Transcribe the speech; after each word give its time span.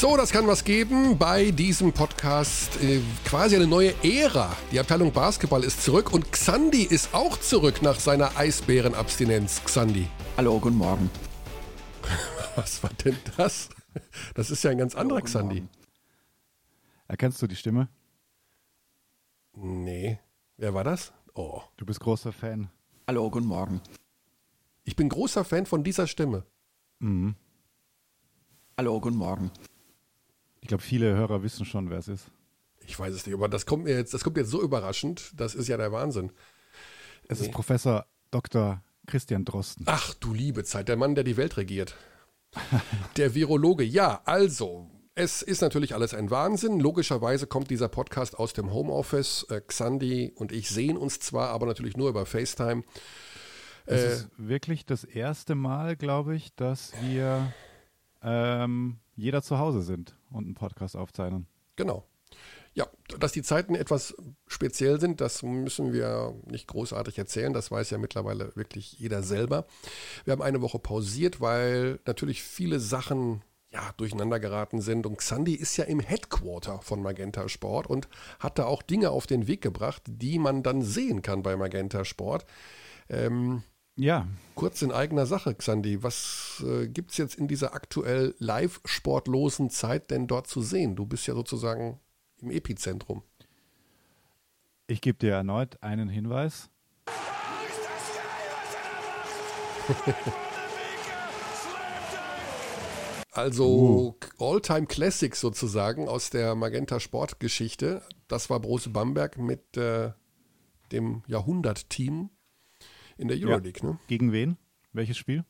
So, 0.00 0.16
das 0.16 0.32
kann 0.32 0.46
was 0.46 0.64
geben 0.64 1.18
bei 1.18 1.50
diesem 1.50 1.92
Podcast. 1.92 2.82
Äh, 2.82 3.02
quasi 3.26 3.56
eine 3.56 3.66
neue 3.66 3.92
Ära. 4.02 4.56
Die 4.72 4.80
Abteilung 4.80 5.12
Basketball 5.12 5.62
ist 5.62 5.82
zurück 5.82 6.14
und 6.14 6.32
Xandi 6.32 6.84
ist 6.84 7.12
auch 7.12 7.38
zurück 7.38 7.82
nach 7.82 8.00
seiner 8.00 8.34
Eisbärenabstinenz. 8.34 9.62
Xandi. 9.62 10.08
Hallo, 10.38 10.58
guten 10.58 10.78
Morgen. 10.78 11.10
Was 12.56 12.82
war 12.82 12.88
denn 13.04 13.14
das? 13.36 13.68
Das 14.34 14.50
ist 14.50 14.64
ja 14.64 14.70
ein 14.70 14.78
ganz 14.78 14.94
anderer 14.94 15.18
Hallo, 15.18 15.26
Xandi. 15.26 15.68
Erkennst 17.06 17.42
du 17.42 17.46
die 17.46 17.56
Stimme? 17.56 17.90
Nee. 19.52 20.18
Wer 20.56 20.72
war 20.72 20.84
das? 20.84 21.12
Oh. 21.34 21.60
Du 21.76 21.84
bist 21.84 22.00
großer 22.00 22.32
Fan. 22.32 22.70
Hallo, 23.06 23.30
guten 23.30 23.48
Morgen. 23.48 23.82
Ich 24.84 24.96
bin 24.96 25.10
großer 25.10 25.44
Fan 25.44 25.66
von 25.66 25.84
dieser 25.84 26.06
Stimme. 26.06 26.46
Mhm. 27.00 27.34
Hallo, 28.78 28.98
guten 28.98 29.16
Morgen. 29.18 29.50
Ich 30.60 30.68
glaube, 30.68 30.82
viele 30.82 31.14
Hörer 31.14 31.42
wissen 31.42 31.64
schon, 31.64 31.90
wer 31.90 31.98
es 31.98 32.08
ist. 32.08 32.30
Ich 32.86 32.98
weiß 32.98 33.14
es 33.14 33.26
nicht, 33.26 33.34
aber 33.34 33.48
das 33.48 33.66
kommt 33.66 33.84
mir 33.84 33.94
jetzt, 33.94 34.14
das 34.14 34.24
kommt 34.24 34.36
jetzt 34.36 34.50
so 34.50 34.62
überraschend, 34.62 35.32
das 35.36 35.54
ist 35.54 35.68
ja 35.68 35.76
der 35.76 35.92
Wahnsinn. 35.92 36.32
Es 37.28 37.40
nee. 37.40 37.46
ist 37.46 37.52
Professor 37.52 38.06
Dr. 38.30 38.82
Christian 39.06 39.44
Drosten. 39.44 39.84
Ach 39.86 40.14
du 40.14 40.32
liebe 40.32 40.64
Zeit, 40.64 40.88
der 40.88 40.96
Mann, 40.96 41.14
der 41.14 41.24
die 41.24 41.36
Welt 41.36 41.56
regiert. 41.56 41.94
der 43.16 43.34
Virologe. 43.34 43.84
Ja, 43.84 44.22
also, 44.24 44.90
es 45.14 45.42
ist 45.42 45.60
natürlich 45.60 45.94
alles 45.94 46.14
ein 46.14 46.30
Wahnsinn. 46.30 46.80
Logischerweise 46.80 47.46
kommt 47.46 47.70
dieser 47.70 47.88
Podcast 47.88 48.38
aus 48.38 48.52
dem 48.52 48.72
Homeoffice. 48.72 49.46
Äh, 49.50 49.60
Xandi 49.60 50.32
und 50.34 50.52
ich 50.52 50.68
sehen 50.68 50.96
uns 50.96 51.20
zwar, 51.20 51.50
aber 51.50 51.66
natürlich 51.66 51.96
nur 51.96 52.08
über 52.08 52.26
FaceTime. 52.26 52.82
Es 53.86 54.00
äh, 54.00 54.12
ist 54.12 54.28
wirklich 54.36 54.86
das 54.86 55.04
erste 55.04 55.54
Mal, 55.54 55.96
glaube 55.96 56.36
ich, 56.36 56.54
dass 56.54 56.92
wir 57.02 57.52
ähm, 58.22 58.98
jeder 59.20 59.42
zu 59.42 59.58
Hause 59.58 59.82
sind 59.82 60.16
und 60.30 60.44
einen 60.44 60.54
Podcast 60.54 60.96
aufzeichnen. 60.96 61.46
Genau. 61.76 62.06
Ja, 62.72 62.86
dass 63.18 63.32
die 63.32 63.42
Zeiten 63.42 63.74
etwas 63.74 64.14
speziell 64.46 65.00
sind, 65.00 65.20
das 65.20 65.42
müssen 65.42 65.92
wir 65.92 66.34
nicht 66.46 66.68
großartig 66.68 67.18
erzählen. 67.18 67.52
Das 67.52 67.70
weiß 67.70 67.90
ja 67.90 67.98
mittlerweile 67.98 68.54
wirklich 68.54 68.92
jeder 68.92 69.24
selber. 69.24 69.66
Wir 70.24 70.32
haben 70.32 70.42
eine 70.42 70.62
Woche 70.62 70.78
pausiert, 70.78 71.40
weil 71.40 71.98
natürlich 72.06 72.42
viele 72.42 72.78
Sachen 72.78 73.42
ja, 73.72 73.92
durcheinander 73.96 74.40
geraten 74.40 74.80
sind. 74.80 75.06
Und 75.06 75.18
Xandi 75.18 75.54
ist 75.54 75.76
ja 75.76 75.84
im 75.84 76.00
Headquarter 76.00 76.80
von 76.82 77.02
Magenta 77.02 77.48
Sport 77.48 77.88
und 77.88 78.08
hat 78.38 78.58
da 78.58 78.66
auch 78.66 78.82
Dinge 78.82 79.10
auf 79.10 79.26
den 79.26 79.46
Weg 79.46 79.62
gebracht, 79.62 80.02
die 80.06 80.38
man 80.38 80.62
dann 80.62 80.82
sehen 80.82 81.22
kann 81.22 81.42
bei 81.42 81.56
Magenta 81.56 82.04
Sport. 82.04 82.46
Ähm, 83.08 83.62
ja. 84.00 84.26
Kurz 84.54 84.82
in 84.82 84.92
eigener 84.92 85.26
Sache, 85.26 85.54
Xandi. 85.54 86.02
Was 86.02 86.62
äh, 86.66 86.88
gibt 86.88 87.12
es 87.12 87.18
jetzt 87.18 87.36
in 87.36 87.48
dieser 87.48 87.74
aktuell 87.74 88.34
live 88.38 88.80
sportlosen 88.84 89.70
Zeit 89.70 90.10
denn 90.10 90.26
dort 90.26 90.46
zu 90.46 90.60
sehen? 90.62 90.96
Du 90.96 91.06
bist 91.06 91.26
ja 91.26 91.34
sozusagen 91.34 92.00
im 92.40 92.50
Epizentrum. 92.50 93.22
Ich 94.86 95.00
gebe 95.00 95.18
dir 95.18 95.34
erneut 95.34 95.82
einen 95.82 96.08
Hinweis. 96.08 96.68
also 103.32 103.66
uh. 103.66 104.14
All-Time 104.38 104.86
Classics 104.86 105.40
sozusagen 105.40 106.08
aus 106.08 106.30
der 106.30 106.54
Magenta 106.54 107.00
Sportgeschichte. 107.00 108.02
Das 108.28 108.50
war 108.50 108.60
Brose 108.60 108.90
Bamberg 108.90 109.38
mit 109.38 109.76
äh, 109.76 110.12
dem 110.92 111.22
Jahrhundert-Team 111.26 112.30
in 113.20 113.28
der 113.28 113.36
Euroleague. 113.38 113.82
Ja. 113.82 113.90
Ne? 113.90 113.98
Gegen 114.06 114.32
wen? 114.32 114.56
Welches 114.92 115.16
Spiel? 115.18 115.44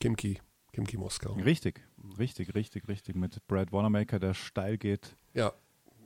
Kimki. 0.00 0.40
Kimki 0.72 0.96
Moskau. 0.96 1.32
Richtig, 1.32 1.80
richtig, 2.18 2.54
richtig, 2.54 2.88
richtig. 2.88 3.16
Mit 3.16 3.46
Brad 3.48 3.72
Wanamaker, 3.72 4.18
der 4.18 4.34
steil 4.34 4.78
geht. 4.78 5.16
Ja, 5.34 5.52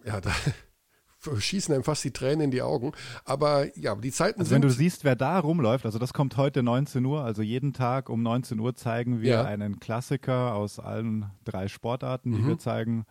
ja, 0.04 0.20
da 0.20 0.32
schießen 1.38 1.74
einem 1.74 1.84
fast 1.84 2.04
die 2.04 2.12
Tränen 2.12 2.42
in 2.42 2.50
die 2.50 2.62
Augen. 2.62 2.92
Aber 3.24 3.76
ja, 3.78 3.94
die 3.94 4.12
Zeiten 4.12 4.40
also 4.40 4.50
sind. 4.50 4.62
Wenn 4.62 4.68
du 4.68 4.74
siehst, 4.74 5.04
wer 5.04 5.16
da 5.16 5.38
rumläuft, 5.38 5.84
also 5.84 5.98
das 5.98 6.12
kommt 6.12 6.36
heute 6.36 6.62
19 6.62 7.04
Uhr, 7.04 7.22
also 7.22 7.42
jeden 7.42 7.72
Tag 7.72 8.08
um 8.08 8.22
19 8.22 8.58
Uhr 8.60 8.74
zeigen 8.74 9.20
wir 9.20 9.32
ja. 9.32 9.44
einen 9.44 9.80
Klassiker 9.80 10.54
aus 10.54 10.78
allen 10.78 11.26
drei 11.44 11.68
Sportarten, 11.68 12.32
die 12.32 12.42
mhm. 12.42 12.48
wir 12.48 12.58
zeigen. 12.58 13.04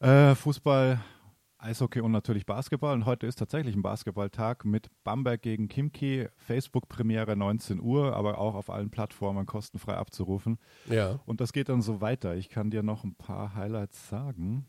Äh, 0.00 0.34
Fußball, 0.36 1.00
Eishockey 1.58 2.00
und 2.00 2.12
natürlich 2.12 2.46
Basketball. 2.46 2.94
Und 2.94 3.04
heute 3.04 3.26
ist 3.26 3.36
tatsächlich 3.36 3.74
ein 3.74 3.82
Basketballtag 3.82 4.64
mit 4.64 4.88
Bamberg 5.04 5.42
gegen 5.42 5.68
Kimki. 5.68 6.28
Facebook-Premiere 6.36 7.36
19 7.36 7.80
Uhr, 7.80 8.14
aber 8.14 8.38
auch 8.38 8.54
auf 8.54 8.70
allen 8.70 8.90
Plattformen 8.90 9.44
kostenfrei 9.46 9.94
abzurufen. 9.94 10.58
Ja. 10.88 11.18
Und 11.26 11.40
das 11.40 11.52
geht 11.52 11.68
dann 11.68 11.82
so 11.82 12.00
weiter. 12.00 12.36
Ich 12.36 12.48
kann 12.48 12.70
dir 12.70 12.82
noch 12.82 13.04
ein 13.04 13.14
paar 13.14 13.54
Highlights 13.54 14.08
sagen. 14.08 14.66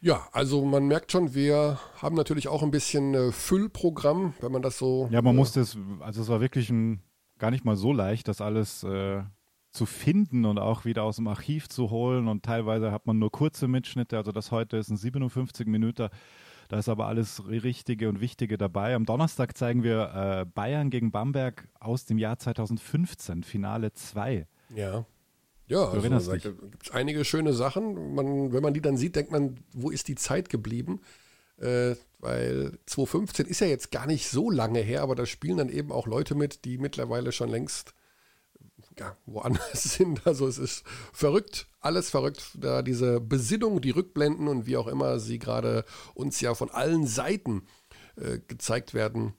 Ja, 0.00 0.28
also 0.32 0.64
man 0.64 0.86
merkt 0.86 1.10
schon, 1.10 1.34
wir 1.34 1.78
haben 1.96 2.14
natürlich 2.14 2.48
auch 2.48 2.62
ein 2.62 2.70
bisschen 2.70 3.14
äh, 3.14 3.32
Füllprogramm, 3.32 4.34
wenn 4.40 4.52
man 4.52 4.62
das 4.62 4.78
so. 4.78 5.08
Ja, 5.10 5.22
man 5.22 5.34
äh, 5.34 5.38
musste 5.38 5.60
es, 5.60 5.76
also 6.00 6.22
es 6.22 6.28
war 6.28 6.40
wirklich 6.40 6.70
ein, 6.70 7.02
gar 7.38 7.50
nicht 7.50 7.64
mal 7.64 7.76
so 7.76 7.92
leicht, 7.92 8.28
das 8.28 8.40
alles 8.40 8.84
äh, 8.84 9.22
zu 9.78 9.86
finden 9.86 10.44
und 10.44 10.58
auch 10.58 10.84
wieder 10.84 11.04
aus 11.04 11.16
dem 11.16 11.28
Archiv 11.28 11.68
zu 11.68 11.90
holen. 11.90 12.26
Und 12.26 12.44
teilweise 12.44 12.90
hat 12.90 13.06
man 13.06 13.18
nur 13.20 13.30
kurze 13.30 13.68
Mitschnitte. 13.68 14.16
Also 14.16 14.32
das 14.32 14.50
heute 14.50 14.76
ist 14.76 14.90
ein 14.90 14.96
57 14.96 15.68
Minuten. 15.68 16.08
Da 16.68 16.78
ist 16.78 16.88
aber 16.88 17.06
alles 17.06 17.46
Richtige 17.46 18.08
und 18.08 18.20
Wichtige 18.20 18.58
dabei. 18.58 18.96
Am 18.96 19.06
Donnerstag 19.06 19.56
zeigen 19.56 19.84
wir 19.84 20.12
äh, 20.14 20.46
Bayern 20.46 20.90
gegen 20.90 21.12
Bamberg 21.12 21.68
aus 21.78 22.06
dem 22.06 22.18
Jahr 22.18 22.38
2015, 22.38 23.44
Finale 23.44 23.92
2. 23.92 24.46
Ja. 24.74 25.06
Ja, 25.68 25.92
du 25.92 26.00
also, 26.12 26.32
da 26.32 26.38
gibt 26.38 26.86
es 26.86 26.90
einige 26.90 27.24
schöne 27.24 27.52
Sachen. 27.52 28.14
Man, 28.14 28.52
wenn 28.52 28.62
man 28.62 28.74
die 28.74 28.80
dann 28.80 28.96
sieht, 28.96 29.16
denkt 29.16 29.30
man, 29.30 29.60
wo 29.72 29.90
ist 29.90 30.08
die 30.08 30.14
Zeit 30.14 30.48
geblieben? 30.48 31.02
Äh, 31.58 31.94
weil 32.18 32.78
2015 32.86 33.46
ist 33.46 33.60
ja 33.60 33.66
jetzt 33.66 33.92
gar 33.92 34.06
nicht 34.06 34.28
so 34.28 34.50
lange 34.50 34.80
her, 34.80 35.02
aber 35.02 35.14
da 35.14 35.24
spielen 35.24 35.58
dann 35.58 35.68
eben 35.68 35.92
auch 35.92 36.06
Leute 36.06 36.34
mit, 36.34 36.64
die 36.64 36.78
mittlerweile 36.78 37.32
schon 37.32 37.50
längst 37.50 37.94
ja, 38.98 39.16
woanders 39.26 39.82
sind. 39.94 40.26
Also 40.26 40.46
es 40.46 40.58
ist 40.58 40.84
verrückt, 41.12 41.66
alles 41.80 42.10
verrückt. 42.10 42.50
Da 42.54 42.82
diese 42.82 43.20
Besinnung, 43.20 43.80
die 43.80 43.90
Rückblenden 43.90 44.48
und 44.48 44.66
wie 44.66 44.76
auch 44.76 44.86
immer 44.86 45.18
sie 45.18 45.38
gerade 45.38 45.84
uns 46.14 46.40
ja 46.40 46.54
von 46.54 46.70
allen 46.70 47.06
Seiten 47.06 47.66
äh, 48.16 48.38
gezeigt 48.46 48.94
werden, 48.94 49.34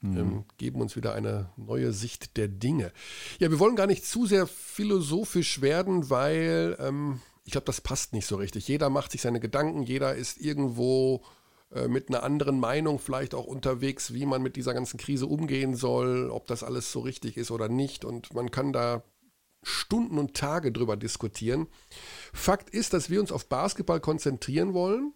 mhm. 0.00 0.16
ähm, 0.16 0.44
geben 0.58 0.80
uns 0.80 0.96
wieder 0.96 1.14
eine 1.14 1.50
neue 1.56 1.92
Sicht 1.92 2.36
der 2.36 2.48
Dinge. 2.48 2.92
Ja, 3.38 3.50
wir 3.50 3.58
wollen 3.58 3.76
gar 3.76 3.86
nicht 3.86 4.04
zu 4.04 4.26
sehr 4.26 4.46
philosophisch 4.46 5.60
werden, 5.60 6.10
weil 6.10 6.76
ähm, 6.78 7.20
ich 7.44 7.52
glaube, 7.52 7.66
das 7.66 7.80
passt 7.80 8.12
nicht 8.12 8.26
so 8.26 8.36
richtig. 8.36 8.68
Jeder 8.68 8.90
macht 8.90 9.12
sich 9.12 9.22
seine 9.22 9.40
Gedanken, 9.40 9.82
jeder 9.82 10.14
ist 10.14 10.38
irgendwo 10.38 11.24
äh, 11.72 11.86
mit 11.86 12.08
einer 12.08 12.22
anderen 12.22 12.58
Meinung 12.58 12.98
vielleicht 12.98 13.34
auch 13.34 13.46
unterwegs, 13.46 14.12
wie 14.12 14.26
man 14.26 14.42
mit 14.42 14.56
dieser 14.56 14.74
ganzen 14.74 14.98
Krise 14.98 15.26
umgehen 15.26 15.76
soll, 15.76 16.30
ob 16.30 16.46
das 16.48 16.64
alles 16.64 16.90
so 16.90 17.00
richtig 17.00 17.36
ist 17.36 17.50
oder 17.50 17.68
nicht. 17.68 18.04
Und 18.04 18.34
man 18.34 18.50
kann 18.50 18.72
da 18.72 19.04
Stunden 19.62 20.18
und 20.18 20.34
Tage 20.34 20.72
drüber 20.72 20.96
diskutieren. 20.96 21.68
Fakt 22.32 22.70
ist, 22.70 22.92
dass 22.92 23.10
wir 23.10 23.20
uns 23.20 23.30
auf 23.30 23.48
Basketball 23.48 24.00
konzentrieren 24.00 24.74
wollen. 24.74 25.12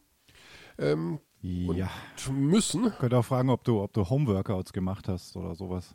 Ähm, 0.78 1.18
ja. 1.40 1.90
müssen. 2.30 2.86
Ich 2.86 2.98
könnte 2.98 3.18
auch 3.18 3.24
fragen, 3.24 3.50
ob 3.50 3.64
du, 3.64 3.80
ob 3.80 3.92
du 3.92 4.08
Homeworkouts 4.08 4.72
gemacht 4.72 5.08
hast 5.08 5.36
oder 5.36 5.54
sowas. 5.54 5.94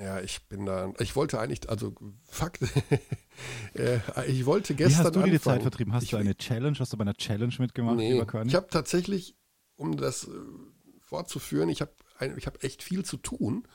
Ja, 0.00 0.20
ich 0.20 0.46
bin 0.48 0.64
da. 0.64 0.92
Ich 1.00 1.16
wollte 1.16 1.40
eigentlich, 1.40 1.68
also 1.68 1.92
Fakt, 2.24 2.62
äh, 3.74 3.98
ich 4.28 4.46
wollte 4.46 4.74
gestern. 4.74 5.02
Wie 5.02 5.06
hast 5.06 5.16
du 5.16 5.22
dir 5.22 5.30
die 5.32 5.40
Zeit 5.40 5.62
vertrieben? 5.62 5.92
Hast 5.92 6.04
ich, 6.04 6.10
du 6.10 6.16
eine 6.16 6.36
Challenge? 6.36 6.78
Hast 6.78 6.92
du 6.92 6.96
bei 6.96 7.02
einer 7.02 7.14
Challenge 7.14 7.54
mitgemacht, 7.58 7.96
nee, 7.96 8.22
Ich 8.46 8.54
habe 8.54 8.68
tatsächlich 8.70 9.36
um 9.78 9.96
das 9.96 10.24
äh, 10.24 10.30
fortzuführen, 11.00 11.70
ich 11.70 11.80
habe 11.80 11.92
ich 12.36 12.46
hab 12.46 12.62
echt 12.64 12.82
viel 12.82 13.04
zu 13.04 13.16
tun, 13.16 13.66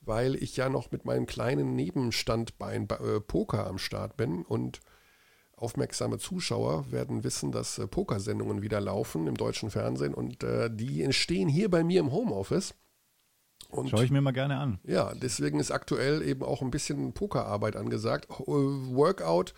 weil 0.00 0.34
ich 0.34 0.56
ja 0.56 0.68
noch 0.68 0.90
mit 0.90 1.04
meinem 1.04 1.26
kleinen 1.26 1.74
Nebenstandbein 1.76 2.88
äh, 2.90 3.20
Poker 3.20 3.66
am 3.66 3.78
Start 3.78 4.16
bin 4.16 4.42
und 4.42 4.80
aufmerksame 5.56 6.18
Zuschauer 6.18 6.90
werden 6.90 7.24
wissen, 7.24 7.52
dass 7.52 7.78
äh, 7.78 7.86
Pokersendungen 7.86 8.62
wieder 8.62 8.80
laufen 8.80 9.28
im 9.28 9.36
deutschen 9.36 9.70
Fernsehen 9.70 10.12
und 10.12 10.42
äh, 10.42 10.68
die 10.70 11.02
entstehen 11.02 11.48
hier 11.48 11.70
bei 11.70 11.84
mir 11.84 12.00
im 12.00 12.12
Homeoffice. 12.12 12.74
Und, 13.70 13.90
Schaue 13.90 14.04
ich 14.04 14.10
mir 14.10 14.20
mal 14.20 14.32
gerne 14.32 14.58
an. 14.58 14.78
Ja, 14.84 15.14
deswegen 15.14 15.58
ist 15.58 15.70
aktuell 15.70 16.22
eben 16.22 16.42
auch 16.42 16.62
ein 16.62 16.70
bisschen 16.70 17.12
Pokerarbeit 17.12 17.76
angesagt. 17.76 18.28
Äh, 18.30 18.44
Workout 18.46 19.54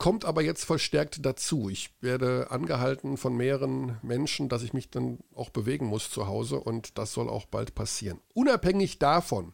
kommt 0.00 0.24
aber 0.24 0.40
jetzt 0.42 0.64
verstärkt 0.64 1.24
dazu. 1.26 1.68
Ich 1.68 1.90
werde 2.00 2.50
angehalten 2.50 3.18
von 3.18 3.36
mehreren 3.36 3.98
Menschen, 4.02 4.48
dass 4.48 4.62
ich 4.62 4.72
mich 4.72 4.90
dann 4.90 5.18
auch 5.34 5.50
bewegen 5.50 5.86
muss 5.86 6.10
zu 6.10 6.26
Hause 6.26 6.58
und 6.58 6.96
das 6.96 7.12
soll 7.12 7.28
auch 7.28 7.44
bald 7.44 7.74
passieren. 7.74 8.18
Unabhängig 8.32 8.98
davon. 8.98 9.52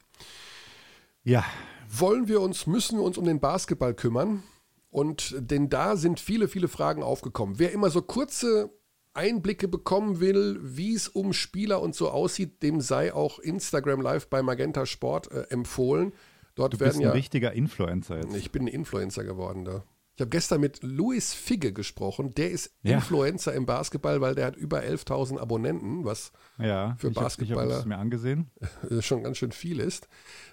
Ja. 1.25 1.45
Wollen 1.91 2.29
wir 2.29 2.41
uns, 2.41 2.69
müssen 2.69 2.99
wir 2.99 3.05
uns 3.05 3.19
um 3.19 3.25
den 3.25 3.41
Basketball 3.41 3.93
kümmern? 3.93 4.45
Und 4.89 5.35
denn 5.37 5.69
da 5.69 5.97
sind 5.97 6.21
viele, 6.21 6.47
viele 6.47 6.69
Fragen 6.69 7.03
aufgekommen. 7.03 7.59
Wer 7.59 7.73
immer 7.73 7.91
so 7.91 8.01
kurze 8.01 8.71
Einblicke 9.15 9.67
bekommen 9.67 10.21
will, 10.21 10.61
wie 10.63 10.95
es 10.95 11.09
um 11.09 11.33
Spieler 11.33 11.83
und 11.83 11.97
so 11.97 12.09
aussieht, 12.09 12.63
dem 12.63 12.81
sei 12.81 13.13
auch 13.13 13.41
Instagram 13.41 14.01
Live 14.01 14.29
bei 14.29 14.43
Magenta 14.43 14.87
Sport 14.87 15.29
äh, 15.33 15.43
empfohlen. 15.49 16.13
Dort 16.55 16.75
du 16.75 16.81
werden 16.81 16.91
bist 16.91 17.01
ein 17.01 17.09
ja, 17.09 17.11
richtiger 17.11 17.53
Influencer 17.53 18.19
jetzt. 18.19 18.37
Ich 18.37 18.53
bin 18.53 18.63
ein 18.63 18.69
Influencer 18.69 19.25
geworden 19.25 19.65
da. 19.65 19.83
Ich 20.17 20.21
habe 20.23 20.31
gestern 20.31 20.63
mit 20.63 20.83
Louis 20.83 21.35
Figge 21.35 21.75
gesprochen. 21.75 22.35
Der 22.35 22.51
ist 22.51 22.73
ja. 22.83 22.95
Influencer 22.95 23.53
im 23.53 23.67
Basketball, 23.67 24.23
weil 24.23 24.35
der 24.35 24.47
hat 24.47 24.57
über 24.57 24.81
11.000 24.81 25.39
Abonnenten, 25.39 26.07
was 26.07 26.33
ja, 26.57 26.97
für 26.99 27.11
Basketballer 27.11 27.85
mir 27.85 27.99
angesehen. 27.99 28.51
schon 29.01 29.23
ganz 29.23 29.37
schön 29.37 29.53
viel 29.53 29.79
ist. 29.79 30.09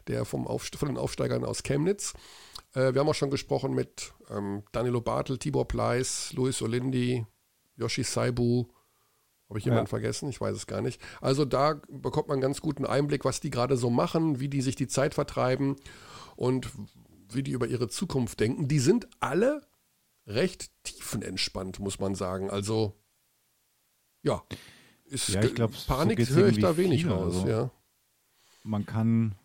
Der 0.08 0.26
vom 0.26 0.48
Aufst 0.48 0.76
von 0.76 0.90
den 0.90 0.98
Aufsteigern 0.98 1.46
aus 1.46 1.64
Chemnitz. 1.64 2.14
Äh, 2.74 2.94
wir 2.94 3.00
haben 3.00 3.08
auch 3.08 3.16
schon 3.16 3.30
gesprochen 3.30 3.74
mit 3.74 4.14
ähm, 4.30 4.64
Danilo 4.74 5.00
Bartel, 5.00 5.38
Tibor 5.38 5.66
Pleiss, 5.66 6.34
Luis 6.34 6.62
Olindi, 6.62 7.26
Yoshi 7.78 8.04
Saibu. 8.04 8.66
Habe 9.48 9.60
ich 9.60 9.66
jemanden 9.66 9.86
ja. 9.86 9.90
vergessen? 9.90 10.28
Ich 10.28 10.42
weiß 10.42 10.58
es 10.58 10.68
gar 10.68 10.82
nicht. 10.82 11.02
Also 11.22 11.46
da 11.46 11.80
bekommt 11.88 12.28
man 12.28 12.36
einen 12.36 12.42
ganz 12.42 12.60
guten 12.60 12.86
Einblick, 12.86 13.24
was 13.24 13.40
die 13.40 13.50
gerade 13.50 13.78
so 13.78 13.90
machen, 13.90 14.42
wie 14.42 14.50
die 14.50 14.62
sich 14.62 14.76
die 14.76 14.88
Zeit 14.88 15.14
vertreiben 15.14 15.78
und 16.36 16.70
wie 17.36 17.44
die 17.44 17.52
über 17.52 17.68
ihre 17.68 17.88
Zukunft 17.88 18.40
denken. 18.40 18.68
Die 18.68 18.80
sind 18.80 19.08
alle 19.20 19.62
recht 20.26 20.72
tiefenentspannt, 20.84 21.80
muss 21.80 22.00
man 22.00 22.16
sagen. 22.16 22.50
Also 22.50 22.96
ja, 24.22 24.44
ist 25.06 25.30
ja, 25.30 25.44
ich 25.44 25.54
glaub, 25.54 25.72
Panik 25.88 26.26
so 26.26 26.36
höre 26.36 26.50
ich 26.50 26.60
da 26.60 26.78
wenig 26.78 27.08
raus. 27.08 27.36
Also. 27.36 27.48
Ja. 27.48 27.72
Man 28.64 28.86
kann 28.86 29.36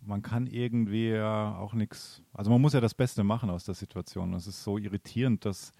man 0.00 0.22
kann 0.22 0.46
irgendwie 0.46 1.10
ja 1.10 1.56
auch 1.58 1.74
nichts, 1.74 2.22
also 2.32 2.50
man 2.50 2.60
muss 2.60 2.72
ja 2.72 2.80
das 2.80 2.94
Beste 2.94 3.24
machen 3.24 3.50
aus 3.50 3.64
der 3.64 3.74
Situation. 3.74 4.32
Es 4.34 4.46
ist 4.46 4.62
so 4.62 4.78
irritierend, 4.78 5.44
dass, 5.44 5.72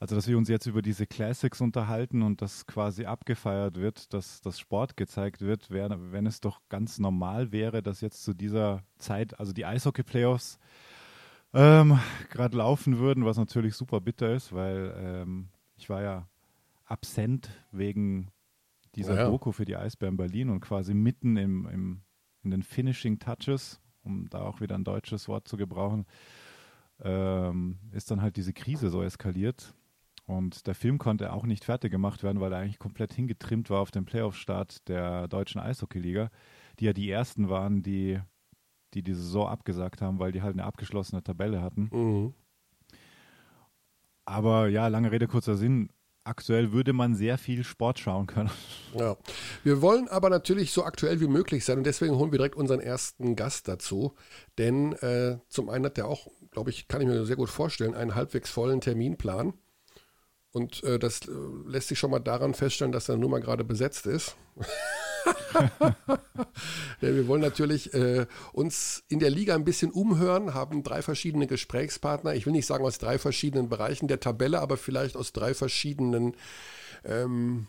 also 0.00 0.14
dass 0.14 0.28
wir 0.28 0.38
uns 0.38 0.48
jetzt 0.48 0.66
über 0.66 0.82
diese 0.82 1.06
Classics 1.06 1.60
unterhalten 1.60 2.22
und 2.22 2.40
das 2.42 2.66
quasi 2.66 3.04
abgefeiert 3.04 3.76
wird, 3.76 4.12
dass 4.14 4.40
das 4.40 4.58
Sport 4.58 4.96
gezeigt 4.96 5.40
wird, 5.40 5.70
wenn 5.70 6.26
es 6.26 6.40
doch 6.40 6.60
ganz 6.68 6.98
normal 6.98 7.52
wäre, 7.52 7.82
dass 7.82 8.00
jetzt 8.00 8.22
zu 8.22 8.34
dieser 8.34 8.82
Zeit, 8.98 9.38
also 9.40 9.52
die 9.52 9.66
Eishockey-Playoffs 9.66 10.58
ähm, 11.54 11.98
gerade 12.30 12.56
laufen 12.56 12.98
würden, 12.98 13.24
was 13.24 13.38
natürlich 13.38 13.74
super 13.74 14.00
bitter 14.00 14.34
ist, 14.34 14.52
weil 14.52 14.94
ähm, 14.96 15.48
ich 15.76 15.88
war 15.88 16.02
ja 16.02 16.28
absent 16.84 17.50
wegen 17.72 18.30
dieser 18.94 19.16
ja. 19.16 19.26
Doku 19.26 19.52
für 19.52 19.64
die 19.64 19.76
Eisbären 19.76 20.16
Berlin 20.16 20.50
und 20.50 20.60
quasi 20.60 20.94
mitten 20.94 21.36
im, 21.36 21.66
im 21.66 22.02
in 22.48 22.50
den 22.50 22.62
Finishing 22.62 23.18
Touches, 23.18 23.80
um 24.02 24.28
da 24.30 24.40
auch 24.40 24.60
wieder 24.60 24.74
ein 24.74 24.84
deutsches 24.84 25.28
Wort 25.28 25.48
zu 25.48 25.56
gebrauchen, 25.56 26.06
ähm, 27.00 27.78
ist 27.92 28.10
dann 28.10 28.22
halt 28.22 28.36
diese 28.36 28.52
Krise 28.52 28.90
so 28.90 29.02
eskaliert. 29.02 29.74
Und 30.28 30.66
der 30.66 30.74
Film 30.74 30.98
konnte 30.98 31.32
auch 31.32 31.46
nicht 31.46 31.64
fertig 31.64 31.90
gemacht 31.90 32.22
werden, 32.22 32.38
weil 32.38 32.52
er 32.52 32.58
eigentlich 32.58 32.78
komplett 32.78 33.14
hingetrimmt 33.14 33.70
war 33.70 33.80
auf 33.80 33.90
den 33.90 34.04
Playoff-Start 34.04 34.86
der 34.86 35.26
deutschen 35.26 35.58
Eishockeyliga, 35.58 36.30
die 36.78 36.84
ja 36.84 36.92
die 36.92 37.10
ersten 37.10 37.48
waren, 37.48 37.82
die, 37.82 38.20
die 38.92 39.02
die 39.02 39.14
Saison 39.14 39.48
abgesagt 39.48 40.02
haben, 40.02 40.18
weil 40.18 40.30
die 40.30 40.42
halt 40.42 40.52
eine 40.52 40.64
abgeschlossene 40.64 41.22
Tabelle 41.22 41.62
hatten. 41.62 41.88
Mhm. 41.90 42.34
Aber 44.26 44.68
ja, 44.68 44.88
lange 44.88 45.10
Rede, 45.10 45.28
kurzer 45.28 45.56
Sinn 45.56 45.88
aktuell 46.24 46.72
würde 46.72 46.92
man 46.92 47.14
sehr 47.14 47.38
viel 47.38 47.64
Sport 47.64 47.98
schauen 47.98 48.26
können. 48.26 48.50
Ja. 48.94 49.16
Wir 49.64 49.80
wollen 49.80 50.08
aber 50.08 50.28
natürlich 50.28 50.72
so 50.72 50.84
aktuell 50.84 51.22
wie 51.22 51.26
möglich 51.26 51.64
sein 51.64 51.78
und 51.78 51.84
deswegen 51.84 52.16
holen 52.16 52.32
wir 52.32 52.38
direkt 52.38 52.56
unseren 52.56 52.80
ersten 52.80 53.34
Gast 53.34 53.66
dazu. 53.66 54.14
Denn 54.58 54.92
äh, 54.92 55.38
zum 55.48 55.70
einen 55.70 55.86
hat 55.86 55.96
der 55.96 56.06
auch, 56.06 56.26
glaube 56.50 56.68
ich, 56.68 56.86
kann 56.86 57.00
ich 57.00 57.06
mir 57.06 57.24
sehr 57.24 57.36
gut 57.36 57.48
vorstellen, 57.48 57.94
einen 57.94 58.14
halbwegs 58.14 58.50
vollen 58.50 58.82
Terminplan. 58.82 59.54
Und 60.52 60.82
äh, 60.84 60.98
das 60.98 61.20
äh, 61.28 61.32
lässt 61.66 61.88
sich 61.88 61.98
schon 61.98 62.10
mal 62.10 62.20
daran 62.20 62.54
feststellen, 62.54 62.92
dass 62.92 63.08
er 63.08 63.16
nur 63.16 63.28
mal 63.28 63.40
gerade 63.40 63.64
besetzt 63.64 64.06
ist. 64.06 64.36
ja, 65.54 65.94
wir 67.00 67.28
wollen 67.28 67.42
natürlich 67.42 67.92
äh, 67.92 68.26
uns 68.52 69.04
in 69.08 69.18
der 69.18 69.30
Liga 69.30 69.54
ein 69.54 69.64
bisschen 69.64 69.90
umhören, 69.90 70.54
haben 70.54 70.82
drei 70.82 71.02
verschiedene 71.02 71.46
Gesprächspartner. 71.46 72.34
Ich 72.34 72.46
will 72.46 72.52
nicht 72.52 72.66
sagen 72.66 72.84
aus 72.84 72.98
drei 72.98 73.18
verschiedenen 73.18 73.68
Bereichen 73.68 74.08
der 74.08 74.20
Tabelle, 74.20 74.60
aber 74.60 74.76
vielleicht 74.78 75.16
aus 75.16 75.32
drei 75.32 75.52
verschiedenen 75.52 76.34
ähm, 77.04 77.66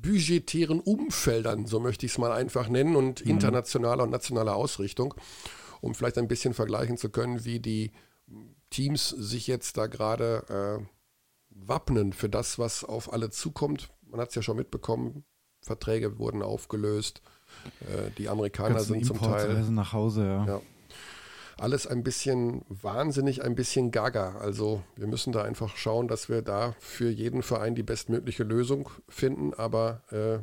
budgetären 0.00 0.80
Umfeldern, 0.80 1.66
so 1.66 1.80
möchte 1.80 2.06
ich 2.06 2.12
es 2.12 2.18
mal 2.18 2.32
einfach 2.32 2.68
nennen, 2.68 2.96
und 2.96 3.24
mhm. 3.24 3.30
internationaler 3.30 4.04
und 4.04 4.10
nationaler 4.10 4.54
Ausrichtung, 4.54 5.14
um 5.80 5.94
vielleicht 5.94 6.18
ein 6.18 6.28
bisschen 6.28 6.54
vergleichen 6.54 6.96
zu 6.96 7.10
können, 7.10 7.44
wie 7.44 7.60
die 7.60 7.92
Teams 8.70 9.08
sich 9.08 9.46
jetzt 9.46 9.76
da 9.76 9.86
gerade 9.86 10.80
äh, 10.80 11.01
wappnen 11.54 12.12
für 12.12 12.28
das, 12.28 12.58
was 12.58 12.84
auf 12.84 13.12
alle 13.12 13.30
zukommt. 13.30 13.90
Man 14.02 14.20
hat 14.20 14.30
es 14.30 14.34
ja 14.34 14.42
schon 14.42 14.56
mitbekommen, 14.56 15.24
Verträge 15.60 16.18
wurden 16.18 16.42
aufgelöst. 16.42 17.22
Äh, 17.80 18.10
die 18.18 18.28
Amerikaner 18.28 18.80
sind 18.80 19.06
zum 19.06 19.18
Teil. 19.18 19.62
nach 19.70 19.92
Hause, 19.92 20.24
ja. 20.24 20.46
ja. 20.46 20.60
Alles 21.58 21.86
ein 21.86 22.02
bisschen 22.02 22.64
wahnsinnig, 22.68 23.44
ein 23.44 23.54
bisschen 23.54 23.90
gaga. 23.90 24.36
Also 24.38 24.82
wir 24.96 25.06
müssen 25.06 25.32
da 25.32 25.42
einfach 25.42 25.76
schauen, 25.76 26.08
dass 26.08 26.28
wir 26.28 26.42
da 26.42 26.74
für 26.80 27.10
jeden 27.10 27.42
Verein 27.42 27.74
die 27.74 27.82
bestmögliche 27.82 28.42
Lösung 28.42 28.88
finden. 29.08 29.54
Aber 29.54 30.02
äh, 30.10 30.38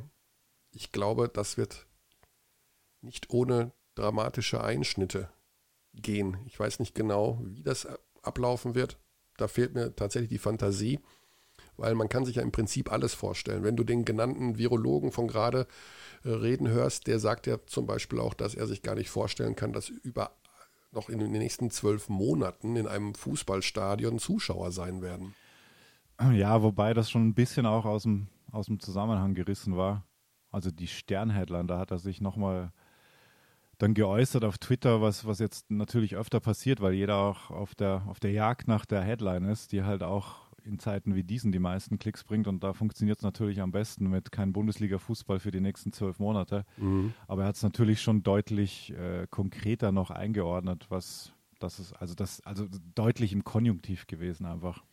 ich 0.72 0.92
glaube, 0.92 1.28
das 1.28 1.58
wird 1.58 1.88
nicht 3.02 3.32
ohne 3.32 3.72
dramatische 3.96 4.64
Einschnitte 4.64 5.30
gehen. 5.94 6.38
Ich 6.46 6.60
weiß 6.60 6.80
nicht 6.80 6.96
genau, 6.96 7.40
wie 7.44 7.64
das 7.64 7.88
ablaufen 8.22 8.76
wird. 8.76 8.98
Da 9.42 9.48
fehlt 9.48 9.74
mir 9.74 9.96
tatsächlich 9.96 10.30
die 10.30 10.38
Fantasie 10.38 11.00
weil 11.80 11.96
man 11.96 12.10
kann 12.10 12.26
sich 12.26 12.36
ja 12.36 12.44
im 12.44 12.52
Prinzip 12.52 12.92
alles 12.92 13.14
vorstellen. 13.14 13.64
Wenn 13.64 13.76
du 13.76 13.84
den 13.84 14.06
genannten 14.06 14.58
Virologen 14.58 15.12
von 15.12 15.28
gerade 15.28 15.68
äh, 16.24 16.30
reden 16.30 16.68
hörst, 16.68 17.08
der 17.08 17.20
sagt 17.20 17.48
ja 17.48 17.58
zum 17.66 17.86
Beispiel 17.86 18.20
auch, 18.20 18.34
dass 18.34 18.56
er 18.56 18.68
sich 18.68 18.82
gar 18.82 18.96
nicht 18.96 19.10
vorstellen 19.10 19.56
kann, 19.56 19.74
dass 19.74 19.90
über 19.90 20.32
noch 20.92 21.10
in 21.10 21.20
den 21.20 21.32
nächsten 21.32 21.70
zwölf 21.70 22.10
Monaten 22.10 22.76
in 22.76 22.88
einem 22.88 23.14
Fußballstadion 23.14 24.18
Zuschauer 24.18 24.72
sein 24.72 25.02
werden. 25.02 25.36
Ja, 26.34 26.64
wobei 26.64 26.94
das 26.94 27.12
schon 27.12 27.28
ein 27.28 27.36
bisschen 27.36 27.66
auch 27.66 27.86
aus 27.86 28.04
dem, 28.04 28.28
aus 28.52 28.66
dem 28.66 28.80
Zusammenhang 28.80 29.36
gerissen 29.36 29.78
war. 29.78 30.06
Also 30.52 30.72
die 30.72 30.88
Sternheadline, 30.88 31.68
da 31.68 31.78
hat 31.78 31.92
er 31.92 32.00
sich 32.00 32.22
nochmal 32.22 32.74
dann 33.80 33.94
geäußert 33.94 34.44
auf 34.44 34.58
Twitter, 34.58 35.02
was, 35.02 35.26
was 35.26 35.40
jetzt 35.40 35.72
natürlich 35.72 36.16
öfter 36.16 36.40
passiert, 36.40 36.82
weil 36.82 36.94
jeder 36.94 37.16
auch 37.16 37.50
auf 37.50 37.76
der, 37.76 38.04
auf 38.08 38.20
der 38.20 38.32
Jagd 38.32 38.68
nach 38.68 38.86
der 38.86 39.02
Headline 39.02 39.46
ist, 39.46 39.72
die 39.72 39.84
halt 39.84 40.04
auch 40.04 40.50
in 40.66 40.80
Zeiten 40.80 41.16
wie 41.16 41.24
diesen 41.24 41.52
die 41.54 41.60
meisten 41.60 41.98
Klicks 41.98 42.26
bringt. 42.26 42.48
Und 42.48 42.64
da 42.64 42.74
funktioniert 42.74 43.20
es 43.20 43.24
natürlich 43.24 43.62
am 43.62 43.72
besten 43.72 44.10
mit 44.10 44.32
kein 44.32 44.52
Bundesliga-Fußball 44.52 45.40
für 45.40 45.52
die 45.52 45.62
nächsten 45.62 45.94
zwölf 45.94 46.20
Monate. 46.20 46.66
Mhm. 46.78 47.14
Aber 47.28 47.44
er 47.44 47.48
hat 47.48 47.56
es 47.56 47.64
natürlich 47.64 48.02
schon 48.02 48.22
deutlich 48.22 48.94
äh, 48.94 49.26
konkreter 49.30 49.94
noch 49.94 50.12
eingeordnet, 50.12 50.88
was 50.90 51.34
das 51.60 51.80
ist, 51.80 51.94
also 51.94 52.16
das, 52.16 52.42
also 52.42 52.68
deutlich 52.96 53.34
im 53.34 53.44
Konjunktiv 53.44 54.08
gewesen 54.08 54.46
einfach. 54.46 54.84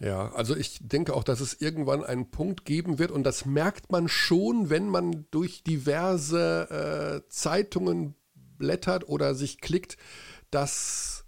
Ja, 0.00 0.30
also 0.32 0.54
ich 0.56 0.78
denke 0.80 1.14
auch, 1.14 1.24
dass 1.24 1.40
es 1.40 1.60
irgendwann 1.60 2.04
einen 2.04 2.30
Punkt 2.30 2.64
geben 2.64 2.98
wird 2.98 3.10
und 3.10 3.24
das 3.24 3.44
merkt 3.44 3.90
man 3.90 4.08
schon, 4.08 4.70
wenn 4.70 4.88
man 4.88 5.26
durch 5.30 5.64
diverse 5.64 7.24
äh, 7.24 7.28
Zeitungen 7.28 8.14
blättert 8.58 9.08
oder 9.08 9.34
sich 9.34 9.60
klickt, 9.60 9.96
dass 10.50 11.24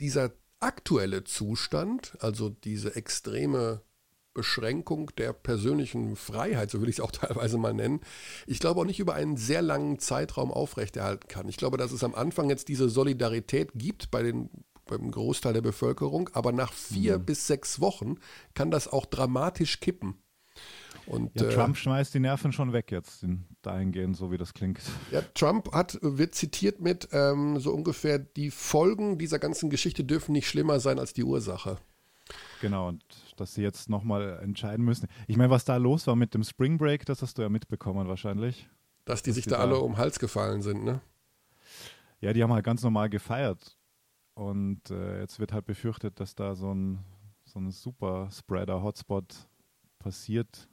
dieser 0.00 0.32
aktuelle 0.60 1.24
Zustand, 1.24 2.16
also 2.20 2.50
diese 2.50 2.96
extreme 2.96 3.82
Beschränkung 4.34 5.10
der 5.16 5.32
persönlichen 5.32 6.16
Freiheit, 6.16 6.70
so 6.70 6.80
will 6.80 6.88
ich 6.88 6.96
es 6.96 7.00
auch 7.00 7.10
teilweise 7.12 7.56
mal 7.58 7.74
nennen, 7.74 8.00
ich 8.46 8.60
glaube 8.60 8.80
auch 8.80 8.84
nicht 8.84 9.00
über 9.00 9.14
einen 9.14 9.36
sehr 9.36 9.62
langen 9.62 9.98
Zeitraum 9.98 10.52
aufrechterhalten 10.52 11.28
kann. 11.28 11.48
Ich 11.48 11.56
glaube, 11.56 11.78
dass 11.78 11.92
es 11.92 12.04
am 12.04 12.14
Anfang 12.14 12.50
jetzt 12.50 12.68
diese 12.68 12.88
Solidarität 12.88 13.70
gibt 13.74 14.10
bei 14.10 14.22
den 14.22 14.50
beim 14.90 15.10
Großteil 15.10 15.52
der 15.52 15.62
Bevölkerung, 15.62 16.28
aber 16.32 16.52
nach 16.52 16.72
vier 16.72 17.18
mhm. 17.18 17.24
bis 17.24 17.46
sechs 17.46 17.80
Wochen 17.80 18.16
kann 18.54 18.70
das 18.70 18.88
auch 18.88 19.06
dramatisch 19.06 19.80
kippen. 19.80 20.22
Und, 21.06 21.40
ja, 21.40 21.48
Trump 21.48 21.76
äh, 21.76 21.78
schmeißt 21.78 22.14
die 22.14 22.20
Nerven 22.20 22.52
schon 22.52 22.72
weg 22.72 22.92
jetzt, 22.92 23.24
dahingehend, 23.62 24.16
so 24.16 24.30
wie 24.30 24.36
das 24.36 24.54
klingt. 24.54 24.80
Ja, 25.10 25.22
Trump 25.34 25.72
hat, 25.72 25.98
wird 26.02 26.34
zitiert 26.34 26.80
mit 26.80 27.08
ähm, 27.12 27.58
so 27.58 27.72
ungefähr, 27.72 28.18
die 28.18 28.50
Folgen 28.50 29.18
dieser 29.18 29.38
ganzen 29.38 29.70
Geschichte 29.70 30.04
dürfen 30.04 30.32
nicht 30.32 30.48
schlimmer 30.48 30.78
sein 30.78 30.98
als 30.98 31.12
die 31.12 31.24
Ursache. 31.24 31.78
Genau, 32.60 32.88
und 32.88 33.02
dass 33.36 33.54
sie 33.54 33.62
jetzt 33.62 33.88
nochmal 33.88 34.38
entscheiden 34.42 34.84
müssen. 34.84 35.08
Ich 35.26 35.36
meine, 35.36 35.50
was 35.50 35.64
da 35.64 35.76
los 35.78 36.06
war 36.06 36.14
mit 36.14 36.34
dem 36.34 36.44
Spring 36.44 36.78
Break, 36.78 37.06
das 37.06 37.22
hast 37.22 37.38
du 37.38 37.42
ja 37.42 37.48
mitbekommen 37.48 38.06
wahrscheinlich. 38.06 38.68
Dass 39.04 39.22
die 39.22 39.30
dass 39.30 39.36
sich 39.36 39.44
die 39.44 39.50
da 39.50 39.56
alle 39.56 39.78
um 39.78 39.92
den 39.92 39.98
Hals 39.98 40.18
gefallen 40.18 40.62
sind, 40.62 40.84
ne? 40.84 41.00
Ja, 42.20 42.32
die 42.32 42.42
haben 42.42 42.52
halt 42.52 42.64
ganz 42.64 42.82
normal 42.82 43.08
gefeiert. 43.08 43.76
Und 44.34 44.90
äh, 44.90 45.20
jetzt 45.20 45.38
wird 45.38 45.52
halt 45.52 45.66
befürchtet, 45.66 46.20
dass 46.20 46.34
da 46.34 46.54
so 46.54 46.72
ein, 46.72 47.04
so 47.44 47.58
ein 47.58 47.70
Super-Spreader-Hotspot 47.70 49.48
passiert 49.98 50.68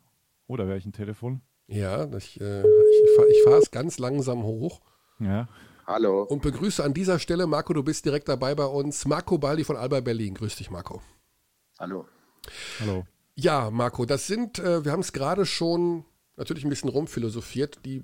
oder 0.48 0.64
oh, 0.64 0.68
höre 0.68 0.78
ich 0.78 0.86
ein 0.86 0.94
Telefon? 0.94 1.42
Ja, 1.68 2.06
ich, 2.16 2.40
äh, 2.40 2.62
ich, 2.62 3.16
fahre 3.16 3.30
ich 3.30 3.44
fahr 3.44 3.58
es 3.58 3.72
ganz 3.72 4.00
langsam 4.00 4.44
hoch. 4.44 4.82
Ja. 5.20 5.50
Hallo. 5.86 6.24
Und 6.24 6.42
begrüße 6.42 6.84
an 6.84 6.94
dieser 6.94 7.20
Stelle, 7.20 7.48
Marco, 7.48 7.74
du 7.74 7.84
bist 7.84 8.06
direkt 8.06 8.30
dabei 8.30 8.56
bei 8.56 8.66
uns, 8.66 9.06
Marco 9.06 9.38
Baldi 9.38 9.64
von 9.64 9.76
Alba 9.76 10.00
Berlin. 10.00 10.34
Grüß 10.34 10.56
dich, 10.56 10.70
Marco. 10.70 11.02
Hallo. 11.80 12.06
Hallo. 12.80 13.06
Ja, 13.36 13.70
Marco, 13.70 14.06
das 14.06 14.28
sind, 14.28 14.60
äh, 14.60 14.86
wir 14.86 14.92
haben 14.92 15.02
es 15.02 15.14
gerade 15.14 15.46
schon 15.46 16.06
natürlich 16.38 16.64
ein 16.64 16.70
bisschen 16.70 16.90
rumphilosophiert, 16.90 17.80
die 17.86 18.04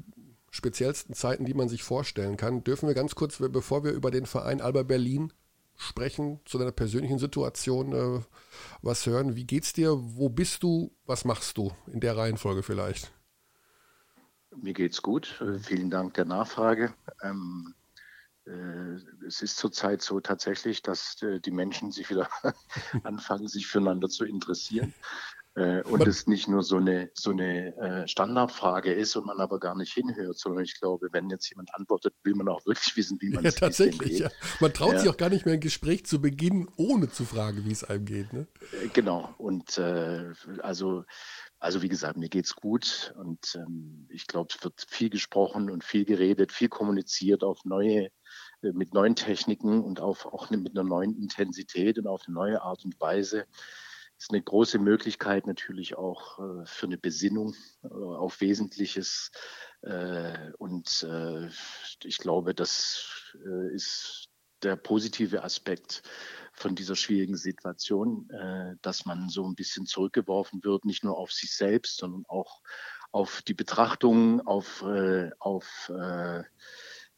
speziellsten 0.51 1.13
Zeiten, 1.13 1.45
die 1.45 1.53
man 1.53 1.69
sich 1.69 1.83
vorstellen 1.83 2.37
kann. 2.37 2.63
Dürfen 2.63 2.87
wir 2.87 2.93
ganz 2.93 3.15
kurz, 3.15 3.37
bevor 3.37 3.83
wir 3.83 3.91
über 3.91 4.11
den 4.11 4.25
Verein 4.25 4.61
Alba 4.61 4.83
Berlin 4.83 5.31
sprechen, 5.83 6.39
zu 6.45 6.57
deiner 6.57 6.71
persönlichen 6.71 7.19
Situation 7.19 7.93
äh, 7.93 8.21
was 8.81 9.05
hören. 9.05 9.35
Wie 9.35 9.45
geht's 9.45 9.73
dir? 9.73 9.97
Wo 9.97 10.29
bist 10.29 10.63
du? 10.63 10.95
Was 11.05 11.25
machst 11.25 11.57
du? 11.57 11.71
In 11.87 11.99
der 11.99 12.17
Reihenfolge 12.17 12.63
vielleicht. 12.63 13.11
Mir 14.55 14.73
geht's 14.73 15.01
gut. 15.01 15.41
Vielen 15.61 15.89
Dank 15.89 16.13
der 16.13 16.25
Nachfrage. 16.25 16.93
Ähm, 17.23 17.73
äh, 18.45 19.25
es 19.25 19.41
ist 19.41 19.57
zurzeit 19.57 20.01
so 20.01 20.19
tatsächlich, 20.19 20.81
dass 20.81 21.21
äh, 21.21 21.39
die 21.39 21.51
Menschen 21.51 21.91
sich 21.91 22.09
wieder 22.09 22.29
anfangen, 23.03 23.47
sich 23.47 23.67
füreinander 23.67 24.09
zu 24.09 24.25
interessieren. 24.25 24.93
Äh, 25.55 25.83
und 25.83 26.07
es 26.07 26.25
nicht 26.25 26.47
nur 26.47 26.63
so 26.63 26.77
eine, 26.77 27.11
so 27.13 27.29
eine 27.29 27.77
äh, 27.77 28.07
Standardfrage 28.07 28.91
ist 28.91 29.15
und 29.15 29.27
man 29.27 29.39
aber 29.39 29.59
gar 29.59 29.75
nicht 29.75 29.93
hinhört, 29.93 30.39
sondern 30.39 30.63
ich 30.63 30.79
glaube, 30.79 31.09
wenn 31.11 31.29
jetzt 31.29 31.47
jemand 31.49 31.69
antwortet, 31.75 32.15
will 32.23 32.33
man 32.33 32.47
auch 32.47 32.65
wirklich 32.65 32.97
wissen, 32.97 33.19
wie 33.21 33.29
man 33.29 33.45
es 33.45 33.53
ja, 33.53 33.59
tatsächlich, 33.59 34.17
ja. 34.17 34.29
Man 34.59 34.73
traut 34.73 34.93
ja. 34.93 34.99
sich 34.99 35.09
auch 35.09 35.17
gar 35.17 35.29
nicht 35.29 35.45
mehr 35.45 35.53
ein 35.53 35.59
Gespräch 35.59 36.07
zu 36.07 36.19
beginnen, 36.19 36.69
ohne 36.75 37.11
zu 37.11 37.23
fragen, 37.23 37.65
wie 37.65 37.71
es 37.71 37.83
einem 37.83 38.05
geht. 38.05 38.33
Ne? 38.33 38.47
Äh, 38.71 38.87
genau. 38.93 39.35
Und 39.37 39.77
äh, 39.77 40.31
also, 40.63 41.03
also 41.59 41.83
wie 41.83 41.89
gesagt, 41.89 42.17
mir 42.17 42.29
geht 42.29 42.45
es 42.45 42.55
gut 42.55 43.13
und 43.19 43.53
ähm, 43.55 44.07
ich 44.09 44.25
glaube, 44.25 44.47
es 44.57 44.63
wird 44.63 44.83
viel 44.87 45.11
gesprochen 45.11 45.69
und 45.69 45.83
viel 45.83 46.05
geredet, 46.05 46.51
viel 46.51 46.69
kommuniziert 46.69 47.43
auf 47.43 47.63
neue 47.63 48.09
äh, 48.63 48.71
mit 48.73 48.95
neuen 48.95 49.15
Techniken 49.15 49.83
und 49.83 49.99
auf, 49.99 50.25
auch 50.25 50.49
mit 50.49 50.75
einer 50.75 50.83
neuen 50.83 51.15
Intensität 51.15 51.99
und 51.99 52.07
auf 52.07 52.23
eine 52.25 52.33
neue 52.33 52.61
Art 52.63 52.83
und 52.83 52.99
Weise 52.99 53.45
ist 54.23 54.31
eine 54.31 54.41
große 54.41 54.79
Möglichkeit 54.79 55.47
natürlich 55.47 55.95
auch 55.97 56.39
äh, 56.39 56.65
für 56.65 56.85
eine 56.85 56.97
Besinnung 56.97 57.55
äh, 57.83 57.87
auf 57.89 58.39
Wesentliches. 58.39 59.31
Äh, 59.81 60.53
und 60.59 61.03
äh, 61.03 61.49
ich 62.05 62.19
glaube, 62.19 62.55
das 62.55 63.35
äh, 63.45 63.75
ist 63.75 64.29
der 64.61 64.77
positive 64.77 65.43
Aspekt 65.43 66.03
von 66.53 66.73
dieser 66.73 66.95
schwierigen 66.95 67.35
Situation, 67.35 68.29
äh, 68.29 68.75
dass 68.81 69.05
man 69.05 69.27
so 69.27 69.45
ein 69.45 69.55
bisschen 69.55 69.85
zurückgeworfen 69.85 70.63
wird, 70.63 70.85
nicht 70.85 71.03
nur 71.03 71.17
auf 71.17 71.33
sich 71.33 71.53
selbst, 71.53 71.97
sondern 71.97 72.23
auch 72.29 72.61
auf 73.11 73.41
die 73.41 73.53
Betrachtung, 73.53 74.39
auf, 74.47 74.83
auf 75.37 75.91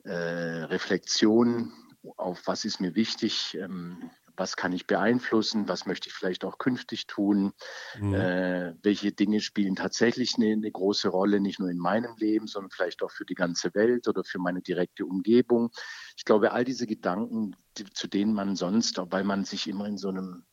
Reflexion, 0.04 1.72
auf 2.18 2.46
was 2.48 2.66
ist 2.66 2.82
mir 2.82 2.96
wichtig, 2.96 3.56
ähm, 3.56 4.12
was 4.38 4.56
kann 4.56 4.74
ich 4.74 4.88
beeinflussen, 4.88 5.68
was 5.68 5.86
möchte 5.86 6.10
ich 6.10 6.14
vielleicht 6.14 6.46
auch 6.46 6.58
künftig 6.58 7.08
tun, 7.08 7.54
mhm. 8.00 8.14
äh, 8.14 8.74
welche 8.82 9.12
Dinge 9.12 9.42
spielen 9.42 9.76
tatsächlich 9.76 10.36
eine, 10.36 10.52
eine, 10.52 10.72
große 10.72 11.10
Rolle, 11.10 11.40
nicht 11.40 11.60
nur 11.60 11.70
in 11.70 11.78
meinem 11.78 12.16
Leben, 12.18 12.48
sondern 12.48 12.72
vielleicht 12.72 13.04
auch 13.04 13.12
für 13.12 13.26
die 13.26 13.36
ganze 13.36 13.74
Welt 13.76 14.08
oder 14.08 14.24
für 14.24 14.40
meine 14.40 14.62
direkte 14.62 15.06
Umgebung. 15.06 15.72
Ich 16.18 16.26
glaube, 16.26 16.52
all 16.52 16.64
diese 16.64 16.88
Gedanken, 16.88 17.56
die, 17.78 17.86
zu 17.86 18.08
denen 18.08 18.34
man 18.34 18.56
sonst, 18.56 19.00
weil 19.12 19.24
man 19.24 19.46
sich 19.46 19.68
immer 19.68 19.86
in 19.86 19.98
so 19.98 20.10
einem 20.10 20.46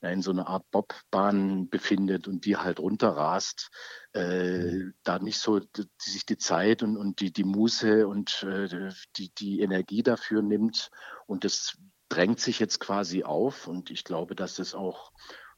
in 0.00 0.22
so 0.22 0.30
einer 0.30 0.46
Art 0.46 0.70
Bobbahn 0.70 1.68
befindet 1.68 2.28
und 2.28 2.44
die 2.44 2.56
halt 2.56 2.78
runterrast, 2.78 3.70
äh, 4.14 4.58
mhm. 4.58 4.94
da 5.02 5.18
nicht 5.18 5.38
so 5.38 5.58
die, 5.58 5.84
sich 5.98 6.24
die 6.24 6.38
Zeit 6.38 6.82
und, 6.82 6.96
und 6.96 7.20
die, 7.20 7.32
die 7.32 7.44
Muße 7.44 8.06
und 8.06 8.44
äh, 8.44 8.90
die, 9.16 9.34
die 9.34 9.60
Energie 9.60 10.02
dafür 10.02 10.42
nimmt 10.42 10.90
und 11.26 11.44
das 11.44 11.76
drängt 12.18 12.40
sich 12.40 12.58
jetzt 12.58 12.80
quasi 12.80 13.22
auf 13.22 13.68
und 13.68 13.90
ich 13.90 14.02
glaube, 14.02 14.34
dass 14.34 14.56
das 14.56 14.74
auch 14.74 15.12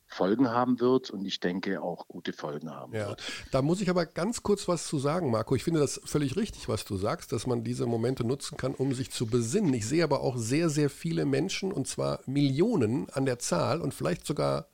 Folgen 0.07 0.51
haben 0.51 0.79
wird 0.79 1.09
und 1.09 1.25
ich 1.25 1.41
denke 1.41 1.81
auch 1.81 2.07
gute 2.07 2.35
Folgen 2.35 2.71
haben 2.71 2.93
ja, 2.93 3.09
wird. 3.09 3.23
Da 3.51 3.63
muss 3.63 3.81
ich 3.81 3.89
aber 3.89 4.05
ganz 4.05 4.43
kurz 4.43 4.69
was 4.69 4.87
zu 4.87 4.99
sagen, 4.99 5.31
Marco. 5.31 5.55
Ich 5.55 5.65
finde 5.65 5.81
das 5.81 6.01
völlig 6.05 6.37
richtig, 6.37 6.69
was 6.69 6.85
du 6.85 6.99
sagst, 6.99 7.33
dass 7.33 7.47
man 7.47 7.65
diese 7.65 7.87
Momente 7.87 8.25
nutzen 8.25 8.59
kann, 8.59 8.75
um 8.75 8.93
sich 8.93 9.11
zu 9.11 9.27
besinnen. 9.27 9.73
Ich 9.73 9.87
sehe 9.87 10.05
aber 10.05 10.21
auch 10.21 10.37
sehr, 10.37 10.69
sehr 10.69 10.91
viele 10.91 11.25
Menschen, 11.25 11.73
und 11.73 11.89
zwar 11.89 12.21
Millionen 12.27 13.09
an 13.09 13.25
der 13.25 13.39
Zahl 13.39 13.81
und 13.81 13.95
vielleicht 13.95 14.27
sogar 14.27 14.67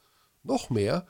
noch 0.42 0.70
mehr, 0.70 1.06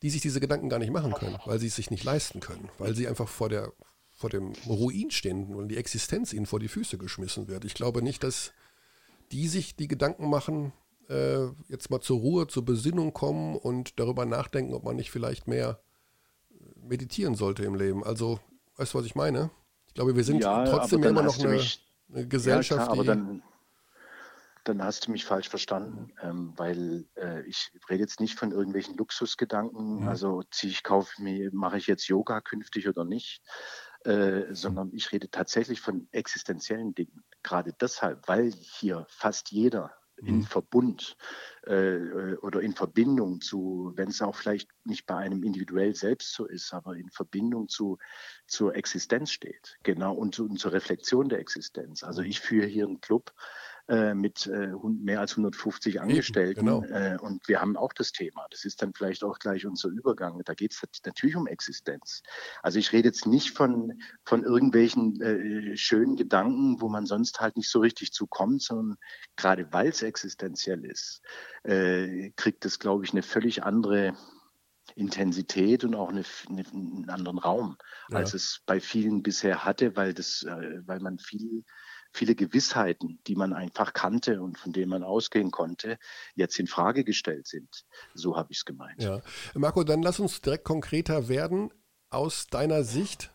die 0.00 0.08
sich 0.08 0.22
diese 0.22 0.40
Gedanken 0.40 0.70
gar 0.70 0.78
nicht 0.78 0.92
machen 0.92 1.12
können, 1.12 1.36
weil 1.44 1.58
sie 1.58 1.66
es 1.66 1.76
sich 1.76 1.90
nicht 1.90 2.04
leisten 2.04 2.40
können, 2.40 2.70
weil 2.78 2.94
sie 2.94 3.08
einfach 3.08 3.28
vor, 3.28 3.50
der, 3.50 3.72
vor 4.16 4.30
dem 4.30 4.52
Ruin 4.66 5.10
stehen 5.10 5.54
und 5.54 5.68
die 5.68 5.76
Existenz 5.76 6.32
ihnen 6.32 6.46
vor 6.46 6.60
die 6.60 6.68
Füße 6.68 6.96
geschmissen 6.96 7.46
wird. 7.46 7.66
Ich 7.66 7.74
glaube 7.74 8.00
nicht, 8.00 8.22
dass 8.22 8.52
die 9.32 9.48
sich 9.48 9.76
die 9.76 9.88
Gedanken 9.88 10.28
machen, 10.30 10.72
äh, 11.08 11.46
jetzt 11.68 11.90
mal 11.90 12.00
zur 12.00 12.18
Ruhe, 12.18 12.46
zur 12.46 12.64
Besinnung 12.64 13.12
kommen 13.12 13.56
und 13.56 13.98
darüber 13.98 14.26
nachdenken, 14.26 14.74
ob 14.74 14.84
man 14.84 14.96
nicht 14.96 15.10
vielleicht 15.10 15.46
mehr 15.46 15.80
meditieren 16.76 17.34
sollte 17.34 17.64
im 17.64 17.74
Leben. 17.74 18.04
Also, 18.04 18.40
weißt 18.76 18.94
du, 18.94 18.98
was 18.98 19.06
ich 19.06 19.14
meine? 19.14 19.50
Ich 19.86 19.94
glaube, 19.94 20.16
wir 20.16 20.24
sind 20.24 20.42
ja, 20.42 20.64
trotzdem 20.64 21.02
immer 21.02 21.22
noch 21.22 21.38
eine, 21.38 21.48
mich, 21.48 21.86
eine, 22.12 22.26
Gesellschaft, 22.26 22.80
ja, 22.80 22.86
klar, 22.86 22.94
aber 22.94 23.04
dann, 23.04 23.42
dann 24.64 24.82
hast 24.82 25.06
du 25.06 25.12
mich 25.12 25.24
falsch 25.24 25.48
verstanden, 25.48 26.12
ähm, 26.22 26.52
weil 26.56 27.06
äh, 27.16 27.42
ich 27.42 27.72
rede 27.88 28.02
jetzt 28.02 28.20
nicht 28.20 28.38
von 28.38 28.52
irgendwelchen 28.52 28.96
Luxusgedanken, 28.96 30.02
mhm. 30.02 30.08
also 30.08 30.42
ziehe 30.50 30.72
ich, 30.72 30.82
kaufe 30.82 31.22
mir, 31.22 31.50
mache 31.52 31.78
ich 31.78 31.86
jetzt 31.86 32.06
Yoga 32.06 32.40
künftig 32.40 32.88
oder 32.88 33.04
nicht, 33.04 33.42
äh, 34.08 34.54
sondern 34.54 34.90
ich 34.94 35.12
rede 35.12 35.30
tatsächlich 35.30 35.82
von 35.82 36.08
existenziellen 36.12 36.94
Dingen. 36.94 37.22
Gerade 37.42 37.74
deshalb, 37.78 38.26
weil 38.26 38.50
hier 38.52 39.06
fast 39.10 39.50
jeder 39.50 39.92
in 40.16 40.36
mhm. 40.36 40.44
Verbund 40.44 41.16
äh, 41.64 42.34
oder 42.36 42.60
in 42.62 42.74
Verbindung 42.74 43.42
zu, 43.42 43.92
wenn 43.96 44.08
es 44.08 44.22
auch 44.22 44.34
vielleicht 44.34 44.70
nicht 44.84 45.04
bei 45.04 45.16
einem 45.16 45.42
individuell 45.42 45.94
selbst 45.94 46.32
so 46.32 46.46
ist, 46.46 46.72
aber 46.72 46.96
in 46.96 47.10
Verbindung 47.10 47.68
zu, 47.68 47.98
zur 48.46 48.74
Existenz 48.74 49.30
steht. 49.30 49.76
Genau, 49.82 50.14
und, 50.14 50.34
zu, 50.34 50.46
und 50.46 50.58
zur 50.58 50.72
Reflexion 50.72 51.28
der 51.28 51.40
Existenz. 51.40 52.02
Also 52.02 52.22
ich 52.22 52.40
führe 52.40 52.66
hier 52.66 52.86
einen 52.86 53.02
Club, 53.02 53.34
äh, 53.88 54.12
mit 54.12 54.46
äh, 54.46 54.74
mehr 54.84 55.20
als 55.20 55.32
150 55.32 56.02
Angestellten. 56.02 56.66
Genau. 56.66 56.82
Äh, 56.84 57.16
und 57.22 57.48
wir 57.48 57.62
haben 57.62 57.74
auch 57.74 57.94
das 57.94 58.12
Thema. 58.12 58.46
Das 58.50 58.66
ist 58.66 58.82
dann 58.82 58.92
vielleicht 58.92 59.24
auch 59.24 59.38
gleich 59.38 59.64
unser 59.64 59.88
Übergang. 59.88 60.42
Da 60.44 60.52
geht 60.52 60.74
es 60.74 60.82
natürlich 61.06 61.36
um 61.36 61.46
Existenz. 61.46 62.22
Also 62.62 62.78
ich 62.78 62.92
rede 62.92 63.08
jetzt 63.08 63.26
nicht 63.26 63.56
von, 63.56 63.98
von 64.26 64.44
irgendwelchen 64.44 65.18
äh, 65.22 65.74
schönen 65.78 66.16
Gedanken, 66.16 66.82
wo 66.82 66.90
man 66.90 67.06
sonst 67.06 67.40
halt 67.40 67.56
nicht 67.56 67.70
so 67.70 67.80
richtig 67.80 68.12
zukommt, 68.12 68.60
sondern 68.60 68.98
gerade 69.36 69.72
weil 69.72 69.88
es 69.88 70.02
existenziell 70.02 70.84
ist, 70.84 71.22
kriegt 71.64 72.64
es, 72.64 72.78
glaube 72.78 73.04
ich, 73.04 73.12
eine 73.12 73.22
völlig 73.22 73.62
andere 73.62 74.14
Intensität 74.94 75.84
und 75.84 75.94
auch 75.94 76.08
eine, 76.08 76.24
eine, 76.48 76.64
einen 76.72 77.10
anderen 77.10 77.38
Raum, 77.38 77.76
ja. 78.10 78.18
als 78.18 78.34
es 78.34 78.60
bei 78.66 78.80
vielen 78.80 79.22
bisher 79.22 79.64
hatte, 79.64 79.96
weil 79.96 80.14
das, 80.14 80.44
weil 80.46 81.00
man 81.00 81.18
viel 81.18 81.64
viele 82.12 82.34
Gewissheiten, 82.34 83.18
die 83.26 83.34
man 83.34 83.52
einfach 83.52 83.92
kannte 83.92 84.42
und 84.42 84.58
von 84.58 84.72
denen 84.72 84.90
man 84.90 85.02
ausgehen 85.02 85.50
konnte, 85.50 85.98
jetzt 86.34 86.58
in 86.58 86.66
Frage 86.66 87.04
gestellt 87.04 87.46
sind. 87.46 87.84
So 88.14 88.36
habe 88.36 88.52
ich 88.52 88.58
es 88.58 88.64
gemeint. 88.64 89.02
Ja. 89.02 89.20
Marco, 89.54 89.84
dann 89.84 90.02
lass 90.02 90.20
uns 90.20 90.40
direkt 90.40 90.64
konkreter 90.64 91.28
werden. 91.28 91.72
Aus 92.10 92.46
deiner 92.46 92.84
Sicht, 92.84 93.30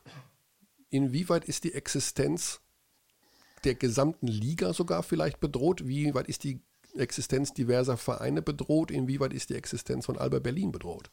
inwieweit 0.90 1.46
ist 1.46 1.64
die 1.64 1.74
Existenz 1.74 2.60
der 3.64 3.76
gesamten 3.76 4.28
Liga 4.28 4.74
sogar 4.74 5.04
vielleicht 5.04 5.40
bedroht? 5.40 5.88
Wie 5.88 6.14
weit 6.14 6.28
ist 6.28 6.44
die 6.44 6.62
Existenz 6.96 7.54
diverser 7.54 7.98
Vereine 7.98 8.42
bedroht? 8.42 8.92
Inwieweit 8.92 9.34
ist 9.34 9.50
die 9.50 9.56
Existenz 9.56 10.06
von 10.06 10.18
Alba 10.18 10.40
Berlin 10.40 10.72
bedroht? 10.72 11.12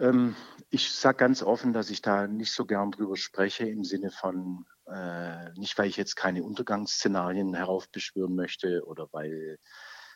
Ähm, 0.00 0.36
ich 0.70 0.92
sage 0.92 1.18
ganz 1.18 1.42
offen, 1.42 1.72
dass 1.72 1.90
ich 1.90 2.02
da 2.02 2.26
nicht 2.26 2.52
so 2.52 2.66
gern 2.66 2.90
drüber 2.90 3.16
spreche 3.16 3.68
im 3.68 3.84
Sinne 3.84 4.10
von, 4.10 4.66
äh, 4.86 5.50
nicht 5.54 5.76
weil 5.78 5.88
ich 5.88 5.96
jetzt 5.96 6.14
keine 6.14 6.42
Untergangsszenarien 6.44 7.54
heraufbeschwören 7.54 8.34
möchte 8.34 8.84
oder 8.86 9.08
weil, 9.12 9.58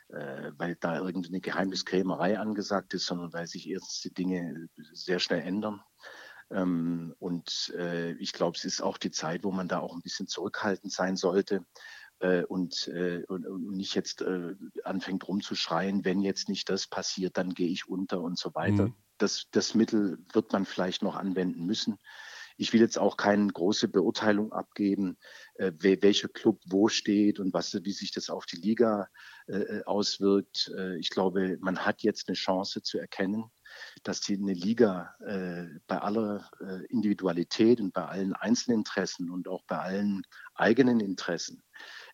äh, 0.08 0.52
weil 0.56 0.76
da 0.76 0.98
irgendeine 0.98 1.40
Geheimniskrämerei 1.40 2.38
angesagt 2.38 2.94
ist, 2.94 3.06
sondern 3.06 3.32
weil 3.32 3.46
sich 3.46 3.68
erst 3.68 4.04
die 4.04 4.12
Dinge 4.12 4.68
sehr 4.92 5.18
schnell 5.18 5.40
ändern. 5.40 5.82
Ähm, 6.50 7.14
und 7.18 7.72
äh, 7.76 8.12
ich 8.12 8.32
glaube, 8.32 8.56
es 8.56 8.64
ist 8.64 8.82
auch 8.82 8.98
die 8.98 9.10
Zeit, 9.10 9.42
wo 9.42 9.50
man 9.50 9.68
da 9.68 9.80
auch 9.80 9.94
ein 9.94 10.02
bisschen 10.02 10.28
zurückhaltend 10.28 10.92
sein 10.92 11.16
sollte 11.16 11.64
äh, 12.20 12.44
und, 12.44 12.88
äh, 12.88 13.24
und, 13.26 13.46
und, 13.46 13.72
nicht 13.72 13.94
jetzt 13.94 14.20
äh, 14.20 14.54
anfängt 14.84 15.26
rumzuschreien, 15.26 16.04
wenn 16.04 16.20
jetzt 16.20 16.48
nicht 16.50 16.68
das 16.68 16.86
passiert, 16.86 17.38
dann 17.38 17.54
gehe 17.54 17.68
ich 17.68 17.88
unter 17.88 18.20
und 18.20 18.38
so 18.38 18.54
weiter. 18.54 18.88
Mhm 18.88 18.94
das, 19.22 19.46
das 19.52 19.74
Mittel 19.74 20.18
wird 20.32 20.52
man 20.52 20.66
vielleicht 20.66 21.02
noch 21.02 21.16
anwenden 21.16 21.64
müssen. 21.64 21.98
Ich 22.58 22.72
will 22.72 22.80
jetzt 22.80 22.98
auch 22.98 23.16
keine 23.16 23.46
große 23.46 23.88
Beurteilung 23.88 24.52
abgeben, 24.52 25.16
äh, 25.54 25.72
welcher 25.78 26.28
Club 26.28 26.60
wo 26.66 26.88
steht 26.88 27.40
und 27.40 27.54
was, 27.54 27.72
wie 27.82 27.92
sich 27.92 28.12
das 28.12 28.28
auf 28.28 28.44
die 28.46 28.56
Liga 28.56 29.08
äh, 29.46 29.56
äh, 29.56 29.84
auswirkt. 29.84 30.70
Äh, 30.76 30.98
ich 30.98 31.10
glaube, 31.10 31.56
man 31.60 31.78
hat 31.78 32.02
jetzt 32.02 32.28
eine 32.28 32.36
Chance 32.36 32.82
zu 32.82 32.98
erkennen, 32.98 33.44
dass 34.02 34.20
die 34.20 34.34
eine 34.34 34.52
Liga 34.52 35.14
äh, 35.26 35.78
bei 35.86 35.98
aller 35.98 36.50
äh, 36.60 36.84
Individualität 36.86 37.80
und 37.80 37.94
bei 37.94 38.04
allen 38.04 38.34
Einzelinteressen 38.34 39.30
und 39.30 39.48
auch 39.48 39.64
bei 39.64 39.78
allen 39.78 40.22
eigenen 40.54 41.00
Interessen 41.00 41.62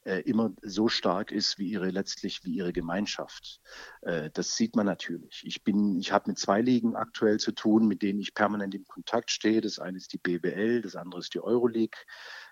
äh, 0.08 0.20
immer 0.22 0.54
so 0.62 0.88
stark 0.88 1.32
ist 1.32 1.58
wie 1.58 1.68
ihre 1.68 1.90
letztlich 1.90 2.42
wie 2.42 2.54
ihre 2.54 2.72
Gemeinschaft. 2.72 3.60
Äh, 4.00 4.30
das 4.32 4.56
sieht 4.56 4.74
man 4.74 4.86
natürlich. 4.86 5.42
Ich 5.44 5.62
bin, 5.64 5.98
ich 5.98 6.12
habe 6.12 6.30
mit 6.30 6.38
zwei 6.38 6.62
Ligen 6.62 6.96
aktuell 6.96 7.38
zu 7.38 7.52
tun, 7.52 7.86
mit 7.86 8.00
denen 8.00 8.18
ich 8.18 8.32
permanent 8.32 8.74
in 8.74 8.86
Kontakt 8.86 9.30
stehe. 9.30 9.60
Das 9.60 9.78
eine 9.78 9.98
ist 9.98 10.12
die 10.14 10.18
BBL, 10.18 10.80
das 10.80 10.96
andere 10.96 11.20
ist 11.20 11.34
die 11.34 11.40
Euroleague 11.40 11.98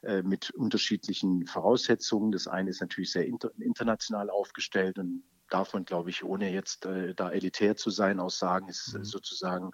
äh, 0.02 0.22
mit 0.22 0.50
unterschiedlichen 0.50 1.46
Voraussetzungen. 1.46 2.30
Das 2.30 2.46
eine 2.46 2.68
ist 2.70 2.82
natürlich 2.82 3.10
sehr 3.10 3.26
inter, 3.26 3.50
international 3.58 4.28
aufgestellt 4.28 4.98
und 4.98 5.22
darf 5.50 5.72
man, 5.72 5.84
glaube 5.84 6.10
ich, 6.10 6.24
ohne 6.24 6.50
jetzt 6.52 6.86
äh, 6.86 7.14
da 7.14 7.30
elitär 7.30 7.76
zu 7.76 7.90
sein, 7.90 8.20
auch 8.20 8.30
sagen, 8.30 8.68
ist 8.68 8.94
mhm. 8.94 9.04
sozusagen 9.04 9.70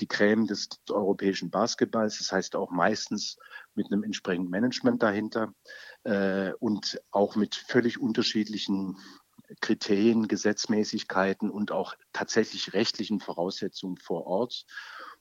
die 0.00 0.06
Creme 0.06 0.46
des 0.46 0.68
europäischen 0.90 1.50
Basketballs. 1.50 2.18
Das 2.18 2.32
heißt 2.32 2.56
auch 2.56 2.70
meistens 2.70 3.36
mit 3.74 3.86
einem 3.92 4.04
entsprechenden 4.04 4.50
Management 4.50 5.02
dahinter 5.02 5.52
äh, 6.04 6.52
und 6.60 7.00
auch 7.10 7.36
mit 7.36 7.54
völlig 7.54 8.00
unterschiedlichen 8.00 8.96
Kriterien, 9.60 10.28
Gesetzmäßigkeiten 10.28 11.50
und 11.50 11.70
auch 11.70 11.94
tatsächlich 12.12 12.72
rechtlichen 12.72 13.20
Voraussetzungen 13.20 13.96
vor 13.96 14.26
Ort. 14.26 14.64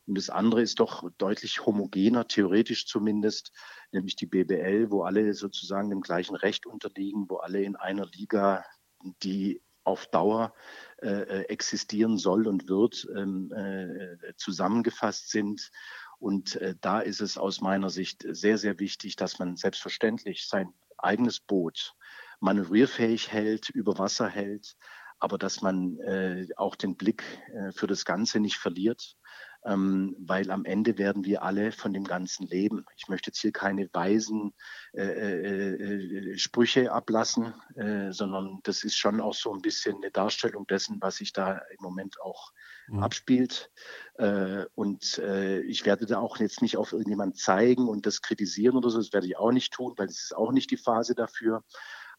Und 0.07 0.17
das 0.17 0.29
andere 0.29 0.61
ist 0.61 0.79
doch 0.79 1.09
deutlich 1.17 1.65
homogener, 1.65 2.27
theoretisch 2.27 2.85
zumindest, 2.85 3.51
nämlich 3.91 4.15
die 4.15 4.27
BBL, 4.27 4.91
wo 4.91 5.03
alle 5.03 5.33
sozusagen 5.33 5.89
dem 5.89 6.01
gleichen 6.01 6.35
Recht 6.35 6.65
unterliegen, 6.65 7.25
wo 7.27 7.37
alle 7.37 7.61
in 7.61 7.75
einer 7.75 8.05
Liga 8.05 8.63
die 9.23 9.61
auf 9.85 10.07
Dauer 10.07 10.53
äh, 11.01 11.07
äh, 11.07 11.41
existieren 11.43 12.17
soll 12.17 12.47
und 12.47 12.67
wird, 12.67 13.07
ähm, 13.15 13.51
äh, 13.53 14.33
zusammengefasst 14.35 15.29
sind. 15.29 15.71
Und 16.19 16.55
äh, 16.57 16.75
da 16.81 16.99
ist 16.99 17.21
es 17.21 17.37
aus 17.37 17.61
meiner 17.61 17.89
Sicht 17.89 18.25
sehr, 18.27 18.57
sehr 18.57 18.79
wichtig, 18.79 19.15
dass 19.15 19.39
man 19.39 19.55
selbstverständlich 19.55 20.47
sein 20.47 20.73
eigenes 20.97 21.39
Boot 21.39 21.95
manövrierfähig 22.39 23.31
hält, 23.31 23.69
über 23.69 23.97
Wasser 23.97 24.27
hält, 24.27 24.75
aber 25.19 25.37
dass 25.37 25.61
man 25.61 25.99
äh, 25.99 26.47
auch 26.57 26.75
den 26.75 26.97
Blick 26.97 27.23
äh, 27.53 27.71
für 27.71 27.87
das 27.87 28.05
Ganze 28.05 28.39
nicht 28.39 28.57
verliert 28.57 29.15
ähm, 29.65 30.15
weil 30.19 30.51
am 30.51 30.63
Ende 30.63 30.97
werden 30.97 31.25
wir 31.25 31.43
alle 31.43 31.71
von 31.71 31.91
dem 31.91 32.03
Ganzen 32.03 32.47
leben. 32.47 32.85
Ich 32.97 33.07
möchte 33.07 33.29
jetzt 33.29 33.39
hier 33.39 33.51
keine 33.51 33.89
weisen 33.93 34.53
äh, 34.93 35.01
äh, 35.01 36.33
äh, 36.33 36.37
Sprüche 36.37 36.91
ablassen, 36.91 37.53
äh, 37.75 38.11
sondern 38.11 38.59
das 38.63 38.83
ist 38.83 38.95
schon 38.95 39.19
auch 39.19 39.33
so 39.33 39.53
ein 39.53 39.61
bisschen 39.61 39.95
eine 39.95 40.11
Darstellung 40.11 40.67
dessen, 40.67 40.97
was 41.01 41.17
sich 41.17 41.33
da 41.33 41.57
im 41.57 41.81
Moment 41.81 42.21
auch 42.21 42.51
mhm. 42.87 43.03
abspielt. 43.03 43.71
Äh, 44.17 44.65
und 44.75 45.17
äh, 45.17 45.61
ich 45.61 45.85
werde 45.85 46.05
da 46.05 46.19
auch 46.19 46.37
jetzt 46.37 46.61
nicht 46.61 46.77
auf 46.77 46.91
irgendjemand 46.91 47.37
zeigen 47.37 47.87
und 47.87 48.05
das 48.05 48.21
kritisieren 48.21 48.77
oder 48.77 48.89
so, 48.89 48.99
das 48.99 49.13
werde 49.13 49.27
ich 49.27 49.37
auch 49.37 49.51
nicht 49.51 49.73
tun, 49.73 49.93
weil 49.97 50.07
es 50.07 50.25
ist 50.25 50.35
auch 50.35 50.51
nicht 50.51 50.69
die 50.69 50.77
Phase 50.77 51.15
dafür. 51.15 51.63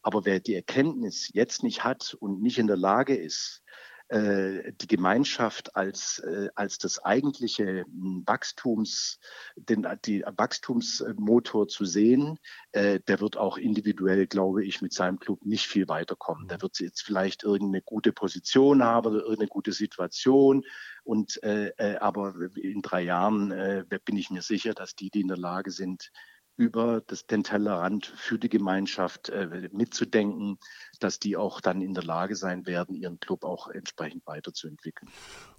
Aber 0.01 0.25
wer 0.25 0.39
die 0.39 0.55
Erkenntnis 0.55 1.29
jetzt 1.33 1.63
nicht 1.63 1.83
hat 1.83 2.15
und 2.19 2.41
nicht 2.41 2.59
in 2.59 2.67
der 2.67 2.77
Lage 2.77 3.15
ist, 3.15 3.63
die 4.09 4.87
Gemeinschaft 4.87 5.75
als, 5.75 6.19
äh, 6.19 6.47
als 6.55 6.77
das 6.77 7.03
eigentliche 7.03 7.83
hm, 7.83 8.23
Wachstums, 8.25 9.19
den, 9.55 9.85
die 10.05 10.23
Wachstumsmotor 10.25 11.67
zu 11.67 11.83
sehen, 11.83 12.39
äh, 12.71 13.01
der 13.01 13.19
wird 13.19 13.35
auch 13.35 13.57
individuell, 13.57 14.25
glaube 14.27 14.63
ich, 14.63 14.81
mit 14.81 14.93
seinem 14.93 15.19
Club 15.19 15.45
nicht 15.45 15.67
viel 15.67 15.89
weiterkommen. 15.89 16.47
Der 16.47 16.61
wird 16.61 16.79
jetzt 16.79 17.01
vielleicht 17.01 17.43
irgendeine 17.43 17.81
gute 17.81 18.13
Position 18.13 18.81
haben 18.81 19.07
oder 19.07 19.23
irgendeine 19.23 19.49
gute 19.49 19.73
Situation. 19.73 20.63
Und 21.03 21.41
äh, 21.43 21.71
aber 21.99 22.35
in 22.55 22.81
drei 22.81 23.01
Jahren 23.01 23.51
äh, 23.51 23.83
bin 24.05 24.15
ich 24.15 24.29
mir 24.29 24.41
sicher, 24.41 24.73
dass 24.73 24.95
die, 24.95 25.09
die 25.09 25.21
in 25.21 25.27
der 25.27 25.37
Lage 25.37 25.71
sind, 25.71 26.11
über 26.57 27.01
das, 27.05 27.27
den 27.27 27.43
Tellerrand 27.43 28.07
für 28.07 28.39
die 28.39 28.49
Gemeinschaft 28.49 29.29
äh, 29.29 29.69
mitzudenken, 29.71 30.57
dass 30.99 31.19
die 31.19 31.37
auch 31.37 31.61
dann 31.61 31.81
in 31.81 31.93
der 31.93 32.03
Lage 32.03 32.35
sein 32.35 32.65
werden, 32.65 32.95
ihren 32.95 33.19
Club 33.19 33.45
auch 33.45 33.67
entsprechend 33.67 34.25
weiterzuentwickeln. 34.25 35.09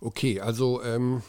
Okay, 0.00 0.40
also 0.40 0.82
ähm, 0.82 1.22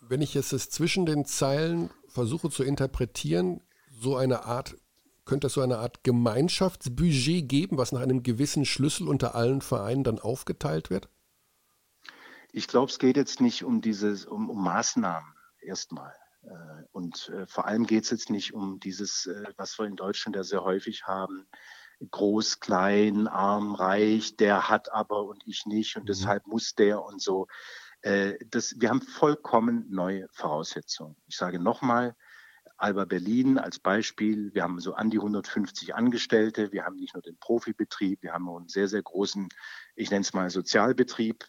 wenn 0.00 0.22
ich 0.22 0.34
jetzt 0.34 0.52
das 0.52 0.70
zwischen 0.70 1.06
den 1.06 1.24
Zeilen 1.24 1.90
versuche 2.08 2.50
zu 2.50 2.62
interpretieren, 2.62 3.60
so 3.90 4.16
eine 4.16 4.44
Art, 4.44 4.76
könnte 5.24 5.48
es 5.48 5.54
so 5.54 5.60
eine 5.60 5.78
Art 5.78 6.04
Gemeinschaftsbudget 6.04 7.48
geben, 7.48 7.78
was 7.78 7.90
nach 7.90 8.02
einem 8.02 8.22
gewissen 8.22 8.64
Schlüssel 8.64 9.08
unter 9.08 9.34
allen 9.34 9.60
Vereinen 9.60 10.04
dann 10.04 10.20
aufgeteilt 10.20 10.88
wird? 10.88 11.08
Ich 12.52 12.68
glaube, 12.68 12.90
es 12.90 13.00
geht 13.00 13.16
jetzt 13.16 13.40
nicht 13.40 13.64
um 13.64 13.80
dieses, 13.80 14.24
um, 14.24 14.48
um 14.48 14.62
Maßnahmen 14.62 15.34
erstmal. 15.60 16.14
Äh, 16.46 16.84
und 16.92 17.28
äh, 17.30 17.46
vor 17.46 17.66
allem 17.66 17.86
geht 17.86 18.04
es 18.04 18.10
jetzt 18.10 18.30
nicht 18.30 18.54
um 18.54 18.80
dieses, 18.80 19.26
äh, 19.26 19.44
was 19.56 19.78
wir 19.78 19.86
in 19.86 19.96
Deutschland 19.96 20.36
ja 20.36 20.44
sehr 20.44 20.64
häufig 20.64 21.04
haben, 21.04 21.46
groß, 22.10 22.60
klein, 22.60 23.26
arm, 23.26 23.74
reich, 23.74 24.36
der 24.36 24.68
hat 24.68 24.92
aber 24.92 25.24
und 25.24 25.42
ich 25.46 25.66
nicht 25.66 25.96
und 25.96 26.04
mhm. 26.04 26.08
deshalb 26.08 26.46
muss 26.46 26.74
der 26.74 27.02
und 27.02 27.20
so. 27.20 27.46
Das, 28.50 28.78
wir 28.78 28.90
haben 28.90 29.00
vollkommen 29.00 29.86
neue 29.88 30.28
Voraussetzungen. 30.30 31.16
Ich 31.26 31.36
sage 31.36 31.58
nochmal, 31.58 32.14
Alba 32.76 33.06
Berlin 33.06 33.58
als 33.58 33.78
Beispiel, 33.78 34.52
wir 34.54 34.62
haben 34.62 34.78
so 34.80 34.94
an 34.94 35.10
die 35.10 35.18
150 35.18 35.94
Angestellte, 35.94 36.72
wir 36.72 36.84
haben 36.84 36.96
nicht 36.96 37.14
nur 37.14 37.22
den 37.22 37.38
Profibetrieb, 37.38 38.22
wir 38.22 38.32
haben 38.32 38.48
einen 38.48 38.68
sehr, 38.68 38.86
sehr 38.86 39.02
großen, 39.02 39.48
ich 39.94 40.10
nenne 40.10 40.20
es 40.20 40.34
mal 40.34 40.50
Sozialbetrieb. 40.50 41.44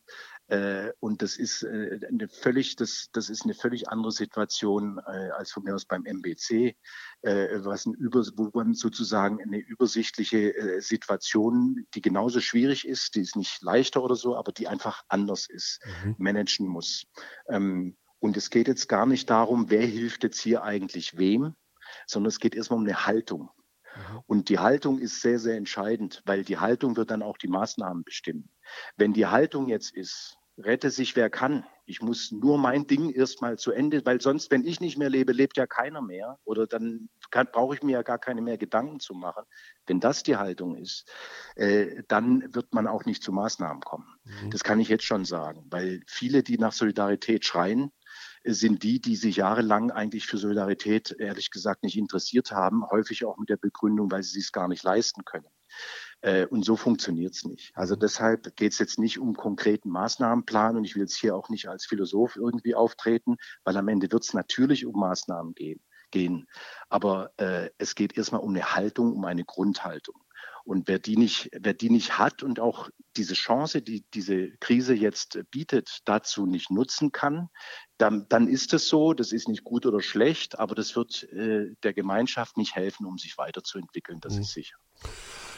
Äh, 0.48 0.92
und 1.00 1.22
das 1.22 1.36
ist 1.38 1.64
äh, 1.64 2.00
eine 2.08 2.30
völlig, 2.30 2.78
das, 2.78 3.10
das 3.12 3.30
ist 3.30 3.44
eine 3.44 3.54
völlig 3.54 3.90
andere 3.90 4.12
Situation 4.12 5.00
äh, 5.06 5.30
als 5.32 5.52
von 5.52 5.64
mir 5.64 5.76
aus 5.76 5.86
beim 5.86 6.06
MBC, 6.06 6.76
äh, 7.22 7.48
was 7.64 7.86
ein 7.86 7.94
Über, 7.94 8.26
wo 8.36 8.50
man 8.54 8.74
sozusagen 8.74 9.42
eine 9.42 9.60
übersichtliche 9.60 10.56
äh, 10.56 10.82
Situation, 10.82 11.86
die 11.94 12.02
genauso 12.02 12.40
schwierig 12.40 12.88
ist, 12.88 13.16
die 13.16 13.22
ist 13.22 13.36
nicht 13.36 13.62
leichter 13.62 14.02
oder 14.02 14.16
so, 14.16 14.38
aber 14.38 14.54
die 14.54 14.70
einfach 14.70 15.04
anders 15.10 15.48
ist, 15.50 15.82
mhm. 16.04 16.16
managen 16.18 16.68
muss. 16.68 17.04
Ähm, 17.50 17.98
und 18.20 18.38
es 18.38 18.50
geht 18.50 18.68
jetzt 18.68 18.88
gar 18.88 19.06
nicht 19.06 19.30
darum, 19.30 19.70
wer 19.70 19.86
hilft 19.86 20.24
jetzt 20.24 20.40
hier 20.40 20.64
eigentlich 20.64 21.18
wem, 21.18 21.56
sondern 22.06 22.30
es 22.30 22.40
geht 22.40 22.56
erstmal 22.56 22.80
um 22.80 22.86
eine 22.86 23.06
Haltung. 23.06 23.50
Mhm. 23.96 24.20
Und 24.28 24.50
die 24.50 24.60
Haltung 24.60 25.00
ist 25.00 25.22
sehr, 25.22 25.40
sehr 25.40 25.58
entscheidend, 25.58 26.24
weil 26.26 26.44
die 26.44 26.58
Haltung 26.58 26.96
wird 26.96 27.12
dann 27.12 27.22
auch 27.22 27.38
die 27.38 27.48
Maßnahmen 27.48 28.04
bestimmen. 28.04 28.50
Wenn 28.96 29.14
die 29.14 29.28
Haltung 29.28 29.68
jetzt 29.68 29.96
ist, 29.96 30.38
rette 30.58 30.90
sich 30.90 31.16
wer 31.16 31.30
kann, 31.30 31.66
ich 31.86 32.02
muss 32.02 32.32
nur 32.32 32.58
mein 32.58 32.86
Ding 32.86 33.12
erstmal 33.12 33.58
zu 33.58 33.72
Ende, 33.72 34.06
weil 34.06 34.20
sonst, 34.20 34.52
wenn 34.52 34.66
ich 34.66 34.82
nicht 34.82 34.98
mehr 34.98 35.10
lebe, 35.10 35.32
lebt 35.32 35.56
ja 35.56 35.68
keiner 35.68 36.02
mehr. 36.02 36.38
Oder 36.44 36.68
dann 36.68 37.10
brauche 37.54 37.76
ich 37.76 37.84
mir 37.84 37.94
ja 37.94 38.02
gar 38.02 38.18
keine 38.18 38.42
mehr 38.42 38.58
Gedanken 38.58 39.00
zu 39.00 39.14
machen. 39.14 39.44
Wenn 39.86 40.02
das 40.02 40.24
die 40.24 40.36
Haltung 40.36 40.76
ist, 40.76 41.10
äh, 41.56 42.04
dann 42.10 42.54
wird 42.54 42.74
man 42.74 42.88
auch 42.88 43.06
nicht 43.06 43.24
zu 43.24 43.32
Maßnahmen 43.32 43.82
kommen. 43.82 44.08
Mhm. 44.26 44.50
Das 44.50 44.64
kann 44.64 44.82
ich 44.82 44.90
jetzt 44.90 45.06
schon 45.06 45.24
sagen, 45.24 45.66
weil 45.70 46.02
viele, 46.08 46.44
die 46.44 46.58
nach 46.58 46.74
Solidarität 46.74 47.46
schreien, 47.46 47.92
sind 48.44 48.84
die, 48.84 49.00
die 49.00 49.16
sich 49.16 49.38
jahrelang 49.38 49.92
eigentlich 49.92 50.26
für 50.26 50.38
Solidarität 50.38 51.16
ehrlich 51.20 51.52
gesagt 51.52 51.84
nicht 51.84 51.98
interessiert 51.98 52.52
haben, 52.52 52.86
häufig 52.90 53.26
auch 53.26 53.38
mit 53.38 53.50
der 53.50 53.58
Begründung, 53.58 54.12
weil 54.12 54.24
sie 54.24 54.40
es 54.40 54.52
gar 54.52 54.68
nicht 54.68 54.84
leisten 54.84 55.24
können. 55.24 55.48
Äh, 56.22 56.46
und 56.48 56.64
so 56.64 56.76
funktioniert 56.76 57.36
es 57.36 57.46
nicht. 57.46 57.72
Also 57.76 57.96
mhm. 57.96 58.00
deshalb 58.00 58.56
geht 58.56 58.74
es 58.74 58.80
jetzt 58.80 59.00
nicht 59.00 59.20
um 59.20 59.36
konkreten 59.36 59.90
Maßnahmenplan 59.90 60.78
und 60.78 60.84
ich 60.84 60.96
will 60.96 61.04
jetzt 61.04 61.18
hier 61.18 61.36
auch 61.36 61.50
nicht 61.50 61.68
als 61.68 61.86
Philosoph 61.86 62.36
irgendwie 62.36 62.76
auftreten, 62.76 63.38
weil 63.64 63.78
am 63.78 63.88
Ende 63.88 64.12
wird 64.12 64.24
es 64.24 64.34
natürlich 64.34 64.86
um 64.86 65.00
Maßnahmen 65.00 65.54
gehen. 65.54 65.82
gehen. 66.12 66.48
Aber 66.90 67.32
äh, 67.38 67.70
es 67.78 67.96
geht 67.96 68.18
erstmal 68.18 68.42
um 68.42 68.50
eine 68.50 68.76
Haltung, 68.76 69.14
um 69.14 69.26
eine 69.26 69.46
Grundhaltung. 69.46 70.16
Und 70.64 70.90
wer 70.90 71.00
die 71.00 71.16
nicht, 71.16 71.50
wer 71.58 71.74
die 71.74 71.90
nicht 71.90 72.18
hat 72.18 72.44
und 72.44 72.60
auch 72.60 72.90
diese 73.16 73.36
Chance, 73.36 73.82
die 73.82 74.04
diese 74.14 74.50
Krise 74.58 74.94
jetzt 74.94 75.40
bietet, 75.50 76.00
dazu 76.04 76.46
nicht 76.46 76.70
nutzen 76.72 77.14
kann, 77.14 77.48
dann, 77.98 78.28
dann 78.28 78.50
ist 78.50 78.74
es 78.74 78.90
so. 78.90 79.14
Das 79.14 79.32
ist 79.32 79.48
nicht 79.48 79.64
gut 79.64 79.86
oder 79.86 80.02
schlecht, 80.02 80.60
aber 80.60 80.76
das 80.76 80.94
wird 80.98 81.24
äh, 81.32 81.74
der 81.84 81.94
Gemeinschaft 81.94 82.58
nicht 82.58 82.76
helfen, 82.76 83.06
um 83.06 83.18
sich 83.18 83.38
weiterzuentwickeln. 83.38 84.20
Das 84.20 84.36
mhm. 84.36 84.42
ist 84.42 84.52
sicher. 84.52 84.76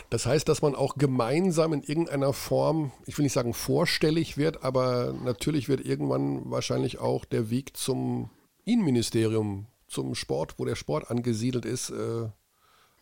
Das 0.09 0.25
heißt, 0.25 0.49
dass 0.49 0.63
man 0.63 0.73
auch 0.73 0.95
gemeinsam 0.95 1.71
in 1.71 1.83
irgendeiner 1.83 2.33
Form, 2.33 2.91
ich 3.05 3.17
will 3.17 3.23
nicht 3.23 3.33
sagen 3.33 3.53
vorstellig 3.53 4.37
wird, 4.37 4.63
aber 4.63 5.13
natürlich 5.13 5.69
wird 5.69 5.85
irgendwann 5.85 6.49
wahrscheinlich 6.49 6.99
auch 6.99 7.25
der 7.25 7.51
Weg 7.51 7.77
zum 7.77 8.31
Innenministerium, 8.65 9.67
zum 9.87 10.15
Sport, 10.15 10.55
wo 10.57 10.65
der 10.65 10.75
Sport 10.75 11.11
angesiedelt 11.11 11.65
ist, 11.65 11.91
äh, 11.91 12.27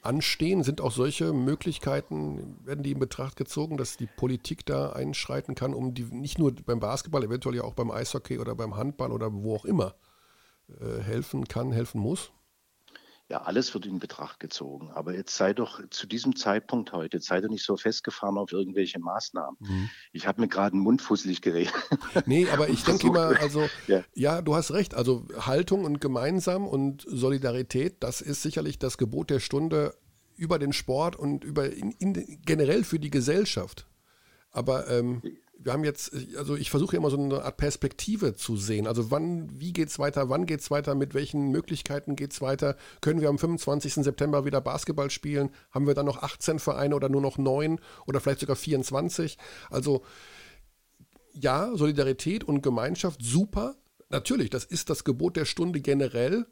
anstehen? 0.02 0.64
Sind 0.64 0.82
auch 0.82 0.92
solche 0.92 1.34
Möglichkeiten, 1.34 2.58
werden 2.64 2.84
die 2.84 2.92
in 2.92 3.00
Betracht 3.00 3.36
gezogen, 3.36 3.78
dass 3.78 3.98
die 3.98 4.08
Politik 4.08 4.66
da 4.66 4.92
einschreiten 4.92 5.56
kann, 5.56 5.74
um 5.74 5.94
die 5.94 6.04
nicht 6.04 6.40
nur 6.40 6.54
beim 6.54 6.80
Basketball, 6.80 7.24
eventuell 7.24 7.56
ja 7.56 7.64
auch 7.64 7.74
beim 7.74 7.92
Eishockey 7.92 8.40
oder 8.40 8.56
beim 8.56 8.76
Handball 8.76 9.12
oder 9.12 9.32
wo 9.34 9.56
auch 9.56 9.66
immer 9.66 9.96
äh, 10.80 11.02
helfen 11.02 11.48
kann, 11.48 11.72
helfen 11.72 12.02
muss? 12.02 12.32
Ja, 13.30 13.42
alles 13.42 13.74
wird 13.74 13.86
in 13.86 14.00
Betracht 14.00 14.40
gezogen. 14.40 14.90
Aber 14.92 15.14
jetzt 15.14 15.36
sei 15.36 15.54
doch 15.54 15.82
zu 15.90 16.08
diesem 16.08 16.38
Zeitpunkt 16.38 16.94
heute, 16.94 17.20
sei 17.20 17.42
doch 17.42 17.50
nicht 17.50 17.66
so 17.66 17.76
festgefahren 17.76 18.38
auf 18.38 18.54
irgendwelche 18.54 19.00
Maßnahmen. 19.00 19.58
Mhm. 19.60 19.90
Ich 20.14 20.28
habe 20.28 20.40
mir 20.40 20.48
gerade 20.48 20.74
einen 20.74 20.84
Mund 20.84 21.02
fusselig 21.02 21.42
geredet. 21.42 21.74
Nee, 22.26 22.50
aber 22.50 22.70
ich 22.70 22.84
denke 22.84 23.08
immer, 23.08 23.40
also 23.40 23.68
ja. 23.88 24.04
ja, 24.14 24.42
du 24.42 24.56
hast 24.56 24.72
recht. 24.72 24.96
Also 24.96 25.28
Haltung 25.40 25.86
und 25.86 26.00
gemeinsam 26.00 26.66
und 26.68 27.06
Solidarität, 27.08 27.98
das 28.02 28.22
ist 28.22 28.42
sicherlich 28.42 28.80
das 28.80 28.98
Gebot 28.98 29.30
der 29.30 29.40
Stunde 29.40 29.94
über 30.36 30.60
den 30.60 30.74
Sport 30.74 31.16
und 31.16 31.44
über 31.44 31.72
in, 31.72 31.92
in, 31.92 32.42
generell 32.46 32.84
für 32.84 33.00
die 33.00 33.10
Gesellschaft. 33.10 33.88
Aber 34.52 34.90
ähm, 34.90 35.22
wir 35.60 35.74
haben 35.74 35.84
jetzt, 35.84 36.14
also 36.38 36.56
ich 36.56 36.70
versuche 36.70 36.96
immer 36.96 37.10
so 37.10 37.18
eine 37.18 37.44
Art 37.44 37.58
Perspektive 37.58 38.36
zu 38.36 38.58
sehen. 38.58 38.88
Also 38.88 39.12
wann, 39.12 39.50
wie 39.60 39.74
geht 39.74 39.90
es 39.90 40.00
weiter, 40.00 40.30
wann 40.30 40.46
geht 40.46 40.62
es 40.62 40.72
weiter, 40.72 40.96
mit 40.96 41.14
welchen 41.14 41.50
Möglichkeiten 41.50 42.16
geht 42.16 42.34
es 42.34 42.42
weiter? 42.42 42.76
Können 43.02 43.22
wir 43.22 43.30
am 43.30 43.38
25. 43.38 43.96
September 43.96 44.46
wieder 44.46 44.62
Basketball 44.62 45.10
spielen? 45.10 45.50
Haben 45.72 45.88
wir 45.88 45.94
dann 45.94 46.06
noch 46.06 46.22
18 46.22 46.60
Vereine 46.60 46.96
oder 46.96 47.10
nur 47.10 47.22
noch 47.22 47.38
9 47.38 47.80
oder 48.06 48.20
vielleicht 48.20 48.42
sogar 48.42 48.56
24? 48.56 49.38
Also 49.70 50.04
ja, 51.34 51.76
Solidarität 51.76 52.44
und 52.44 52.62
Gemeinschaft, 52.62 53.22
super. 53.24 53.76
Natürlich, 54.10 54.50
das 54.50 54.64
ist 54.64 54.90
das 54.90 55.04
Gebot 55.04 55.36
der 55.36 55.46
Stunde 55.46 55.82
generell. 55.82 56.48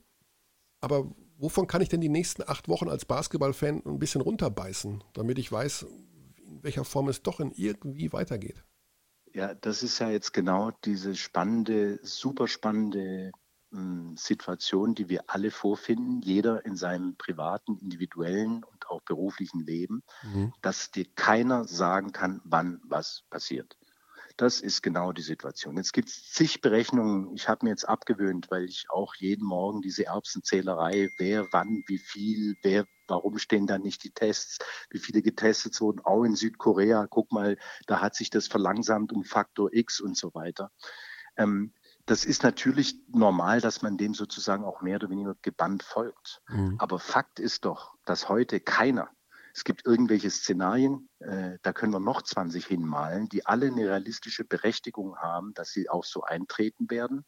Aber 0.81 1.11
wovon 1.37 1.67
kann 1.67 1.81
ich 1.81 1.89
denn 1.89 2.01
die 2.01 2.09
nächsten 2.09 2.43
acht 2.45 2.67
Wochen 2.67 2.89
als 2.89 3.05
Basketballfan 3.05 3.81
ein 3.85 3.99
bisschen 3.99 4.21
runterbeißen, 4.21 5.03
damit 5.13 5.39
ich 5.39 5.51
weiß, 5.51 5.83
in 6.37 6.63
welcher 6.63 6.85
Form 6.85 7.07
es 7.09 7.23
doch 7.23 7.39
in 7.39 7.51
irgendwie 7.51 8.13
weitergeht? 8.13 8.63
Ja, 9.35 9.53
das 9.53 9.83
ist 9.83 9.99
ja 9.99 10.09
jetzt 10.09 10.31
genau 10.31 10.71
diese 10.85 11.13
spannende, 11.13 11.99
super 12.03 12.47
spannende 12.47 13.33
äh, 13.73 14.15
Situation, 14.15 14.95
die 14.95 15.09
wir 15.09 15.25
alle 15.27 15.51
vorfinden, 15.51 16.21
jeder 16.21 16.65
in 16.65 16.77
seinem 16.77 17.17
privaten, 17.17 17.77
individuellen 17.77 18.63
und 18.63 18.87
auch 18.87 19.01
beruflichen 19.01 19.59
Leben, 19.59 20.03
mhm. 20.23 20.53
dass 20.61 20.89
dir 20.89 21.05
keiner 21.15 21.65
sagen 21.65 22.13
kann, 22.13 22.39
wann 22.45 22.79
was 22.85 23.23
passiert. 23.29 23.75
Das 24.37 24.59
ist 24.59 24.81
genau 24.81 25.13
die 25.13 25.21
Situation. 25.21 25.77
Jetzt 25.77 25.93
gibt 25.93 26.09
es 26.09 26.29
zig 26.31 26.59
Berechnungen. 26.59 27.33
Ich 27.35 27.47
habe 27.47 27.65
mir 27.65 27.69
jetzt 27.69 27.87
abgewöhnt, 27.87 28.51
weil 28.51 28.65
ich 28.65 28.85
auch 28.89 29.15
jeden 29.15 29.45
Morgen 29.45 29.81
diese 29.81 30.07
Erbsenzählerei, 30.07 31.09
wer, 31.17 31.47
wann, 31.51 31.83
wie 31.87 31.99
viel, 31.99 32.57
wer, 32.61 32.85
warum 33.07 33.37
stehen 33.37 33.65
da 33.65 33.77
nicht 33.77 34.03
die 34.03 34.11
Tests, 34.11 34.57
wie 34.89 34.99
viele 34.99 35.21
getestet 35.21 35.79
wurden, 35.79 36.01
auch 36.01 36.23
in 36.23 36.35
Südkorea. 36.35 37.07
Guck 37.09 37.31
mal, 37.31 37.57
da 37.87 38.01
hat 38.01 38.15
sich 38.15 38.29
das 38.29 38.47
verlangsamt 38.47 39.13
um 39.13 39.23
Faktor 39.23 39.69
X 39.71 40.01
und 40.01 40.17
so 40.17 40.33
weiter. 40.33 40.71
Ähm, 41.37 41.73
das 42.05 42.25
ist 42.25 42.43
natürlich 42.43 43.01
normal, 43.07 43.61
dass 43.61 43.81
man 43.81 43.97
dem 43.97 44.13
sozusagen 44.13 44.63
auch 44.63 44.81
mehr 44.81 44.97
oder 44.97 45.09
weniger 45.09 45.35
gebannt 45.41 45.81
folgt. 45.81 46.41
Mhm. 46.49 46.75
Aber 46.77 46.99
Fakt 46.99 47.39
ist 47.39 47.65
doch, 47.65 47.95
dass 48.05 48.29
heute 48.29 48.59
keiner 48.59 49.09
es 49.55 49.63
gibt 49.63 49.85
irgendwelche 49.85 50.29
Szenarien, 50.29 51.09
äh, 51.19 51.57
da 51.61 51.71
können 51.71 51.93
wir 51.93 52.01
noch 52.01 52.21
20 52.21 52.65
hinmalen, 52.65 53.29
die 53.29 53.45
alle 53.45 53.67
eine 53.67 53.87
realistische 53.87 54.43
Berechtigung 54.43 55.15
haben, 55.17 55.53
dass 55.53 55.71
sie 55.71 55.89
auch 55.89 56.03
so 56.03 56.23
eintreten 56.23 56.89
werden. 56.89 57.25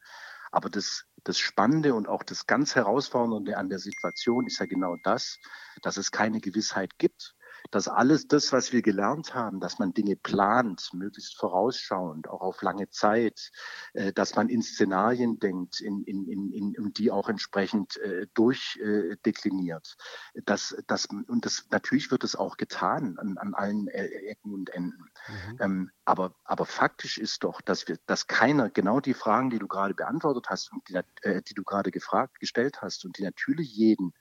Aber 0.52 0.70
das, 0.70 1.06
das 1.24 1.40
Spannende 1.40 1.94
und 1.94 2.10
auch 2.10 2.24
das 2.24 2.46
ganz 2.46 2.76
Herausfordernde 2.76 3.58
an 3.58 3.70
der 3.70 3.80
Situation 3.80 4.46
ist 4.46 4.60
ja 4.60 4.66
genau 4.66 4.98
das, 5.04 5.40
dass 5.82 5.96
es 5.96 6.12
keine 6.12 6.42
Gewissheit 6.42 6.98
gibt 6.98 7.34
dass 7.71 7.88
alles 7.88 8.27
das, 8.27 8.51
was 8.51 8.71
wir 8.71 8.82
gelernt 8.82 9.34
haben, 9.34 9.60
dass 9.60 9.80
man 9.80 9.93
Dinge 9.93 10.15
plant, 10.15 10.89
möglichst 10.93 11.38
vorausschauend, 11.38 12.27
auch 12.30 12.41
auf 12.41 12.62
lange 12.62 12.89
Zeit, 12.89 13.51
äh, 13.93 14.13
dass 14.13 14.36
man 14.36 14.49
in 14.49 14.62
Szenarien 14.62 15.39
denkt 15.39 15.80
in, 15.80 16.03
in, 16.03 16.27
in, 16.27 16.51
in, 16.51 16.77
und 16.77 16.97
die 16.97 17.12
auch 17.12 17.30
entsprechend 17.30 17.97
äh, 17.97 18.27
durchdekliniert. 18.34 19.97
Äh, 20.34 20.41
das, 20.45 20.75
das, 20.88 21.06
und 21.06 21.45
das, 21.45 21.67
natürlich 21.71 22.12
wird 22.12 22.23
es 22.23 22.36
auch 22.36 22.58
getan 22.58 23.17
an, 23.17 23.38
an 23.38 23.53
allen 23.53 23.88
äh, 23.88 24.06
Ecken 24.06 24.53
und 24.53 24.69
Enden. 24.69 25.10
Mhm. 25.27 25.58
Ähm, 25.60 25.91
aber, 26.06 26.36
aber 26.43 26.65
faktisch 26.65 27.17
ist 27.17 27.43
doch, 27.43 27.62
dass 27.62 27.88
wir, 27.88 27.97
dass 28.06 28.27
keiner 28.27 28.69
genau 28.69 28.99
die 28.99 29.13
Fragen, 29.13 29.49
die 29.49 29.60
du 29.60 29.67
gerade 29.67 29.93
beantwortet 29.93 30.47
hast 30.49 30.71
und 30.71 30.88
die, 30.89 30.99
äh, 31.21 31.41
die 31.41 31.53
du 31.53 31.63
gerade 31.63 31.91
gefragt, 31.91 32.39
gestellt 32.39 32.82
hast 32.82 33.06
und 33.06 33.17
die 33.17 33.23
natürlich 33.23 33.75
jeden 33.75 34.13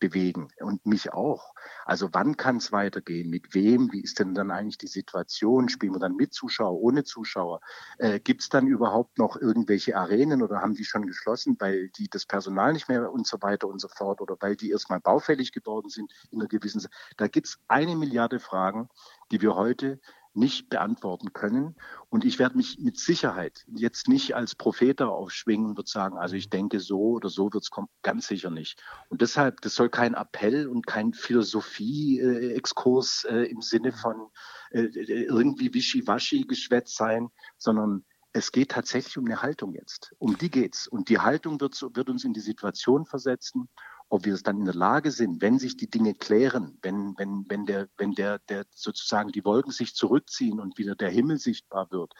bewegen 0.00 0.48
und 0.60 0.86
mich 0.86 1.12
auch. 1.12 1.52
Also 1.84 2.08
wann 2.12 2.36
kann 2.36 2.56
es 2.56 2.72
weitergehen? 2.72 3.28
Mit 3.28 3.54
wem? 3.54 3.92
Wie 3.92 4.00
ist 4.00 4.18
denn 4.18 4.34
dann 4.34 4.50
eigentlich 4.50 4.78
die 4.78 4.86
Situation? 4.86 5.68
Spielen 5.68 5.94
wir 5.94 5.98
dann 5.98 6.16
mit 6.16 6.32
Zuschauer, 6.32 6.80
ohne 6.80 7.04
Zuschauer? 7.04 7.60
Äh, 7.98 8.20
Gibt 8.20 8.42
es 8.42 8.48
dann 8.48 8.66
überhaupt 8.66 9.18
noch 9.18 9.36
irgendwelche 9.36 9.96
Arenen 9.96 10.42
oder 10.42 10.60
haben 10.60 10.74
die 10.74 10.84
schon 10.84 11.06
geschlossen, 11.06 11.56
weil 11.58 11.88
die 11.90 12.08
das 12.08 12.26
Personal 12.26 12.72
nicht 12.72 12.88
mehr 12.88 13.12
und 13.12 13.26
so 13.26 13.38
weiter 13.42 13.68
und 13.68 13.80
so 13.80 13.88
fort 13.88 14.20
oder 14.20 14.36
weil 14.40 14.56
die 14.56 14.70
erstmal 14.70 15.00
baufällig 15.00 15.52
geworden 15.52 15.90
sind 15.90 16.12
in 16.30 16.40
einer 16.40 16.48
gewissen. 16.48 16.86
Da 17.16 17.28
gibt 17.28 17.48
es 17.48 17.58
eine 17.68 17.96
Milliarde 17.96 18.40
Fragen, 18.40 18.88
die 19.30 19.40
wir 19.42 19.56
heute 19.56 20.00
nicht 20.36 20.68
beantworten 20.68 21.32
können. 21.32 21.74
Und 22.08 22.24
ich 22.24 22.38
werde 22.38 22.56
mich 22.56 22.78
mit 22.78 22.96
Sicherheit 22.98 23.64
jetzt 23.68 24.06
nicht 24.08 24.36
als 24.36 24.54
Prophet 24.54 25.02
aufschwingen 25.02 25.66
und 25.66 25.76
würde 25.76 25.90
sagen, 25.90 26.16
also 26.18 26.36
ich 26.36 26.48
denke 26.50 26.78
so 26.80 27.12
oder 27.12 27.28
so 27.28 27.52
wird 27.52 27.64
es 27.64 27.70
kommen, 27.70 27.88
ganz 28.02 28.28
sicher 28.28 28.50
nicht. 28.50 28.80
Und 29.08 29.22
deshalb, 29.22 29.60
das 29.62 29.74
soll 29.74 29.88
kein 29.88 30.14
Appell 30.14 30.68
und 30.68 30.86
kein 30.86 31.12
Philosophie-Exkurs 31.12 33.26
äh, 33.28 33.42
im 33.44 33.62
Sinne 33.62 33.92
von 33.92 34.28
äh, 34.70 34.82
irgendwie 34.82 35.72
Wischiwaschi-Geschwätz 35.72 36.96
sein, 36.96 37.28
sondern 37.56 38.04
es 38.32 38.50
geht 38.52 38.70
tatsächlich 38.70 39.16
um 39.16 39.24
eine 39.24 39.40
Haltung 39.40 39.72
jetzt. 39.72 40.14
Um 40.18 40.36
die 40.36 40.50
geht's. 40.50 40.86
Und 40.86 41.08
die 41.08 41.20
Haltung 41.20 41.58
wird, 41.58 41.80
wird 41.94 42.10
uns 42.10 42.24
in 42.24 42.34
die 42.34 42.40
Situation 42.40 43.06
versetzen, 43.06 43.70
ob 44.08 44.24
wir 44.24 44.34
es 44.34 44.42
dann 44.42 44.58
in 44.58 44.64
der 44.64 44.74
Lage 44.74 45.10
sind, 45.10 45.42
wenn 45.42 45.58
sich 45.58 45.76
die 45.76 45.90
Dinge 45.90 46.14
klären, 46.14 46.78
wenn, 46.82 47.14
wenn, 47.18 47.44
wenn 47.48 47.66
der, 47.66 47.88
wenn 47.96 48.12
der, 48.12 48.38
der 48.38 48.64
sozusagen 48.70 49.32
die 49.32 49.44
Wolken 49.44 49.72
sich 49.72 49.94
zurückziehen 49.94 50.60
und 50.60 50.78
wieder 50.78 50.94
der 50.94 51.10
Himmel 51.10 51.38
sichtbar 51.38 51.90
wird, 51.90 52.12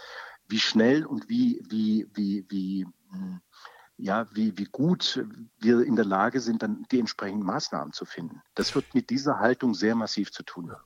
wie 0.49 0.59
schnell 0.59 1.07
und 1.07 1.29
wie, 1.29 1.63
wie, 1.69 2.07
wie, 2.13 2.45
wie, 2.49 2.87
hm, 3.11 3.41
ja, 3.99 4.27
wie, 4.33 4.59
wie 4.59 4.65
gut 4.65 5.25
wir 5.59 5.83
in 5.83 5.97
der 5.97 6.05
Lage 6.05 6.41
sind, 6.41 6.63
dann 6.63 6.85
die 6.91 6.99
entsprechenden 6.99 7.47
Maßnahmen 7.47 7.93
zu 7.93 8.05
finden. 8.05 8.43
Das 8.55 8.75
wird 8.75 8.95
mit 8.95 9.11
dieser 9.11 9.39
Haltung 9.39 9.75
sehr 9.75 9.95
massiv 9.95 10.33
zu 10.33 10.43
tun 10.43 10.71
haben. 10.71 10.85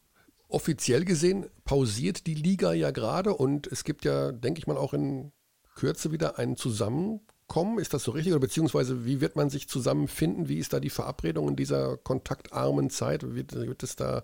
Offiziell 0.48 1.04
gesehen 1.04 1.48
pausiert 1.64 2.26
die 2.26 2.34
Liga 2.34 2.72
ja 2.72 2.90
gerade 2.90 3.34
und 3.34 3.66
es 3.68 3.84
gibt 3.84 4.04
ja, 4.04 4.32
denke 4.32 4.58
ich 4.58 4.66
mal, 4.66 4.76
auch 4.76 4.92
in 4.92 5.32
Kürze 5.76 6.12
wieder 6.12 6.38
einen 6.38 6.56
Zusammenkommen 6.56 7.26
kommen? 7.50 7.78
Ist 7.78 7.92
das 7.92 8.04
so 8.04 8.12
richtig? 8.12 8.32
Oder 8.32 8.40
beziehungsweise 8.40 9.04
wie 9.04 9.20
wird 9.20 9.36
man 9.36 9.50
sich 9.50 9.68
zusammenfinden? 9.68 10.48
Wie 10.48 10.58
ist 10.58 10.72
da 10.72 10.80
die 10.80 10.88
Verabredung 10.88 11.48
in 11.48 11.56
dieser 11.56 11.98
kontaktarmen 11.98 12.88
Zeit? 12.88 13.34
Wird, 13.34 13.54
wird 13.54 13.82
es 13.82 13.96
da 13.96 14.22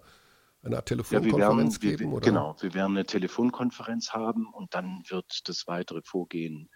eine 0.62 0.76
Art 0.76 0.86
Telefonkonferenz 0.86 1.78
ja, 1.82 1.90
geben? 1.90 2.12
Wir, 2.12 2.20
genau, 2.20 2.56
wir 2.60 2.72
werden 2.72 2.96
eine 2.96 3.04
Telefonkonferenz 3.04 4.12
haben 4.12 4.46
und 4.46 4.74
dann 4.74 5.02
wird 5.08 5.48
das 5.48 5.66
weitere 5.66 6.02
Vorgehen 6.02 6.70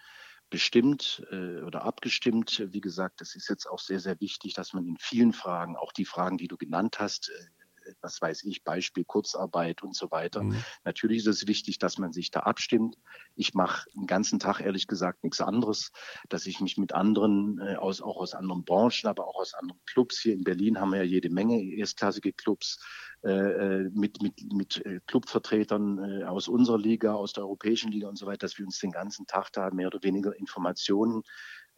bestimmt 0.51 1.25
äh, 1.31 1.63
oder 1.63 1.85
abgestimmt. 1.85 2.67
Wie 2.71 2.81
gesagt, 2.81 3.21
es 3.21 3.37
ist 3.37 3.49
jetzt 3.49 3.67
auch 3.67 3.79
sehr, 3.79 4.01
sehr 4.01 4.21
wichtig, 4.21 4.53
dass 4.53 4.73
man 4.73 4.85
in 4.85 4.97
vielen 4.99 5.33
Fragen, 5.33 5.77
auch 5.77 5.93
die 5.93 6.05
Fragen, 6.05 6.37
die 6.37 6.49
du 6.49 6.57
genannt 6.57 6.99
hast, 6.99 7.31
äh, 7.31 7.60
was 8.01 8.21
weiß 8.21 8.45
ich, 8.45 8.65
Beispiel 8.65 9.05
Kurzarbeit 9.05 9.83
und 9.83 9.95
so 9.95 10.11
weiter. 10.11 10.43
Mhm. 10.43 10.57
Natürlich 10.85 11.19
ist 11.19 11.27
es 11.27 11.47
wichtig, 11.47 11.79
dass 11.79 11.99
man 11.99 12.13
sich 12.13 12.31
da 12.31 12.41
abstimmt. 12.41 12.97
Ich 13.35 13.55
mache 13.55 13.89
den 13.95 14.07
ganzen 14.07 14.39
Tag 14.39 14.61
ehrlich 14.61 14.87
gesagt 14.87 15.25
nichts 15.25 15.41
anderes, 15.41 15.93
dass 16.29 16.47
ich 16.47 16.61
mich 16.61 16.77
mit 16.79 16.93
anderen, 16.93 17.59
äh, 17.59 17.77
aus, 17.77 18.01
auch 18.01 18.17
aus 18.17 18.35
anderen 18.35 18.65
Branchen, 18.65 19.09
aber 19.09 19.27
auch 19.27 19.37
aus 19.37 19.55
anderen 19.55 19.81
Clubs, 19.87 20.21
hier 20.21 20.35
in 20.35 20.45
Berlin 20.45 20.81
haben 20.81 20.91
wir 20.91 20.99
ja 20.99 21.05
jede 21.05 21.31
Menge 21.31 21.63
erstklassige 21.63 22.33
Clubs, 22.33 22.79
äh, 23.23 23.31
äh 23.31 23.91
mit, 23.93 24.23
mit, 24.23 24.53
mit 24.53 24.85
äh, 24.87 25.01
Clubvertretern 25.07 26.21
äh, 26.21 26.25
aus 26.25 26.49
unserer 26.49 26.79
Liga, 26.79 27.15
aus 27.15 27.33
der 27.33 27.45
europäischen 27.45 27.93
Liga 27.93 28.09
und 28.09 28.17
so 28.17 28.27
weiter, 28.27 28.47
dass 28.47 28.59
wir 28.59 28.65
uns 28.65 28.79
den 28.79 28.93
ganzen 28.93 29.27
Tag 29.27 29.51
da 29.53 29.71
mehr 29.71 29.89
oder 29.89 30.03
weniger 30.03 30.35
Informationen 30.37 31.23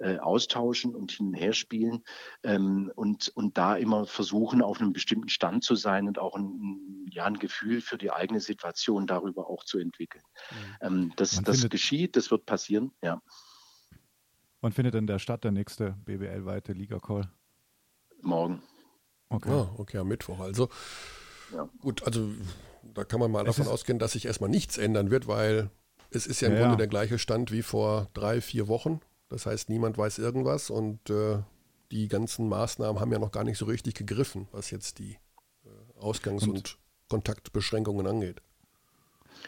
äh, 0.03 0.19
austauschen 0.19 0.95
und 0.95 1.13
hin 1.13 1.29
und 1.29 1.35
her 1.35 1.53
spielen 1.53 2.03
ähm, 2.43 2.93
und, 2.95 3.29
und 3.35 3.57
da 3.57 3.77
immer 3.77 4.07
versuchen, 4.07 4.63
auf 4.63 4.81
einem 4.81 4.93
bestimmten 4.93 5.29
Stand 5.29 5.65
zu 5.65 5.75
sein 5.75 6.09
und 6.09 6.19
auch 6.19 6.35
ein, 6.35 7.07
ja, 7.11 7.25
ein 7.25 7.39
Gefühl 7.39 7.81
für 7.81 7.99
die 7.99 8.11
eigene 8.11 8.41
Situation 8.41 9.07
darüber 9.07 9.49
auch 9.49 9.65
zu 9.65 9.79
entwickeln. 9.79 10.25
Mhm. 10.51 10.87
Ähm, 10.87 11.13
das 11.17 11.41
das 11.43 11.69
geschieht, 11.69 12.17
das 12.17 12.31
wird 12.31 12.47
passieren, 12.47 12.93
ja. 13.03 13.23
Wann 14.61 14.73
findet 14.73 14.95
in 14.95 15.07
der 15.07 15.19
Stadt 15.19 15.45
der 15.45 15.51
nächste 15.51 15.97
BBL-weite 16.05 16.73
Liga-Call? 16.73 17.29
Morgen. 18.21 18.63
Okay. 19.29 19.51
Ah, 19.51 19.71
okay, 19.77 19.99
am 19.99 20.09
Mittwoch 20.09 20.39
also. 20.41 20.69
Ja. 21.53 21.69
Gut, 21.81 22.05
also 22.05 22.31
da 22.83 23.05
kann 23.05 23.21
man 23.21 23.31
mal 23.31 23.47
es 23.47 23.57
davon 23.57 23.73
ausgehen, 23.73 23.99
dass 23.99 24.13
sich 24.13 24.27
erstmal 24.27 24.51
nichts 24.51 24.79
ändern 24.79 25.11
wird, 25.11 25.27
weil 25.27 25.71
es 26.11 26.27
ist 26.27 26.41
ja 26.41 26.49
im 26.49 26.55
ja, 26.55 26.61
Grunde 26.61 26.77
der 26.77 26.87
gleiche 26.87 27.19
Stand 27.19 27.51
wie 27.51 27.63
vor 27.63 28.09
drei, 28.15 28.41
vier 28.41 28.69
Wochen. 28.69 29.01
Das 29.33 29.47
heißt, 29.47 29.71
niemand 29.71 29.97
weiß 29.97 30.19
irgendwas 30.19 30.69
und 30.69 31.09
äh, 31.09 31.39
die 31.91 32.09
ganzen 32.09 32.49
Maßnahmen 32.51 33.01
haben 33.01 33.11
ja 33.13 33.19
noch 33.19 33.33
gar 33.33 33.45
nicht 33.45 33.57
so 33.57 33.65
richtig 33.65 33.95
gegriffen, 33.95 34.47
was 34.53 34.71
jetzt 34.71 34.99
die 34.99 35.17
äh, 35.65 35.99
Ausgangs- 35.99 36.43
und, 36.45 36.57
und, 36.57 36.79
Kontaktbeschränkungen 37.09 38.07
angeht. 38.07 38.43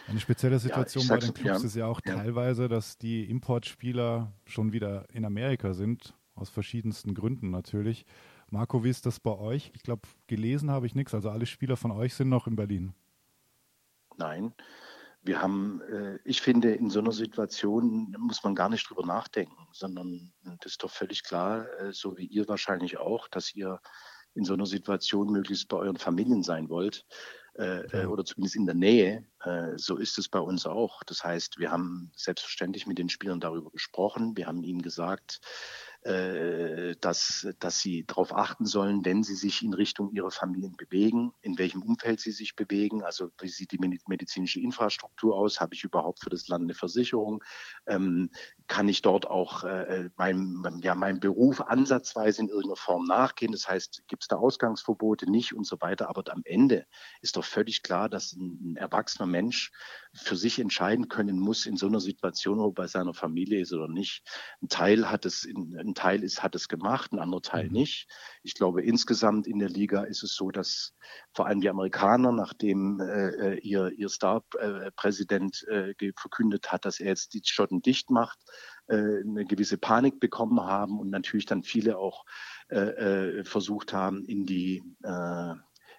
Eine 0.09 0.21
spezielle 0.21 0.59
Situation 0.59 1.05
ja, 1.05 1.11
bei 1.11 1.19
den 1.19 1.35
Clubs 1.35 1.61
ja. 1.61 1.67
ist 1.67 1.77
ja 1.77 1.87
auch 1.87 2.01
ja. 2.07 2.15
teilweise, 2.15 2.69
dass 2.69 2.97
die 2.97 3.29
Importspieler 3.29 4.33
schon 4.47 4.73
wieder 4.73 5.07
in 5.11 5.27
Amerika 5.27 5.75
sind, 5.75 6.15
aus 6.35 6.49
verschiedensten 6.49 7.13
Gründen 7.15 7.51
natürlich. 7.51 8.07
Marco, 8.49 8.85
wie 8.85 8.91
ist 8.91 9.05
das 9.05 9.21
bei 9.21 9.37
euch? 9.37 9.71
Ich 9.75 9.83
glaube, 9.83 10.09
gelesen 10.29 10.71
habe 10.71 10.87
ich 10.87 10.95
nichts. 10.95 11.13
Also 11.13 11.29
alle 11.29 11.45
Spieler 11.45 11.77
von 11.77 11.91
euch 11.91 12.15
sind 12.15 12.31
noch 12.31 12.47
in 12.47 12.57
Berlin. 12.57 12.95
Nein, 14.17 14.55
wir 15.25 15.41
haben, 15.41 15.81
äh, 15.91 16.19
ich 16.25 16.43
finde, 16.43 16.75
in 16.75 16.91
so 16.91 17.01
einer 17.01 17.13
Situation 17.13 18.15
muss 18.19 18.45
man 18.45 18.55
gar 18.55 18.69
nicht 18.69 18.89
drüber 18.89 19.07
nachdenken, 19.07 19.67
sondern 19.73 20.33
das 20.61 20.73
ist 20.73 20.83
doch 20.83 20.91
völlig 20.91 21.25
klar, 21.25 21.67
äh, 21.81 21.93
so 21.93 22.17
wie 22.17 22.27
ihr 22.27 22.47
wahrscheinlich 22.47 22.99
auch, 22.99 23.29
dass 23.29 23.55
ihr 23.55 23.81
in 24.35 24.45
so 24.45 24.55
einer 24.55 24.67
Situation 24.67 25.31
möglichst 25.31 25.69
bei 25.69 25.79
euren 25.79 25.97
Familien 25.97 26.43
sein 26.43 26.69
wollt 26.69 27.07
äh, 27.57 28.03
äh, 28.03 28.07
oder 28.07 28.25
zumindest 28.25 28.57
in 28.57 28.67
der 28.67 28.75
Nähe. 28.75 29.25
Äh, 29.45 29.77
so 29.77 29.97
ist 29.97 30.19
es 30.19 30.29
bei 30.29 30.41
uns 30.41 30.67
auch. 30.67 31.03
Das 31.05 31.23
heißt, 31.23 31.59
wir 31.59 31.71
haben 31.71 32.11
selbstverständlich 32.17 32.87
mit 32.87 32.99
den 32.99 33.09
Spielern 33.09 33.41
darüber 33.41 33.71
gesprochen. 33.71 34.37
Wir 34.37 34.47
haben 34.47 34.65
ihnen 34.65 34.83
gesagt, 34.83 35.41
äh, 35.94 35.94
dass, 36.05 37.49
dass 37.61 37.79
sie 37.79 38.05
darauf 38.07 38.35
achten 38.35 38.67
sollen, 38.67 39.05
wenn 39.05 39.23
sie 39.23 39.35
sich 39.35 39.63
in 39.63 39.73
Richtung 39.73 40.13
ihrer 40.13 40.31
Familien 40.31 40.77
bewegen, 40.77 41.33
in 41.41 41.57
welchem 41.57 41.83
Umfeld 41.83 42.21
sie 42.21 42.33
sich 42.33 42.57
bewegen, 42.57 43.03
also 43.03 43.31
wie 43.41 43.49
sieht 43.49 43.73
die 43.73 43.79
medizinische 43.79 44.61
Infrastruktur 44.61 45.35
aus, 45.35 45.61
habe 45.61 45.75
ich 45.75 45.83
überhaupt 45.83 46.21
für 46.21 46.29
das 46.29 46.49
Land 46.49 46.65
eine 46.65 46.75
Versicherung, 46.75 47.43
ähm, 47.87 48.31
kann 48.67 48.89
ich 48.89 49.03
dort 49.03 49.27
auch 49.27 49.65
äh, 49.65 50.09
meinem, 50.17 50.81
ja, 50.83 50.95
meinem 50.95 51.21
Beruf 51.21 51.61
ansatzweise 51.61 52.41
in 52.43 52.49
irgendeiner 52.49 52.77
Form 52.77 53.05
nachgehen, 53.05 53.53
das 53.53 53.69
heißt, 53.69 54.05
gibt 54.09 54.23
es 54.23 54.29
da 54.29 54.37
Ausgangsverbote 54.37 55.31
nicht 55.31 55.55
und 55.55 55.67
so 55.67 55.81
weiter, 55.81 56.09
aber 56.09 56.25
am 56.33 56.43
Ende 56.45 56.87
ist 57.21 57.37
doch 57.37 57.45
völlig 57.45 57.83
klar, 57.83 58.09
dass 58.09 58.33
ein, 58.33 58.73
ein 58.73 58.77
erwachsener 58.77 59.27
Mensch 59.27 59.71
für 60.15 60.37
sich 60.37 60.59
entscheiden 60.59 61.09
können 61.09 61.39
muss 61.39 61.67
in 61.67 61.77
so 61.77 61.87
einer 61.87 62.01
Situation, 62.01 62.59
ob 62.61 62.79
er 62.79 62.85
bei 62.85 62.87
seiner 62.87 63.15
Familie 63.15 63.61
ist 63.61 63.73
oder 63.73 63.89
nicht. 63.89 64.23
Ein 64.63 64.69
Teil 64.69 65.11
hat 65.11 65.27
es 65.27 65.45
in, 65.45 65.77
ein 65.79 65.95
Teil 65.95 66.23
ist, 66.23 66.43
hat 66.43 66.55
es 66.55 66.69
gemacht, 66.69 67.13
ein 67.13 67.19
anderer 67.19 67.43
Teil 67.43 67.67
mhm. 67.67 67.73
nicht. 67.73 68.09
Ich 68.47 68.55
glaube, 68.55 68.83
insgesamt 68.83 69.47
in 69.47 69.59
der 69.59 69.71
Liga 69.71 70.03
ist 70.05 70.23
es 70.23 70.35
so, 70.35 70.51
dass 70.51 70.93
vor 71.33 71.47
allem 71.47 71.63
die 71.63 71.71
Amerikaner, 71.71 72.31
nachdem 72.31 73.01
äh, 73.01 73.55
äh 73.55 73.59
ihr, 73.61 73.91
ihr 73.93 74.11
Star-Präsident 74.11 75.67
äh, 75.67 75.95
verkündet 76.15 76.71
hat, 76.71 76.85
dass 76.85 77.01
er 77.01 77.09
jetzt 77.09 77.33
die 77.33 77.41
Schotten 77.43 77.81
dicht 77.81 78.11
macht, 78.11 78.39
äh, 78.89 78.97
eine 78.97 79.47
gewisse 79.47 79.79
Panik 79.79 80.21
bekommen 80.21 80.61
haben 80.61 81.01
und 81.01 81.09
natürlich 81.09 81.47
dann 81.47 81.63
viele 81.63 81.97
auch 81.97 82.27
äh, 82.69 83.39
äh 83.39 83.45
versucht 83.45 83.95
haben, 83.95 84.27
in 84.27 84.45
die 84.45 84.83
äh, 85.03 85.55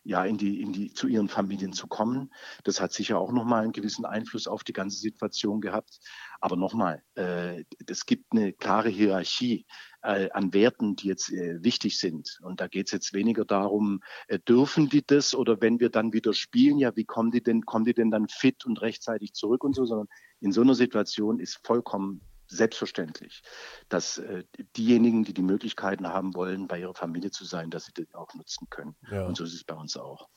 ja, 0.06 0.24
in 0.24 0.38
die, 0.38 0.62
in 0.62 0.72
die, 0.72 0.94
zu 0.94 1.08
ihren 1.08 1.28
Familien 1.28 1.74
zu 1.74 1.88
kommen. 1.88 2.32
Das 2.64 2.80
hat 2.80 2.94
sicher 2.94 3.20
auch 3.20 3.32
nochmal 3.32 3.64
einen 3.64 3.72
gewissen 3.72 4.06
Einfluss 4.06 4.48
auf 4.48 4.64
die 4.64 4.72
ganze 4.72 5.00
Situation 5.00 5.62
gehabt. 5.62 6.00
Aber 6.40 6.56
nochmal, 6.56 7.04
äh, 7.16 7.64
es 7.88 8.06
gibt 8.06 8.32
eine 8.32 8.54
klare 8.54 8.90
Hierarchie 8.90 9.66
äh, 10.04 10.30
an 10.30 10.54
Werten, 10.54 10.96
die 10.96 11.08
jetzt 11.08 11.32
äh, 11.32 11.64
wichtig 11.64 12.00
sind. 12.00 12.40
Und 12.44 12.62
da 12.62 12.68
geht 12.68 12.86
es 12.86 12.92
jetzt 12.92 13.14
weniger 13.14 13.46
darum, 13.46 14.02
äh, 14.28 14.38
dürfen 14.38 14.90
die 14.90 15.04
das 15.06 15.34
oder 15.34 15.60
wenn 15.60 15.80
wir 15.80 15.90
dann 15.90 16.14
wieder 16.14 16.34
spielen, 16.34 16.78
ja, 16.78 16.96
wie 16.96 17.06
kommen 17.06 17.32
die 17.32 17.42
denn, 17.42 17.64
kommen 17.64 17.86
die 17.86 17.96
denn 17.96 18.12
dann 18.12 18.28
fit 18.28 18.64
und 18.66 18.82
rechtzeitig 18.82 19.34
zurück 19.34 19.64
und 19.64 19.76
so, 19.76 19.86
sondern 19.86 20.08
in 20.40 20.52
so 20.52 20.62
einer 20.62 20.76
Situation 20.76 21.40
ist 21.40 21.60
vollkommen 21.66 22.22
selbstverständlich, 22.48 23.42
dass 23.90 24.18
äh, 24.18 24.44
diejenigen, 24.78 25.24
die 25.24 25.34
die 25.34 25.42
Möglichkeiten 25.42 26.08
haben 26.08 26.36
wollen, 26.36 26.68
bei 26.68 26.80
ihrer 26.80 26.94
Familie 26.94 27.32
zu 27.32 27.46
sein, 27.46 27.70
dass 27.70 27.86
sie 27.86 27.94
das 27.94 28.14
auch 28.14 28.34
nutzen 28.34 28.68
können. 28.70 28.96
Ja. 29.12 29.26
Und 29.26 29.38
so 29.38 29.44
ist 29.44 29.54
es 29.54 29.64
bei 29.64 29.76
uns 29.76 29.98
auch. 29.98 30.30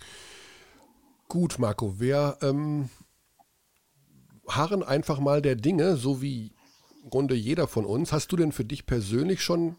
Gut, 1.28 1.58
Marco, 1.58 2.00
wir 2.00 2.38
ähm, 2.40 2.88
harren 4.48 4.82
einfach 4.82 5.18
mal 5.18 5.42
der 5.42 5.56
Dinge, 5.56 5.96
so 5.96 6.22
wie 6.22 6.52
im 7.02 7.10
Grunde 7.10 7.34
jeder 7.34 7.68
von 7.68 7.84
uns. 7.84 8.12
Hast 8.12 8.32
du 8.32 8.36
denn 8.36 8.52
für 8.52 8.64
dich 8.64 8.86
persönlich 8.86 9.42
schon 9.42 9.76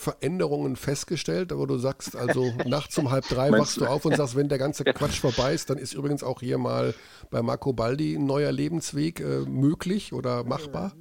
Veränderungen 0.00 0.76
festgestellt, 0.76 1.52
aber 1.52 1.66
du 1.66 1.76
sagst 1.76 2.16
also 2.16 2.50
nachts 2.66 2.96
um 2.96 3.10
halb 3.10 3.28
drei 3.28 3.52
wachst 3.52 3.76
du 3.76 3.86
auf 3.86 4.06
und 4.06 4.16
sagst, 4.16 4.34
wenn 4.34 4.48
der 4.48 4.58
ganze 4.58 4.82
Quatsch 4.94 5.20
vorbei 5.20 5.52
ist, 5.52 5.68
dann 5.68 5.76
ist 5.76 5.92
übrigens 5.92 6.22
auch 6.22 6.40
hier 6.40 6.56
mal 6.56 6.94
bei 7.30 7.42
Marco 7.42 7.74
Baldi 7.74 8.14
ein 8.16 8.24
neuer 8.24 8.50
Lebensweg 8.50 9.20
äh, 9.20 9.40
möglich 9.40 10.14
oder 10.14 10.42
machbar? 10.44 10.94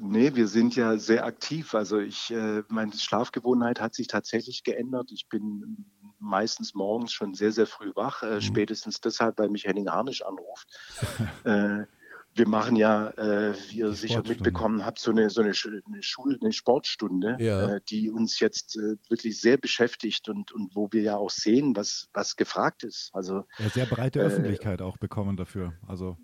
Nee, 0.00 0.34
wir 0.34 0.48
sind 0.48 0.76
ja 0.76 0.98
sehr 0.98 1.24
aktiv. 1.24 1.74
Also 1.74 1.98
ich, 1.98 2.30
äh, 2.30 2.62
meine 2.68 2.92
Schlafgewohnheit 2.92 3.80
hat 3.80 3.94
sich 3.94 4.06
tatsächlich 4.06 4.64
geändert. 4.64 5.10
Ich 5.12 5.28
bin 5.28 5.86
meistens 6.18 6.74
morgens 6.74 7.12
schon 7.12 7.34
sehr, 7.34 7.52
sehr 7.52 7.66
früh 7.66 7.92
wach, 7.94 8.22
äh, 8.22 8.36
mhm. 8.36 8.40
spätestens 8.40 9.00
deshalb, 9.00 9.38
weil 9.38 9.48
mich 9.48 9.64
Henning 9.64 9.88
Harnisch 9.88 10.22
anruft. 10.22 10.68
äh, 11.44 11.84
wir 12.34 12.48
machen 12.48 12.76
ja, 12.76 13.10
äh, 13.10 13.54
wie 13.68 13.78
ihr 13.78 13.92
sicher 13.92 14.22
mitbekommen 14.26 14.86
habt, 14.86 14.98
so 14.98 15.10
eine, 15.10 15.28
so 15.28 15.42
eine, 15.42 15.52
eine 15.86 16.02
Schul-, 16.02 16.38
eine 16.40 16.52
Sportstunde, 16.52 17.36
ja. 17.38 17.74
äh, 17.74 17.80
die 17.88 18.10
uns 18.10 18.40
jetzt 18.40 18.76
äh, 18.76 18.96
wirklich 19.08 19.40
sehr 19.40 19.58
beschäftigt 19.58 20.28
und, 20.28 20.52
und 20.52 20.74
wo 20.74 20.88
wir 20.92 21.02
ja 21.02 21.16
auch 21.16 21.30
sehen, 21.30 21.76
was, 21.76 22.08
was 22.14 22.36
gefragt 22.36 22.84
ist. 22.84 23.10
Also 23.12 23.44
ja, 23.58 23.68
sehr 23.68 23.86
breite 23.86 24.20
Öffentlichkeit 24.20 24.80
auch 24.80 24.96
bekommen 24.96 25.36
dafür. 25.36 25.74
Also 25.86 26.16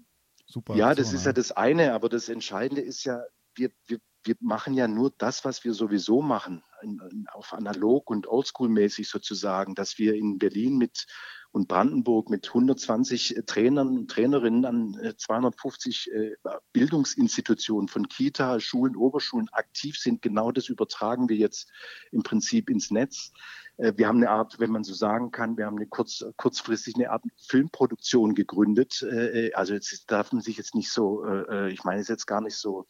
super. 0.47 0.77
Ja, 0.77 0.95
das 0.95 1.13
ist 1.13 1.27
ja 1.27 1.33
das 1.33 1.53
eine, 1.53 1.93
aber 1.93 2.09
das 2.09 2.29
Entscheidende 2.29 2.81
ist 2.81 3.05
ja, 3.05 3.21
wir, 3.59 3.71
wir, 3.87 3.99
wir 4.25 4.37
machen 4.41 4.75
ja 4.75 4.89
nur 4.89 5.13
das, 5.19 5.45
was 5.45 5.65
wir 5.65 5.75
sowieso 5.75 6.23
machen, 6.23 6.63
in, 6.83 7.01
in, 7.11 7.27
auf 7.33 7.53
analog 7.53 8.11
und 8.11 8.27
oldschool-mäßig 8.27 9.09
sozusagen, 9.09 9.75
dass 9.75 9.99
wir 9.99 10.15
in 10.15 10.39
Berlin 10.39 10.79
mit 10.79 11.07
und 11.51 11.69
Brandenburg 11.69 12.29
mit 12.31 12.47
120 12.49 13.37
äh, 13.37 13.43
Trainern 13.43 13.89
und 13.97 14.11
Trainerinnen 14.11 14.65
an 14.65 15.15
250 15.17 16.11
äh, 16.11 16.19
äh, 16.19 16.35
Bildungsinstitutionen 16.73 17.89
von 17.89 18.09
Kita, 18.09 18.61
Schulen, 18.61 18.97
Oberschulen 18.97 19.49
aktiv 19.51 19.97
sind. 19.99 20.23
Genau 20.23 20.53
das 20.53 20.69
übertragen 20.69 21.29
wir 21.29 21.37
jetzt 21.37 21.71
im 22.13 22.23
Prinzip 22.23 22.71
ins 22.71 22.91
Netz. 22.91 23.33
Wir 23.81 24.09
haben 24.09 24.17
eine 24.17 24.31
Art, 24.31 24.59
wenn 24.59 24.73
man 24.73 24.83
so 24.83 24.93
sagen 24.93 25.31
kann, 25.31 25.57
wir 25.57 25.67
haben 25.67 25.77
eine 25.77 25.87
kurz, 25.87 26.25
kurzfristig 26.37 26.97
eine 26.97 27.11
Art 27.11 27.23
Filmproduktion 27.47 28.35
gegründet. 28.35 29.07
Also 29.55 29.73
jetzt 29.73 30.11
darf 30.11 30.33
man 30.33 30.43
sich 30.43 30.57
jetzt 30.57 30.75
nicht 30.75 30.91
so, 30.91 31.25
ich 31.69 31.85
meine 31.85 32.01
es 32.01 32.09
jetzt 32.09 32.27
gar 32.27 32.41
nicht 32.41 32.57
so 32.57 32.87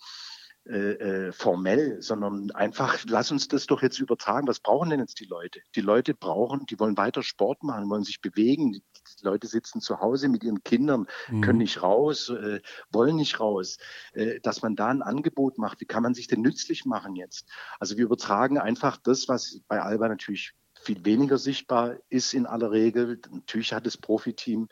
äh, 0.69 1.29
äh, 1.29 1.33
formell, 1.33 2.03
sondern 2.03 2.51
einfach, 2.51 2.99
lass 3.09 3.31
uns 3.31 3.49
das 3.49 3.67
doch 3.67 3.81
jetzt 3.81 3.99
übertragen. 3.99 4.47
Was 4.47 4.61
brauchen 4.61 4.91
denn 4.91 5.01
jetzt 5.01 5.19
die 5.19 5.25
Leute? 5.25 5.61
Die 5.75 5.81
Leute 5.81 6.15
brauchen, 6.15 6.67
die 6.67 6.79
wollen 6.79 6.99
weiter 6.99 7.23
Sport 7.23 7.63
machen, 7.63 7.89
wollen 7.89 8.05
sich 8.05 8.21
bewegen. 8.21 8.73
Die, 8.73 8.83
die 9.21 9.25
Leute 9.25 9.47
sitzen 9.47 9.81
zu 9.81 10.01
Hause 10.01 10.29
mit 10.29 10.45
ihren 10.45 10.63
Kindern, 10.63 11.07
mhm. 11.29 11.41
können 11.41 11.59
nicht 11.59 11.83
raus, 11.83 12.29
äh, 12.29 12.61
wollen 12.91 13.17
nicht 13.17 13.41
raus. 13.41 13.79
Äh, 14.13 14.41
dass 14.41 14.61
man 14.61 14.77
da 14.77 14.89
ein 14.89 15.03
Angebot 15.03 15.57
macht, 15.57 15.81
wie 15.81 15.87
kann 15.87 16.03
man 16.03 16.13
sich 16.13 16.27
denn 16.27 16.43
nützlich 16.43 16.85
machen 16.85 17.17
jetzt? 17.17 17.49
Also 17.81 17.97
wir 17.97 18.05
übertragen 18.05 18.59
einfach 18.59 18.99
das, 18.99 19.27
was 19.27 19.61
bei 19.69 19.81
Alba 19.81 20.09
natürlich 20.09 20.53
viel 20.83 21.05
weniger 21.05 21.39
sichtbar 21.39 21.97
ist 22.09 22.35
in 22.35 22.47
aller 22.47 22.71
Regel. 22.71 23.21
Natürlich 23.31 23.73
hat 23.73 23.87
das 23.87 23.97
Profiteam, 23.97 24.69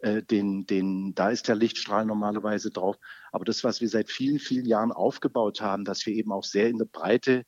äh, 0.00 0.22
den, 0.22 0.66
den, 0.66 1.14
da 1.14 1.30
ist 1.30 1.48
der 1.48 1.56
Lichtstrahl 1.56 2.04
normalerweise 2.04 2.70
drauf. 2.70 2.96
Aber 3.32 3.44
das, 3.44 3.62
was 3.62 3.80
wir 3.80 3.88
seit 3.88 4.10
vielen, 4.10 4.38
vielen 4.38 4.66
Jahren 4.66 4.92
aufgebaut 4.92 5.60
haben, 5.60 5.84
dass 5.84 6.04
wir 6.06 6.14
eben 6.14 6.32
auch 6.32 6.44
sehr 6.44 6.68
in 6.68 6.78
der 6.78 6.86
Breite 6.86 7.44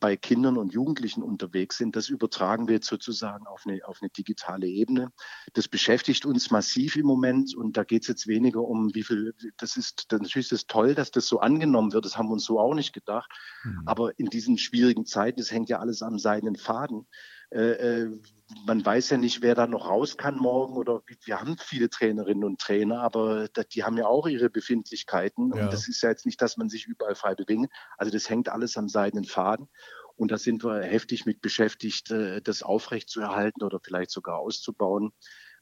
bei 0.00 0.16
Kindern 0.16 0.58
und 0.58 0.72
Jugendlichen 0.72 1.22
unterwegs 1.22 1.78
sind, 1.78 1.96
das 1.96 2.08
übertragen 2.08 2.66
wir 2.66 2.74
jetzt 2.74 2.88
sozusagen 2.88 3.46
auf 3.46 3.62
eine, 3.66 3.80
auf 3.86 3.98
eine 4.02 4.10
digitale 4.10 4.66
Ebene. 4.66 5.12
Das 5.54 5.68
beschäftigt 5.68 6.26
uns 6.26 6.50
massiv 6.50 6.96
im 6.96 7.06
Moment 7.06 7.54
und 7.54 7.76
da 7.76 7.84
geht 7.84 8.02
es 8.02 8.08
jetzt 8.08 8.26
weniger 8.26 8.62
um, 8.62 8.94
wie 8.94 9.04
viel, 9.04 9.34
das 9.56 9.76
ist, 9.76 10.06
natürlich 10.10 10.46
ist 10.46 10.52
es 10.52 10.66
toll, 10.66 10.94
dass 10.94 11.10
das 11.10 11.26
so 11.26 11.40
angenommen 11.40 11.92
wird, 11.92 12.04
das 12.04 12.18
haben 12.18 12.28
wir 12.28 12.32
uns 12.32 12.44
so 12.44 12.58
auch 12.58 12.74
nicht 12.74 12.92
gedacht. 12.92 13.30
Mhm. 13.64 13.82
Aber 13.86 14.18
in 14.18 14.26
diesen 14.26 14.58
schwierigen 14.58 15.06
Zeiten, 15.06 15.38
das 15.38 15.50
hängt 15.50 15.68
ja 15.68 15.78
alles 15.78 16.02
am 16.02 16.18
seinen 16.18 16.56
Faden. 16.56 17.06
Äh, 17.52 18.04
äh, 18.04 18.20
man 18.66 18.84
weiß 18.84 19.10
ja 19.10 19.16
nicht, 19.16 19.42
wer 19.42 19.54
da 19.54 19.66
noch 19.66 19.88
raus 19.88 20.16
kann 20.16 20.36
morgen 20.36 20.76
oder 20.76 21.02
wir 21.24 21.40
haben 21.40 21.56
viele 21.58 21.90
Trainerinnen 21.90 22.44
und 22.44 22.60
Trainer, 22.60 23.00
aber 23.00 23.48
die 23.48 23.84
haben 23.84 23.96
ja 23.96 24.06
auch 24.06 24.26
ihre 24.26 24.50
Befindlichkeiten 24.50 25.52
ja. 25.54 25.64
und 25.64 25.72
das 25.72 25.88
ist 25.88 26.02
ja 26.02 26.10
jetzt 26.10 26.26
nicht, 26.26 26.40
dass 26.40 26.56
man 26.56 26.68
sich 26.68 26.86
überall 26.86 27.14
frei 27.14 27.34
bewegen. 27.34 27.68
Also 27.96 28.12
das 28.12 28.28
hängt 28.28 28.48
alles 28.48 28.76
am 28.76 28.88
seidenen 28.88 29.24
Faden 29.24 29.68
und 30.16 30.30
da 30.30 30.38
sind 30.38 30.64
wir 30.64 30.82
heftig 30.82 31.26
mit 31.26 31.40
beschäftigt, 31.40 32.10
äh, 32.10 32.40
das 32.42 32.62
aufrechtzuerhalten 32.62 33.62
oder 33.62 33.80
vielleicht 33.82 34.10
sogar 34.10 34.38
auszubauen, 34.38 35.12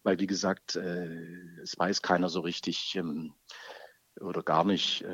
weil 0.02 0.18
wie 0.18 0.26
gesagt, 0.26 0.76
es 0.76 1.78
weiß 1.78 2.02
keiner 2.02 2.28
so 2.28 2.40
richtig 2.40 2.94
ähm, 2.96 3.34
oder 4.20 4.42
gar 4.42 4.64
nicht, 4.64 5.04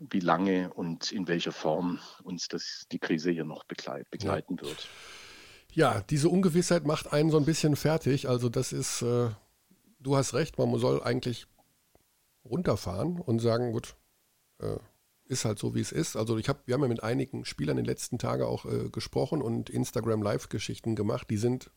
wie 0.00 0.20
lange 0.20 0.72
und 0.74 1.12
in 1.12 1.26
welcher 1.28 1.52
Form 1.52 2.00
uns 2.22 2.48
das, 2.48 2.86
die 2.90 2.98
Krise 2.98 3.30
hier 3.30 3.44
noch 3.44 3.64
begleiten 3.64 4.60
wird. 4.60 4.82
Ja, 4.82 5.21
diese 6.10 6.28
Ungewissheit 6.28 6.86
macht 6.86 7.12
einen 7.12 7.30
so 7.30 7.38
ein 7.38 7.44
bisschen 7.44 7.76
fertig. 7.76 8.28
Also 8.28 8.48
das 8.48 8.72
ist, 8.72 9.02
äh, 9.02 9.30
du 10.00 10.16
hast 10.16 10.34
recht, 10.34 10.58
man 10.58 10.76
soll 10.78 11.02
eigentlich 11.02 11.46
runterfahren 12.44 13.20
und 13.20 13.40
sagen, 13.40 13.72
gut, 13.72 13.96
äh, 14.58 14.76
ist 15.26 15.44
halt 15.44 15.58
so, 15.58 15.74
wie 15.74 15.80
es 15.80 15.92
ist. 15.92 16.16
Also 16.16 16.36
ich 16.36 16.48
habe, 16.48 16.60
wir 16.66 16.74
haben 16.74 16.82
ja 16.82 16.88
mit 16.88 17.02
einigen 17.02 17.44
Spielern 17.44 17.78
in 17.78 17.84
den 17.84 17.90
letzten 17.90 18.18
Tagen 18.18 18.42
auch 18.42 18.66
äh, 18.66 18.90
gesprochen 18.90 19.40
und 19.40 19.70
Instagram 19.70 20.22
Live-Geschichten 20.22 20.94
gemacht. 20.94 21.28
Die 21.30 21.36
sind 21.38 21.70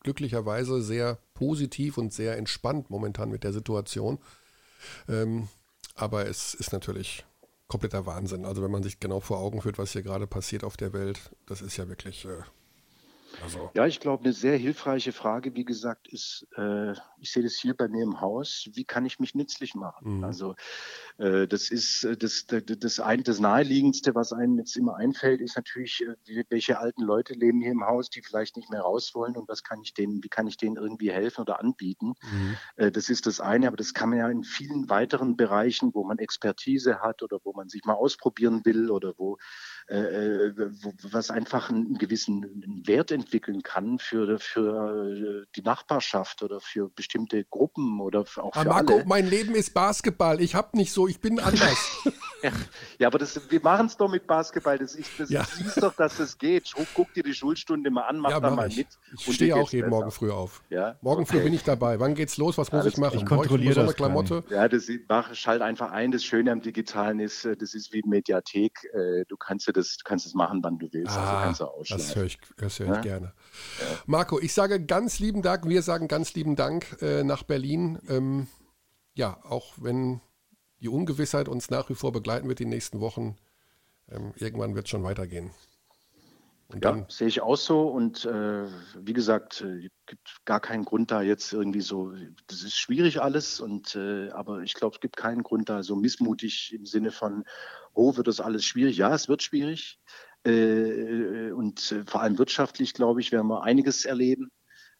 glücklicherweise 0.00 0.82
sehr 0.82 1.18
positiv 1.34 1.98
und 1.98 2.12
sehr 2.12 2.36
entspannt 2.36 2.88
momentan 2.88 3.30
mit 3.30 3.44
der 3.44 3.52
Situation. 3.52 4.18
Ähm, 5.08 5.48
aber 5.94 6.26
es 6.26 6.54
ist 6.54 6.72
natürlich 6.72 7.26
kompletter 7.66 8.06
Wahnsinn. 8.06 8.46
Also 8.46 8.62
wenn 8.62 8.70
man 8.70 8.82
sich 8.82 9.00
genau 9.00 9.20
vor 9.20 9.38
Augen 9.38 9.60
führt, 9.60 9.78
was 9.78 9.92
hier 9.92 10.02
gerade 10.02 10.26
passiert 10.26 10.64
auf 10.64 10.76
der 10.76 10.92
Welt, 10.92 11.20
das 11.46 11.60
ist 11.60 11.76
ja 11.76 11.88
wirklich 11.88 12.24
äh, 12.24 12.42
Also. 13.42 13.70
Ja, 13.74 13.86
ich 13.86 14.00
glaube, 14.00 14.24
eine 14.24 14.32
sehr 14.32 14.56
hilfreiche 14.56 15.12
Frage, 15.12 15.54
wie 15.54 15.64
gesagt, 15.64 16.08
ist, 16.08 16.46
äh, 16.56 16.92
ich 17.20 17.32
sehe 17.32 17.42
das 17.42 17.54
hier 17.54 17.74
bei 17.74 17.88
mir 17.88 18.02
im 18.02 18.20
Haus, 18.20 18.68
wie 18.72 18.84
kann 18.84 19.06
ich 19.06 19.18
mich 19.18 19.34
nützlich 19.34 19.74
machen? 19.74 20.18
Mhm. 20.18 20.24
Also 20.24 20.54
äh, 21.18 21.46
das 21.46 21.70
ist 21.70 22.04
äh, 22.04 22.16
das, 22.16 22.46
das, 22.46 22.62
das, 22.64 23.00
ein, 23.00 23.22
das 23.22 23.40
Naheliegendste, 23.40 24.14
was 24.14 24.32
einem 24.32 24.58
jetzt 24.58 24.76
immer 24.76 24.96
einfällt, 24.96 25.40
ist 25.40 25.56
natürlich, 25.56 26.04
äh, 26.26 26.44
welche 26.48 26.78
alten 26.78 27.02
Leute 27.02 27.34
leben 27.34 27.60
hier 27.60 27.72
im 27.72 27.84
Haus, 27.84 28.10
die 28.10 28.22
vielleicht 28.22 28.56
nicht 28.56 28.70
mehr 28.70 28.82
raus 28.82 29.14
wollen 29.14 29.36
und 29.36 29.48
was 29.48 29.62
kann 29.62 29.80
ich 29.82 29.94
denen, 29.94 30.22
wie 30.22 30.28
kann 30.28 30.46
ich 30.46 30.56
denen 30.56 30.76
irgendwie 30.76 31.10
helfen 31.10 31.42
oder 31.42 31.60
anbieten? 31.60 32.14
Mhm. 32.22 32.56
Äh, 32.76 32.90
das 32.90 33.08
ist 33.08 33.26
das 33.26 33.40
eine, 33.40 33.68
aber 33.68 33.76
das 33.76 33.94
kann 33.94 34.10
man 34.10 34.18
ja 34.18 34.28
in 34.28 34.44
vielen 34.44 34.88
weiteren 34.88 35.36
Bereichen, 35.36 35.94
wo 35.94 36.04
man 36.04 36.18
Expertise 36.18 37.00
hat 37.00 37.22
oder 37.22 37.38
wo 37.44 37.52
man 37.52 37.68
sich 37.68 37.84
mal 37.84 37.94
ausprobieren 37.94 38.64
will 38.64 38.90
oder 38.90 39.14
wo, 39.16 39.38
äh, 39.88 40.52
wo 40.82 40.92
was 41.10 41.30
einfach 41.30 41.70
einen 41.70 41.96
gewissen 41.96 42.82
Wert 42.86 43.10
entwickeln 43.10 43.62
kann 43.62 43.98
für, 43.98 44.38
für 44.38 45.46
die 45.56 45.62
Nachbarschaft 45.62 46.42
oder 46.42 46.60
für 46.60 46.90
bestimmte 46.90 47.44
Gruppen 47.44 48.00
oder 48.00 48.20
auch 48.20 48.54
für 48.54 48.64
Marco, 48.64 48.96
alle. 48.96 49.04
mein 49.06 49.26
Leben 49.26 49.54
ist 49.54 49.72
Basketball. 49.72 50.40
Ich 50.40 50.54
habe 50.54 50.76
nicht 50.76 50.92
so, 50.92 51.08
ich 51.08 51.20
bin 51.20 51.40
anders. 51.40 51.96
ja, 52.98 53.06
aber 53.06 53.18
das, 53.18 53.40
wir 53.50 53.60
machen 53.62 53.86
es 53.86 53.96
doch 53.96 54.10
mit 54.10 54.26
Basketball. 54.26 54.78
Das, 54.78 54.94
ich, 54.94 55.06
das 55.16 55.30
ja. 55.30 55.44
siehst 55.44 55.82
doch, 55.82 55.94
dass 55.94 56.18
es 56.18 56.36
geht. 56.36 56.72
Guck 56.94 57.12
dir 57.14 57.22
die 57.22 57.34
Schulstunde 57.34 57.90
mal 57.90 58.02
an, 58.02 58.18
mach 58.18 58.30
ja, 58.30 58.40
da 58.40 58.50
mal 58.50 58.68
ich. 58.68 58.78
mit. 58.78 58.88
Ich 59.12 59.34
stehe 59.34 59.56
auch 59.56 59.70
jeden 59.70 59.86
besser. 59.86 59.96
Morgen 59.96 60.10
früh 60.10 60.30
auf. 60.30 60.62
Ja? 60.70 60.96
Morgen 61.00 61.22
okay. 61.22 61.38
früh 61.38 61.44
bin 61.44 61.54
ich 61.54 61.64
dabei. 61.64 61.98
Wann 61.98 62.14
geht's 62.14 62.36
los? 62.36 62.58
Was 62.58 62.72
muss 62.72 62.82
Alles 62.82 62.94
ich 62.94 63.00
machen? 63.00 63.18
Ich 63.18 63.26
kontrolliere 63.26 63.86
das. 63.86 63.96
Klamotte? 63.96 64.44
Ja, 64.50 64.68
das 64.68 64.88
mach, 65.08 65.34
schalt 65.34 65.62
einfach 65.62 65.90
ein. 65.90 66.12
Das 66.12 66.24
Schöne 66.24 66.52
am 66.52 66.60
Digitalen 66.60 67.20
ist, 67.20 67.44
äh, 67.44 67.56
das 67.56 67.74
ist 67.74 67.92
wie 67.92 68.02
Mediathek. 68.04 68.84
Äh, 68.92 69.24
du 69.26 69.36
kannst 69.36 69.66
das, 69.78 69.96
du 69.96 70.04
kannst 70.04 70.26
es 70.26 70.34
machen, 70.34 70.62
wann 70.62 70.78
du 70.78 70.88
willst. 70.92 71.16
Also 71.16 71.20
ah, 71.20 71.42
also 71.44 71.66
kannst 71.76 71.90
du 71.90 71.96
Das 71.96 72.16
höre 72.16 72.24
ich, 72.24 72.38
das 72.56 72.78
hör 72.78 72.96
ich 72.96 73.02
gerne. 73.02 73.32
Marco, 74.06 74.38
ich 74.40 74.52
sage 74.52 74.84
ganz 74.84 75.18
lieben 75.18 75.42
Dank. 75.42 75.66
Wir 75.66 75.82
sagen 75.82 76.08
ganz 76.08 76.34
lieben 76.34 76.56
Dank 76.56 76.96
äh, 77.00 77.24
nach 77.24 77.42
Berlin. 77.42 77.98
Ähm, 78.08 78.48
ja, 79.14 79.38
auch 79.44 79.74
wenn 79.76 80.20
die 80.80 80.88
Ungewissheit 80.88 81.48
uns 81.48 81.70
nach 81.70 81.88
wie 81.88 81.94
vor 81.94 82.12
begleiten 82.12 82.48
wird 82.48 82.58
die 82.58 82.66
nächsten 82.66 83.00
Wochen. 83.00 83.36
Ähm, 84.10 84.32
irgendwann 84.36 84.74
wird 84.74 84.86
es 84.86 84.90
schon 84.90 85.02
weitergehen. 85.02 85.50
Und 86.70 86.84
ja, 86.84 87.06
sehe 87.08 87.28
ich 87.28 87.40
auch 87.40 87.56
so. 87.56 87.88
Und 87.88 88.26
äh, 88.26 88.66
wie 88.98 89.14
gesagt, 89.14 89.62
es 89.62 89.84
äh, 89.84 89.88
gibt 90.06 90.44
gar 90.44 90.60
keinen 90.60 90.84
Grund 90.84 91.10
da 91.10 91.22
jetzt 91.22 91.52
irgendwie 91.54 91.80
so, 91.80 92.12
das 92.46 92.62
ist 92.62 92.76
schwierig 92.76 93.22
alles, 93.22 93.58
und 93.58 93.94
äh, 93.96 94.28
aber 94.30 94.60
ich 94.60 94.74
glaube, 94.74 94.94
es 94.94 95.00
gibt 95.00 95.16
keinen 95.16 95.42
Grund 95.42 95.70
da 95.70 95.82
so 95.82 95.96
missmutig 95.96 96.74
im 96.74 96.84
Sinne 96.84 97.10
von, 97.10 97.44
oh, 97.98 98.16
wird 98.16 98.28
das 98.28 98.40
alles 98.40 98.64
schwierig? 98.64 98.96
Ja, 98.96 99.14
es 99.14 99.28
wird 99.28 99.42
schwierig. 99.42 99.98
Äh, 100.44 101.50
und 101.50 101.92
äh, 101.92 102.04
vor 102.06 102.22
allem 102.22 102.38
wirtschaftlich, 102.38 102.94
glaube 102.94 103.20
ich, 103.20 103.32
werden 103.32 103.48
wir 103.48 103.64
einiges 103.64 104.04
erleben 104.04 104.50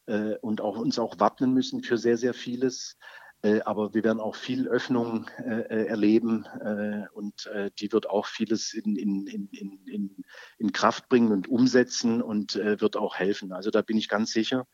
äh, 0.06 0.34
und 0.40 0.60
auch 0.60 0.76
uns 0.76 0.98
auch 0.98 1.18
wappnen 1.20 1.54
müssen 1.54 1.82
für 1.82 1.96
sehr, 1.96 2.16
sehr 2.16 2.34
vieles. 2.34 2.96
Äh, 3.42 3.60
aber 3.60 3.94
wir 3.94 4.02
werden 4.02 4.18
auch 4.18 4.34
viel 4.34 4.66
Öffnung 4.66 5.30
äh, 5.38 5.60
äh 5.60 5.86
erleben 5.86 6.44
äh, 6.60 7.06
und 7.12 7.46
äh, 7.46 7.70
die 7.78 7.92
wird 7.92 8.10
auch 8.10 8.26
vieles 8.26 8.74
in, 8.74 8.96
in, 8.96 9.28
in, 9.28 9.48
in, 9.86 10.24
in 10.58 10.72
Kraft 10.72 11.08
bringen 11.08 11.30
und 11.30 11.46
umsetzen 11.46 12.20
und 12.20 12.56
äh, 12.56 12.80
wird 12.80 12.96
auch 12.96 13.14
helfen. 13.14 13.52
Also 13.52 13.70
da 13.70 13.80
bin 13.80 13.96
ich 13.96 14.08
ganz 14.08 14.32
sicher. 14.32 14.66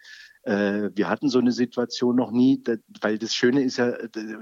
Äh, 0.44 0.90
wir 0.94 1.09
hatten 1.09 1.30
so 1.30 1.38
eine 1.38 1.52
Situation 1.52 2.16
noch 2.16 2.30
nie, 2.30 2.62
weil 3.00 3.18
das 3.18 3.35
Schöne 3.35 3.62
ist 3.62 3.78
ja, 3.78 3.94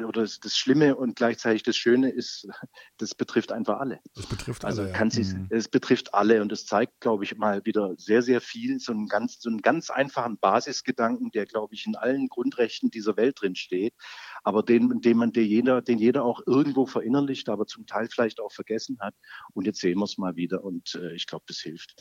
oder 0.07 0.23
das 0.23 0.57
Schlimme 0.57 0.97
und 0.97 1.15
gleichzeitig 1.15 1.63
das 1.63 1.77
Schöne 1.77 2.11
ist, 2.11 2.49
das 2.99 3.15
betrifft 3.15 3.53
einfach 3.53 3.79
alle. 3.79 4.01
Das 4.17 4.27
betrifft 4.27 4.65
also 4.65 4.83
alle. 4.83 4.91
Also 4.91 4.99
kann 4.99 5.11
ja. 5.11 5.15
sich, 5.15 5.33
mhm. 5.33 5.47
es 5.51 5.69
betrifft 5.69 6.13
alle 6.13 6.43
und 6.43 6.51
es 6.51 6.67
zeigt, 6.67 7.01
glaube 7.01 7.23
ich, 7.23 7.37
mal 7.37 7.65
wieder 7.65 7.95
sehr, 7.97 8.23
sehr 8.23 8.41
viel, 8.41 8.81
so 8.81 8.91
einen 8.91 9.07
ganz, 9.07 9.41
so 9.41 9.49
einen 9.49 9.63
ganz 9.63 9.91
einfachen 9.91 10.39
Basisgedanken, 10.39 11.31
der, 11.31 11.47
glaube 11.47 11.75
ich, 11.75 11.87
in 11.87 11.95
allen 11.95 12.29
Grundrechten 12.29 12.91
dieser 12.91 13.17
Welt 13.17 13.41
drin 13.41 13.55
steht, 13.55 13.95
aber 14.43 14.65
den, 14.65 15.01
den 15.03 15.17
man, 15.17 15.33
den 15.33 15.47
jeder, 15.47 15.83
den 15.83 15.99
jeder 15.99 16.25
auch 16.25 16.41
irgendwo 16.47 16.85
verinnerlicht, 16.85 17.49
aber 17.49 17.67
zum 17.67 17.87
Teil 17.87 18.09
vielleicht 18.11 18.41
auch 18.41 18.53
vergessen 18.53 18.99
hat. 19.01 19.15
Und 19.55 19.67
jetzt 19.67 19.81
sehen 19.81 19.99
wir 19.99 20.05
es 20.05 20.19
mal 20.19 20.35
wieder 20.35 20.65
und 20.65 20.97
äh, 20.97 21.15
ich 21.15 21.29
glaube, 21.29 21.45
das 21.47 21.59
hilft. 21.59 21.95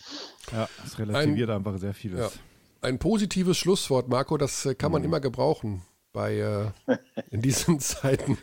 Ja, 0.52 0.68
es 0.84 0.98
relativiert 0.98 1.52
Ein, 1.52 1.58
einfach 1.58 1.78
sehr 1.78 1.94
vieles. 1.94 2.20
Ja 2.20 2.42
ein 2.82 3.00
positives 3.00 3.58
Schlusswort, 3.58 4.10
Marco, 4.10 4.38
das 4.38 4.65
äh, 4.65 4.76
kann 4.76 4.91
man 4.91 5.02
mhm. 5.02 5.08
immer 5.08 5.20
gebrauchen 5.20 5.84
bei 6.13 6.38
äh, 6.38 6.98
in 7.30 7.41
diesen 7.41 7.80
Zeiten. 7.80 8.38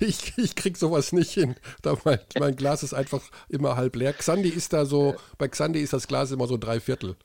Ich, 0.00 0.36
ich 0.36 0.56
krieg 0.56 0.76
sowas 0.76 1.12
nicht 1.12 1.30
hin. 1.30 1.54
Da 1.82 1.96
mein, 2.04 2.18
mein, 2.38 2.56
Glas 2.56 2.82
ist 2.82 2.92
einfach 2.92 3.22
immer 3.48 3.76
halb 3.76 3.94
leer. 3.94 4.12
Xandi 4.12 4.48
ist 4.48 4.72
da 4.72 4.84
so, 4.84 5.14
bei 5.38 5.46
Xandi 5.46 5.80
ist 5.80 5.92
das 5.92 6.08
Glas 6.08 6.32
immer 6.32 6.48
so 6.48 6.56
drei 6.56 6.80
Viertel. 6.80 7.16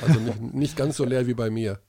Also 0.00 0.18
nicht, 0.18 0.40
nicht 0.54 0.76
ganz 0.76 0.96
so 0.96 1.04
leer 1.04 1.26
wie 1.26 1.34
bei 1.34 1.50
mir. 1.50 1.80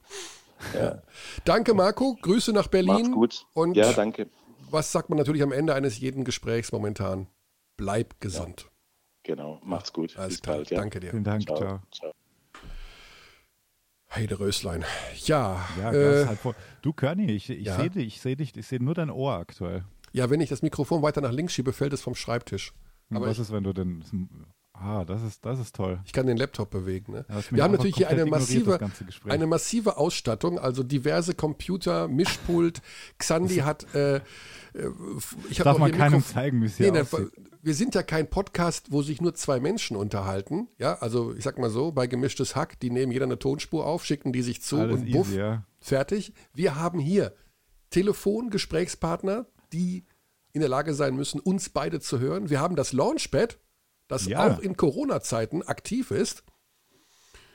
Ja. 0.74 1.02
Danke, 1.46 1.74
Marco. 1.74 2.18
Grüße 2.22 2.52
nach 2.52 2.68
Berlin. 2.68 2.94
Macht's 2.94 3.12
gut. 3.12 3.46
Und 3.54 3.76
ja, 3.76 3.94
danke. 3.94 4.28
Was 4.70 4.92
sagt 4.92 5.10
man 5.10 5.18
natürlich 5.18 5.44
am 5.44 5.52
Ende 5.52 5.74
eines 5.74 6.00
jeden 6.00 6.26
Gesprächs 6.26 6.72
momentan? 6.72 7.28
Bleib 7.78 8.20
gesund. 8.20 8.64
Ja. 8.64 8.70
Genau, 9.24 9.60
macht's 9.64 9.94
gut. 9.94 10.18
Alles 10.18 10.36
Bis 10.36 10.42
klar. 10.42 10.58
Bald, 10.58 10.72
ja. 10.72 10.80
Danke 10.80 11.00
dir. 11.00 11.12
Vielen 11.12 11.24
Dank. 11.24 11.44
Ciao. 11.44 11.58
Ciao. 11.58 11.80
Ciao. 11.92 12.12
Heide 14.16 14.40
Röslein. 14.40 14.86
Ja. 15.26 15.68
ja 15.80 15.94
äh, 15.94 16.26
halt 16.26 16.40
du, 16.82 16.94
Körny, 16.94 17.32
ich, 17.32 17.50
ich 17.50 17.66
ja. 17.66 17.76
sehe 17.76 17.90
dich, 17.90 18.08
ich 18.08 18.22
sehe 18.22 18.36
dich, 18.36 18.56
ich 18.56 18.66
sehe 18.66 18.82
nur 18.82 18.94
dein 18.94 19.10
Ohr 19.10 19.34
aktuell. 19.34 19.84
Ja, 20.14 20.30
wenn 20.30 20.40
ich 20.40 20.50
das 20.50 20.62
Mikrofon 20.62 21.02
weiter 21.02 21.22
nach 21.22 21.32
links 21.32 21.54
schiebe, 21.54 21.74
fällt 21.74 21.94
es 21.94 22.02
vom 22.02 22.16
Schreibtisch. 22.16 22.74
Aber 23.10 23.28
was 23.28 23.38
ich, 23.38 23.44
ist, 23.44 23.52
wenn 23.52 23.64
du 23.64 23.74
denn. 23.74 24.04
Ah, 24.82 25.06
das 25.06 25.24
ist, 25.24 25.46
das 25.46 25.60
ist 25.60 25.76
toll. 25.76 26.00
Ich 26.06 26.14
kann 26.14 26.28
den 26.28 26.38
Laptop 26.38 26.70
bewegen. 26.70 27.14
Ne? 27.14 27.26
Wir 27.50 27.64
haben 27.64 27.72
natürlich 27.72 27.96
hier 27.96 28.10
eine 28.10 28.26
massive, 28.26 28.80
eine 29.28 29.48
massive 29.48 29.98
Ausstattung, 29.98 30.60
also 30.60 30.84
diverse 30.84 31.34
Computer, 31.34 32.08
Mischpult. 32.08 32.82
Xandi 33.18 33.58
hat. 33.58 33.86
Äh, 33.96 34.18
äh 34.18 34.22
ich 35.50 35.58
Darf 35.58 35.78
man 35.78 35.92
keinem 35.92 36.14
Mikrof 36.14 36.34
zeigen, 36.34 36.62
wie 36.62 36.66
es 36.66 36.78
hier 36.78 36.92
nee, 36.92 37.02
aussieht 37.02 37.32
wir 37.66 37.74
sind 37.74 37.96
ja 37.96 38.04
kein 38.04 38.30
Podcast, 38.30 38.92
wo 38.92 39.02
sich 39.02 39.22
nur 39.22 39.34
zwei 39.34 39.60
Menschen 39.60 39.98
unterhalten. 39.98 40.68
Ja, 40.78 41.00
also 41.00 41.34
ich 41.34 41.44
sag 41.44 41.58
mal 41.58 41.72
so, 41.72 41.92
bei 41.92 42.06
gemischtes 42.06 42.56
Hack, 42.56 42.80
die 42.80 42.92
nehmen 42.92 43.12
jeder 43.12 43.26
eine 43.26 43.40
Tonspur 43.40 43.88
auf, 43.88 44.06
schicken 44.06 44.32
die 44.32 44.44
sich 44.44 44.62
zu 44.62 44.78
Alles 44.78 45.00
und 45.00 45.12
buff, 45.12 45.30
easy, 45.30 45.40
ja. 45.40 45.66
fertig. 45.80 46.32
Wir 46.54 46.76
haben 46.76 47.00
hier 47.00 47.34
Telefongesprächspartner, 47.90 49.48
die 49.74 50.06
in 50.54 50.60
der 50.60 50.70
Lage 50.70 50.94
sein 50.94 51.16
müssen, 51.16 51.40
uns 51.40 51.70
beide 51.70 52.00
zu 52.00 52.20
hören. 52.20 52.52
Wir 52.52 52.60
haben 52.60 52.76
das 52.76 52.94
Launchpad, 52.94 53.58
das 54.08 54.26
ja. 54.26 54.48
auch 54.48 54.60
in 54.60 54.78
Corona-Zeiten 54.78 55.64
aktiv 55.64 56.12
ist. 56.12 56.44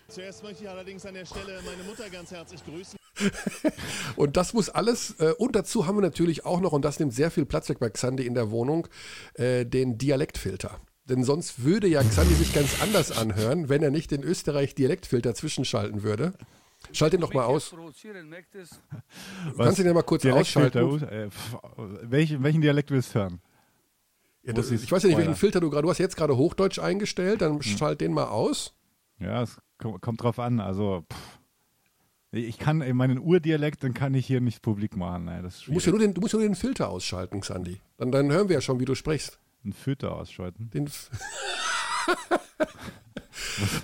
Zuerst 0.08 0.42
möchte 0.42 0.64
ich 0.64 0.68
allerdings 0.68 1.06
an 1.06 1.14
der 1.14 1.24
Stelle 1.24 1.60
meine 1.64 1.84
Mutter 1.84 2.10
ganz 2.10 2.32
herzlich 2.32 2.64
grüßen. 2.64 2.98
und 4.16 4.36
das 4.36 4.54
muss 4.54 4.68
alles, 4.68 5.14
äh, 5.20 5.32
und 5.38 5.54
dazu 5.54 5.86
haben 5.86 5.96
wir 5.96 6.02
natürlich 6.02 6.44
auch 6.44 6.60
noch, 6.60 6.72
und 6.72 6.84
das 6.84 6.98
nimmt 6.98 7.14
sehr 7.14 7.30
viel 7.30 7.46
Platz 7.46 7.68
weg 7.68 7.78
bei 7.78 7.90
Xandi 7.90 8.26
in 8.26 8.34
der 8.34 8.50
Wohnung, 8.50 8.88
äh, 9.34 9.64
den 9.64 9.98
Dialektfilter. 9.98 10.80
Denn 11.04 11.22
sonst 11.22 11.62
würde 11.62 11.86
ja 11.86 12.02
Xandi 12.02 12.34
sich 12.34 12.52
ganz 12.52 12.82
anders 12.82 13.16
anhören, 13.16 13.68
wenn 13.68 13.82
er 13.82 13.90
nicht 13.90 14.10
den 14.10 14.22
Österreich-Dialektfilter 14.22 15.34
zwischenschalten 15.34 16.02
würde. 16.02 16.32
Schalt 16.92 17.14
ihn 17.14 17.20
doch 17.20 17.34
mal 17.34 17.44
aus. 17.44 17.72
Was? 17.72 19.56
Kannst 19.56 19.78
du 19.78 19.82
den 19.82 19.94
mal 19.94 20.02
kurz 20.02 20.24
ausschalten? 20.26 21.02
Äh, 21.02 21.28
welchen, 22.02 22.42
welchen 22.42 22.62
Dialekt 22.62 22.90
willst 22.90 23.14
du 23.14 23.20
hören? 23.20 23.40
Ja, 24.42 24.56
ist, 24.56 24.70
ich 24.70 24.90
weiß 24.90 25.02
ja 25.02 25.08
nicht, 25.08 25.18
welchen 25.18 25.36
Filter 25.36 25.60
du 25.60 25.70
gerade. 25.70 25.82
Du 25.82 25.90
hast 25.90 25.98
jetzt 25.98 26.16
gerade 26.16 26.36
Hochdeutsch 26.36 26.78
eingestellt, 26.78 27.42
dann 27.42 27.54
hm. 27.54 27.62
schalt 27.62 28.00
den 28.00 28.12
mal 28.12 28.28
aus. 28.28 28.74
Ja, 29.18 29.42
es 29.42 29.60
kommt 29.78 30.22
drauf 30.22 30.38
an. 30.38 30.60
Also, 30.60 31.04
pff. 31.12 31.40
Ich 32.32 32.58
kann 32.58 32.78
meinen 32.96 33.18
Urdialekt, 33.18 33.82
dann 33.82 33.92
kann 33.92 34.14
ich 34.14 34.24
hier 34.24 34.40
nicht 34.40 34.62
publik 34.62 34.96
machen. 34.96 35.24
Nein, 35.24 35.42
das 35.42 35.62
du, 35.62 35.72
musst 35.72 35.86
ja 35.86 35.90
nur 35.90 35.98
den, 35.98 36.14
du 36.14 36.20
musst 36.20 36.32
ja 36.32 36.38
nur 36.38 36.48
den 36.48 36.54
Filter 36.54 36.88
ausschalten, 36.88 37.40
Xandi. 37.40 37.80
Dann, 37.98 38.12
dann 38.12 38.30
hören 38.30 38.48
wir 38.48 38.54
ja 38.54 38.60
schon, 38.60 38.78
wie 38.78 38.84
du 38.84 38.94
sprichst. 38.94 39.40
Den 39.64 39.72
Filter 39.72 40.14
ausschalten? 40.14 40.70
Den 40.70 40.88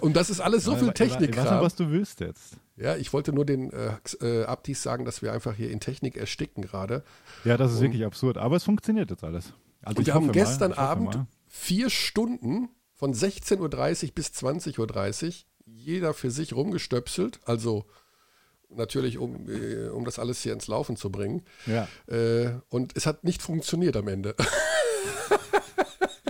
Und 0.01 0.17
das 0.17 0.31
ist 0.31 0.41
alles 0.41 0.65
so 0.65 0.77
viel 0.77 0.93
Technik. 0.93 1.31
Ich 1.31 1.37
weiß 1.37 1.51
nicht, 1.51 1.61
was 1.61 1.75
du 1.75 1.91
willst 1.91 2.21
jetzt. 2.21 2.57
Ja, 2.77 2.97
ich 2.97 3.13
wollte 3.13 3.33
nur 3.33 3.45
den 3.45 3.73
äh, 3.73 3.97
äh, 4.21 4.45
Abdis 4.45 4.83
sagen, 4.83 5.05
dass 5.05 5.23
wir 5.23 5.33
einfach 5.33 5.55
hier 5.55 5.71
in 5.71 5.81
Technik 5.81 6.17
ersticken 6.17 6.63
gerade. 6.63 7.03
Ja, 7.45 7.57
das 7.57 7.73
ist 7.73 7.79
Und, 7.79 7.85
wirklich 7.85 8.05
absurd. 8.05 8.39
Aber 8.39 8.57
es 8.57 8.65
funktioniert 8.65 9.11
jetzt 9.11 9.25
alles. 9.25 9.53
Also 9.87 10.01
und 10.01 10.07
wir 10.07 10.15
haben 10.15 10.33
gestern 10.33 10.73
mal, 10.73 10.79
Abend 10.79 11.19
vier 11.47 11.91
Stunden 11.91 12.69
von 12.93 13.15
16.30 13.15 13.61
Uhr 14.07 14.15
bis 14.17 14.27
20.30 14.29 15.27
Uhr 15.27 15.33
jeder 15.65 16.13
für 16.13 16.33
sich 16.33 16.55
rumgestöpselt. 16.55 17.39
Also 17.45 17.87
natürlich, 18.69 19.19
um, 19.19 19.49
äh, 19.49 19.87
um 19.87 20.05
das 20.05 20.19
alles 20.19 20.43
hier 20.43 20.53
ins 20.53 20.67
Laufen 20.67 20.97
zu 20.97 21.11
bringen. 21.11 21.45
Ja. 21.67 21.87
Äh, 22.09 22.55
und 22.69 22.97
es 22.97 23.07
hat 23.07 23.23
nicht 23.23 23.43
funktioniert 23.43 23.97
am 23.97 24.09
Ende. 24.09 24.35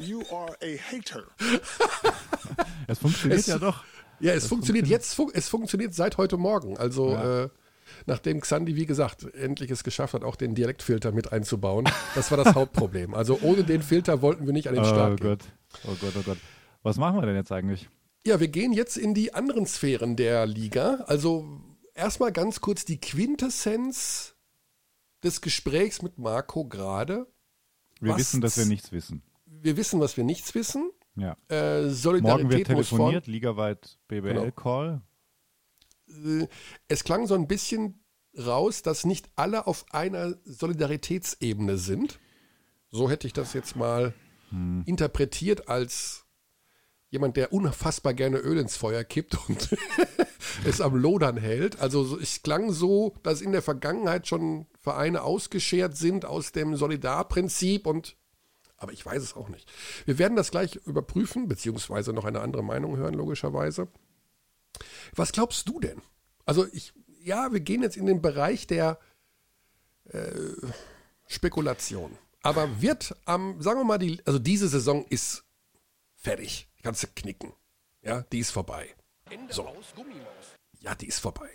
You 0.02 0.20
are 0.30 0.54
a 0.60 0.76
hater. 0.92 1.24
es 2.88 2.98
funktioniert 2.98 3.40
es, 3.40 3.46
ja 3.46 3.58
doch. 3.58 3.84
Ja, 4.20 4.32
es, 4.32 4.44
es 4.44 4.48
funktioniert, 4.50 4.86
funktioniert 4.86 5.28
jetzt, 5.32 5.34
es 5.34 5.48
funktioniert 5.48 5.94
seit 5.94 6.18
heute 6.18 6.36
Morgen. 6.36 6.76
Also 6.76 7.12
ja. 7.12 7.44
äh, 7.44 7.48
nachdem 8.06 8.40
Xandi, 8.40 8.76
wie 8.76 8.86
gesagt, 8.86 9.32
endlich 9.34 9.70
es 9.70 9.84
geschafft 9.84 10.14
hat, 10.14 10.24
auch 10.24 10.36
den 10.36 10.54
Dialektfilter 10.54 11.12
mit 11.12 11.32
einzubauen. 11.32 11.88
Das 12.14 12.30
war 12.30 12.38
das 12.38 12.54
Hauptproblem. 12.54 13.14
Also 13.14 13.38
ohne 13.42 13.64
den 13.64 13.82
Filter 13.82 14.22
wollten 14.22 14.46
wir 14.46 14.52
nicht 14.52 14.68
an 14.68 14.74
den 14.74 14.84
Start 14.84 15.12
oh 15.12 15.16
gehen. 15.16 15.28
Gott. 15.28 15.44
Oh 15.84 15.96
Gott, 16.00 16.12
oh 16.18 16.22
Gott. 16.22 16.38
Was 16.82 16.96
machen 16.98 17.20
wir 17.20 17.26
denn 17.26 17.36
jetzt 17.36 17.52
eigentlich? 17.52 17.88
Ja, 18.26 18.40
wir 18.40 18.48
gehen 18.48 18.72
jetzt 18.72 18.96
in 18.96 19.14
die 19.14 19.34
anderen 19.34 19.66
Sphären 19.66 20.16
der 20.16 20.46
Liga. 20.46 21.04
Also 21.06 21.60
erstmal 21.94 22.32
ganz 22.32 22.60
kurz 22.60 22.84
die 22.84 23.00
Quintessenz 23.00 24.36
des 25.22 25.40
Gesprächs 25.40 26.02
mit 26.02 26.18
Marco 26.18 26.66
gerade. 26.66 27.26
Wir 28.00 28.12
was, 28.12 28.18
wissen, 28.18 28.40
dass 28.40 28.58
wir 28.58 28.66
nichts 28.66 28.92
wissen. 28.92 29.22
Wir 29.46 29.76
wissen, 29.76 30.00
was 30.00 30.16
wir 30.16 30.24
nichts 30.24 30.54
wissen. 30.54 30.90
Ja. 31.16 31.36
Äh, 31.48 31.88
Solidarität 31.88 32.44
Morgen 32.44 32.50
wird 32.50 32.66
telefoniert, 32.66 33.26
ligaweit 33.26 33.98
BBL-Call. 34.08 34.86
Genau. 34.88 35.02
Äh, 36.08 36.46
es 36.88 37.04
klang 37.04 37.26
so 37.26 37.34
ein 37.34 37.46
bisschen 37.46 38.00
raus, 38.38 38.82
dass 38.82 39.04
nicht 39.04 39.30
alle 39.36 39.66
auf 39.66 39.86
einer 39.90 40.36
Solidaritätsebene 40.44 41.78
sind. 41.78 42.18
So 42.90 43.10
hätte 43.10 43.26
ich 43.26 43.32
das 43.32 43.52
jetzt 43.52 43.76
mal 43.76 44.14
hm. 44.50 44.82
interpretiert 44.86 45.68
als 45.68 46.26
jemand, 47.10 47.36
der 47.36 47.52
unfassbar 47.52 48.14
gerne 48.14 48.38
Öl 48.38 48.58
ins 48.58 48.76
Feuer 48.76 49.04
kippt 49.04 49.38
und 49.48 49.76
es 50.64 50.80
am 50.80 50.96
Lodern 50.96 51.36
hält. 51.36 51.80
Also 51.80 52.18
es 52.18 52.42
klang 52.42 52.72
so, 52.72 53.14
dass 53.22 53.40
in 53.40 53.52
der 53.52 53.62
Vergangenheit 53.62 54.26
schon 54.26 54.66
Vereine 54.80 55.22
ausgeschert 55.22 55.96
sind 55.96 56.24
aus 56.24 56.52
dem 56.52 56.76
Solidarprinzip 56.76 57.86
und 57.86 58.16
aber 58.78 58.92
ich 58.92 59.06
weiß 59.06 59.22
es 59.22 59.34
auch 59.34 59.48
nicht. 59.48 59.72
Wir 60.04 60.18
werden 60.18 60.36
das 60.36 60.50
gleich 60.50 60.76
überprüfen, 60.84 61.48
beziehungsweise 61.48 62.12
noch 62.12 62.26
eine 62.26 62.42
andere 62.42 62.62
Meinung 62.62 62.98
hören, 62.98 63.14
logischerweise. 63.14 63.88
Was 65.14 65.32
glaubst 65.32 65.68
du 65.68 65.80
denn? 65.80 66.00
Also 66.44 66.66
ich, 66.72 66.92
ja, 67.22 67.52
wir 67.52 67.60
gehen 67.60 67.82
jetzt 67.82 67.96
in 67.96 68.06
den 68.06 68.22
Bereich 68.22 68.66
der 68.66 68.98
äh, 70.04 70.20
Spekulation. 71.26 72.16
Aber 72.42 72.80
wird 72.80 73.16
am, 73.24 73.60
sagen 73.60 73.80
wir 73.80 73.84
mal, 73.84 73.98
die, 73.98 74.22
also 74.24 74.38
diese 74.38 74.68
Saison 74.68 75.04
ist 75.08 75.44
fertig. 76.14 76.68
Kannst 76.82 77.02
du 77.02 77.08
knicken. 77.08 77.52
Ja, 78.02 78.22
die 78.30 78.38
ist 78.38 78.52
vorbei. 78.52 78.94
So. 79.50 79.68
Ja, 80.80 80.94
die 80.94 81.08
ist 81.08 81.18
vorbei. 81.18 81.50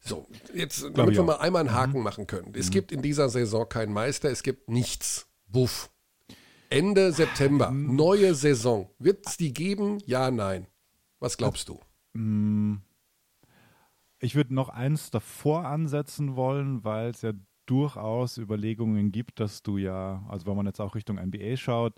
So, 0.00 0.28
jetzt, 0.54 0.84
damit 0.94 1.16
wir 1.16 1.22
mal 1.22 1.36
einmal 1.36 1.60
einen 1.60 1.74
Haken 1.74 1.98
mhm. 1.98 2.04
machen 2.04 2.26
können. 2.26 2.54
Es 2.54 2.66
mhm. 2.66 2.72
gibt 2.72 2.92
in 2.92 3.02
dieser 3.02 3.28
Saison 3.28 3.68
keinen 3.68 3.92
Meister, 3.92 4.30
es 4.30 4.42
gibt 4.42 4.68
nichts. 4.68 5.26
Buff. 5.48 5.90
Ende 6.68 7.12
September, 7.12 7.70
mhm. 7.70 7.96
neue 7.96 8.34
Saison. 8.34 8.90
Wird 8.98 9.26
es 9.26 9.36
die 9.36 9.52
geben? 9.52 9.98
Ja, 10.06 10.30
nein. 10.30 10.66
Was 11.18 11.36
glaubst 11.36 11.68
du? 11.68 11.80
Mhm. 12.16 12.80
Ich 14.18 14.34
würde 14.34 14.54
noch 14.54 14.70
eins 14.70 15.10
davor 15.10 15.66
ansetzen 15.66 16.36
wollen, 16.36 16.84
weil 16.84 17.10
es 17.10 17.22
ja 17.22 17.32
durchaus 17.66 18.38
Überlegungen 18.38 19.12
gibt, 19.12 19.40
dass 19.40 19.62
du 19.62 19.76
ja, 19.76 20.24
also 20.28 20.46
wenn 20.46 20.56
man 20.56 20.66
jetzt 20.66 20.80
auch 20.80 20.94
Richtung 20.94 21.16
NBA 21.16 21.56
schaut, 21.56 21.94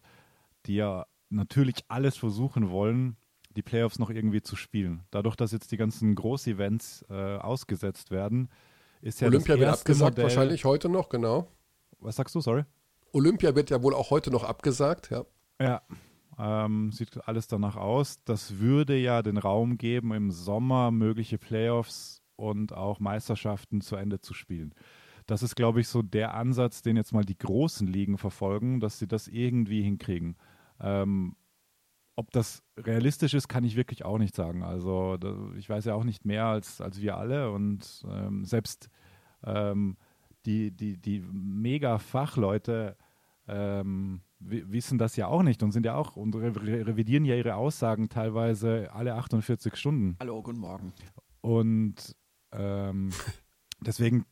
die 0.67 0.77
ja 0.77 1.07
natürlich 1.31 1.85
alles 1.89 2.17
versuchen 2.17 2.71
wollen, 2.71 3.17
die 3.51 3.63
Playoffs 3.63 3.99
noch 3.99 4.11
irgendwie 4.11 4.43
zu 4.43 4.57
spielen. 4.57 5.05
Dadurch, 5.11 5.37
dass 5.37 5.53
jetzt 5.53 5.71
die 5.73 5.77
ganzen 5.77 6.15
Groß-Events 6.15 7.05
äh, 7.11 7.37
ausgesetzt 7.37 8.11
werden, 8.11 8.49
ist 9.01 9.21
ja 9.21 9.29
Olympia 9.29 9.57
das 9.57 9.61
wird 9.61 9.73
abgesagt, 9.73 10.11
Modell, 10.11 10.25
wahrscheinlich 10.25 10.65
heute 10.65 10.89
noch, 10.89 11.09
genau. 11.09 11.49
Was 12.01 12.17
sagst 12.17 12.35
du, 12.35 12.41
sorry? 12.41 12.65
Olympia 13.13 13.55
wird 13.55 13.71
ja 13.71 13.83
wohl 13.83 13.95
auch 13.95 14.11
heute 14.11 14.31
noch 14.31 14.45
abgesagt, 14.45 15.11
ja. 15.11 15.25
Ja, 15.61 15.83
ähm, 16.39 16.93
sieht 16.93 17.27
alles 17.27 17.49
danach 17.49 17.77
aus. 17.77 18.23
Das 18.25 18.59
würde 18.59 18.97
ja 18.97 19.23
den 19.23 19.39
Raum 19.39 19.79
geben, 19.79 20.13
im 20.13 20.31
Sommer 20.31 20.91
mögliche 20.91 21.39
Playoffs 21.39 22.23
und 22.37 22.73
auch 22.73 23.01
Meisterschaften 23.01 23.81
zu 23.81 23.97
Ende 23.97 24.21
zu 24.21 24.35
spielen. 24.35 24.75
Das 25.27 25.43
ist, 25.43 25.57
glaube 25.57 25.81
ich, 25.81 25.89
so 25.89 26.01
der 26.01 26.35
Ansatz, 26.35 26.81
den 26.81 26.97
jetzt 26.97 27.13
mal 27.13 27.25
die 27.25 27.37
großen 27.37 27.87
Ligen 27.87 28.17
verfolgen, 28.17 28.81
dass 28.81 28.99
sie 28.99 29.07
das 29.09 29.29
irgendwie 29.29 29.83
hinkriegen. 29.83 30.37
Ähm, 30.81 31.37
ob 32.17 32.31
das 32.33 32.63
realistisch 32.77 33.35
ist, 33.35 33.47
kann 33.47 33.63
ich 33.63 33.77
wirklich 33.77 34.05
auch 34.05 34.19
nicht 34.19 34.35
sagen. 34.35 34.63
Also 34.63 35.17
da, 35.19 35.37
ich 35.57 35.69
weiß 35.69 35.85
ja 35.85 35.95
auch 35.95 36.05
nicht 36.05 36.25
mehr 36.25 36.47
als, 36.47 36.81
als 36.81 37.01
wir 37.01 37.17
alle 37.17 37.51
und 37.51 38.05
ähm, 38.11 38.45
selbst 38.45 38.89
ähm, 39.45 39.97
die, 40.47 40.71
die, 40.71 40.97
die 40.97 41.21
Mega-Fachleute 41.21 42.97
ähm, 43.47 44.23
wissen 44.41 44.99
das 44.99 45.17
ja 45.17 45.27
auch 45.27 45.43
nicht 45.43 45.63
und 45.63 45.73
sind 45.73 45.85
ja 45.85 45.95
auch 45.97 46.17
und 46.17 46.35
revidieren 46.35 47.25
ja 47.25 47.35
ihre 47.35 47.57
Aussagen 47.57 48.09
teilweise 48.09 48.91
alle 48.93 49.15
48 49.15 49.77
Stunden. 49.77 50.17
Hallo, 50.21 50.43
guten 50.43 50.61
Morgen. 50.61 50.93
Und 51.41 52.15
ähm, 52.53 53.11
deswegen 53.81 54.25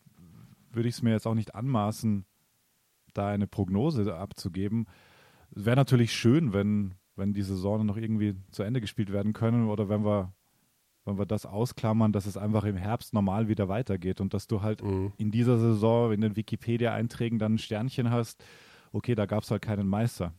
würde 0.71 0.89
ich 0.89 0.97
es 0.97 1.03
mir 1.03 1.11
jetzt 1.11 1.27
auch 1.27 1.35
nicht 1.35 1.55
anmaßen, 1.55 2.25
da 3.15 3.29
eine 3.29 3.47
Prognose 3.47 4.15
abzugeben. 4.15 4.87
Es 5.55 5.65
wäre 5.65 5.77
natürlich 5.77 6.13
schön, 6.13 6.53
wenn, 6.53 6.95
wenn 7.17 7.33
die 7.33 7.43
Saison 7.43 7.85
noch 7.85 7.97
irgendwie 7.97 8.35
zu 8.51 8.63
Ende 8.63 8.81
gespielt 8.81 9.11
werden 9.11 9.33
können 9.33 9.69
oder 9.69 9.89
wenn 9.89 10.05
wir, 10.05 10.35
wenn 11.05 11.19
wir 11.19 11.27
das 11.27 11.47
ausklammern, 11.47 12.13
dass 12.13 12.27
es 12.27 12.37
einfach 12.37 12.65
im 12.65 12.77
Herbst 12.77 13.15
normal 13.15 13.49
wieder 13.49 13.69
weitergeht 13.69 14.21
und 14.21 14.35
dass 14.35 14.47
du 14.47 14.61
halt 14.61 14.83
mhm. 14.83 15.13
in 15.17 15.31
dieser 15.31 15.59
Saison 15.59 16.13
in 16.13 16.21
den 16.21 16.37
Wikipedia-Einträgen 16.37 17.39
dann 17.39 17.55
ein 17.55 17.59
Sternchen 17.59 18.11
hast, 18.11 18.45
okay, 18.97 19.15
da 19.15 19.27
gab 19.27 19.45
es 19.45 19.51
halt 19.51 19.63
keinen 19.63 19.87
Meister, 19.87 20.35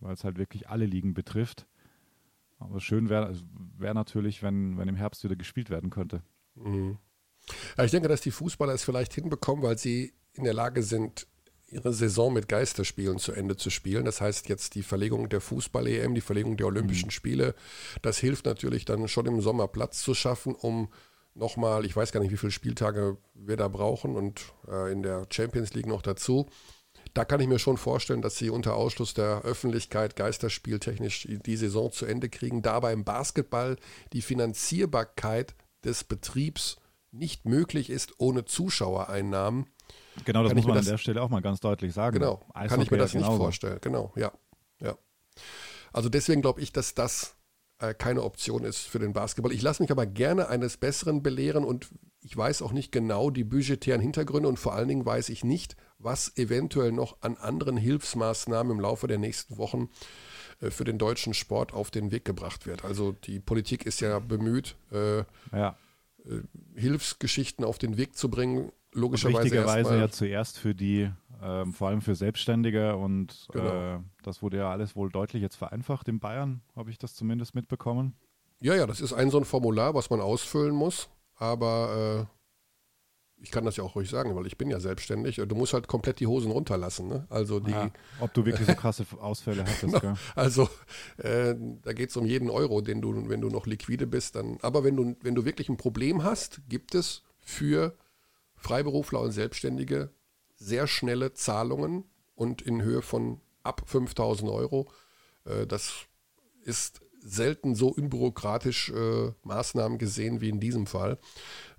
weil 0.00 0.14
es 0.14 0.24
halt 0.24 0.38
wirklich 0.38 0.68
alle 0.68 0.86
Ligen 0.86 1.14
betrifft. 1.14 1.66
Aber 2.58 2.80
schön 2.80 3.08
wäre 3.08 3.34
wär 3.78 3.94
natürlich, 3.94 4.42
wenn, 4.42 4.78
wenn 4.78 4.88
im 4.88 4.96
Herbst 4.96 5.24
wieder 5.24 5.36
gespielt 5.36 5.70
werden 5.70 5.90
könnte. 5.90 6.22
Mhm. 6.54 6.98
Ja, 7.76 7.84
ich 7.84 7.90
denke, 7.90 8.08
dass 8.08 8.20
die 8.20 8.30
Fußballer 8.30 8.72
es 8.72 8.84
vielleicht 8.84 9.12
hinbekommen, 9.12 9.64
weil 9.64 9.78
sie 9.78 10.14
in 10.34 10.44
der 10.44 10.54
Lage 10.54 10.82
sind, 10.82 11.26
ihre 11.68 11.92
Saison 11.92 12.32
mit 12.32 12.48
Geisterspielen 12.48 13.18
zu 13.18 13.32
Ende 13.32 13.56
zu 13.56 13.70
spielen. 13.70 14.04
Das 14.04 14.20
heißt 14.20 14.48
jetzt 14.48 14.74
die 14.74 14.82
Verlegung 14.82 15.28
der 15.28 15.40
Fußball-EM, 15.40 16.14
die 16.14 16.20
Verlegung 16.20 16.56
der 16.56 16.66
Olympischen 16.66 17.08
mhm. 17.08 17.12
Spiele. 17.12 17.54
Das 18.02 18.18
hilft 18.18 18.46
natürlich 18.46 18.84
dann 18.84 19.08
schon 19.08 19.26
im 19.26 19.40
Sommer 19.40 19.66
Platz 19.66 20.02
zu 20.02 20.14
schaffen, 20.14 20.54
um 20.54 20.88
nochmal, 21.34 21.84
ich 21.84 21.96
weiß 21.96 22.12
gar 22.12 22.20
nicht, 22.20 22.30
wie 22.30 22.36
viele 22.36 22.52
Spieltage 22.52 23.16
wir 23.34 23.56
da 23.56 23.68
brauchen 23.68 24.14
und 24.14 24.52
äh, 24.68 24.92
in 24.92 25.02
der 25.02 25.26
Champions 25.30 25.74
League 25.74 25.86
noch 25.86 26.02
dazu. 26.02 26.48
Da 27.14 27.24
kann 27.24 27.40
ich 27.40 27.46
mir 27.46 27.60
schon 27.60 27.76
vorstellen, 27.76 28.22
dass 28.22 28.36
sie 28.36 28.50
unter 28.50 28.74
Ausschluss 28.74 29.14
der 29.14 29.42
Öffentlichkeit 29.42 30.16
geisterspieltechnisch 30.16 31.28
die 31.28 31.56
Saison 31.56 31.92
zu 31.92 32.06
Ende 32.06 32.28
kriegen. 32.28 32.60
Dabei 32.60 32.92
im 32.92 33.04
Basketball 33.04 33.76
die 34.12 34.22
Finanzierbarkeit 34.22 35.54
des 35.84 36.02
Betriebs 36.02 36.76
nicht 37.12 37.44
möglich 37.46 37.88
ist 37.88 38.14
ohne 38.18 38.44
Zuschauereinnahmen. 38.44 39.66
Genau, 40.24 40.42
das 40.42 40.54
muss 40.54 40.66
man 40.66 40.78
an 40.78 40.84
der 40.84 40.98
Stelle 40.98 41.22
auch 41.22 41.28
mal 41.28 41.40
ganz 41.40 41.60
deutlich 41.60 41.92
sagen. 41.92 42.18
Genau, 42.18 42.44
Eishockey 42.52 42.68
kann 42.68 42.80
ich 42.82 42.90
mir 42.90 42.98
das 42.98 43.14
nicht 43.14 43.26
vorstellen. 43.26 43.78
Genau, 43.80 44.12
ja. 44.16 44.32
ja. 44.80 44.96
Also 45.92 46.08
deswegen 46.08 46.42
glaube 46.42 46.60
ich, 46.60 46.72
dass 46.72 46.94
das 46.94 47.36
äh, 47.78 47.94
keine 47.94 48.22
Option 48.22 48.64
ist 48.64 48.80
für 48.80 48.98
den 48.98 49.12
Basketball. 49.12 49.52
Ich 49.52 49.62
lasse 49.62 49.82
mich 49.82 49.90
aber 49.90 50.06
gerne 50.06 50.48
eines 50.48 50.76
Besseren 50.76 51.22
belehren 51.22 51.64
und 51.64 51.90
ich 52.20 52.36
weiß 52.36 52.62
auch 52.62 52.72
nicht 52.72 52.92
genau 52.92 53.30
die 53.30 53.44
budgetären 53.44 54.00
Hintergründe 54.00 54.48
und 54.48 54.58
vor 54.58 54.74
allen 54.74 54.88
Dingen 54.88 55.04
weiß 55.04 55.28
ich 55.28 55.44
nicht, 55.44 55.76
was 56.04 56.36
eventuell 56.36 56.92
noch 56.92 57.16
an 57.22 57.36
anderen 57.36 57.76
Hilfsmaßnahmen 57.76 58.72
im 58.72 58.80
Laufe 58.80 59.06
der 59.06 59.18
nächsten 59.18 59.56
Wochen 59.56 59.88
äh, 60.60 60.70
für 60.70 60.84
den 60.84 60.98
deutschen 60.98 61.34
Sport 61.34 61.72
auf 61.72 61.90
den 61.90 62.10
Weg 62.12 62.24
gebracht 62.24 62.66
wird. 62.66 62.84
Also 62.84 63.12
die 63.12 63.40
Politik 63.40 63.86
ist 63.86 64.00
ja 64.00 64.18
bemüht, 64.18 64.76
äh, 64.92 65.24
ja. 65.52 65.76
Äh, 66.26 66.40
Hilfsgeschichten 66.74 67.64
auf 67.64 67.78
den 67.78 67.96
Weg 67.96 68.16
zu 68.16 68.28
bringen 68.28 68.70
logischerweise. 68.92 69.44
Richtigerweise 69.44 69.98
ja 69.98 70.08
zuerst 70.08 70.58
für 70.58 70.74
die, 70.74 71.10
ähm, 71.42 71.72
vor 71.72 71.88
allem 71.88 72.00
für 72.00 72.14
Selbstständige 72.14 72.96
und 72.96 73.48
genau. 73.52 73.96
äh, 73.96 73.98
das 74.22 74.42
wurde 74.42 74.58
ja 74.58 74.70
alles 74.70 74.94
wohl 74.96 75.10
deutlich 75.10 75.42
jetzt 75.42 75.56
vereinfacht 75.56 76.08
in 76.08 76.20
Bayern, 76.20 76.62
habe 76.76 76.90
ich 76.90 76.98
das 76.98 77.14
zumindest 77.14 77.54
mitbekommen. 77.54 78.14
Ja, 78.60 78.74
ja, 78.74 78.86
das 78.86 79.00
ist 79.00 79.12
ein 79.12 79.30
so 79.30 79.38
ein 79.38 79.44
Formular, 79.44 79.94
was 79.94 80.10
man 80.10 80.20
ausfüllen 80.20 80.74
muss, 80.74 81.08
aber 81.34 82.28
äh, 82.30 82.43
ich 83.44 83.50
kann 83.50 83.66
das 83.66 83.76
ja 83.76 83.84
auch 83.84 83.94
ruhig 83.94 84.08
sagen, 84.08 84.34
weil 84.34 84.46
ich 84.46 84.56
bin 84.56 84.70
ja 84.70 84.80
selbstständig. 84.80 85.36
Du 85.36 85.54
musst 85.54 85.74
halt 85.74 85.86
komplett 85.86 86.18
die 86.18 86.26
Hosen 86.26 86.50
runterlassen. 86.50 87.08
Ne? 87.08 87.26
Also 87.28 87.60
die, 87.60 87.72
ja, 87.72 87.90
ob 88.18 88.32
du 88.32 88.46
wirklich 88.46 88.66
so 88.66 88.74
krasse 88.74 89.04
Ausfälle 89.20 89.66
hattest. 89.66 90.00
genau. 90.00 90.14
Also 90.34 90.70
äh, 91.18 91.54
da 91.82 91.92
geht 91.92 92.08
es 92.08 92.16
um 92.16 92.24
jeden 92.24 92.48
Euro, 92.48 92.80
den 92.80 93.02
du, 93.02 93.28
wenn 93.28 93.42
du 93.42 93.50
noch 93.50 93.66
liquide 93.66 94.06
bist, 94.06 94.36
dann. 94.36 94.56
Aber 94.62 94.82
wenn 94.82 94.96
du, 94.96 95.14
wenn 95.20 95.34
du 95.34 95.44
wirklich 95.44 95.68
ein 95.68 95.76
Problem 95.76 96.24
hast, 96.24 96.62
gibt 96.70 96.94
es 96.94 97.22
für 97.38 97.94
Freiberufler 98.56 99.20
und 99.20 99.32
Selbstständige 99.32 100.08
sehr 100.56 100.86
schnelle 100.86 101.34
Zahlungen 101.34 102.04
und 102.34 102.62
in 102.62 102.80
Höhe 102.80 103.02
von 103.02 103.42
ab 103.62 103.82
5000 103.84 104.50
Euro. 104.50 104.90
Äh, 105.44 105.66
das 105.66 106.06
ist 106.62 107.02
selten 107.20 107.74
so 107.74 107.88
unbürokratisch 107.88 108.88
äh, 108.88 109.32
Maßnahmen 109.42 109.98
gesehen 109.98 110.40
wie 110.40 110.48
in 110.48 110.60
diesem 110.60 110.86
Fall. 110.86 111.18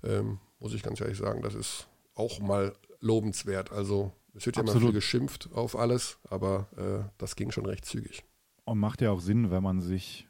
Ähm, 0.04 0.38
muss 0.58 0.74
ich 0.74 0.82
ganz 0.82 1.00
ehrlich 1.00 1.18
sagen, 1.18 1.42
das 1.42 1.54
ist 1.54 1.88
auch 2.14 2.40
mal 2.40 2.74
lobenswert. 3.00 3.72
Also 3.72 4.12
es 4.34 4.46
wird 4.46 4.56
ja 4.56 4.62
Absolut. 4.62 4.82
immer 4.82 4.90
viel 4.90 4.94
geschimpft 4.94 5.50
auf 5.52 5.76
alles, 5.76 6.18
aber 6.28 6.68
äh, 6.76 7.10
das 7.18 7.36
ging 7.36 7.50
schon 7.50 7.66
recht 7.66 7.84
zügig. 7.84 8.24
Und 8.64 8.78
macht 8.78 9.00
ja 9.00 9.10
auch 9.10 9.20
Sinn, 9.20 9.50
wenn 9.50 9.62
man 9.62 9.80
sich 9.80 10.26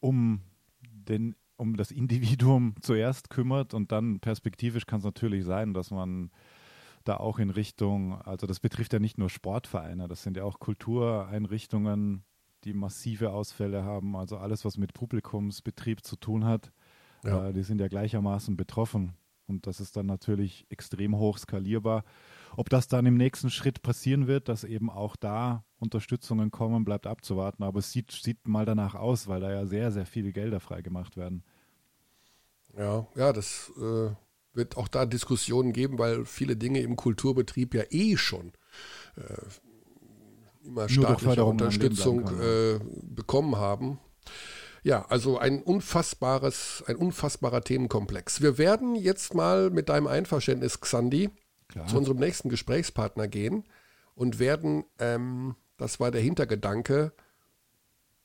um 0.00 0.40
den 0.82 1.34
um 1.58 1.76
das 1.76 1.90
Individuum 1.90 2.74
zuerst 2.80 3.30
kümmert 3.30 3.72
und 3.72 3.90
dann 3.90 4.20
perspektivisch 4.20 4.86
kann 4.86 4.98
es 4.98 5.04
natürlich 5.04 5.44
sein, 5.44 5.72
dass 5.72 5.90
man 5.90 6.30
da 7.04 7.16
auch 7.16 7.38
in 7.38 7.50
Richtung, 7.50 8.20
also 8.22 8.46
das 8.46 8.60
betrifft 8.60 8.92
ja 8.92 8.98
nicht 8.98 9.16
nur 9.16 9.30
Sportvereine, 9.30 10.08
das 10.08 10.22
sind 10.22 10.36
ja 10.36 10.44
auch 10.44 10.58
Kultureinrichtungen, 10.58 12.24
die 12.64 12.74
massive 12.74 13.30
Ausfälle 13.30 13.84
haben. 13.84 14.16
Also 14.16 14.36
alles, 14.38 14.64
was 14.64 14.76
mit 14.76 14.92
Publikumsbetrieb 14.92 16.04
zu 16.04 16.16
tun 16.16 16.44
hat, 16.44 16.72
ja. 17.24 17.48
äh, 17.48 17.52
die 17.52 17.62
sind 17.62 17.80
ja 17.80 17.88
gleichermaßen 17.88 18.56
betroffen. 18.56 19.14
Und 19.48 19.66
das 19.66 19.80
ist 19.80 19.96
dann 19.96 20.06
natürlich 20.06 20.66
extrem 20.70 21.16
hoch 21.16 21.38
skalierbar. 21.38 22.04
Ob 22.56 22.68
das 22.70 22.88
dann 22.88 23.06
im 23.06 23.16
nächsten 23.16 23.50
Schritt 23.50 23.82
passieren 23.82 24.26
wird, 24.26 24.48
dass 24.48 24.64
eben 24.64 24.90
auch 24.90 25.16
da 25.16 25.64
Unterstützungen 25.78 26.50
kommen, 26.50 26.84
bleibt 26.84 27.06
abzuwarten. 27.06 27.62
Aber 27.62 27.78
es 27.78 27.92
sieht, 27.92 28.10
sieht 28.10 28.48
mal 28.48 28.64
danach 28.64 28.94
aus, 28.94 29.28
weil 29.28 29.40
da 29.40 29.50
ja 29.52 29.66
sehr, 29.66 29.92
sehr 29.92 30.06
viele 30.06 30.32
Gelder 30.32 30.60
freigemacht 30.60 31.16
werden. 31.16 31.44
Ja, 32.76 33.06
ja, 33.14 33.32
das 33.32 33.72
äh, 33.78 34.10
wird 34.52 34.76
auch 34.76 34.88
da 34.88 35.06
Diskussionen 35.06 35.72
geben, 35.72 35.98
weil 35.98 36.24
viele 36.24 36.56
Dinge 36.56 36.80
im 36.80 36.96
Kulturbetrieb 36.96 37.74
ja 37.74 37.84
eh 37.90 38.16
schon 38.16 38.52
äh, 39.16 40.66
immer 40.66 40.88
staatliche 40.88 41.44
Unterstützung 41.44 42.28
äh, 42.40 42.80
bekommen 43.02 43.56
haben. 43.56 43.98
Ja, 44.86 45.04
also 45.08 45.36
ein 45.36 45.64
unfassbares, 45.64 46.84
ein 46.86 46.94
unfassbarer 46.94 47.60
Themenkomplex. 47.60 48.40
Wir 48.40 48.56
werden 48.56 48.94
jetzt 48.94 49.34
mal 49.34 49.68
mit 49.68 49.88
deinem 49.88 50.06
Einverständnis, 50.06 50.80
Xandi, 50.80 51.28
Klar. 51.66 51.88
zu 51.88 51.98
unserem 51.98 52.18
nächsten 52.18 52.50
Gesprächspartner 52.50 53.26
gehen 53.26 53.64
und 54.14 54.38
werden, 54.38 54.84
ähm, 55.00 55.56
das 55.76 55.98
war 55.98 56.12
der 56.12 56.20
Hintergedanke, 56.20 57.12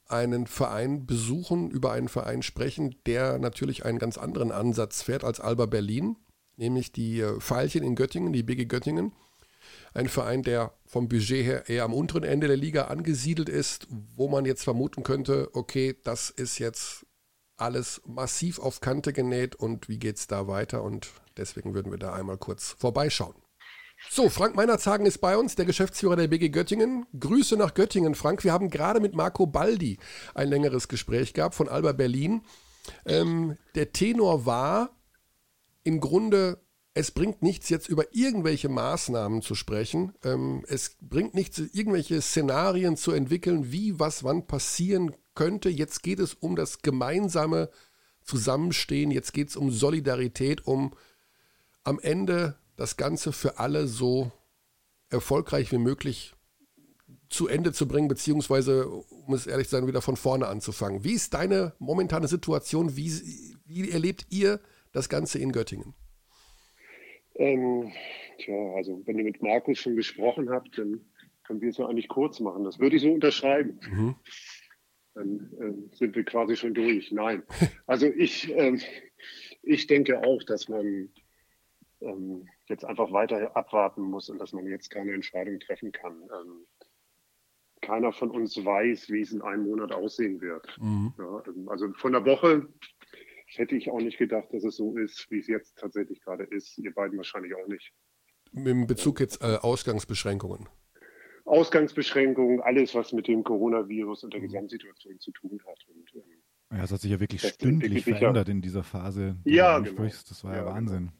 einen 0.06 0.46
Verein 0.46 1.08
besuchen, 1.08 1.72
über 1.72 1.94
einen 1.94 2.10
Verein 2.10 2.44
sprechen, 2.44 2.94
der 3.08 3.40
natürlich 3.40 3.84
einen 3.84 3.98
ganz 3.98 4.20
anderen 4.20 4.52
Ansatz 4.52 5.02
fährt 5.02 5.24
als 5.24 5.40
Alba 5.40 5.66
Berlin, 5.66 6.16
nämlich 6.58 6.92
die 6.92 7.26
Pfeilchen 7.40 7.82
äh, 7.82 7.88
in 7.88 7.96
Göttingen, 7.96 8.34
die 8.34 8.44
BG 8.44 8.66
Göttingen. 8.66 9.14
Ein 9.94 10.08
Verein, 10.08 10.42
der 10.44 10.74
vom 10.86 11.10
Budget 11.10 11.46
her 11.46 11.70
eher 11.70 11.84
am 11.84 11.94
unteren 11.94 12.24
Ende 12.24 12.48
der 12.48 12.58
Liga 12.58 12.86
angesiedelt 12.86 13.50
ist, 13.50 13.88
wo 13.90 14.30
man 14.30 14.46
jetzt 14.46 14.64
vermuten 14.64 15.04
könnte, 15.04 15.50
okay, 15.54 15.96
das 16.04 16.30
ist 16.30 16.60
jetzt 16.60 17.06
alles 17.58 18.02
massiv 18.06 18.60
auf 18.60 18.82
Kante 18.82 19.14
genäht 19.14 19.56
und 19.56 19.88
wie 19.88 20.00
geht 20.00 20.18
es 20.18 20.28
da 20.28 20.48
weiter? 20.48 20.84
Und 20.84 21.10
deswegen 21.38 21.74
würden 21.74 21.92
wir 21.92 22.00
da 22.00 22.14
einmal 22.14 22.38
kurz 22.38 22.76
vorbeischauen. 22.80 23.36
So, 24.10 24.30
Frank 24.30 24.56
Meinerzagen 24.56 25.06
ist 25.06 25.20
bei 25.20 25.38
uns, 25.38 25.56
der 25.56 25.66
Geschäftsführer 25.66 26.16
der 26.16 26.28
BG 26.28 26.50
Göttingen. 26.50 27.06
Grüße 27.18 27.56
nach 27.56 27.76
Göttingen, 27.76 28.16
Frank. 28.16 28.44
Wir 28.44 28.52
haben 28.52 28.70
gerade 28.70 29.00
mit 29.00 29.14
Marco 29.14 29.46
Baldi 29.46 30.00
ein 30.34 30.50
längeres 30.50 30.88
Gespräch 30.88 31.34
gehabt 31.34 31.54
von 31.54 31.70
Alba 31.70 31.92
Berlin. 31.92 32.42
Ähm, 33.06 33.58
der 33.76 33.92
Tenor 33.92 34.46
war 34.46 34.98
im 35.84 36.00
Grunde, 36.00 36.62
es 36.94 37.12
bringt 37.12 37.42
nichts, 37.42 37.70
jetzt 37.70 37.88
über 37.88 38.14
irgendwelche 38.14 38.68
Maßnahmen 38.68 39.42
zu 39.42 39.56
sprechen. 39.56 40.14
Ähm, 40.24 40.66
es 40.68 40.98
bringt 41.00 41.34
nichts, 41.34 41.58
irgendwelche 41.58 42.22
Szenarien 42.22 42.98
zu 42.98 43.12
entwickeln, 43.12 43.72
wie 43.72 44.00
was 44.00 44.24
wann 44.24 44.46
passieren 44.46 45.16
könnte. 45.34 45.70
Jetzt 45.70 46.04
geht 46.04 46.20
es 46.20 46.34
um 46.34 46.56
das 46.56 46.82
gemeinsame 46.82 47.70
Zusammenstehen. 48.24 49.10
Jetzt 49.12 49.34
geht 49.34 49.50
es 49.50 49.56
um 49.56 49.72
Solidarität, 49.72 50.68
um 50.68 50.94
am 51.84 52.00
Ende 52.00 52.58
das 52.76 52.98
Ganze 52.98 53.32
für 53.32 53.58
alle 53.58 53.88
so 53.88 54.32
erfolgreich 55.10 55.72
wie 55.72 55.78
möglich 55.78 56.34
zu 57.30 57.48
Ende 57.48 57.72
zu 57.72 57.88
bringen, 57.88 58.10
beziehungsweise, 58.10 58.88
um 58.90 59.34
es 59.34 59.48
ehrlich 59.48 59.70
zu 59.70 59.78
sein, 59.78 59.88
wieder 59.88 60.02
von 60.02 60.18
vorne 60.18 60.48
anzufangen. 60.48 61.06
Wie 61.06 61.14
ist 61.14 61.34
deine 61.34 61.74
momentane 61.80 62.28
Situation? 62.28 62.98
Wie, 62.98 63.12
wie 63.66 63.90
erlebt 63.90 64.26
ihr 64.30 64.60
das 64.92 65.08
Ganze 65.08 65.40
in 65.40 65.54
Göttingen? 65.54 65.94
Ähm, 67.36 67.92
tja, 68.38 68.74
also 68.76 69.02
wenn 69.06 69.18
ihr 69.18 69.24
mit 69.24 69.42
Markus 69.42 69.80
schon 69.80 69.96
gesprochen 69.96 70.50
habt, 70.50 70.78
dann 70.78 71.02
können 71.44 71.62
wir 71.62 71.70
es 71.70 71.78
ja 71.78 71.88
eigentlich 71.88 72.08
kurz 72.08 72.40
machen. 72.40 72.64
Das 72.64 72.80
würde 72.80 72.96
ich 72.96 73.02
so 73.02 73.12
unterschreiben. 73.12 73.80
Mhm. 73.90 74.16
Dann 75.14 75.52
äh, 75.60 75.96
sind 75.96 76.16
wir 76.16 76.24
quasi 76.24 76.56
schon 76.56 76.74
durch. 76.74 77.12
Nein. 77.12 77.44
Also 77.86 78.08
ich, 78.08 78.50
äh, 78.56 78.78
ich 79.64 79.88
denke 79.88 80.24
auch, 80.24 80.44
dass 80.44 80.70
man 80.70 81.10
ähm, 82.02 82.48
jetzt 82.68 82.86
einfach 82.86 83.12
weiter 83.12 83.56
abwarten 83.56 84.02
muss 84.02 84.30
und 84.30 84.40
dass 84.40 84.54
man 84.54 84.66
jetzt 84.68 84.90
keine 84.90 85.14
Entscheidung 85.14 85.60
treffen 85.60 85.92
kann. 85.92 86.22
Ähm, 86.22 86.66
keiner 87.82 88.14
von 88.14 88.32
uns 88.32 88.64
weiß, 88.64 89.10
wie 89.10 89.22
es 89.22 89.32
in 89.32 89.42
einem 89.42 89.64
Monat 89.64 89.92
aussehen 89.92 90.40
wird. 90.40 90.68
Mhm. 90.80 91.14
Ja, 91.18 91.44
ähm, 91.48 91.68
also 91.68 91.92
von 91.94 92.14
der 92.14 92.26
Woche 92.26 92.68
hätte 93.58 93.76
ich 93.76 93.90
auch 93.90 94.00
nicht 94.00 94.18
gedacht, 94.18 94.48
dass 94.52 94.64
es 94.64 94.78
so 94.78 94.98
ist, 94.98 95.30
wie 95.30 95.40
es 95.40 95.48
jetzt 95.48 95.78
tatsächlich 95.78 96.22
gerade 96.22 96.44
ist. 96.44 96.78
Ihr 96.78 96.94
beiden 96.94 97.18
wahrscheinlich 97.18 97.54
auch 97.56 97.68
nicht. 97.68 97.94
In 98.54 98.88
Bezug 98.88 99.20
jetzt 99.20 99.42
äh, 99.42 99.58
Ausgangsbeschränkungen. 99.62 100.68
Ausgangsbeschränkungen, 101.46 102.62
alles, 102.62 102.94
was 102.94 103.14
mit 103.14 103.28
dem 103.28 103.44
Coronavirus 103.44 104.26
und 104.26 104.34
der 104.34 104.42
mhm. 104.42 104.46
Gesamtsituation 104.46 105.20
zu 105.20 105.32
tun 105.32 105.60
hat. 105.66 105.78
Und, 105.88 106.16
ähm, 106.16 106.78
ja, 106.78 106.84
es 106.84 106.92
hat 106.92 107.02
sich 107.02 107.12
ja 107.12 107.20
wirklich 107.20 107.42
stündlich 107.42 108.04
verändert 108.04 108.50
in 108.50 108.62
dieser 108.62 108.84
Phase. 108.84 109.38
Ja, 109.46 109.80
genau. 109.80 110.04
Das 110.04 110.44
war 110.44 110.52
ja, 110.52 110.58
ja 110.58 110.64
genau. 110.64 110.76
Wahnsinn. 110.76 111.12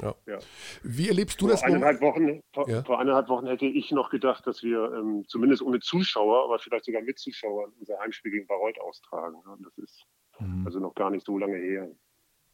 Ja. 0.00 0.14
ja. 0.26 0.38
Wie 0.82 1.08
erlebst 1.08 1.40
du 1.40 1.46
vor 1.46 1.52
das? 1.52 1.62
Eineinhalb 1.62 2.00
Wochen, 2.00 2.42
vor, 2.52 2.68
ja. 2.68 2.82
vor, 2.82 3.00
eineinhalb 3.00 3.28
Wochen 3.28 3.46
hätte 3.46 3.66
ich 3.66 3.90
noch 3.90 4.10
gedacht, 4.10 4.46
dass 4.46 4.62
wir 4.62 4.92
ähm, 4.92 5.24
zumindest 5.28 5.62
ohne 5.62 5.80
Zuschauer, 5.80 6.44
aber 6.44 6.58
vielleicht 6.58 6.84
sogar 6.84 7.02
mit 7.02 7.18
Zuschauern 7.18 7.72
unser 7.78 7.98
Heimspiel 7.98 8.32
gegen 8.32 8.46
Bayreuth 8.46 8.78
austragen. 8.80 9.36
Ja, 9.44 9.56
das 9.62 9.78
ist 9.78 10.04
mhm. 10.38 10.66
also 10.66 10.80
noch 10.80 10.94
gar 10.94 11.10
nicht 11.10 11.26
so 11.26 11.38
lange 11.38 11.56
her. 11.56 11.88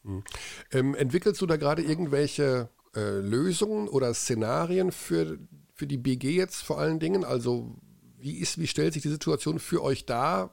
Mhm. 0.02 0.24
Ähm, 0.72 0.94
entwickelst 0.94 1.40
du 1.40 1.46
da 1.46 1.56
gerade 1.56 1.82
irgendwelche 1.82 2.68
äh, 2.94 3.18
Lösungen 3.20 3.88
oder 3.88 4.12
Szenarien 4.14 4.92
für, 4.92 5.38
für 5.74 5.86
die 5.86 5.98
BG 5.98 6.32
jetzt 6.32 6.62
vor 6.62 6.78
allen 6.78 7.00
Dingen? 7.00 7.24
Also 7.24 7.76
wie, 8.18 8.38
ist, 8.38 8.58
wie 8.58 8.66
stellt 8.66 8.94
sich 8.94 9.02
die 9.02 9.08
Situation 9.08 9.58
für 9.58 9.82
euch 9.82 10.06
dar, 10.06 10.52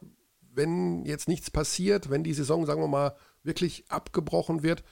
wenn 0.54 1.06
jetzt 1.06 1.28
nichts 1.28 1.52
passiert, 1.52 2.10
wenn 2.10 2.24
die 2.24 2.34
Saison, 2.34 2.66
sagen 2.66 2.82
wir 2.82 2.88
mal, 2.88 3.16
wirklich 3.44 3.86
abgebrochen 3.90 4.64
wird? 4.64 4.84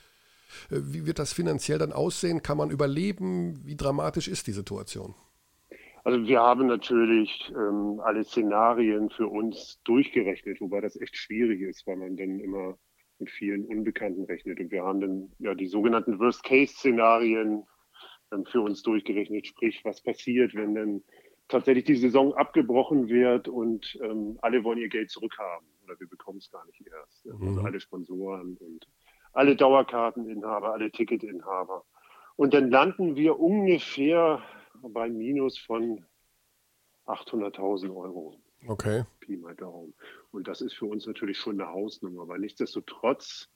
Äh, 0.69 0.79
wie 0.81 1.05
wird 1.05 1.19
das 1.19 1.33
finanziell 1.33 1.77
dann 1.77 1.93
aussehen? 1.93 2.41
Kann 2.41 2.57
man 2.57 2.71
überleben? 2.71 3.65
Wie 3.65 3.75
dramatisch 3.75 4.27
ist 4.27 4.47
die 4.47 4.53
Situation? 4.53 5.15
Also 6.07 6.25
wir 6.25 6.39
haben 6.39 6.67
natürlich 6.67 7.51
ähm, 7.53 7.99
alle 8.01 8.23
Szenarien 8.23 9.09
für 9.09 9.27
uns 9.27 9.81
durchgerechnet, 9.83 10.61
wobei 10.61 10.79
das 10.79 10.95
echt 11.01 11.17
schwierig 11.17 11.59
ist, 11.59 11.85
weil 11.85 11.97
man 11.97 12.15
dann 12.15 12.39
immer 12.39 12.77
mit 13.19 13.29
vielen 13.29 13.65
Unbekannten 13.65 14.23
rechnet. 14.23 14.57
Und 14.61 14.71
wir 14.71 14.85
haben 14.85 15.01
dann 15.01 15.33
ja 15.39 15.53
die 15.53 15.67
sogenannten 15.67 16.17
Worst-Case-Szenarien 16.17 17.65
ähm, 18.31 18.45
für 18.45 18.61
uns 18.61 18.83
durchgerechnet, 18.83 19.47
sprich, 19.47 19.83
was 19.83 20.01
passiert, 20.01 20.55
wenn 20.55 20.75
dann 20.75 21.03
tatsächlich 21.49 21.83
die 21.83 21.97
Saison 21.97 22.33
abgebrochen 22.35 23.09
wird 23.09 23.49
und 23.49 23.99
ähm, 24.01 24.39
alle 24.41 24.63
wollen 24.63 24.79
ihr 24.79 24.87
Geld 24.87 25.11
zurückhaben 25.11 25.67
oder 25.83 25.99
wir 25.99 26.07
bekommen 26.07 26.37
es 26.37 26.49
gar 26.49 26.65
nicht 26.67 26.87
erst. 26.87 27.27
Also 27.29 27.43
mhm. 27.43 27.65
alle 27.65 27.81
Sponsoren 27.81 28.55
und 28.61 28.87
alle 29.33 29.57
Dauerkarteninhaber, 29.57 30.71
alle 30.71 30.89
Ticketinhaber. 30.89 31.83
Und 32.37 32.53
dann 32.53 32.71
landen 32.71 33.17
wir 33.17 33.37
ungefähr 33.37 34.41
bei 34.81 35.09
Minus 35.09 35.57
von 35.57 36.05
800.000 37.05 37.95
Euro. 37.95 38.39
Okay. 38.67 39.03
Pi 39.19 39.37
mal 39.37 39.55
Daumen. 39.55 39.93
Und 40.31 40.47
das 40.47 40.61
ist 40.61 40.73
für 40.73 40.85
uns 40.85 41.05
natürlich 41.05 41.37
schon 41.37 41.59
eine 41.59 41.71
Hausnummer, 41.71 42.23
aber 42.23 42.37
nichtsdestotrotz 42.37 43.49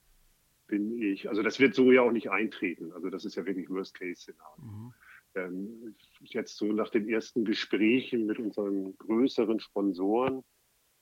bin 0.66 0.96
ich, 0.96 1.28
also 1.28 1.42
das 1.42 1.58
wird 1.58 1.74
so 1.74 1.92
ja 1.92 2.02
auch 2.02 2.12
nicht 2.12 2.30
eintreten. 2.30 2.92
Also 2.92 3.10
das 3.10 3.24
ist 3.24 3.34
ja 3.34 3.44
wirklich 3.44 3.68
Worst-Case-Szenario. 3.68 4.64
Mhm. 4.64 4.94
Ähm, 5.34 5.96
jetzt 6.20 6.56
so 6.56 6.66
nach 6.66 6.90
den 6.90 7.08
ersten 7.08 7.44
Gesprächen 7.44 8.26
mit 8.26 8.38
unseren 8.38 8.96
größeren 8.98 9.60
Sponsoren 9.60 10.44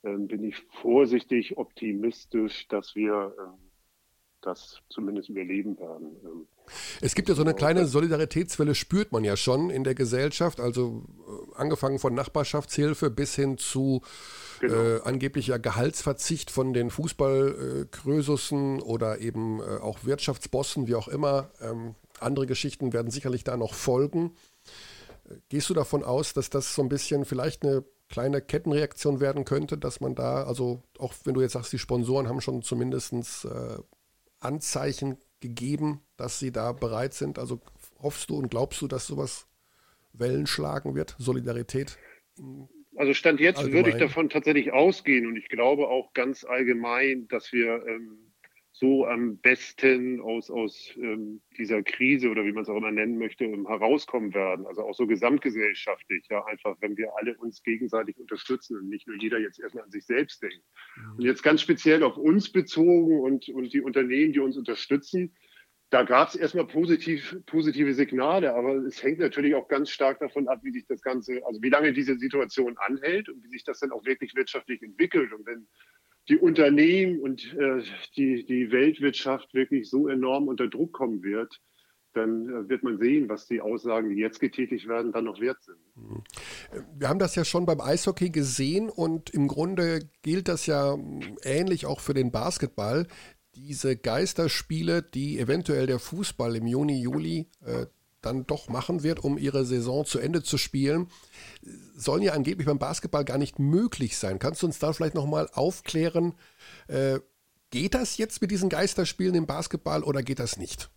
ähm, 0.02 0.28
bin 0.28 0.44
ich 0.44 0.56
vorsichtig 0.80 1.58
optimistisch, 1.58 2.66
dass 2.68 2.94
wir 2.94 3.34
ähm, 3.38 3.69
das 4.42 4.80
zumindest 4.88 5.28
überleben 5.28 5.78
werden. 5.78 6.16
Ähm, 6.24 6.46
es 7.00 7.14
gibt 7.14 7.28
ja 7.28 7.34
so 7.34 7.42
eine 7.42 7.54
kleine 7.54 7.86
Solidaritätswelle, 7.86 8.74
spürt 8.74 9.12
man 9.12 9.24
ja 9.24 9.36
schon 9.36 9.70
in 9.70 9.84
der 9.84 9.94
Gesellschaft, 9.94 10.60
also 10.60 11.04
äh, 11.26 11.56
angefangen 11.56 11.98
von 11.98 12.14
Nachbarschaftshilfe 12.14 13.10
bis 13.10 13.34
hin 13.34 13.58
zu 13.58 14.02
genau. 14.60 14.74
äh, 14.74 15.00
angeblicher 15.02 15.58
Gehaltsverzicht 15.58 16.50
von 16.50 16.72
den 16.72 16.90
Fußballkrösussen 16.90 18.78
äh, 18.78 18.82
oder 18.82 19.18
eben 19.20 19.60
äh, 19.60 19.78
auch 19.78 20.04
Wirtschaftsbossen, 20.04 20.86
wie 20.86 20.94
auch 20.94 21.08
immer. 21.08 21.50
Ähm, 21.60 21.94
andere 22.20 22.46
Geschichten 22.46 22.92
werden 22.92 23.10
sicherlich 23.10 23.44
da 23.44 23.56
noch 23.56 23.74
folgen. 23.74 24.32
Äh, 25.28 25.34
gehst 25.48 25.68
du 25.70 25.74
davon 25.74 26.04
aus, 26.04 26.34
dass 26.34 26.50
das 26.50 26.74
so 26.74 26.82
ein 26.82 26.88
bisschen 26.88 27.24
vielleicht 27.24 27.64
eine 27.64 27.84
kleine 28.08 28.42
Kettenreaktion 28.42 29.20
werden 29.20 29.44
könnte, 29.44 29.78
dass 29.78 30.00
man 30.00 30.14
da, 30.14 30.42
also 30.42 30.82
auch 30.98 31.14
wenn 31.24 31.34
du 31.34 31.40
jetzt 31.40 31.52
sagst, 31.52 31.72
die 31.72 31.78
Sponsoren 31.78 32.28
haben 32.28 32.40
schon 32.40 32.62
zumindest 32.62 33.12
äh, 33.44 33.78
Anzeichen 34.40 35.18
gegeben, 35.40 36.00
dass 36.16 36.38
sie 36.38 36.52
da 36.52 36.72
bereit 36.72 37.14
sind? 37.14 37.38
Also 37.38 37.60
hoffst 38.00 38.30
du 38.30 38.36
und 38.36 38.50
glaubst 38.50 38.80
du, 38.82 38.88
dass 38.88 39.06
sowas 39.06 39.46
Wellen 40.12 40.46
schlagen 40.46 40.94
wird? 40.94 41.14
Solidarität? 41.18 41.98
Also 42.96 43.14
Stand 43.14 43.40
jetzt 43.40 43.58
allgemein. 43.58 43.74
würde 43.76 43.90
ich 43.90 43.96
davon 43.96 44.28
tatsächlich 44.28 44.72
ausgehen 44.72 45.26
und 45.26 45.36
ich 45.36 45.48
glaube 45.48 45.88
auch 45.88 46.12
ganz 46.12 46.44
allgemein, 46.44 47.28
dass 47.28 47.52
wir 47.52 47.86
ähm, 47.86 48.29
so 48.80 49.06
am 49.06 49.36
besten 49.36 50.22
aus, 50.22 50.50
aus 50.50 50.90
ähm, 50.96 51.42
dieser 51.58 51.82
Krise 51.82 52.30
oder 52.30 52.46
wie 52.46 52.52
man 52.52 52.62
es 52.62 52.70
auch 52.70 52.78
immer 52.78 52.90
nennen 52.90 53.18
möchte, 53.18 53.44
ähm, 53.44 53.68
herauskommen 53.68 54.32
werden. 54.32 54.66
Also 54.66 54.82
auch 54.82 54.94
so 54.94 55.06
gesamtgesellschaftlich, 55.06 56.26
ja, 56.30 56.42
einfach, 56.46 56.78
wenn 56.80 56.96
wir 56.96 57.14
alle 57.18 57.36
uns 57.36 57.62
gegenseitig 57.62 58.16
unterstützen 58.18 58.78
und 58.78 58.88
nicht 58.88 59.06
nur 59.06 59.16
jeder 59.18 59.38
jetzt 59.38 59.60
erstmal 59.60 59.84
an 59.84 59.90
sich 59.90 60.06
selbst 60.06 60.42
denkt. 60.42 60.64
Und 61.18 61.22
jetzt 61.22 61.42
ganz 61.42 61.60
speziell 61.60 62.02
auf 62.02 62.16
uns 62.16 62.50
bezogen 62.50 63.20
und, 63.20 63.50
und 63.50 63.70
die 63.70 63.82
Unternehmen, 63.82 64.32
die 64.32 64.40
uns 64.40 64.56
unterstützen, 64.56 65.36
da 65.90 66.04
gab 66.04 66.28
es 66.28 66.36
erstmal 66.36 66.66
positiv, 66.66 67.36
positive 67.44 67.92
Signale, 67.92 68.54
aber 68.54 68.76
es 68.76 69.02
hängt 69.02 69.18
natürlich 69.18 69.54
auch 69.56 69.68
ganz 69.68 69.90
stark 69.90 70.20
davon 70.20 70.48
ab, 70.48 70.60
wie 70.62 70.70
sich 70.70 70.86
das 70.86 71.02
Ganze, 71.02 71.44
also 71.44 71.60
wie 71.60 71.68
lange 71.68 71.92
diese 71.92 72.16
Situation 72.16 72.78
anhält 72.78 73.28
und 73.28 73.44
wie 73.44 73.48
sich 73.48 73.64
das 73.64 73.80
dann 73.80 73.90
auch 73.90 74.06
wirklich 74.06 74.34
wirtschaftlich 74.34 74.80
entwickelt. 74.82 75.32
Und 75.34 75.44
wenn 75.44 75.66
die 76.30 76.38
Unternehmen 76.38 77.20
und 77.20 77.42
äh, 77.54 77.82
die, 78.16 78.46
die 78.46 78.70
Weltwirtschaft 78.70 79.52
wirklich 79.52 79.90
so 79.90 80.08
enorm 80.08 80.48
unter 80.48 80.68
Druck 80.68 80.92
kommen 80.92 81.22
wird, 81.22 81.60
dann 82.14 82.48
äh, 82.48 82.68
wird 82.68 82.82
man 82.82 82.98
sehen, 82.98 83.28
was 83.28 83.46
die 83.46 83.60
Aussagen, 83.60 84.10
die 84.10 84.20
jetzt 84.20 84.40
getätigt 84.40 84.88
werden, 84.88 85.12
dann 85.12 85.24
noch 85.24 85.40
wert 85.40 85.62
sind. 85.62 85.78
Mhm. 85.96 86.22
Wir 86.98 87.08
haben 87.08 87.18
das 87.18 87.34
ja 87.34 87.44
schon 87.44 87.66
beim 87.66 87.80
Eishockey 87.80 88.30
gesehen 88.30 88.88
und 88.88 89.30
im 89.30 89.48
Grunde 89.48 90.08
gilt 90.22 90.48
das 90.48 90.66
ja 90.66 90.96
ähnlich 91.42 91.86
auch 91.86 92.00
für 92.00 92.14
den 92.14 92.30
Basketball 92.30 93.06
diese 93.54 93.96
Geisterspiele, 93.96 95.02
die 95.02 95.38
eventuell 95.38 95.86
der 95.86 95.98
Fußball 95.98 96.54
im 96.56 96.66
Juni, 96.66 97.02
Juli 97.02 97.48
äh, 97.64 97.86
dann 98.22 98.46
doch 98.46 98.68
machen 98.68 99.02
wird, 99.02 99.22
um 99.24 99.38
ihre 99.38 99.64
Saison 99.64 100.04
zu 100.04 100.18
Ende 100.18 100.42
zu 100.42 100.58
spielen, 100.58 101.08
sollen 101.94 102.22
ja 102.22 102.32
angeblich 102.32 102.66
beim 102.66 102.78
Basketball 102.78 103.24
gar 103.24 103.38
nicht 103.38 103.58
möglich 103.58 104.16
sein. 104.16 104.38
Kannst 104.38 104.62
du 104.62 104.66
uns 104.66 104.78
da 104.78 104.92
vielleicht 104.92 105.14
nochmal 105.14 105.48
aufklären, 105.52 106.34
äh, 106.88 107.20
geht 107.70 107.94
das 107.94 108.18
jetzt 108.18 108.40
mit 108.42 108.50
diesen 108.50 108.68
Geisterspielen 108.68 109.34
im 109.34 109.46
Basketball 109.46 110.02
oder 110.02 110.22
geht 110.22 110.38
das 110.38 110.56
nicht? 110.56 110.90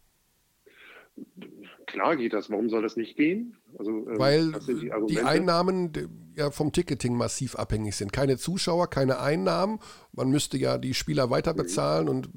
Klar 1.86 2.16
geht 2.16 2.34
das. 2.34 2.50
Warum 2.50 2.70
soll 2.70 2.82
das 2.82 2.98
nicht 2.98 3.16
gehen? 3.16 3.56
Also, 3.78 3.92
ähm, 3.92 4.18
Weil 4.18 4.52
die, 4.68 4.92
die, 5.10 5.22
Einnahmen 5.22 5.92
ja 6.36 6.50
vom 6.50 6.72
Ticketing 6.72 7.16
massiv 7.16 7.56
abhängig 7.56 7.96
sind. 7.96 8.12
Keine 8.12 8.38
Zuschauer, 8.38 8.90
keine 8.90 9.20
Einnahmen. 9.20 9.80
Man 10.12 10.30
müsste 10.30 10.58
ja 10.58 10.80
die 10.80 10.96
Spieler 10.96 11.30
weiter 11.30 11.54
bezahlen 11.54 12.10
und 12.10 12.30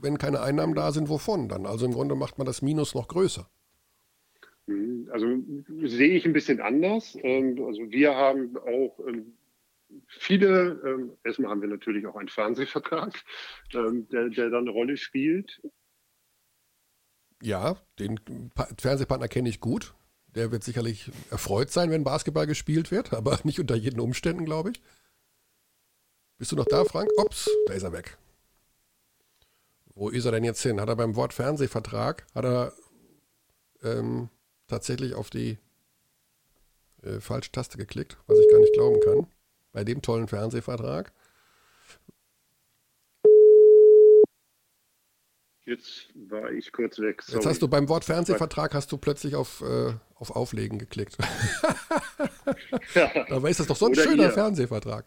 wenn 0.00 0.18
keine 0.18 0.40
Einnahmen 0.40 0.74
da 0.74 0.92
sind, 0.92 1.08
wovon 1.08 1.48
dann? 1.48 1.64
Also 1.66 1.86
im 1.86 1.92
Grunde 1.92 2.14
macht 2.14 2.38
man 2.38 2.46
das 2.46 2.60
Minus 2.60 2.94
noch 2.94 3.08
größer. 3.08 3.48
Mhm. 4.68 5.08
Also 5.10 5.26
sehe 5.88 6.16
ich 6.16 6.24
ein 6.24 6.32
bisschen 6.32 6.60
anders. 6.60 7.16
Ähm, 7.22 7.62
also 7.64 7.90
wir 7.90 8.14
haben 8.14 8.56
auch 8.58 8.98
ähm, 9.06 9.36
viele, 10.06 11.16
erstmal 11.24 11.50
haben 11.50 11.62
wir 11.62 11.68
natürlich 11.68 12.06
auch 12.06 12.16
einen 12.16 12.28
Fernsehvertrag, 12.28 13.14
der, 13.72 14.28
der 14.28 14.50
dann 14.50 14.62
eine 14.62 14.70
Rolle 14.70 14.96
spielt. 14.96 15.60
Ja, 17.42 17.80
den 17.98 18.20
Fernsehpartner 18.78 19.28
kenne 19.28 19.48
ich 19.48 19.60
gut. 19.60 19.94
Der 20.34 20.52
wird 20.52 20.62
sicherlich 20.62 21.10
erfreut 21.30 21.70
sein, 21.70 21.90
wenn 21.90 22.04
Basketball 22.04 22.46
gespielt 22.46 22.90
wird, 22.90 23.12
aber 23.14 23.38
nicht 23.44 23.60
unter 23.60 23.76
jeden 23.76 24.00
Umständen, 24.00 24.44
glaube 24.44 24.70
ich. 24.70 24.82
Bist 26.36 26.52
du 26.52 26.56
noch 26.56 26.66
da, 26.66 26.84
Frank? 26.84 27.10
Ups, 27.16 27.50
da 27.66 27.72
ist 27.72 27.82
er 27.82 27.92
weg. 27.92 28.18
Wo 29.94 30.10
ist 30.10 30.24
er 30.24 30.32
denn 30.32 30.44
jetzt 30.44 30.62
hin? 30.62 30.80
Hat 30.80 30.88
er 30.88 30.94
beim 30.94 31.16
Wort 31.16 31.32
Fernsehvertrag, 31.32 32.26
hat 32.32 32.44
er 32.44 32.72
ähm, 33.82 34.28
tatsächlich 34.68 35.14
auf 35.14 35.30
die 35.30 35.58
äh, 37.02 37.20
falsche 37.20 37.50
Taste 37.52 37.78
geklickt, 37.78 38.16
was 38.26 38.38
ich 38.38 38.50
gar 38.50 38.60
nicht 38.60 38.74
glauben 38.74 39.00
kann. 39.00 39.26
Bei 39.72 39.84
dem 39.84 40.02
tollen 40.02 40.28
Fernsehvertrag. 40.28 41.12
Jetzt 45.68 46.08
war 46.14 46.50
ich 46.50 46.72
kurz 46.72 46.98
weg. 46.98 47.22
Sorry. 47.22 47.36
Jetzt 47.36 47.46
hast 47.46 47.60
du 47.60 47.68
beim 47.68 47.90
Wort 47.90 48.02
Fernsehvertrag 48.02 48.74
hast 48.74 48.90
du 48.90 48.96
plötzlich 48.96 49.34
auf, 49.34 49.60
äh, 49.60 49.92
auf 50.14 50.30
Auflegen 50.34 50.78
geklickt. 50.78 51.18
ja. 52.94 53.10
Dabei 53.28 53.50
ist 53.50 53.60
das 53.60 53.66
doch 53.66 53.76
so 53.76 53.84
ein 53.84 53.92
Oder 53.92 54.02
schöner 54.02 54.22
hier. 54.24 54.32
Fernsehvertrag. 54.32 55.04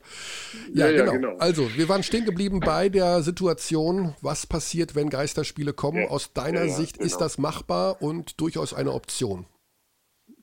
Ja, 0.71 0.85
ja, 0.85 0.91
genau. 0.91 1.13
ja, 1.13 1.17
genau. 1.17 1.37
Also, 1.37 1.75
wir 1.75 1.89
waren 1.89 2.03
stehen 2.03 2.25
geblieben 2.25 2.59
bei 2.59 2.89
der 2.89 3.23
Situation, 3.23 4.13
was 4.21 4.45
passiert, 4.45 4.93
wenn 4.93 5.09
Geisterspiele 5.09 5.73
kommen. 5.73 6.07
Aus 6.07 6.31
deiner 6.33 6.69
Sicht 6.69 6.99
genau. 6.99 7.07
ist 7.07 7.17
das 7.17 7.39
machbar 7.39 7.99
und 8.03 8.39
durchaus 8.39 8.75
eine 8.75 8.91
Option. 8.91 9.47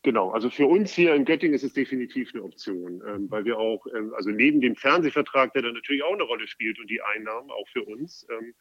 Genau, 0.03 0.31
also 0.31 0.51
für 0.51 0.67
uns 0.67 0.93
hier 0.93 1.15
in 1.15 1.25
Göttingen 1.25 1.55
ist 1.55 1.65
es 1.65 1.73
definitiv 1.73 2.31
eine 2.35 2.45
Option, 2.45 3.03
ähm, 3.07 3.31
weil 3.31 3.45
wir 3.45 3.59
auch, 3.59 3.87
ähm, 3.97 4.13
also 4.15 4.31
neben 4.31 4.61
dem 4.61 4.77
Fernsehvertrag, 4.77 5.53
der 5.53 5.63
dann 5.63 5.75
natürlich 5.75 6.03
auch 6.03 6.13
eine 6.13 6.23
Rolle 6.23 6.47
spielt 6.47 6.79
und 6.79 6.89
die 6.89 7.01
Einnahmen 7.03 7.51
auch 7.51 7.67
für 7.69 7.83
uns, 7.83 8.27
ähm, 8.31 8.55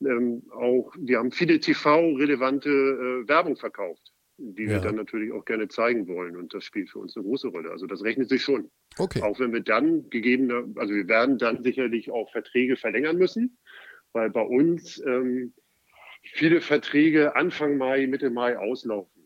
ähm, 0.00 0.42
auch, 0.50 0.92
wir 0.98 1.18
haben 1.18 1.30
viele 1.30 1.60
TV-relevante 1.60 2.68
äh, 2.70 3.28
Werbung 3.28 3.56
verkauft, 3.56 4.12
die 4.38 4.64
ja. 4.64 4.70
wir 4.70 4.80
dann 4.80 4.96
natürlich 4.96 5.32
auch 5.32 5.44
gerne 5.44 5.68
zeigen 5.68 6.08
wollen. 6.08 6.36
Und 6.36 6.54
das 6.54 6.64
spielt 6.64 6.90
für 6.90 6.98
uns 6.98 7.16
eine 7.16 7.24
große 7.24 7.48
Rolle. 7.48 7.70
Also 7.70 7.86
das 7.86 8.02
rechnet 8.02 8.28
sich 8.28 8.42
schon. 8.42 8.70
Okay. 8.98 9.22
Auch 9.22 9.38
wenn 9.38 9.52
wir 9.52 9.60
dann 9.60 10.10
gegebener, 10.10 10.64
also 10.76 10.94
wir 10.94 11.06
werden 11.06 11.38
dann 11.38 11.62
sicherlich 11.62 12.10
auch 12.10 12.30
Verträge 12.32 12.76
verlängern 12.76 13.16
müssen, 13.16 13.58
weil 14.12 14.30
bei 14.30 14.42
uns 14.42 15.00
ähm, 15.06 15.54
viele 16.22 16.60
Verträge 16.60 17.36
Anfang 17.36 17.76
Mai, 17.76 18.06
Mitte 18.06 18.30
Mai 18.30 18.58
auslaufen 18.58 19.21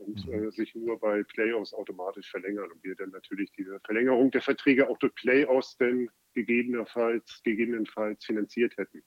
und 0.00 0.26
mhm. 0.26 0.48
äh, 0.48 0.50
sich 0.50 0.74
nur 0.74 0.98
bei 0.98 1.22
Playoffs 1.22 1.72
automatisch 1.72 2.30
verlängern 2.30 2.70
und 2.70 2.82
wir 2.82 2.94
dann 2.94 3.10
natürlich 3.10 3.50
diese 3.52 3.80
Verlängerung 3.80 4.30
der 4.30 4.42
Verträge 4.42 4.88
auch 4.88 4.98
durch 4.98 5.14
Playoffs 5.14 5.76
dann 5.78 6.08
gegebenenfalls, 6.34 7.42
gegebenenfalls 7.44 8.24
finanziert 8.24 8.76
hätten. 8.76 9.02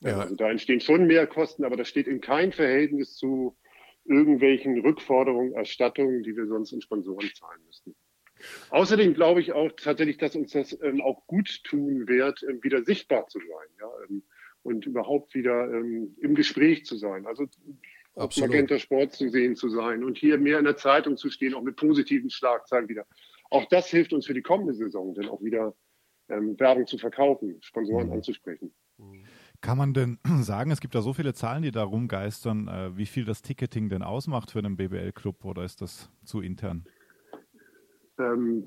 Ja. 0.00 0.20
Also 0.20 0.36
da 0.36 0.50
entstehen 0.50 0.80
schon 0.80 1.06
mehr 1.06 1.26
Kosten, 1.26 1.64
aber 1.64 1.76
das 1.76 1.88
steht 1.88 2.08
in 2.08 2.20
kein 2.20 2.52
Verhältnis 2.52 3.16
zu 3.16 3.56
irgendwelchen 4.04 4.80
Rückforderungen, 4.80 5.54
Erstattungen, 5.54 6.22
die 6.22 6.36
wir 6.36 6.46
sonst 6.46 6.72
in 6.72 6.82
Sponsoren 6.82 7.30
zahlen 7.34 7.60
müssten. 7.66 7.94
Außerdem 8.70 9.14
glaube 9.14 9.40
ich 9.40 9.52
auch 9.52 9.70
tatsächlich, 9.72 10.18
dass 10.18 10.36
uns 10.36 10.52
das 10.52 10.78
ähm, 10.82 11.00
auch 11.00 11.26
gut 11.26 11.62
tun 11.64 12.06
wird, 12.08 12.42
ähm, 12.42 12.62
wieder 12.62 12.84
sichtbar 12.84 13.26
zu 13.28 13.38
sein 13.38 13.68
ja, 13.80 13.88
ähm, 14.08 14.22
und 14.62 14.86
überhaupt 14.86 15.34
wieder 15.34 15.72
ähm, 15.72 16.16
im 16.20 16.34
Gespräch 16.34 16.84
zu 16.84 16.96
sein. 16.96 17.26
Also 17.26 17.46
auf 18.14 18.36
Magenta 18.36 18.78
Sport 18.78 19.12
zu 19.12 19.28
sehen 19.28 19.56
zu 19.56 19.68
sein 19.68 20.04
und 20.04 20.18
hier 20.18 20.38
mehr 20.38 20.58
in 20.58 20.64
der 20.64 20.76
Zeitung 20.76 21.16
zu 21.16 21.30
stehen, 21.30 21.54
auch 21.54 21.62
mit 21.62 21.76
positiven 21.76 22.30
Schlagzeilen 22.30 22.88
wieder. 22.88 23.06
Auch 23.50 23.66
das 23.68 23.88
hilft 23.88 24.12
uns 24.12 24.26
für 24.26 24.34
die 24.34 24.42
kommende 24.42 24.74
Saison, 24.74 25.14
dann 25.14 25.28
auch 25.28 25.42
wieder 25.42 25.74
ähm, 26.28 26.58
Werbung 26.58 26.86
zu 26.86 26.98
verkaufen, 26.98 27.58
Sponsoren 27.60 28.08
mhm. 28.08 28.14
anzusprechen. 28.14 28.72
Mhm. 28.98 29.24
Kann 29.60 29.78
man 29.78 29.94
denn 29.94 30.18
sagen, 30.42 30.70
es 30.70 30.80
gibt 30.80 30.94
da 30.94 31.02
so 31.02 31.12
viele 31.12 31.34
Zahlen, 31.34 31.62
die 31.62 31.70
da 31.70 31.82
rumgeistern, 31.82 32.68
äh, 32.68 32.96
wie 32.96 33.06
viel 33.06 33.24
das 33.24 33.42
Ticketing 33.42 33.88
denn 33.88 34.02
ausmacht 34.02 34.50
für 34.50 34.58
einen 34.58 34.76
BBL-Club 34.76 35.44
oder 35.44 35.64
ist 35.64 35.80
das 35.80 36.10
zu 36.24 36.40
intern? 36.40 36.84
Ähm, 38.18 38.64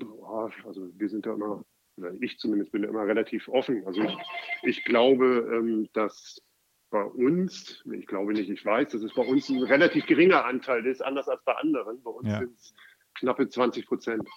also 0.64 0.90
wir 0.94 1.08
sind 1.08 1.24
da 1.24 1.34
immer, 1.34 1.64
ich 2.20 2.38
zumindest 2.38 2.72
bin 2.72 2.82
da 2.82 2.88
immer 2.88 3.06
relativ 3.06 3.48
offen. 3.48 3.86
Also 3.86 4.02
ich, 4.02 4.16
ich 4.62 4.84
glaube, 4.84 5.48
ähm, 5.54 5.88
dass 5.94 6.42
bei 6.90 7.02
uns, 7.02 7.82
ich 7.92 8.06
glaube 8.06 8.32
nicht, 8.32 8.48
ich 8.48 8.64
weiß, 8.64 8.90
dass 8.90 9.02
es 9.02 9.14
bei 9.14 9.22
uns 9.22 9.48
ein 9.48 9.62
relativ 9.62 10.06
geringer 10.06 10.44
Anteil 10.44 10.86
ist, 10.86 11.02
anders 11.02 11.28
als 11.28 11.42
bei 11.44 11.54
anderen. 11.54 12.02
Bei 12.02 12.10
uns 12.10 12.28
ja. 12.28 12.38
sind 12.38 12.56
es 12.56 12.74
knappe 13.18 13.48
20 13.48 13.86
Prozent. 13.86 14.28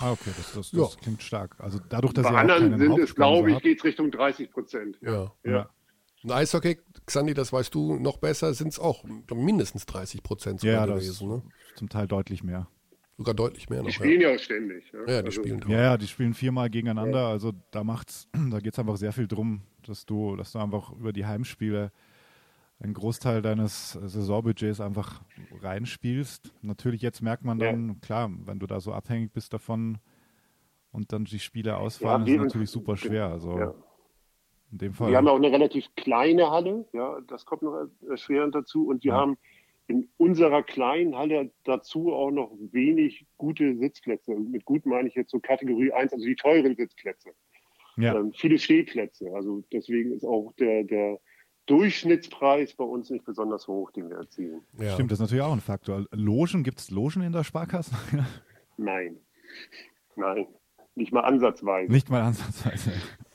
Ah, 0.00 0.12
okay, 0.12 0.30
das, 0.36 0.52
das, 0.54 0.70
das 0.70 0.94
ja. 0.94 1.00
klingt 1.00 1.22
stark. 1.22 1.56
Also 1.58 1.80
dadurch, 1.88 2.12
dass 2.12 2.24
Bei 2.24 2.32
ihr 2.32 2.38
anderen 2.38 2.78
sind 2.78 2.98
es, 2.98 3.14
glaube 3.14 3.50
ich, 3.50 3.60
geht 3.60 3.78
es 3.78 3.84
Richtung 3.84 4.10
30 4.10 4.50
Prozent. 4.50 4.98
Ja. 5.00 5.32
ja. 5.44 5.50
ja. 5.50 5.70
Und 6.22 6.32
Eishockey, 6.32 6.78
Xandi, 7.06 7.34
das 7.34 7.52
weißt 7.52 7.74
du 7.74 7.96
noch 7.96 8.18
besser, 8.18 8.54
sind 8.54 8.68
es 8.68 8.78
auch 8.78 9.04
mindestens 9.32 9.86
30 9.86 10.22
Prozent 10.22 10.62
ja, 10.62 10.86
gewesen. 10.86 11.28
Ne? 11.28 11.42
Zum 11.76 11.88
Teil 11.88 12.06
deutlich 12.06 12.42
mehr. 12.42 12.68
Sogar 13.18 13.34
deutlich 13.34 13.68
mehr 13.68 13.80
noch. 13.80 13.88
Die 13.88 13.94
spielen 13.94 14.20
ja, 14.20 14.30
ja 14.30 14.38
ständig. 14.38 14.92
Ja, 14.92 15.00
ja 15.00 15.06
die 15.06 15.12
also, 15.26 15.42
spielen 15.42 15.60
Ja, 15.66 15.80
ja, 15.80 15.96
die 15.96 16.06
spielen 16.06 16.34
viermal 16.34 16.70
gegeneinander. 16.70 17.26
Also 17.26 17.52
da 17.72 17.82
macht's, 17.82 18.28
da 18.50 18.60
geht 18.60 18.74
es 18.74 18.78
einfach 18.78 18.96
sehr 18.96 19.12
viel 19.12 19.26
drum, 19.26 19.62
dass 19.84 20.06
du, 20.06 20.36
dass 20.36 20.52
du 20.52 20.60
einfach 20.60 20.92
über 20.92 21.12
die 21.12 21.26
Heimspiele 21.26 21.90
einen 22.78 22.94
Großteil 22.94 23.42
deines 23.42 23.92
Saisonbudgets 23.92 24.80
einfach 24.80 25.20
reinspielst. 25.60 26.52
Natürlich 26.62 27.02
jetzt 27.02 27.20
merkt 27.20 27.44
man 27.44 27.58
dann, 27.58 27.88
ja. 27.88 27.94
klar, 28.00 28.30
wenn 28.44 28.60
du 28.60 28.68
da 28.68 28.78
so 28.78 28.92
abhängig 28.92 29.32
bist 29.32 29.52
davon 29.52 29.98
und 30.92 31.12
dann 31.12 31.24
die 31.24 31.40
Spiele 31.40 31.76
ausfallen, 31.76 32.24
ja, 32.24 32.34
ist 32.34 32.40
natürlich 32.40 32.70
super 32.70 32.96
schwer. 32.96 33.26
Also 33.26 33.58
ja. 33.58 33.74
in 34.70 34.78
dem 34.78 34.94
Fall. 34.94 35.10
Wir 35.10 35.16
haben 35.16 35.26
auch 35.26 35.34
eine 35.34 35.50
relativ 35.50 35.86
kleine 35.96 36.52
Halle, 36.52 36.86
ja, 36.92 37.18
das 37.26 37.44
kommt 37.44 37.62
noch 37.62 37.88
erschwerend 38.08 38.54
dazu. 38.54 38.86
Und 38.86 39.02
wir 39.02 39.14
haben 39.14 39.38
in 39.88 40.08
unserer 40.18 40.62
kleinen 40.62 41.16
Halle 41.16 41.50
dazu 41.64 42.12
auch 42.12 42.30
noch 42.30 42.52
wenig 42.72 43.26
gute 43.38 43.76
Sitzplätze. 43.76 44.34
Mit 44.34 44.64
gut 44.66 44.84
meine 44.84 45.08
ich 45.08 45.14
jetzt 45.14 45.30
so 45.30 45.40
Kategorie 45.40 45.90
1, 45.92 46.12
also 46.12 46.24
die 46.24 46.36
teuren 46.36 46.76
Sitzplätze. 46.76 47.30
Ja. 47.96 48.14
Ähm, 48.14 48.32
viele 48.32 48.58
Stehplätze. 48.58 49.32
Also 49.34 49.64
deswegen 49.72 50.12
ist 50.12 50.24
auch 50.24 50.52
der, 50.58 50.84
der 50.84 51.18
Durchschnittspreis 51.66 52.74
bei 52.74 52.84
uns 52.84 53.10
nicht 53.10 53.24
besonders 53.24 53.66
hoch, 53.66 53.90
den 53.90 54.10
wir 54.10 54.18
erzielen. 54.18 54.60
Ja. 54.78 54.92
Stimmt, 54.92 55.10
das 55.10 55.18
ist 55.18 55.22
natürlich 55.22 55.42
auch 55.42 55.52
ein 55.52 55.60
Faktor. 55.60 56.06
Logen, 56.12 56.62
gibt 56.62 56.78
es 56.78 56.90
Logen 56.90 57.22
in 57.22 57.32
der 57.32 57.44
Sparkasse? 57.44 57.96
Nein. 58.76 59.16
Nein. 60.16 60.46
Nicht 60.94 61.12
mal 61.12 61.20
ansatzweise. 61.20 61.90
Nicht 61.90 62.10
mal 62.10 62.22
ansatzweise. 62.22 62.92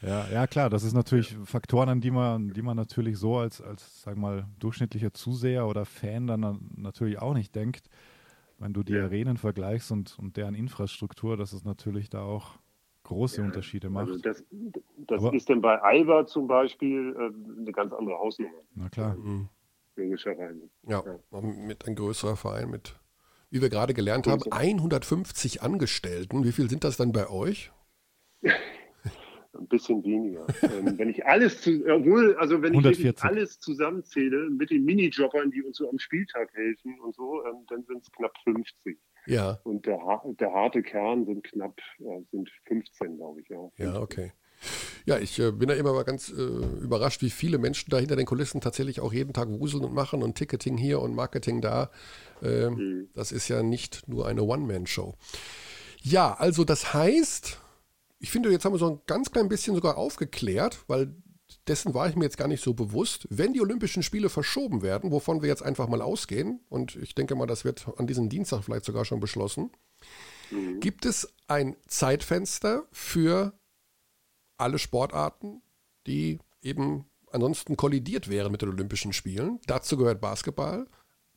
Ja, 0.00 0.28
ja, 0.32 0.46
klar, 0.46 0.70
das 0.70 0.84
ist 0.84 0.94
natürlich 0.94 1.36
Faktoren, 1.44 1.88
an 1.88 2.00
die 2.00 2.10
man, 2.10 2.50
die 2.50 2.62
man 2.62 2.76
natürlich 2.76 3.18
so 3.18 3.36
als, 3.36 3.60
als, 3.60 4.02
sag 4.02 4.16
mal, 4.16 4.46
durchschnittlicher 4.58 5.12
Zuseher 5.12 5.66
oder 5.66 5.84
Fan 5.84 6.26
dann 6.26 6.70
natürlich 6.76 7.18
auch 7.18 7.34
nicht 7.34 7.54
denkt. 7.54 7.88
Wenn 8.58 8.72
du 8.72 8.82
die 8.82 8.94
ja. 8.94 9.04
Arenen 9.04 9.36
vergleichst 9.36 9.92
und, 9.92 10.18
und 10.18 10.36
deren 10.36 10.54
Infrastruktur, 10.54 11.36
dass 11.36 11.52
es 11.52 11.64
natürlich 11.64 12.10
da 12.10 12.22
auch 12.22 12.58
große 13.04 13.40
ja, 13.40 13.46
Unterschiede 13.46 13.88
macht. 13.88 14.08
Also 14.08 14.20
das, 14.20 14.44
das 15.06 15.32
ist 15.32 15.48
denn 15.48 15.60
bei 15.60 15.80
Alba 15.80 16.26
zum 16.26 16.46
Beispiel 16.46 17.14
äh, 17.16 17.60
eine 17.60 17.72
ganz 17.72 17.92
andere 17.92 18.18
Hausnummer. 18.18 18.52
Na 18.74 18.88
klar. 18.88 19.16
Mhm. 19.16 19.48
Logischerweise. 19.96 20.68
Ja, 20.86 21.02
ja, 21.04 21.40
mit 21.40 21.86
ein 21.86 21.94
größerer 21.94 22.36
Verein 22.36 22.70
mit, 22.70 22.96
wie 23.50 23.60
wir 23.60 23.68
gerade 23.68 23.94
gelernt 23.94 24.26
haben, 24.28 24.42
150 24.50 25.62
Angestellten. 25.62 26.44
Wie 26.44 26.52
viel 26.52 26.68
sind 26.70 26.84
das 26.84 26.96
dann 26.96 27.12
bei 27.12 27.28
euch? 27.28 27.72
ein 29.58 29.66
bisschen 29.66 30.02
weniger. 30.04 30.46
ähm, 30.62 30.98
wenn 30.98 31.10
ich 31.10 31.24
alles 31.26 31.60
zu, 31.60 31.84
obwohl, 31.86 32.36
also 32.36 32.62
wenn 32.62 32.74
ich 32.74 33.22
alles 33.22 33.58
zusammenzähle 33.60 34.50
mit 34.50 34.70
den 34.70 34.84
Minijobbern, 34.84 35.50
die 35.50 35.62
uns 35.62 35.76
so 35.76 35.88
am 35.88 35.98
Spieltag 35.98 36.52
helfen 36.54 36.98
und 37.00 37.14
so, 37.14 37.44
ähm, 37.44 37.66
dann 37.68 37.84
sind 37.84 38.02
es 38.02 38.10
knapp 38.12 38.36
50. 38.44 38.98
Ja. 39.26 39.60
Und 39.64 39.86
der, 39.86 39.98
der 40.40 40.52
harte 40.52 40.82
Kern 40.82 41.26
sind 41.26 41.44
knapp, 41.44 41.78
äh, 42.00 42.20
sind 42.30 42.50
15, 42.66 43.16
glaube 43.16 43.40
ich. 43.40 43.48
Ja, 43.48 43.70
ja 43.76 44.00
okay. 44.00 44.32
Ja, 45.06 45.18
ich 45.18 45.38
äh, 45.38 45.52
bin 45.52 45.68
da 45.68 45.74
immer 45.74 45.92
mal 45.92 46.04
ganz 46.04 46.30
äh, 46.30 46.42
überrascht, 46.82 47.22
wie 47.22 47.30
viele 47.30 47.58
Menschen 47.58 47.90
da 47.90 47.98
hinter 47.98 48.16
den 48.16 48.26
Kulissen 48.26 48.60
tatsächlich 48.60 49.00
auch 49.00 49.12
jeden 49.12 49.32
Tag 49.32 49.48
wuseln 49.48 49.84
und 49.84 49.94
machen 49.94 50.22
und 50.22 50.34
Ticketing 50.34 50.76
hier 50.76 51.00
und 51.00 51.14
Marketing 51.14 51.60
da. 51.60 51.90
Äh, 52.42 52.70
mhm. 52.70 53.08
Das 53.14 53.32
ist 53.32 53.48
ja 53.48 53.62
nicht 53.62 54.08
nur 54.08 54.26
eine 54.26 54.42
One-Man-Show. 54.42 55.14
Ja, 56.02 56.34
also 56.34 56.64
das 56.64 56.92
heißt, 56.92 57.60
ich 58.18 58.30
finde, 58.30 58.50
jetzt 58.50 58.64
haben 58.64 58.72
wir 58.72 58.78
so 58.78 58.90
ein 58.90 59.00
ganz 59.06 59.30
klein 59.30 59.48
bisschen 59.48 59.74
sogar 59.74 59.96
aufgeklärt, 59.96 60.84
weil 60.88 61.14
dessen 61.66 61.94
war 61.94 62.08
ich 62.08 62.16
mir 62.16 62.24
jetzt 62.24 62.36
gar 62.36 62.48
nicht 62.48 62.62
so 62.62 62.74
bewusst. 62.74 63.26
Wenn 63.30 63.52
die 63.52 63.60
Olympischen 63.60 64.02
Spiele 64.02 64.28
verschoben 64.28 64.82
werden, 64.82 65.10
wovon 65.10 65.40
wir 65.42 65.48
jetzt 65.48 65.62
einfach 65.62 65.88
mal 65.88 66.02
ausgehen, 66.02 66.60
und 66.68 66.96
ich 66.96 67.14
denke 67.14 67.34
mal, 67.34 67.46
das 67.46 67.64
wird 67.64 67.88
an 67.96 68.06
diesem 68.06 68.28
Dienstag 68.28 68.64
vielleicht 68.64 68.84
sogar 68.84 69.04
schon 69.04 69.20
beschlossen, 69.20 69.70
mhm. 70.50 70.80
gibt 70.80 71.06
es 71.06 71.32
ein 71.46 71.76
Zeitfenster 71.86 72.86
für 72.90 73.58
alle 74.56 74.78
Sportarten, 74.78 75.62
die 76.06 76.38
eben 76.62 77.06
ansonsten 77.30 77.76
kollidiert 77.76 78.28
wären 78.28 78.50
mit 78.50 78.62
den 78.62 78.70
Olympischen 78.70 79.12
Spielen. 79.12 79.60
Dazu 79.66 79.96
gehört 79.96 80.20
Basketball. 80.20 80.86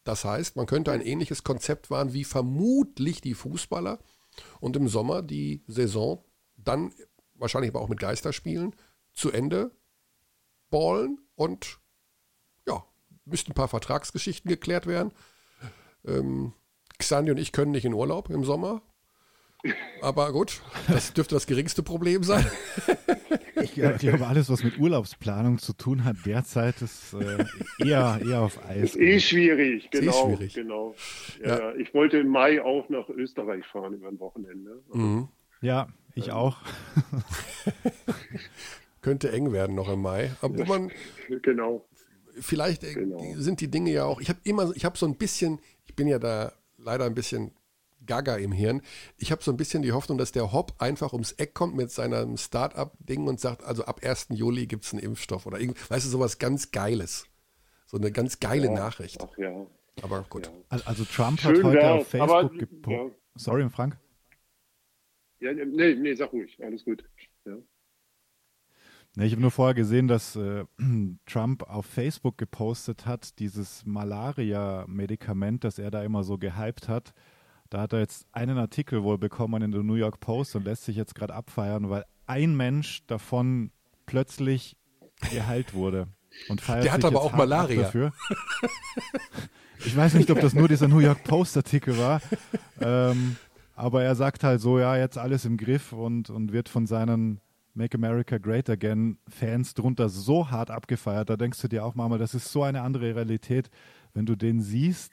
Das 0.03 0.25
heißt, 0.25 0.55
man 0.55 0.65
könnte 0.65 0.91
ein 0.91 1.01
ähnliches 1.01 1.43
Konzept 1.43 1.91
wahren 1.91 2.13
wie 2.13 2.23
vermutlich 2.23 3.21
die 3.21 3.36
Fußballer 3.36 3.99
und 4.59 4.75
im 4.75 4.88
Sommer 4.88 5.21
die 5.21 5.63
Saison 5.67 6.23
dann 6.64 6.93
wahrscheinlich 7.36 7.72
aber 7.72 7.82
auch 7.82 7.89
mit 7.89 7.99
Geisterspielen 7.99 8.76
zu 9.14 9.32
Ende 9.32 9.72
ballen 10.70 11.20
und 11.36 11.80
ja, 12.68 12.84
müssten 13.26 13.51
ein 13.51 13.55
paar 13.55 13.68
Vertragsgeschichten 13.68 14.49
geklärt 14.49 14.88
werden. 14.88 15.12
Ähm, 16.05 16.53
Xandi 16.97 17.32
und 17.32 17.38
ich 17.38 17.51
können 17.51 17.72
nicht 17.72 17.86
in 17.86 17.93
Urlaub 17.93 18.30
im 18.30 18.43
Sommer. 18.43 18.82
Aber 20.01 20.32
gut, 20.32 20.62
das 20.88 21.14
dürfte 21.14 21.36
das 21.36 21.45
geringste 21.45 21.84
Problem 21.84 22.24
sein. 22.24 22.45
Ich, 23.64 23.74
glaube, 23.74 24.28
alles, 24.28 24.49
was 24.49 24.64
mit 24.64 24.80
Urlaubsplanung 24.80 25.59
zu 25.59 25.74
tun 25.74 26.03
hat, 26.03 26.16
derzeit 26.26 26.82
ist 26.82 27.14
äh, 27.14 27.45
eher, 27.78 28.20
eher 28.26 28.41
auf 28.41 28.64
Eis. 28.66 28.95
Ist 28.95 28.97
eh 28.97 29.20
schwierig, 29.20 29.89
genau. 29.91 30.09
Ist 30.09 30.18
eh 30.18 30.26
schwierig. 30.26 30.53
genau. 30.55 30.95
Ja, 31.43 31.59
ja. 31.59 31.76
Ich 31.76 31.93
wollte 31.93 32.18
im 32.18 32.30
Mai 32.30 32.62
auch 32.62 32.89
nach 32.89 33.07
Österreich 33.09 33.66
fahren 33.68 33.93
über 33.93 34.07
ein 34.07 34.20
Wochenende. 34.20 34.82
Mhm. 34.91 35.28
Ja, 35.62 35.88
ich 36.16 36.28
ähm. 36.28 36.34
auch. 36.34 36.57
Könnte 39.01 39.32
eng 39.32 39.51
werden 39.51 39.76
noch 39.76 39.89
im 39.89 40.01
Mai. 40.01 40.32
Aber 40.41 40.66
man. 40.66 40.91
Genau. 41.41 41.86
Vielleicht 42.39 42.84
äh, 42.84 42.93
genau. 42.93 43.22
sind 43.36 43.62
die 43.62 43.70
Dinge 43.70 43.91
ja 43.91 44.05
auch. 44.05 44.22
Ich 44.22 44.30
habe 44.30 44.39
immer, 44.43 44.72
ich 44.76 44.86
habe 44.86 44.97
so 44.97 45.05
ein 45.05 45.16
bisschen, 45.16 45.59
ich 45.86 45.95
bin 45.95 46.07
ja 46.07 46.20
da 46.20 46.53
leider 46.78 47.05
ein 47.05 47.16
bisschen 47.16 47.51
gaga 48.05 48.36
im 48.36 48.51
Hirn. 48.51 48.82
Ich 49.18 49.32
habe 49.32 49.43
so 49.43 49.51
ein 49.51 49.57
bisschen 49.57 49.82
die 49.82 49.91
Hoffnung, 49.91 50.18
dass 50.18 50.32
der 50.32 50.51
Hop 50.51 50.74
einfach 50.80 51.14
ums 51.14 51.34
Eck 51.34 51.53
kommt 51.53 51.76
mit 51.76 51.91
seinem 51.91 52.38
Start-up-Ding 52.38 53.28
und 53.28 53.39
sagt, 53.39 53.64
also 53.64 53.86
ab 53.86 54.01
1. 54.03 54.28
Juli 54.30 54.68
gibt 54.68 54.86
es 54.86 54.93
einen 54.93 55.01
Impfstoff 55.01 55.45
oder 55.45 55.59
irgend, 55.59 55.89
weißt 55.89 56.05
du, 56.05 56.09
sowas 56.09 56.39
ganz 56.39 56.72
Geiles. 56.72 57.26
So 57.86 57.97
eine 57.97 58.12
ganz 58.12 58.39
geile 58.39 58.68
ja, 58.68 58.74
Nachricht. 58.74 59.20
Ach 59.22 59.38
ja. 59.38 59.68
Aber 60.01 60.26
gut. 60.30 60.49
Ja. 60.72 60.80
Also 60.86 61.03
Trump 61.03 61.41
Schön 61.41 61.57
hat 61.57 61.64
heute 61.64 61.78
wär's, 61.78 62.01
auf 62.01 62.07
Facebook 62.07 62.59
gepostet. 62.59 63.18
Sorry, 63.36 63.70
Frank. 63.70 63.97
Ja, 65.42 65.54
nee, 65.54 65.96
nee, 65.96 66.14
sag 66.14 66.32
ruhig, 66.32 66.58
alles 66.64 66.86
gut. 66.86 67.04
Ja. 67.46 67.58
Nee, 69.16 69.26
ich 69.26 69.32
habe 69.34 69.42
nur 69.42 69.52
vorher 69.52 69.74
gesehen, 69.74 70.08
dass 70.08 70.36
äh, 70.36 70.66
Trump 71.26 71.64
auf 71.64 71.86
Facebook 71.86 72.38
gepostet 72.38 73.06
hat, 73.06 73.39
dieses 73.39 73.86
Malaria-Medikament, 73.86 75.64
das 75.64 75.80
er 75.80 75.92
da 75.92 76.04
immer 76.04 76.24
so 76.24 76.38
gehypt 76.38 76.88
hat. 76.88 77.14
Da 77.70 77.82
hat 77.82 77.94
er 77.94 78.00
jetzt 78.00 78.28
einen 78.32 78.58
Artikel 78.58 79.04
wohl 79.04 79.18
bekommen 79.18 79.64
in 79.64 79.72
der 79.72 79.84
New 79.84 79.96
York 79.96 80.20
Post 80.20 80.56
und 80.56 80.66
lässt 80.66 80.86
sich 80.86 80.96
jetzt 80.96 81.16
gerade 81.16 81.34
abfeiern, 81.34 81.89
weil 81.89 82.06
ein 82.28 82.56
Mensch 82.56 83.06
davon 83.08 83.72
plötzlich 84.06 84.78
geheilt 85.32 85.74
wurde. 85.74 86.08
Und 86.48 86.62
feiert 86.62 86.86
Der 86.86 86.94
hat 86.94 87.04
aber 87.04 87.22
auch 87.22 87.34
Malaria. 87.34 87.84
Dafür. 87.84 88.14
Ich 89.84 89.98
weiß 89.98 90.14
nicht, 90.14 90.30
ob 90.30 90.39
das 90.39 90.54
nur 90.54 90.68
dieser 90.68 90.88
New 90.88 91.00
York 91.00 91.24
Post 91.24 91.58
Artikel 91.58 91.98
war. 91.98 92.22
Ähm, 92.80 93.36
aber 93.82 94.03
er 94.03 94.13
sagt 94.13 94.43
halt 94.43 94.61
so, 94.61 94.77
ja, 94.77 94.95
jetzt 94.95 95.17
alles 95.17 95.43
im 95.43 95.57
Griff 95.57 95.91
und, 95.91 96.29
und 96.29 96.53
wird 96.53 96.69
von 96.69 96.86
seinen 96.86 97.39
Make 97.73 97.97
America 97.97 98.38
Great 98.38 98.69
Again 98.69 99.17
Fans 99.27 99.73
drunter 99.73 100.07
so 100.07 100.51
hart 100.51 100.69
abgefeiert. 100.69 101.32
Da 101.32 101.36
denkst 101.36 101.59
du 101.63 101.67
dir 101.67 101.84
auch 101.84 101.95
mal, 101.95 102.15
das 102.19 102.36
ist 102.36 102.51
so 102.51 102.61
eine 102.61 102.84
andere 102.84 103.15
Realität, 103.15 103.71
wenn 104.13 104.27
du 104.27 104.36
den 104.36 104.61
siehst 104.61 105.11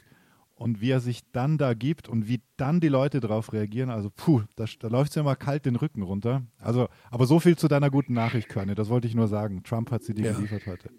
und 0.54 0.82
wie 0.82 0.90
er 0.90 1.00
sich 1.00 1.22
dann 1.32 1.56
da 1.56 1.72
gibt 1.72 2.10
und 2.10 2.28
wie 2.28 2.42
dann 2.58 2.80
die 2.80 2.88
Leute 2.88 3.20
darauf 3.20 3.54
reagieren. 3.54 3.88
Also, 3.88 4.10
puh, 4.10 4.42
da, 4.54 4.66
da 4.78 4.88
läuft 4.88 5.12
es 5.12 5.14
ja 5.14 5.22
immer 5.22 5.36
kalt 5.36 5.64
den 5.64 5.76
Rücken 5.76 6.02
runter. 6.02 6.42
Also, 6.58 6.88
aber 7.10 7.24
so 7.24 7.40
viel 7.40 7.56
zu 7.56 7.68
deiner 7.68 7.88
guten 7.88 8.12
Nachricht, 8.12 8.50
Körne. 8.50 8.74
Das 8.74 8.90
wollte 8.90 9.06
ich 9.06 9.14
nur 9.14 9.28
sagen. 9.28 9.62
Trump 9.62 9.90
hat 9.90 10.02
sie 10.02 10.12
dir 10.12 10.26
ja. 10.26 10.32
geliefert 10.32 10.66
heute. 10.66 10.90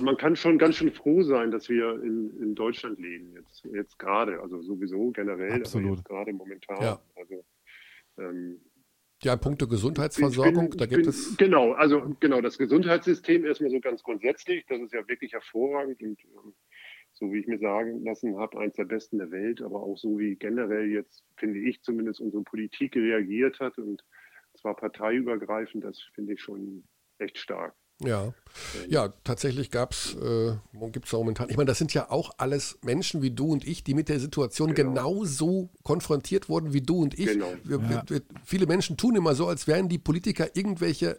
Man 0.00 0.16
kann 0.16 0.36
schon 0.36 0.58
ganz 0.58 0.76
schön 0.76 0.92
froh 0.92 1.22
sein, 1.22 1.50
dass 1.50 1.68
wir 1.68 2.02
in, 2.02 2.30
in 2.40 2.54
Deutschland 2.54 2.98
leben, 2.98 3.32
jetzt, 3.34 3.64
jetzt 3.72 3.98
gerade, 3.98 4.40
also 4.40 4.60
sowieso 4.62 5.10
generell, 5.10 5.60
Absolut. 5.60 6.04
gerade 6.04 6.32
momentan. 6.32 6.80
Ja. 6.82 7.00
Also, 7.16 7.44
ähm, 8.18 8.60
ja, 9.22 9.36
Punkte 9.36 9.66
Gesundheitsversorgung, 9.66 10.70
bin, 10.70 10.78
da 10.78 10.86
gibt 10.86 11.02
bin, 11.02 11.08
es. 11.08 11.36
Genau, 11.36 11.72
also 11.72 12.14
genau, 12.20 12.40
das 12.40 12.56
Gesundheitssystem 12.56 13.44
erstmal 13.44 13.70
so 13.70 13.80
ganz 13.80 14.02
grundsätzlich, 14.02 14.64
das 14.66 14.80
ist 14.80 14.92
ja 14.92 15.06
wirklich 15.08 15.32
hervorragend 15.32 16.00
und 16.02 16.20
ähm, 16.24 16.54
so 17.14 17.32
wie 17.32 17.40
ich 17.40 17.48
mir 17.48 17.58
sagen 17.58 18.04
lassen 18.04 18.38
habe, 18.38 18.58
eins 18.60 18.76
der 18.76 18.84
besten 18.84 19.18
der 19.18 19.32
Welt, 19.32 19.60
aber 19.60 19.82
auch 19.82 19.96
so 19.96 20.18
wie 20.18 20.36
generell 20.36 20.88
jetzt, 20.88 21.24
finde 21.36 21.58
ich 21.58 21.82
zumindest, 21.82 22.20
unsere 22.20 22.44
Politik 22.44 22.94
reagiert 22.94 23.58
hat 23.58 23.76
und 23.78 24.04
zwar 24.56 24.76
parteiübergreifend, 24.76 25.82
das 25.82 26.00
finde 26.14 26.34
ich 26.34 26.40
schon 26.40 26.84
echt 27.18 27.38
stark. 27.38 27.74
Ja, 28.00 28.32
ja, 28.88 29.12
tatsächlich 29.24 29.70
gab's, 29.70 30.14
äh, 30.14 30.52
gibt 30.90 31.06
es 31.06 31.12
momentan, 31.12 31.48
ich 31.50 31.56
meine, 31.56 31.66
das 31.66 31.78
sind 31.78 31.94
ja 31.94 32.10
auch 32.10 32.30
alles 32.38 32.78
Menschen 32.82 33.22
wie 33.22 33.30
du 33.30 33.52
und 33.52 33.66
ich, 33.66 33.84
die 33.84 33.94
mit 33.94 34.08
der 34.08 34.20
Situation 34.20 34.74
genau. 34.74 34.90
genauso 34.90 35.70
konfrontiert 35.82 36.48
wurden 36.48 36.72
wie 36.72 36.80
du 36.80 37.02
und 37.02 37.18
ich. 37.18 37.26
Genau. 37.26 37.52
Wir, 37.64 37.80
ja. 37.90 38.02
wir, 38.06 38.22
viele 38.44 38.66
Menschen 38.66 38.96
tun 38.96 39.16
immer 39.16 39.34
so, 39.34 39.48
als 39.48 39.66
wären 39.66 39.88
die 39.88 39.98
Politiker 39.98 40.56
irgendwelche 40.56 41.18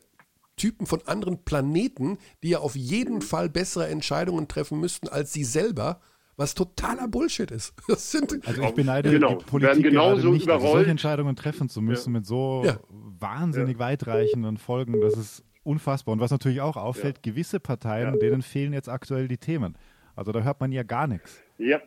Typen 0.55 0.86
von 0.86 1.01
anderen 1.05 1.43
Planeten, 1.43 2.17
die 2.43 2.49
ja 2.49 2.59
auf 2.59 2.75
jeden 2.75 3.15
mhm. 3.15 3.21
Fall 3.21 3.49
bessere 3.49 3.88
Entscheidungen 3.88 4.47
treffen 4.47 4.80
müssten 4.80 5.07
als 5.07 5.34
sie 5.34 5.43
selber 5.43 6.01
was 6.36 6.55
totaler 6.55 7.09
Bullshit 7.09 7.51
ist. 7.51 7.73
Das 7.89 8.11
sind 8.11 8.47
also 8.47 8.63
ich 8.63 8.73
beneide 8.73 9.11
genau. 9.11 9.36
die 9.36 9.45
Politik 9.45 9.84
genauso 9.84 10.32
nicht, 10.32 10.49
also 10.49 10.67
solche 10.67 10.89
Entscheidungen 10.89 11.36
treffen 11.36 11.67
zu 11.67 11.82
müssen 11.82 12.13
ja. 12.13 12.19
mit 12.19 12.25
so 12.25 12.63
ja. 12.65 12.80
wahnsinnig 12.89 13.73
ja. 13.73 13.80
weitreichenden 13.80 14.57
Folgen. 14.57 15.01
Das 15.01 15.17
ist 15.17 15.43
unfassbar. 15.64 16.14
Und 16.14 16.20
was 16.20 16.32
natürlich 16.32 16.62
auch 16.62 16.78
auffällt, 16.78 17.18
ja. 17.18 17.32
gewisse 17.32 17.60
Parteien, 17.60 18.14
ja. 18.14 18.20
denen 18.20 18.41
fehlen 18.41 18.74
jetzt 18.74 18.89
aktuell 18.89 19.28
die 19.28 19.38
Themen. 19.38 19.78
Also 20.16 20.32
da 20.32 20.41
hört 20.41 20.60
man 20.60 20.72
ja 20.72 20.84
gar 20.84 21.07
nichts. 21.07 21.39
Ja, 21.57 21.82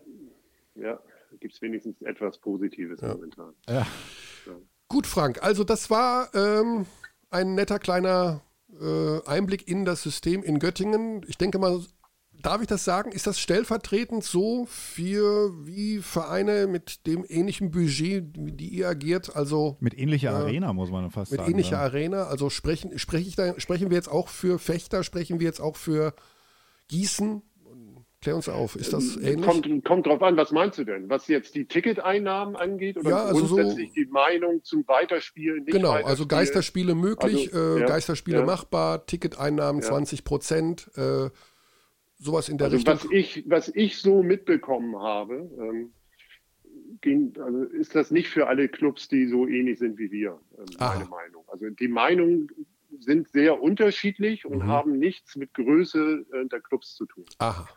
ja, 0.74 0.98
gibt 1.40 1.54
es 1.54 1.62
wenigstens 1.62 2.00
etwas 2.02 2.38
Positives 2.38 3.00
ja. 3.00 3.08
momentan. 3.08 3.54
Ja. 3.68 3.86
Gut, 4.88 5.06
Frank, 5.06 5.42
also 5.42 5.64
das 5.64 5.90
war 5.90 6.34
ähm, 6.34 6.86
ein 7.30 7.54
netter 7.54 7.78
kleiner 7.78 8.42
äh, 8.80 9.26
Einblick 9.26 9.68
in 9.68 9.84
das 9.84 10.02
System 10.02 10.42
in 10.42 10.58
Göttingen. 10.58 11.24
Ich 11.26 11.38
denke 11.38 11.58
mal, 11.58 11.80
darf 12.42 12.60
ich 12.60 12.66
das 12.66 12.84
sagen? 12.84 13.12
Ist 13.12 13.26
das 13.26 13.38
stellvertretend 13.38 14.24
so 14.24 14.66
für 14.66 15.52
wie 15.66 15.98
Vereine 15.98 16.66
mit 16.66 17.06
dem 17.06 17.24
ähnlichen 17.28 17.70
Budget, 17.70 18.24
die 18.34 18.68
ihr 18.68 18.88
agiert? 18.88 19.34
Also 19.34 19.76
mit 19.80 19.96
ähnlicher 19.98 20.32
äh, 20.32 20.34
Arena 20.34 20.72
muss 20.72 20.90
man 20.90 21.10
fast 21.10 21.30
mit 21.30 21.38
sagen. 21.38 21.48
Mit 21.48 21.54
ähnlicher 21.54 21.76
ja. 21.76 21.82
Arena. 21.82 22.24
Also 22.24 22.50
sprechen, 22.50 22.98
spreche 22.98 23.28
ich 23.28 23.36
da, 23.36 23.58
sprechen 23.58 23.90
wir 23.90 23.96
jetzt 23.96 24.10
auch 24.10 24.28
für 24.28 24.58
Fechter? 24.58 25.04
Sprechen 25.04 25.40
wir 25.40 25.46
jetzt 25.46 25.60
auch 25.60 25.76
für 25.76 26.14
Gießen? 26.88 27.42
Klär 28.22 28.36
uns 28.36 28.48
auf. 28.48 28.76
Ist 28.76 28.92
das 28.92 29.16
ähm, 29.16 29.24
ähnlich? 29.24 29.46
Kommt, 29.46 29.84
kommt 29.84 30.06
drauf 30.06 30.22
an, 30.22 30.36
was 30.36 30.52
meinst 30.52 30.78
du 30.78 30.84
denn? 30.84 31.10
Was 31.10 31.26
jetzt 31.26 31.56
die 31.56 31.66
Ticketeinnahmen 31.66 32.54
angeht 32.54 32.96
oder 32.96 33.10
ja, 33.10 33.24
also 33.24 33.46
grundsätzlich 33.46 33.88
so, 33.88 33.94
die 33.96 34.06
Meinung 34.06 34.62
zum 34.62 34.86
Weiterspielen? 34.86 35.64
Nicht 35.64 35.72
genau, 35.72 35.90
also 35.90 35.94
Weiterspielen? 35.94 36.10
also 36.10 36.26
Geisterspiele 36.28 36.94
möglich, 36.94 37.52
also, 37.52 37.76
äh, 37.76 37.80
ja, 37.80 37.86
Geisterspiele 37.86 38.38
ja. 38.38 38.44
machbar, 38.44 39.06
Ticketeinnahmen 39.06 39.82
ja. 39.82 39.88
20 39.88 40.22
Prozent, 40.22 40.88
äh, 40.96 41.30
sowas 42.22 42.48
in 42.48 42.58
der 42.58 42.66
also 42.66 42.76
Richtung. 42.76 42.94
Was 42.94 43.04
ich, 43.10 43.44
was 43.46 43.68
ich 43.74 43.98
so 43.98 44.22
mitbekommen 44.22 44.96
habe, 44.96 45.50
ähm, 45.58 45.92
ging, 47.00 47.34
also 47.40 47.64
ist 47.64 47.94
das 47.94 48.10
nicht 48.10 48.28
für 48.28 48.46
alle 48.46 48.68
Clubs, 48.68 49.08
die 49.08 49.26
so 49.26 49.46
ähnlich 49.46 49.78
sind 49.78 49.98
wie 49.98 50.10
wir, 50.10 50.38
ähm, 50.58 50.66
meine 50.78 51.04
Meinung. 51.06 51.44
Also 51.48 51.68
die 51.68 51.88
Meinungen 51.88 52.48
sind 53.00 53.28
sehr 53.30 53.60
unterschiedlich 53.60 54.44
und 54.44 54.58
mhm. 54.58 54.66
haben 54.66 54.98
nichts 54.98 55.36
mit 55.36 55.54
Größe 55.54 56.24
äh, 56.32 56.46
der 56.48 56.60
Clubs 56.60 56.94
zu 56.94 57.06
tun. 57.06 57.24
Aha. 57.38 57.68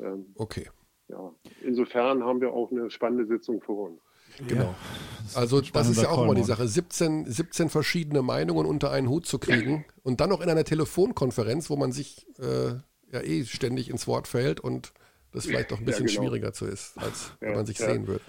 Ähm, 0.00 0.26
okay. 0.36 0.68
Ja, 1.08 1.32
insofern 1.62 2.24
haben 2.24 2.40
wir 2.40 2.52
auch 2.52 2.70
eine 2.70 2.90
spannende 2.90 3.26
Sitzung 3.26 3.62
vor 3.62 3.90
uns. 3.90 4.00
Genau. 4.48 4.64
Ja, 4.64 4.74
das 5.22 5.36
also 5.36 5.60
das 5.60 5.88
ist 5.88 6.02
ja 6.02 6.10
auch 6.10 6.24
immer 6.24 6.34
die 6.34 6.42
Sache, 6.42 6.66
17, 6.68 7.30
17 7.30 7.70
verschiedene 7.70 8.22
Meinungen 8.22 8.66
unter 8.66 8.90
einen 8.90 9.08
Hut 9.08 9.24
zu 9.24 9.38
kriegen 9.38 9.86
und 10.02 10.20
dann 10.20 10.28
noch 10.28 10.40
in 10.40 10.50
einer 10.50 10.64
Telefonkonferenz, 10.64 11.70
wo 11.70 11.76
man 11.76 11.92
sich 11.92 12.26
äh, 12.38 12.74
ja 13.12 13.20
eh 13.22 13.44
ständig 13.44 13.90
ins 13.90 14.06
Wort 14.06 14.28
fällt 14.28 14.60
und 14.60 14.92
das 15.32 15.46
vielleicht 15.46 15.70
doch 15.70 15.78
ein 15.78 15.84
bisschen 15.84 16.06
ja, 16.06 16.14
genau. 16.14 16.28
schwieriger 16.28 16.52
zu 16.52 16.66
ist, 16.66 16.98
als 16.98 17.32
ja, 17.40 17.48
wenn 17.48 17.56
man 17.56 17.66
sich 17.66 17.78
sehen 17.78 18.06
würde. 18.06 18.24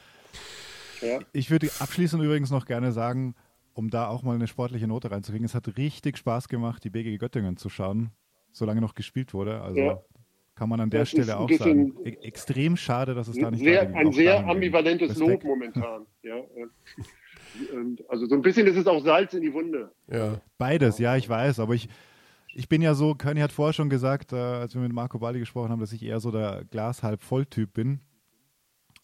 Ich 1.32 1.52
würde 1.52 1.70
abschließend 1.80 2.24
übrigens 2.24 2.50
noch 2.50 2.66
gerne 2.66 2.92
sagen, 2.92 3.36
um 3.74 3.90
da 3.90 4.08
auch 4.08 4.24
mal 4.24 4.36
eine 4.36 4.48
sportliche 4.48 4.88
Note 4.88 5.12
reinzukriegen, 5.12 5.46
es 5.46 5.54
hat 5.54 5.78
richtig 5.78 6.18
Spaß 6.18 6.48
gemacht, 6.48 6.84
die 6.84 6.90
BG 6.90 7.18
Göttingen 7.18 7.58
zu 7.58 7.70
schauen, 7.70 8.10
solange 8.52 8.82
noch 8.82 8.96
gespielt 8.96 9.34
wurde. 9.34 9.62
Also 9.62 10.02
kann 10.58 10.70
man 10.70 10.80
an 10.80 10.90
der 10.90 11.02
das 11.02 11.10
Stelle 11.10 11.38
auch 11.38 11.50
sagen. 11.52 11.94
E 12.04 12.18
extrem 12.24 12.76
schade, 12.76 13.14
dass 13.14 13.28
es 13.28 13.38
da 13.38 13.52
nicht 13.52 13.64
sehr, 13.64 13.94
Ein 13.96 14.12
sehr 14.12 14.46
ambivalentes 14.48 15.16
Lob 15.18 15.44
momentan. 15.44 16.08
ja, 16.24 16.36
also 18.08 18.26
so 18.26 18.36
ein 18.36 18.42
bisschen 18.42 18.66
ist 18.66 18.76
es 18.76 18.88
auch 18.88 19.04
Salz 19.04 19.36
in 19.36 19.44
die 19.44 19.54
Wunde. 19.54 19.92
Ja. 20.12 20.42
Beides, 20.58 20.98
ja, 20.98 21.16
ich 21.16 21.30
weiß, 21.30 21.60
aber 21.60 21.76
ich, 21.76 21.88
ich 22.58 22.68
bin 22.68 22.82
ja 22.82 22.96
so, 22.96 23.14
Körny 23.14 23.42
hat 23.42 23.52
vorher 23.52 23.74
schon 23.74 23.90
gesagt, 23.90 24.34
äh, 24.34 24.36
als 24.36 24.74
wir 24.74 24.82
mit 24.82 24.92
Marco 24.92 25.20
Baldi 25.20 25.38
gesprochen 25.38 25.70
haben, 25.70 25.80
dass 25.80 25.94
ich 25.94 26.02
eher 26.02 26.20
so 26.20 26.32
der 26.32 26.66
Glas 26.66 27.04
halb 27.04 27.22
voll 27.22 27.46
Typ 27.46 27.74
bin. 27.74 28.02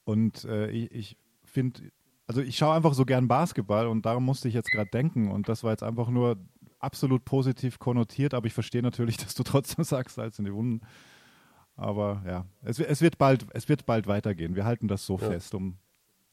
Und 0.05 0.43
äh, 0.45 0.71
ich, 0.71 0.91
ich 0.91 1.17
finde, 1.43 1.91
also 2.25 2.41
ich 2.41 2.57
schaue 2.57 2.73
einfach 2.73 2.95
so 2.95 3.05
gern 3.05 3.27
Basketball 3.27 3.85
und 3.85 4.07
darum 4.07 4.25
musste 4.25 4.47
ich 4.47 4.55
jetzt 4.55 4.71
gerade 4.71 4.89
denken. 4.89 5.29
Und 5.29 5.49
das 5.49 5.63
war 5.63 5.69
jetzt 5.69 5.83
einfach 5.83 6.09
nur 6.09 6.37
absolut 6.79 7.25
positiv 7.25 7.77
konnotiert, 7.77 8.33
aber 8.33 8.47
ich 8.47 8.53
verstehe 8.53 8.81
natürlich, 8.81 9.17
dass 9.23 9.35
du 9.35 9.43
trotzdem 9.43 9.83
sagst, 9.83 10.15
Salz 10.15 10.39
in 10.39 10.45
die 10.45 10.53
Wunden. 10.53 10.81
Aber 11.75 12.23
ja, 12.25 12.47
es, 12.63 12.79
es, 12.79 13.01
wird, 13.01 13.19
bald, 13.19 13.45
es 13.51 13.69
wird 13.69 13.85
bald 13.85 14.07
weitergehen. 14.07 14.55
Wir 14.55 14.65
halten 14.65 14.87
das 14.87 15.05
so 15.05 15.19
ja. 15.19 15.29
fest, 15.29 15.53
um 15.53 15.77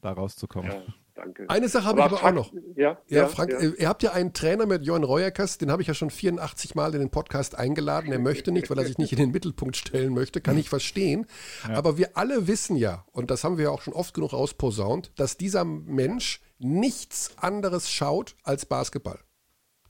da 0.01 0.11
rauszukommen. 0.11 0.71
Ja, 0.71 0.81
danke. 1.21 1.49
Eine 1.49 1.69
Sache 1.69 1.85
habe 1.85 1.99
ich 1.99 2.05
aber 2.05 2.17
Frank, 2.17 2.37
auch 2.37 2.51
noch. 2.51 2.53
Ja, 2.75 2.97
ja, 3.07 3.27
Frank, 3.27 3.51
ja. 3.51 3.59
Äh, 3.59 3.73
ihr 3.77 3.87
habt 3.87 4.03
ja 4.03 4.11
einen 4.11 4.33
Trainer 4.33 4.65
mit 4.65 4.83
Johann 4.83 5.03
Reuerkers, 5.03 5.57
den 5.57 5.71
habe 5.71 5.81
ich 5.81 5.87
ja 5.87 5.93
schon 5.93 6.09
84 6.09 6.75
Mal 6.75 6.93
in 6.93 6.99
den 6.99 7.09
Podcast 7.09 7.55
eingeladen. 7.57 8.11
Er 8.11 8.19
möchte 8.19 8.51
nicht, 8.51 8.69
weil 8.69 8.77
er 8.77 8.85
sich 8.85 8.97
nicht 8.97 9.11
in 9.13 9.19
den 9.19 9.31
Mittelpunkt 9.31 9.77
stellen 9.77 10.13
möchte. 10.13 10.41
Kann 10.41 10.57
ich 10.57 10.69
verstehen. 10.69 11.25
Aber 11.67 11.97
wir 11.97 12.17
alle 12.17 12.47
wissen 12.47 12.75
ja, 12.75 13.05
und 13.11 13.31
das 13.31 13.43
haben 13.43 13.57
wir 13.57 13.65
ja 13.65 13.71
auch 13.71 13.81
schon 13.81 13.93
oft 13.93 14.13
genug 14.13 14.33
ausposaunt, 14.33 15.11
dass 15.15 15.37
dieser 15.37 15.63
Mensch 15.63 16.41
nichts 16.59 17.31
anderes 17.37 17.91
schaut 17.91 18.35
als 18.43 18.65
Basketball. 18.65 19.19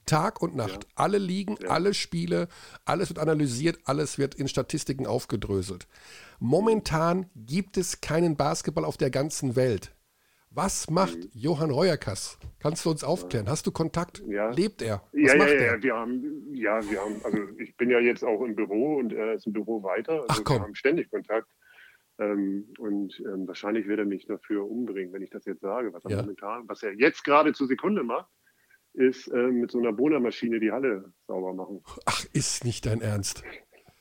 Tag 0.06 0.42
und 0.42 0.56
Nacht. 0.56 0.84
Ja. 0.84 0.90
Alle 0.96 1.18
liegen, 1.18 1.58
ja. 1.62 1.70
alle 1.70 1.94
Spiele, 1.94 2.48
alles 2.86 3.10
wird 3.10 3.20
analysiert, 3.20 3.80
alles 3.86 4.18
wird 4.18 4.36
in 4.36 4.48
Statistiken 4.48 5.06
aufgedröselt. 5.06 5.88
Momentan 6.40 7.30
gibt 7.36 7.78
es 7.78 8.02
keinen 8.02 8.36
Basketball 8.36 8.84
auf 8.84 8.98
der 8.98 9.12
ganzen 9.12 9.56
Welt. 9.56 9.94
Was 10.54 10.90
macht 10.90 11.18
mhm. 11.18 11.30
Johann 11.34 11.72
Reuerkas? 11.72 12.38
Kannst 12.60 12.86
du 12.86 12.90
uns 12.90 13.06
aufklären? 13.06 13.48
Hast 13.48 13.66
du 13.66 13.72
Kontakt? 13.72 14.22
Ja. 14.28 14.50
Lebt 14.52 14.82
er? 14.82 15.02
Was 15.14 15.32
ja, 15.32 15.38
macht 15.38 15.50
ja, 15.50 15.56
ja, 15.56 15.62
er? 15.62 15.84
Wir 15.84 15.96
haben, 15.96 16.54
ja, 16.54 16.92
wir 16.92 17.00
haben, 17.00 17.16
also 17.24 17.38
ich 17.58 17.78
bin 17.78 17.90
ja 17.90 18.00
jetzt 18.00 18.24
auch 18.24 18.44
im 18.44 18.56
Büro 18.56 18.98
und 18.98 19.14
er 19.14 19.34
ist 19.34 19.48
im 19.48 19.54
Büro 19.54 19.82
weiter. 19.82 20.14
Also 20.14 20.26
Ach 20.28 20.44
komm. 20.44 20.58
Wir 20.58 20.64
haben 20.64 20.76
ständig 20.76 21.10
Kontakt. 21.10 21.48
Ähm, 22.20 22.68
und 22.80 23.18
ähm, 23.26 23.48
wahrscheinlich 23.48 23.88
wird 23.88 24.00
er 24.00 24.06
mich 24.06 24.26
dafür 24.26 24.70
umbringen, 24.70 25.14
wenn 25.14 25.22
ich 25.22 25.30
das 25.30 25.46
jetzt 25.46 25.62
sage, 25.62 25.94
was 25.94 26.04
er 26.04 26.12
ja. 26.12 26.22
momentan, 26.22 26.68
was 26.68 26.84
er 26.84 26.94
jetzt 26.94 27.24
gerade 27.24 27.54
zur 27.54 27.68
Sekunde 27.68 28.04
macht 28.04 28.28
ist 28.94 29.28
äh, 29.28 29.38
mit 29.38 29.72
so 29.72 29.80
einer 29.80 29.94
Bohnermaschine 29.94 30.60
die 30.60 30.72
Halle 30.72 31.14
sauber 31.28 31.54
machen. 31.54 31.82
Ach, 32.06 32.26
ist 32.34 32.66
nicht 32.66 32.86
dein 32.86 33.02
Ernst. 33.02 33.44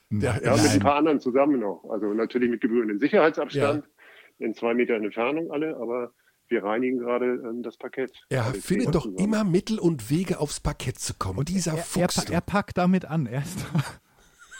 Der, 0.09 0.41
ja, 0.43 0.57
mit 0.57 0.71
ein 0.71 0.79
paar 0.79 0.95
anderen 0.95 1.21
zusammen 1.21 1.61
noch. 1.61 1.85
Also 1.89 2.13
natürlich 2.13 2.49
mit 2.49 2.59
gebührendem 2.59 2.99
Sicherheitsabstand, 2.99 3.85
ja. 3.85 4.45
in 4.45 4.53
zwei 4.53 4.73
Meter 4.73 4.95
Entfernung 4.95 5.49
alle, 5.51 5.77
aber 5.77 6.13
wir 6.51 6.63
reinigen 6.63 6.99
gerade 6.99 7.25
ähm, 7.25 7.63
das 7.63 7.77
Parkett. 7.77 8.11
Er 8.29 8.45
also 8.45 8.61
findet 8.61 8.93
doch 8.93 9.03
zusammen. 9.03 9.17
immer 9.17 9.43
Mittel 9.43 9.79
und 9.79 10.09
Wege, 10.09 10.39
aufs 10.39 10.59
Parkett 10.59 10.99
zu 10.99 11.13
kommen. 11.13 11.39
Und 11.39 11.49
dieser 11.49 11.71
er, 11.71 11.77
Fuchs. 11.77 12.25
Er, 12.25 12.33
er, 12.33 12.41
packt 12.41 12.77
damit 12.77 13.05
an. 13.05 13.25
Er 13.25 13.41
ist 13.41 13.65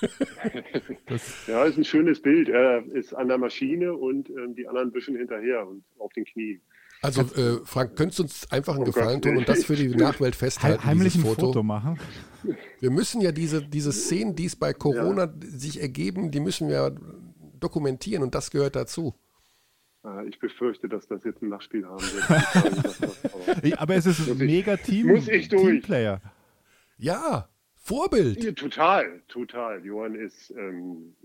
ja, 1.47 1.63
ist 1.65 1.77
ein 1.77 1.83
schönes 1.83 2.21
Bild. 2.21 2.49
Er 2.49 2.83
ist 2.87 3.13
an 3.13 3.27
der 3.27 3.37
Maschine 3.37 3.93
und 3.93 4.29
ähm, 4.29 4.55
die 4.55 4.67
anderen 4.67 4.91
büschen 4.91 5.15
hinterher 5.15 5.67
und 5.67 5.83
auf 5.99 6.11
den 6.13 6.25
Knien. 6.25 6.61
Also, 7.03 7.21
äh, 7.21 7.59
Frank, 7.65 7.95
könntest 7.95 8.19
du 8.19 8.23
uns 8.23 8.51
einfach 8.51 8.75
einen 8.75 8.83
oh 8.83 8.85
Gefallen 8.85 9.21
tun 9.21 9.37
und 9.37 9.49
das 9.49 9.65
für 9.65 9.75
die 9.75 9.89
Nachwelt 9.95 10.35
festhalten? 10.35 10.85
Heimlich 10.85 11.15
ein 11.15 11.21
Foto. 11.21 11.47
Foto. 11.47 11.63
machen. 11.63 11.99
Wir 12.79 12.91
müssen 12.91 13.21
ja 13.21 13.31
diese, 13.31 13.63
diese 13.63 13.91
Szenen, 13.91 14.35
die 14.35 14.45
es 14.45 14.55
bei 14.55 14.73
Corona 14.73 15.23
ja. 15.23 15.33
sich 15.41 15.81
ergeben, 15.81 16.31
die 16.31 16.39
müssen 16.39 16.69
wir 16.69 16.95
dokumentieren 17.59 18.23
und 18.23 18.35
das 18.35 18.51
gehört 18.51 18.75
dazu. 18.75 19.15
Ah, 20.03 20.23
ich 20.27 20.39
befürchte, 20.39 20.89
dass 20.89 21.07
das 21.07 21.23
jetzt 21.23 21.43
ein 21.43 21.49
Nachspiel 21.49 21.85
haben 21.85 22.01
wird. 22.01 23.79
aber 23.79 23.95
es 23.95 24.07
ist 24.07 24.27
ein 24.27 24.37
mega 24.37 24.75
Team, 24.77 25.07
Muss 25.07 25.27
ich 25.27 25.47
durch. 25.47 25.63
Teamplayer. 25.63 26.21
Ja, 26.97 27.49
Vorbild. 27.75 28.43
Ja, 28.43 28.51
total, 28.51 29.21
total. 29.27 29.85
Johann 29.85 30.15
ist 30.15 30.51
ähm, 30.51 31.15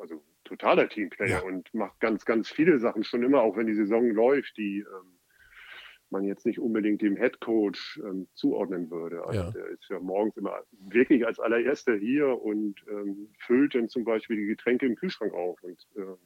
also 0.00 0.22
totaler 0.44 0.88
Teamplayer 0.88 1.40
ja. 1.40 1.42
und 1.42 1.72
macht 1.74 2.00
ganz, 2.00 2.24
ganz 2.24 2.48
viele 2.48 2.78
Sachen 2.78 3.04
schon 3.04 3.22
immer, 3.22 3.42
auch 3.42 3.56
wenn 3.56 3.66
die 3.66 3.74
Saison 3.74 4.10
läuft, 4.10 4.56
die 4.56 4.78
ähm, 4.78 5.16
man 6.10 6.24
jetzt 6.24 6.46
nicht 6.46 6.58
unbedingt 6.58 7.02
dem 7.02 7.16
Head 7.16 7.40
Coach 7.40 8.00
ähm, 8.04 8.28
zuordnen 8.34 8.90
würde. 8.90 9.24
Also 9.24 9.40
ja. 9.40 9.50
der 9.50 9.66
ist 9.66 9.88
ja 9.88 9.98
morgens 9.98 10.36
immer 10.36 10.62
wirklich 10.88 11.26
als 11.26 11.40
allererster 11.40 11.94
hier 11.94 12.40
und 12.40 12.76
ähm, 12.88 13.28
füllt 13.40 13.74
dann 13.74 13.88
zum 13.88 14.04
Beispiel 14.04 14.36
die 14.36 14.46
Getränke 14.46 14.86
im 14.86 14.96
Kühlschrank 14.96 15.34
auf 15.34 15.62
und, 15.62 15.86
äh, 15.96 16.16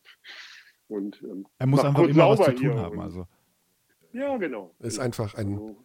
und 0.90 1.22
ähm, 1.22 1.46
er 1.58 1.66
muss 1.66 1.84
einfach 1.84 2.04
immer 2.04 2.30
was 2.30 2.46
zu 2.46 2.52
tun 2.54 2.76
haben. 2.76 3.00
Also. 3.00 3.26
Ja, 4.12 4.36
genau. 4.36 4.74
Ist 4.80 4.98
einfach 4.98 5.34
ein, 5.34 5.54
also 5.54 5.76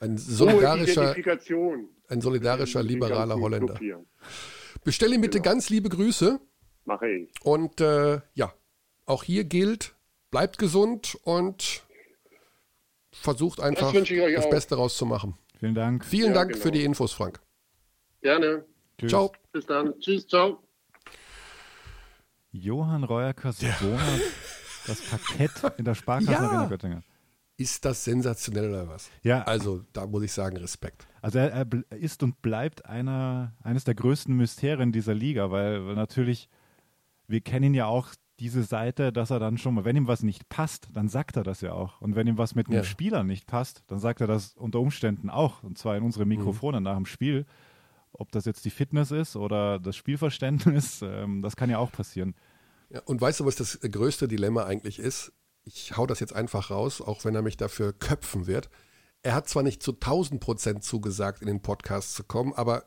ein 0.00 0.16
solidarischer, 0.16 1.14
ein 2.08 2.20
solidarischer 2.20 2.82
liberaler 2.82 3.36
Holländer. 3.36 3.78
Bestell 4.84 5.12
ihm 5.12 5.20
bitte 5.20 5.38
genau. 5.38 5.52
ganz 5.52 5.70
liebe 5.70 5.88
Grüße. 5.88 6.40
Mache 6.84 7.08
ich. 7.08 7.30
Und 7.42 7.80
äh, 7.80 8.20
ja, 8.34 8.52
auch 9.06 9.22
hier 9.22 9.44
gilt, 9.44 9.94
bleibt 10.30 10.58
gesund 10.58 11.16
und 11.24 11.84
versucht 13.12 13.60
einfach 13.60 13.92
das, 13.92 14.08
das 14.08 14.50
Beste 14.50 14.76
rauszumachen. 14.76 15.34
Vielen 15.58 15.74
Dank. 15.74 16.04
Vielen 16.04 16.28
ja, 16.28 16.34
Dank 16.34 16.52
genau. 16.52 16.62
für 16.62 16.72
die 16.72 16.84
Infos, 16.84 17.12
Frank. 17.12 17.40
Gerne. 18.20 18.64
Tschüss. 18.98 19.10
Ciao. 19.10 19.32
Bis 19.52 19.66
dann. 19.66 19.98
Tschüss, 20.00 20.26
ciao. 20.26 20.62
Johann 22.52 23.02
ja. 23.60 23.74
Das 24.86 25.00
Parkett 25.02 25.50
in 25.78 25.84
der 25.84 25.94
Sparkasse 25.94 26.32
ja. 26.32 26.66
Göttingen. 26.66 27.02
Ist 27.56 27.84
das 27.84 28.02
sensationell 28.02 28.70
oder 28.70 28.88
was? 28.88 29.10
Ja. 29.22 29.42
Also, 29.42 29.84
da 29.92 30.06
muss 30.06 30.24
ich 30.24 30.32
sagen, 30.32 30.56
Respekt. 30.56 31.06
Also, 31.22 31.38
er, 31.38 31.52
er 31.52 31.96
ist 31.96 32.22
und 32.22 32.42
bleibt 32.42 32.84
einer, 32.86 33.52
eines 33.62 33.84
der 33.84 33.94
größten 33.94 34.36
Mysterien 34.36 34.90
dieser 34.90 35.14
Liga, 35.14 35.50
weil, 35.50 35.86
weil 35.86 35.94
natürlich 35.94 36.48
wir 37.26 37.40
kennen 37.40 37.74
ja 37.74 37.86
auch 37.86 38.08
diese 38.40 38.64
Seite, 38.64 39.12
dass 39.12 39.30
er 39.30 39.38
dann 39.38 39.58
schon 39.58 39.74
mal, 39.74 39.84
wenn 39.84 39.96
ihm 39.96 40.08
was 40.08 40.22
nicht 40.22 40.48
passt, 40.48 40.88
dann 40.92 41.08
sagt 41.08 41.36
er 41.36 41.44
das 41.44 41.60
ja 41.60 41.72
auch. 41.72 42.00
Und 42.00 42.16
wenn 42.16 42.26
ihm 42.26 42.36
was 42.36 42.54
mit 42.54 42.66
einem 42.66 42.78
ja. 42.78 42.84
Spieler 42.84 43.22
nicht 43.22 43.46
passt, 43.46 43.84
dann 43.86 44.00
sagt 44.00 44.20
er 44.20 44.26
das 44.26 44.56
unter 44.56 44.80
Umständen 44.80 45.30
auch. 45.30 45.62
Und 45.62 45.78
zwar 45.78 45.96
in 45.96 46.02
unsere 46.02 46.26
Mikrofone 46.26 46.80
mhm. 46.80 46.84
nach 46.84 46.96
dem 46.96 47.06
Spiel. 47.06 47.46
Ob 48.12 48.32
das 48.32 48.44
jetzt 48.44 48.64
die 48.64 48.70
Fitness 48.70 49.10
ist 49.10 49.36
oder 49.36 49.78
das 49.78 49.96
Spielverständnis, 49.96 51.02
ähm, 51.02 51.42
das 51.42 51.56
kann 51.56 51.70
ja 51.70 51.78
auch 51.78 51.92
passieren. 51.92 52.34
Ja, 52.90 53.00
und 53.04 53.20
weißt 53.20 53.40
du, 53.40 53.46
was 53.46 53.56
das 53.56 53.80
größte 53.80 54.28
Dilemma 54.28 54.64
eigentlich 54.64 54.98
ist? 54.98 55.32
Ich 55.64 55.96
hau 55.96 56.06
das 56.06 56.20
jetzt 56.20 56.34
einfach 56.34 56.70
raus, 56.70 57.00
auch 57.00 57.24
wenn 57.24 57.34
er 57.34 57.42
mich 57.42 57.56
dafür 57.56 57.92
köpfen 57.92 58.46
wird. 58.46 58.68
Er 59.22 59.34
hat 59.34 59.48
zwar 59.48 59.62
nicht 59.62 59.82
zu 59.82 59.92
1000 59.92 60.40
Prozent 60.40 60.84
zugesagt, 60.84 61.40
in 61.40 61.46
den 61.46 61.62
Podcast 61.62 62.14
zu 62.14 62.24
kommen, 62.24 62.52
aber 62.52 62.84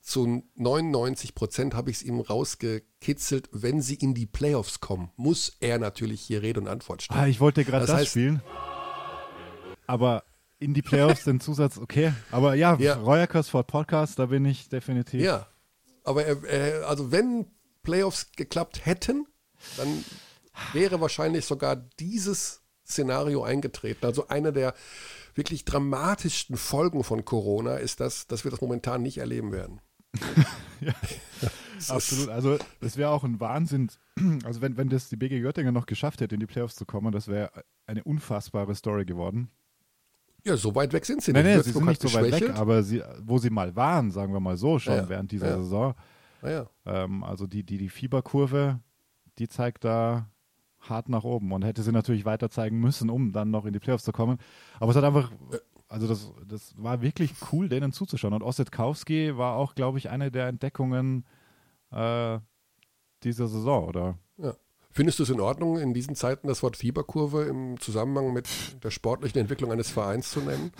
zu 0.00 0.44
99 0.54 1.34
Prozent 1.34 1.74
habe 1.74 1.90
ich 1.90 1.98
es 1.98 2.02
ihm 2.02 2.20
rausgekitzelt, 2.20 3.48
wenn 3.52 3.82
sie 3.82 3.96
in 3.96 4.14
die 4.14 4.26
Playoffs 4.26 4.80
kommen, 4.80 5.10
muss 5.16 5.56
er 5.60 5.78
natürlich 5.78 6.20
hier 6.20 6.42
Rede 6.42 6.60
und 6.60 6.68
Antwort 6.68 7.02
stehen. 7.02 7.16
Ah, 7.16 7.26
ich 7.26 7.40
wollte 7.40 7.64
gerade 7.64 7.80
das, 7.80 7.90
das 7.90 8.00
heißt, 8.00 8.10
spielen. 8.10 8.42
Aber 9.86 10.24
in 10.58 10.74
die 10.74 10.82
Playoffs 10.82 11.24
den 11.24 11.40
Zusatz, 11.40 11.78
okay. 11.78 12.12
Aber 12.30 12.54
ja, 12.54 12.76
ja. 12.76 12.94
Royakers 12.94 13.48
for 13.48 13.64
Podcast, 13.64 14.18
da 14.18 14.26
bin 14.26 14.44
ich 14.44 14.68
definitiv. 14.68 15.20
Ja, 15.20 15.46
aber 16.04 16.24
er, 16.24 16.44
er, 16.44 16.88
also 16.88 17.12
wenn 17.12 17.46
Playoffs 17.82 18.32
geklappt 18.32 18.86
hätten, 18.86 19.26
dann 19.76 20.04
wäre 20.72 21.00
wahrscheinlich 21.00 21.44
sogar 21.44 21.76
dieses 21.76 22.62
Szenario 22.86 23.42
eingetreten. 23.42 24.04
Also 24.06 24.28
eine 24.28 24.52
der 24.52 24.74
wirklich 25.34 25.64
dramatischsten 25.64 26.56
Folgen 26.56 27.04
von 27.04 27.24
Corona 27.24 27.76
ist 27.76 28.00
das, 28.00 28.26
dass 28.26 28.44
wir 28.44 28.50
das 28.50 28.60
momentan 28.60 29.02
nicht 29.02 29.18
erleben 29.18 29.52
werden. 29.52 29.80
ja, 30.80 30.92
absolut. 31.88 32.28
Also 32.28 32.58
das 32.80 32.96
wäre 32.96 33.10
auch 33.10 33.24
ein 33.24 33.40
Wahnsinn. 33.40 33.90
Also 34.44 34.60
wenn, 34.60 34.76
wenn 34.76 34.88
das 34.88 35.08
die 35.08 35.16
BG 35.16 35.40
Göttingen 35.40 35.72
noch 35.72 35.86
geschafft 35.86 36.20
hätte, 36.20 36.34
in 36.34 36.40
die 36.40 36.46
Playoffs 36.46 36.74
zu 36.74 36.84
kommen, 36.84 37.12
das 37.12 37.28
wäre 37.28 37.50
eine 37.86 38.04
unfassbare 38.04 38.74
Story 38.74 39.04
geworden. 39.04 39.50
Ja, 40.44 40.56
so 40.56 40.74
weit 40.74 40.92
weg 40.92 41.04
sind 41.04 41.22
sie 41.22 41.32
nicht. 41.32 41.42
Nein, 41.42 41.54
nein, 41.54 41.62
sie 41.62 41.72
sind 41.72 41.86
nicht 41.86 42.02
so 42.02 42.12
weit 42.12 42.32
weg, 42.32 42.50
aber 42.50 42.82
sie, 42.82 43.02
wo 43.22 43.38
sie 43.38 43.50
mal 43.50 43.74
waren, 43.76 44.10
sagen 44.10 44.32
wir 44.32 44.40
mal 44.40 44.56
so, 44.56 44.78
schon 44.78 44.94
ja, 44.94 45.08
während 45.08 45.32
dieser 45.32 45.50
ja. 45.50 45.58
Saison. 45.58 45.94
Ja. 46.42 46.66
Ähm, 46.86 47.22
also 47.22 47.46
die, 47.46 47.62
die, 47.62 47.78
die 47.78 47.88
Fieberkurve, 47.88 48.80
die 49.40 49.48
zeigt 49.48 49.84
da 49.84 50.30
hart 50.80 51.08
nach 51.08 51.24
oben 51.24 51.52
und 51.52 51.64
hätte 51.64 51.82
sie 51.82 51.92
natürlich 51.92 52.24
weiter 52.24 52.50
zeigen 52.50 52.78
müssen, 52.78 53.10
um 53.10 53.32
dann 53.32 53.50
noch 53.50 53.66
in 53.66 53.72
die 53.72 53.78
Playoffs 53.78 54.04
zu 54.04 54.12
kommen. 54.12 54.38
Aber 54.78 54.90
es 54.90 54.96
hat 54.96 55.04
einfach, 55.04 55.30
also 55.88 56.06
das, 56.06 56.32
das 56.46 56.74
war 56.76 57.02
wirklich 57.02 57.32
cool, 57.52 57.68
denen 57.68 57.92
zuzuschauen. 57.92 58.34
Und 58.34 58.42
Ossetkowski 58.42 59.36
war 59.36 59.56
auch, 59.56 59.74
glaube 59.74 59.98
ich, 59.98 60.10
eine 60.10 60.30
der 60.30 60.48
Entdeckungen 60.48 61.24
äh, 61.90 62.38
dieser 63.22 63.48
Saison, 63.48 63.88
oder? 63.88 64.18
Ja. 64.36 64.54
Findest 64.90 65.18
du 65.18 65.22
es 65.22 65.30
in 65.30 65.40
Ordnung, 65.40 65.78
in 65.78 65.94
diesen 65.94 66.14
Zeiten 66.16 66.48
das 66.48 66.62
Wort 66.62 66.76
Fieberkurve 66.76 67.44
im 67.44 67.78
Zusammenhang 67.78 68.32
mit 68.32 68.48
der 68.82 68.90
sportlichen 68.90 69.40
Entwicklung 69.40 69.72
eines 69.72 69.90
Vereins 69.90 70.30
zu 70.30 70.40
nennen? 70.40 70.72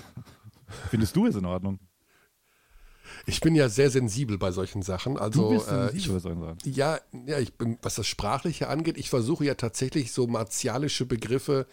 Findest 0.88 1.16
du 1.16 1.26
es 1.26 1.36
in 1.36 1.46
Ordnung? 1.46 1.78
Ich 3.26 3.40
bin 3.40 3.54
ja 3.54 3.68
sehr 3.68 3.90
sensibel 3.90 4.38
bei 4.38 4.50
solchen 4.52 4.82
Sachen. 4.82 5.18
Also, 5.18 5.42
du 5.42 5.54
bist 5.56 5.66
sensibel 5.66 5.94
äh, 5.94 5.98
ich, 5.98 6.08
bei 6.08 6.18
solchen 6.18 6.40
Sachen. 6.40 6.58
Ja, 6.64 7.00
ja, 7.26 7.38
ich 7.38 7.54
bin, 7.54 7.78
was 7.82 7.94
das 7.94 8.06
Sprachliche 8.06 8.68
angeht, 8.68 8.98
ich 8.98 9.10
versuche 9.10 9.44
ja 9.44 9.54
tatsächlich 9.54 10.12
so 10.12 10.26
martialische 10.26 11.06
Begriffe 11.06 11.66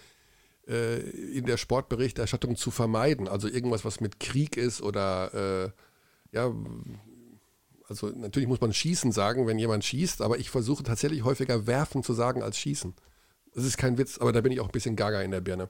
äh, 0.67 0.99
in 0.99 1.45
der 1.45 1.57
Sportberichterstattung 1.57 2.55
zu 2.55 2.71
vermeiden. 2.71 3.27
Also 3.27 3.47
irgendwas, 3.47 3.85
was 3.85 4.01
mit 4.01 4.19
Krieg 4.19 4.57
ist 4.57 4.81
oder 4.81 5.33
äh, 5.33 5.71
ja, 6.35 6.53
also 7.87 8.09
natürlich 8.09 8.49
muss 8.49 8.61
man 8.61 8.73
schießen 8.73 9.11
sagen, 9.11 9.47
wenn 9.47 9.59
jemand 9.59 9.85
schießt, 9.85 10.21
aber 10.21 10.37
ich 10.37 10.49
versuche 10.49 10.83
tatsächlich 10.83 11.23
häufiger 11.23 11.67
werfen 11.67 12.03
zu 12.03 12.13
sagen 12.13 12.43
als 12.43 12.57
schießen. 12.57 12.93
Das 13.55 13.63
ist 13.65 13.77
kein 13.77 13.97
Witz, 13.97 14.17
aber 14.17 14.31
da 14.31 14.41
bin 14.41 14.51
ich 14.51 14.59
auch 14.59 14.67
ein 14.67 14.71
bisschen 14.71 14.95
gaga 14.95 15.21
in 15.21 15.31
der 15.31 15.41
Birne. 15.41 15.69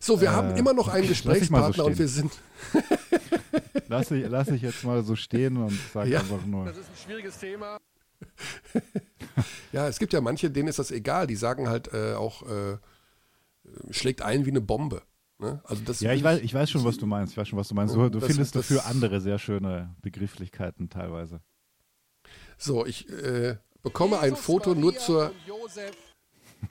So, 0.00 0.20
wir 0.20 0.28
äh, 0.28 0.32
haben 0.32 0.56
immer 0.56 0.72
noch 0.72 0.88
einen 0.88 1.08
Gesprächspartner 1.08 1.72
so 1.72 1.86
und 1.86 1.98
wir 1.98 2.08
sind. 2.08 2.32
lass, 3.88 4.10
ich, 4.10 4.28
lass 4.28 4.48
ich 4.48 4.62
jetzt 4.62 4.84
mal 4.84 5.02
so 5.02 5.16
stehen 5.16 5.56
und 5.56 5.78
sage 5.92 6.10
ja, 6.10 6.20
einfach 6.20 6.44
nur. 6.44 6.66
Das 6.66 6.76
ist 6.76 6.88
ein 6.88 6.96
schwieriges 7.04 7.38
Thema. 7.38 7.78
ja, 9.72 9.88
es 9.88 9.98
gibt 9.98 10.12
ja 10.12 10.20
manche, 10.20 10.50
denen 10.50 10.68
ist 10.68 10.78
das 10.78 10.90
egal. 10.90 11.26
Die 11.26 11.36
sagen 11.36 11.68
halt 11.68 11.92
äh, 11.92 12.14
auch, 12.14 12.42
äh, 12.42 12.78
schlägt 13.90 14.22
ein 14.22 14.46
wie 14.46 14.50
eine 14.50 14.60
Bombe. 14.60 15.02
Ne? 15.38 15.60
Also 15.64 15.82
das 15.84 16.00
ja, 16.00 16.12
ich 16.12 16.22
weiß, 16.22 16.40
ich 16.40 16.52
weiß 16.52 16.70
schon, 16.70 16.84
was 16.84 16.98
du 16.98 17.06
meinst. 17.06 17.32
Ich 17.32 17.38
weiß 17.38 17.48
schon, 17.48 17.58
was 17.58 17.68
du 17.68 17.74
meinst. 17.74 17.94
Du, 17.94 18.08
du 18.08 18.18
das, 18.18 18.28
findest 18.28 18.54
das, 18.54 18.68
dafür 18.68 18.86
andere 18.86 19.20
sehr 19.20 19.38
schöne 19.38 19.94
Begrifflichkeiten 20.02 20.90
teilweise. 20.90 21.40
So, 22.56 22.84
ich 22.84 23.08
äh, 23.08 23.56
bekomme 23.82 24.18
ein 24.18 24.36
Foto 24.36 24.74
nur 24.74 24.96
zur. 24.96 25.32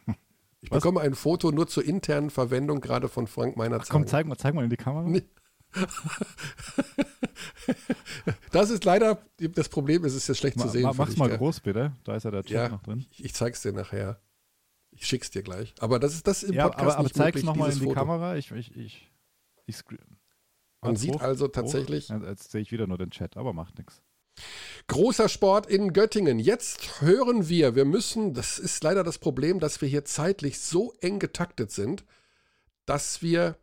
Ich 0.67 0.71
Was? 0.71 0.79
bekomme 0.79 0.99
ein 0.99 1.15
Foto 1.15 1.49
nur 1.51 1.65
zur 1.67 1.85
internen 1.85 2.29
Verwendung, 2.29 2.81
gerade 2.81 3.07
von 3.07 3.25
Frank 3.25 3.55
meiner 3.55 3.79
Zeit. 3.79 3.89
Komm, 3.89 4.05
zeig 4.05 4.27
mal, 4.27 4.35
zeig 4.35 4.53
mal 4.53 4.65
in 4.65 4.69
die 4.69 4.75
Kamera. 4.75 5.07
Nee. 5.07 5.23
das 8.51 8.69
ist 8.69 8.83
leider 8.83 9.23
das 9.37 9.69
Problem, 9.69 10.03
es 10.03 10.13
ist 10.13 10.27
jetzt 10.27 10.39
schlecht 10.39 10.57
ma, 10.57 10.63
zu 10.63 10.69
sehen. 10.69 10.83
Ma, 10.83 10.91
mach's 10.91 11.15
mal 11.15 11.29
gell? 11.29 11.37
groß, 11.37 11.61
bitte. 11.61 11.93
Da 12.03 12.17
ist 12.17 12.23
ja 12.23 12.31
der 12.31 12.43
Chat 12.43 12.51
ja, 12.51 12.67
noch 12.67 12.83
drin. 12.83 13.05
Ich, 13.11 13.23
ich, 13.23 13.33
zeig's 13.33 13.61
dir 13.61 13.71
nachher. 13.71 14.19
Ich 14.91 15.07
schick's 15.07 15.31
dir 15.31 15.41
gleich. 15.41 15.73
Aber 15.79 15.99
das 15.99 16.15
ist 16.15 16.27
das 16.27 16.43
im 16.43 16.51
ja, 16.53 16.63
Podcast 16.65 16.83
aber, 16.83 16.95
aber 16.95 17.03
nicht 17.03 17.15
zeig's 17.15 17.43
nochmal 17.43 17.71
in 17.71 17.79
die 17.79 17.85
Foto. 17.85 17.95
Kamera. 17.95 18.35
Ich, 18.35 18.51
ich, 18.51 18.75
ich, 18.75 19.09
ich 19.67 19.85
Man 20.81 20.97
sieht 20.97 21.13
hoch, 21.13 21.21
also 21.21 21.47
tatsächlich. 21.47 22.09
Hoch. 22.09 22.23
Jetzt 22.23 22.51
sehe 22.51 22.59
ich 22.59 22.73
wieder 22.73 22.87
nur 22.87 22.97
den 22.97 23.11
Chat, 23.11 23.37
aber 23.37 23.53
macht 23.53 23.77
nichts. 23.77 24.01
Großer 24.87 25.27
Sport 25.27 25.67
in 25.67 25.93
Göttingen. 25.93 26.39
Jetzt 26.39 27.01
hören 27.01 27.49
wir, 27.49 27.75
wir 27.75 27.85
müssen, 27.85 28.33
das 28.33 28.57
ist 28.57 28.83
leider 28.83 29.03
das 29.03 29.17
Problem, 29.17 29.59
dass 29.59 29.81
wir 29.81 29.89
hier 29.89 30.05
zeitlich 30.05 30.59
so 30.59 30.93
eng 31.01 31.19
getaktet 31.19 31.71
sind, 31.71 32.05
dass 32.85 33.21
wir 33.21 33.57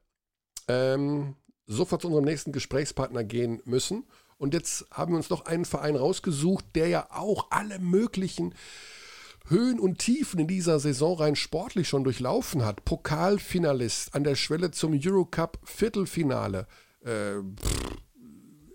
ähm, 0.69 1.37
sofort 1.67 2.03
zu 2.03 2.09
unserem 2.09 2.27
nächsten 2.27 2.53
Gesprächspartner 2.53 3.25
gehen 3.25 3.63
müssen. 3.65 4.05
Und 4.37 4.53
jetzt 4.53 4.87
haben 4.91 5.13
wir 5.13 5.17
uns 5.17 5.31
noch 5.31 5.47
einen 5.47 5.65
Verein 5.65 5.97
rausgesucht, 5.97 6.65
der 6.75 6.89
ja 6.89 7.07
auch 7.11 7.47
alle 7.51 7.79
möglichen 7.79 8.55
Höhen 9.47 9.79
und 9.79 9.99
Tiefen 9.99 10.41
in 10.41 10.49
dieser 10.49 10.79
Saison 10.81 11.19
rein 11.19 11.37
sportlich 11.37 11.89
schon 11.89 12.05
durchlaufen 12.05 12.65
hat. 12.65 12.85
Pokalfinalist 12.85 14.15
an 14.15 14.25
der 14.25 14.37
Schwelle 14.37 14.71
zum 14.71 14.99
Eurocup 14.99 15.59
Viertelfinale. 15.65 16.67
Äh, 17.05 17.37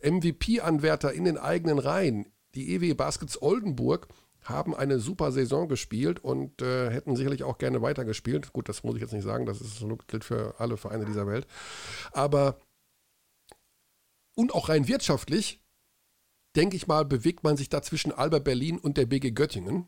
MVP-Anwärter 0.03 1.13
in 1.13 1.25
den 1.25 1.37
eigenen 1.37 1.79
Reihen. 1.79 2.31
Die 2.55 2.73
EW 2.73 2.93
Baskets 2.93 3.41
Oldenburg 3.41 4.07
haben 4.41 4.75
eine 4.75 4.99
super 4.99 5.31
Saison 5.31 5.67
gespielt 5.67 6.19
und 6.19 6.61
äh, 6.61 6.89
hätten 6.89 7.15
sicherlich 7.15 7.43
auch 7.43 7.57
gerne 7.57 7.81
weitergespielt. 7.81 8.53
Gut, 8.53 8.69
das 8.69 8.83
muss 8.83 8.95
ich 8.95 9.01
jetzt 9.01 9.13
nicht 9.13 9.23
sagen, 9.23 9.45
das 9.45 9.61
ist, 9.61 9.83
gilt 10.07 10.23
für 10.23 10.55
alle 10.59 10.77
Vereine 10.77 11.05
dieser 11.05 11.27
Welt. 11.27 11.45
Aber 12.11 12.57
und 14.35 14.53
auch 14.53 14.69
rein 14.69 14.87
wirtschaftlich, 14.87 15.59
denke 16.55 16.77
ich 16.77 16.87
mal, 16.87 17.03
bewegt 17.03 17.43
man 17.43 17.57
sich 17.57 17.67
da 17.67 17.81
zwischen 17.81 18.13
Alba 18.13 18.39
Berlin 18.39 18.77
und 18.77 18.97
der 18.97 19.05
BG 19.05 19.31
Göttingen. 19.31 19.85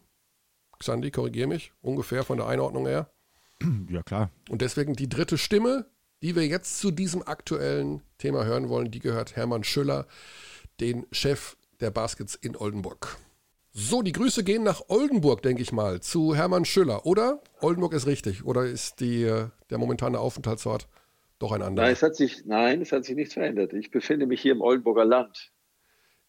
Xandi, 0.78 1.12
korrigiere 1.12 1.47
mich, 1.47 1.72
ungefähr 1.82 2.24
von 2.24 2.38
der 2.38 2.47
Einordnung 2.47 2.86
her. 2.86 3.12
Ja, 3.89 4.03
klar. 4.03 4.32
Und 4.49 4.62
deswegen 4.62 4.95
die 4.95 5.07
dritte 5.07 5.38
Stimme, 5.38 5.86
die 6.22 6.36
wir 6.36 6.46
jetzt 6.46 6.80
zu 6.80 6.92
diesem 6.92 7.24
aktuellen 7.28 8.02
Thema 8.18 8.46
hören 8.46 8.70
wollen, 8.70 8.92
die 8.92 9.00
gehört 9.00 9.36
Hermann 9.36 9.64
Schüller, 9.64 10.08
den 10.80 11.06
Chef 11.12 11.58
der 11.80 11.92
Baskets 11.92 12.36
in 12.36 12.56
Oldenburg. 12.56 13.18
So, 13.74 14.02
die 14.02 14.12
Grüße 14.12 14.44
gehen 14.44 14.64
nach 14.64 14.82
Oldenburg, 14.90 15.42
denke 15.42 15.62
ich 15.62 15.72
mal, 15.72 16.02
zu 16.02 16.36
Hermann 16.36 16.66
Schüller, 16.66 17.06
oder? 17.06 17.42
Oldenburg 17.62 17.94
ist 17.94 18.06
richtig, 18.06 18.44
oder 18.44 18.66
ist 18.66 19.00
die, 19.00 19.24
äh, 19.24 19.48
der 19.70 19.78
momentane 19.78 20.20
Aufenthaltsort 20.20 20.90
doch 21.40 21.54
ein 21.54 21.62
anderer? 21.62 21.86
Nein 21.86 21.94
es, 21.94 22.04
hat 22.04 22.16
sich, 22.16 22.46
nein, 22.46 22.82
es 22.82 22.92
hat 22.92 23.06
sich 23.06 23.16
nichts 23.16 23.34
verändert. 23.34 23.74
Ich 23.74 23.90
befinde 23.90 24.26
mich 24.26 24.42
hier 24.42 24.52
im 24.52 24.62
Oldenburger 24.62 25.06
Land. 25.06 25.52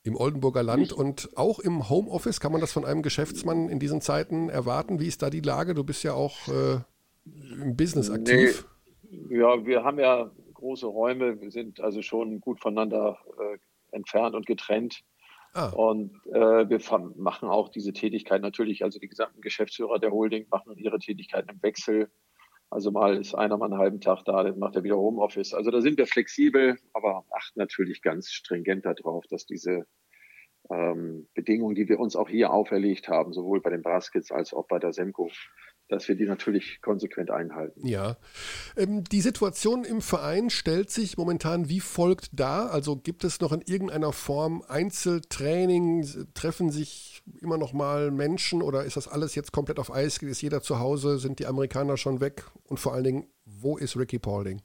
Im 0.05 0.17
Oldenburger 0.17 0.63
Land 0.63 0.81
Nicht? 0.81 0.93
und 0.93 1.31
auch 1.37 1.59
im 1.59 1.89
Homeoffice, 1.89 2.41
kann 2.41 2.53
man 2.53 2.61
das 2.61 2.73
von 2.73 2.85
einem 2.85 3.03
Geschäftsmann 3.03 3.69
in 3.69 3.79
diesen 3.79 4.01
Zeiten 4.01 4.49
erwarten? 4.49 5.01
Wie 5.01 5.07
ist 5.07 5.23
da 5.23 5.29
die 5.29 5.41
Lage? 5.41 5.75
Du 5.75 5.85
bist 5.85 6.03
ja 6.05 6.15
auch 6.15 6.49
äh, 6.49 6.81
im 7.25 7.77
Business 7.77 8.09
aktiv. 8.09 8.67
Ja, 9.29 9.67
wir 9.67 9.85
haben 9.85 9.99
ja 9.99 10.31
große 10.55 10.87
Räume, 10.87 11.41
wir 11.41 11.51
sind 11.51 11.81
also 11.81 12.03
schon 12.03 12.41
gut 12.41 12.61
voneinander 12.61 13.19
äh, 13.39 13.59
entfernt 13.95 14.35
und 14.35 14.47
getrennt. 14.47 15.03
Ah. 15.55 15.69
Und 15.69 16.15
äh, 16.33 16.69
wir 16.69 16.81
machen 17.17 17.49
auch 17.49 17.69
diese 17.69 17.93
Tätigkeit 17.93 18.41
natürlich, 18.41 18.85
also 18.85 18.99
die 18.99 19.09
gesamten 19.09 19.43
Geschäftsführer 19.43 19.99
der 19.99 20.11
Holding 20.11 20.47
machen 20.51 20.77
ihre 20.79 20.99
Tätigkeiten 20.99 21.51
im 21.51 21.63
Wechsel. 21.63 22.11
Also 22.71 22.91
mal 22.91 23.19
ist 23.19 23.35
einer 23.35 23.59
mal 23.59 23.67
einen 23.67 23.79
halben 23.79 24.01
Tag 24.01 24.25
da, 24.25 24.43
dann 24.45 24.59
macht 24.59 24.77
er 24.77 24.83
wieder 24.83 24.97
Homeoffice. 24.97 25.53
Also 25.53 25.71
da 25.71 25.83
sind 25.83 25.99
wir 25.99 26.07
flexibel, 26.07 26.79
aber 26.95 27.27
achten 27.31 27.59
natürlich 27.59 28.01
ganz 28.01 28.31
stringent 28.31 28.87
darauf, 28.87 29.27
dass 29.27 29.45
diese 29.45 29.85
ähm, 30.71 31.29
Bedingungen, 31.35 31.75
die 31.75 31.89
wir 31.91 32.01
uns 32.01 32.17
auch 32.17 32.31
hier 32.31 32.51
auferlegt 32.51 33.09
haben, 33.09 33.35
sowohl 33.35 33.61
bei 33.61 33.69
den 33.69 33.83
Baskets 33.83 34.33
als 34.33 34.55
auch 34.55 34.67
bei 34.69 34.79
der 34.79 34.95
Semco, 34.95 35.31
dass 35.89 36.09
wir 36.09 36.15
die 36.15 36.25
natürlich 36.25 36.81
konsequent 36.81 37.31
einhalten. 37.31 37.87
Ja. 37.87 38.17
Ähm, 38.77 39.05
die 39.05 39.21
Situation 39.21 39.85
im 39.85 40.01
Verein 40.01 40.51
stellt 40.51 40.91
sich 40.91 41.17
momentan 41.17 41.69
wie 41.69 41.81
folgt 41.81 42.29
dar. 42.33 42.71
Also 42.73 42.97
gibt 42.97 43.25
es 43.25 43.41
noch 43.41 43.53
in 43.53 43.61
irgendeiner 43.61 44.13
Form 44.13 44.63
Einzeltraining? 44.67 46.07
Treffen 46.35 46.71
sich 46.71 47.23
immer 47.41 47.59
noch 47.59 47.73
mal 47.73 48.11
Menschen 48.11 48.63
oder 48.63 48.85
ist 48.85 48.97
das 48.97 49.09
alles 49.09 49.35
jetzt 49.35 49.53
komplett 49.53 49.79
auf 49.79 49.93
Eis? 49.93 50.19
Ist 50.19 50.43
jeder 50.43 50.63
zu 50.63 50.79
Hause? 50.79 51.19
Sind 51.19 51.39
die 51.39 51.47
Amerikaner 51.47 51.97
schon 51.97 52.21
weg? 52.21 52.45
Und 52.69 52.79
vor 52.79 52.95
allen 52.95 53.05
Dingen, 53.05 53.27
wo 53.45 53.77
ist 53.77 53.97
Ricky 53.97 54.19
Paulding? 54.19 54.63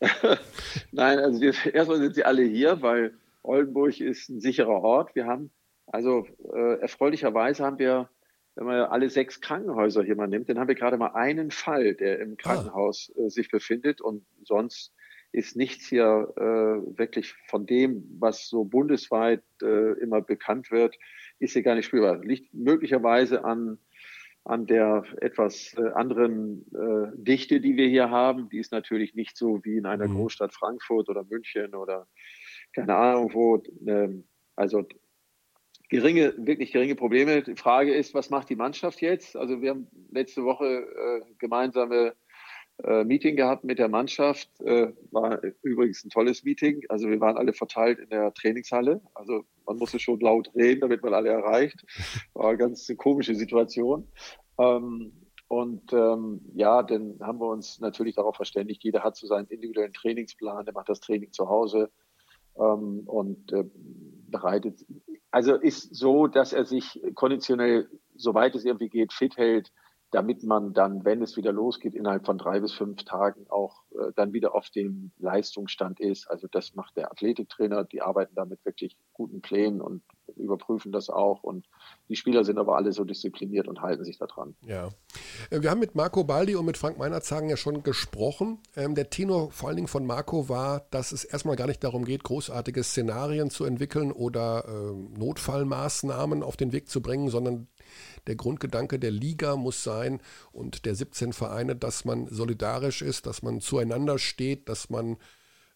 Nein, 0.92 1.18
also 1.18 1.40
wir, 1.40 1.52
erstmal 1.74 1.98
sind 1.98 2.14
sie 2.14 2.24
alle 2.24 2.42
hier, 2.42 2.80
weil 2.80 3.12
Oldenburg 3.42 4.00
ist 4.00 4.30
ein 4.30 4.40
sicherer 4.40 4.82
Ort. 4.82 5.14
Wir 5.14 5.26
haben 5.26 5.50
also 5.86 6.26
äh, 6.54 6.80
erfreulicherweise 6.80 7.64
haben 7.64 7.78
wir 7.78 8.08
wenn 8.56 8.66
man 8.66 8.80
alle 8.82 9.08
sechs 9.10 9.40
Krankenhäuser 9.40 10.02
hier 10.02 10.16
mal 10.16 10.28
nimmt, 10.28 10.48
dann 10.48 10.58
haben 10.58 10.68
wir 10.68 10.74
gerade 10.74 10.98
mal 10.98 11.14
einen 11.14 11.50
Fall, 11.50 11.94
der 11.94 12.20
im 12.20 12.32
ah. 12.32 12.42
Krankenhaus 12.42 13.12
äh, 13.16 13.28
sich 13.28 13.50
befindet 13.50 14.00
und 14.00 14.24
sonst 14.44 14.92
ist 15.32 15.56
nichts 15.56 15.86
hier 15.86 16.32
äh, 16.36 16.98
wirklich 16.98 17.34
von 17.46 17.66
dem, 17.66 18.04
was 18.18 18.48
so 18.48 18.64
bundesweit 18.64 19.42
äh, 19.62 19.92
immer 20.00 20.20
bekannt 20.20 20.70
wird, 20.70 20.96
ist 21.38 21.52
hier 21.52 21.62
gar 21.62 21.76
nicht 21.76 21.86
spürbar. 21.86 22.18
Liegt 22.24 22.52
möglicherweise 22.52 23.44
an, 23.44 23.78
an 24.44 24.66
der 24.66 25.04
etwas 25.20 25.74
äh, 25.74 25.88
anderen 25.92 26.66
äh, 26.74 27.16
Dichte, 27.16 27.60
die 27.60 27.76
wir 27.76 27.88
hier 27.88 28.10
haben. 28.10 28.48
Die 28.48 28.58
ist 28.58 28.72
natürlich 28.72 29.14
nicht 29.14 29.36
so 29.36 29.64
wie 29.64 29.76
in 29.76 29.86
einer 29.86 30.08
mhm. 30.08 30.16
Großstadt 30.16 30.52
Frankfurt 30.52 31.08
oder 31.08 31.24
München 31.24 31.74
oder 31.74 32.08
keine 32.74 32.96
Ahnung 32.96 33.32
wo. 33.32 33.62
Ähm, 33.86 34.24
also 34.56 34.84
geringe, 35.90 36.34
wirklich 36.38 36.72
geringe 36.72 36.94
Probleme. 36.94 37.42
Die 37.42 37.56
Frage 37.56 37.92
ist, 37.92 38.14
was 38.14 38.30
macht 38.30 38.48
die 38.48 38.56
Mannschaft 38.56 39.00
jetzt? 39.00 39.36
Also 39.36 39.60
wir 39.60 39.70
haben 39.70 39.88
letzte 40.10 40.44
Woche 40.44 40.66
äh, 40.66 41.20
gemeinsame 41.38 42.14
äh, 42.84 43.04
Meeting 43.04 43.36
gehabt 43.36 43.64
mit 43.64 43.78
der 43.78 43.88
Mannschaft. 43.88 44.48
Äh, 44.60 44.92
war 45.10 45.42
übrigens 45.62 46.04
ein 46.04 46.10
tolles 46.10 46.44
Meeting. 46.44 46.82
Also 46.88 47.10
wir 47.10 47.20
waren 47.20 47.36
alle 47.36 47.52
verteilt 47.52 47.98
in 47.98 48.08
der 48.08 48.32
Trainingshalle. 48.32 49.02
Also 49.14 49.44
man 49.66 49.76
musste 49.76 49.98
schon 49.98 50.20
laut 50.20 50.50
reden, 50.54 50.80
damit 50.80 51.02
man 51.02 51.12
alle 51.12 51.30
erreicht. 51.30 51.84
War 52.34 52.50
eine 52.50 52.58
ganz 52.58 52.90
komische 52.96 53.34
Situation. 53.34 54.08
Ähm, 54.58 55.12
und 55.48 55.92
ähm, 55.92 56.40
ja, 56.54 56.84
dann 56.84 57.18
haben 57.20 57.40
wir 57.40 57.48
uns 57.48 57.80
natürlich 57.80 58.14
darauf 58.14 58.36
verständigt, 58.36 58.84
jeder 58.84 59.02
hat 59.02 59.16
so 59.16 59.26
seinen 59.26 59.48
individuellen 59.48 59.92
Trainingsplan, 59.92 60.64
der 60.64 60.74
macht 60.74 60.88
das 60.88 61.00
Training 61.00 61.32
zu 61.32 61.48
Hause 61.48 61.90
ähm, 62.56 63.02
und 63.06 63.52
äh, 63.52 63.64
bereitet. 64.28 64.86
Also 65.30 65.54
ist 65.54 65.94
so, 65.94 66.26
dass 66.26 66.52
er 66.52 66.64
sich 66.64 67.00
konditionell, 67.14 67.88
soweit 68.16 68.54
es 68.54 68.64
irgendwie 68.64 68.88
geht, 68.88 69.12
fit 69.12 69.36
hält, 69.36 69.70
damit 70.10 70.42
man 70.42 70.72
dann, 70.72 71.04
wenn 71.04 71.22
es 71.22 71.36
wieder 71.36 71.52
losgeht, 71.52 71.94
innerhalb 71.94 72.26
von 72.26 72.36
drei 72.36 72.60
bis 72.60 72.72
fünf 72.72 73.04
Tagen 73.04 73.46
auch 73.48 73.82
äh, 73.92 74.12
dann 74.16 74.32
wieder 74.32 74.54
auf 74.54 74.68
dem 74.70 75.12
Leistungsstand 75.18 76.00
ist. 76.00 76.28
Also 76.28 76.48
das 76.50 76.74
macht 76.74 76.96
der 76.96 77.12
Athletiktrainer, 77.12 77.84
die 77.84 78.02
arbeiten 78.02 78.34
da 78.34 78.44
mit 78.44 78.64
wirklich 78.64 78.96
guten 79.12 79.40
Plänen 79.40 79.80
und 79.80 80.02
überprüfen 80.36 80.92
das 80.92 81.10
auch. 81.10 81.42
Und 81.42 81.66
die 82.08 82.16
Spieler 82.16 82.44
sind 82.44 82.58
aber 82.58 82.76
alle 82.76 82.92
so 82.92 83.04
diszipliniert 83.04 83.68
und 83.68 83.80
halten 83.80 84.04
sich 84.04 84.18
da 84.18 84.26
dran. 84.26 84.54
Ja. 84.62 84.88
Äh, 85.50 85.62
wir 85.62 85.70
haben 85.70 85.80
mit 85.80 85.94
Marco 85.94 86.24
Baldi 86.24 86.56
und 86.56 86.66
mit 86.66 86.76
Frank 86.76 86.98
Meinerzagen 86.98 87.48
ja 87.48 87.56
schon 87.56 87.82
gesprochen. 87.82 88.58
Ähm, 88.76 88.94
der 88.94 89.10
Tenor 89.10 89.50
vor 89.50 89.68
allen 89.68 89.76
Dingen 89.76 89.88
von 89.88 90.06
Marco 90.06 90.48
war, 90.48 90.86
dass 90.90 91.12
es 91.12 91.24
erstmal 91.24 91.56
gar 91.56 91.66
nicht 91.66 91.82
darum 91.84 92.04
geht, 92.04 92.24
großartige 92.24 92.82
Szenarien 92.82 93.50
zu 93.50 93.64
entwickeln 93.64 94.12
oder 94.12 94.64
äh, 94.66 95.18
Notfallmaßnahmen 95.18 96.42
auf 96.42 96.56
den 96.56 96.72
Weg 96.72 96.88
zu 96.88 97.02
bringen, 97.02 97.28
sondern 97.28 97.68
der 98.26 98.36
Grundgedanke 98.36 98.98
der 98.98 99.10
Liga 99.10 99.56
muss 99.56 99.82
sein 99.82 100.20
und 100.52 100.84
der 100.84 100.94
17 100.94 101.32
Vereine, 101.32 101.76
dass 101.76 102.04
man 102.04 102.28
solidarisch 102.28 103.02
ist, 103.02 103.26
dass 103.26 103.42
man 103.42 103.60
zueinander 103.60 104.18
steht, 104.18 104.68
dass 104.68 104.90
man 104.90 105.16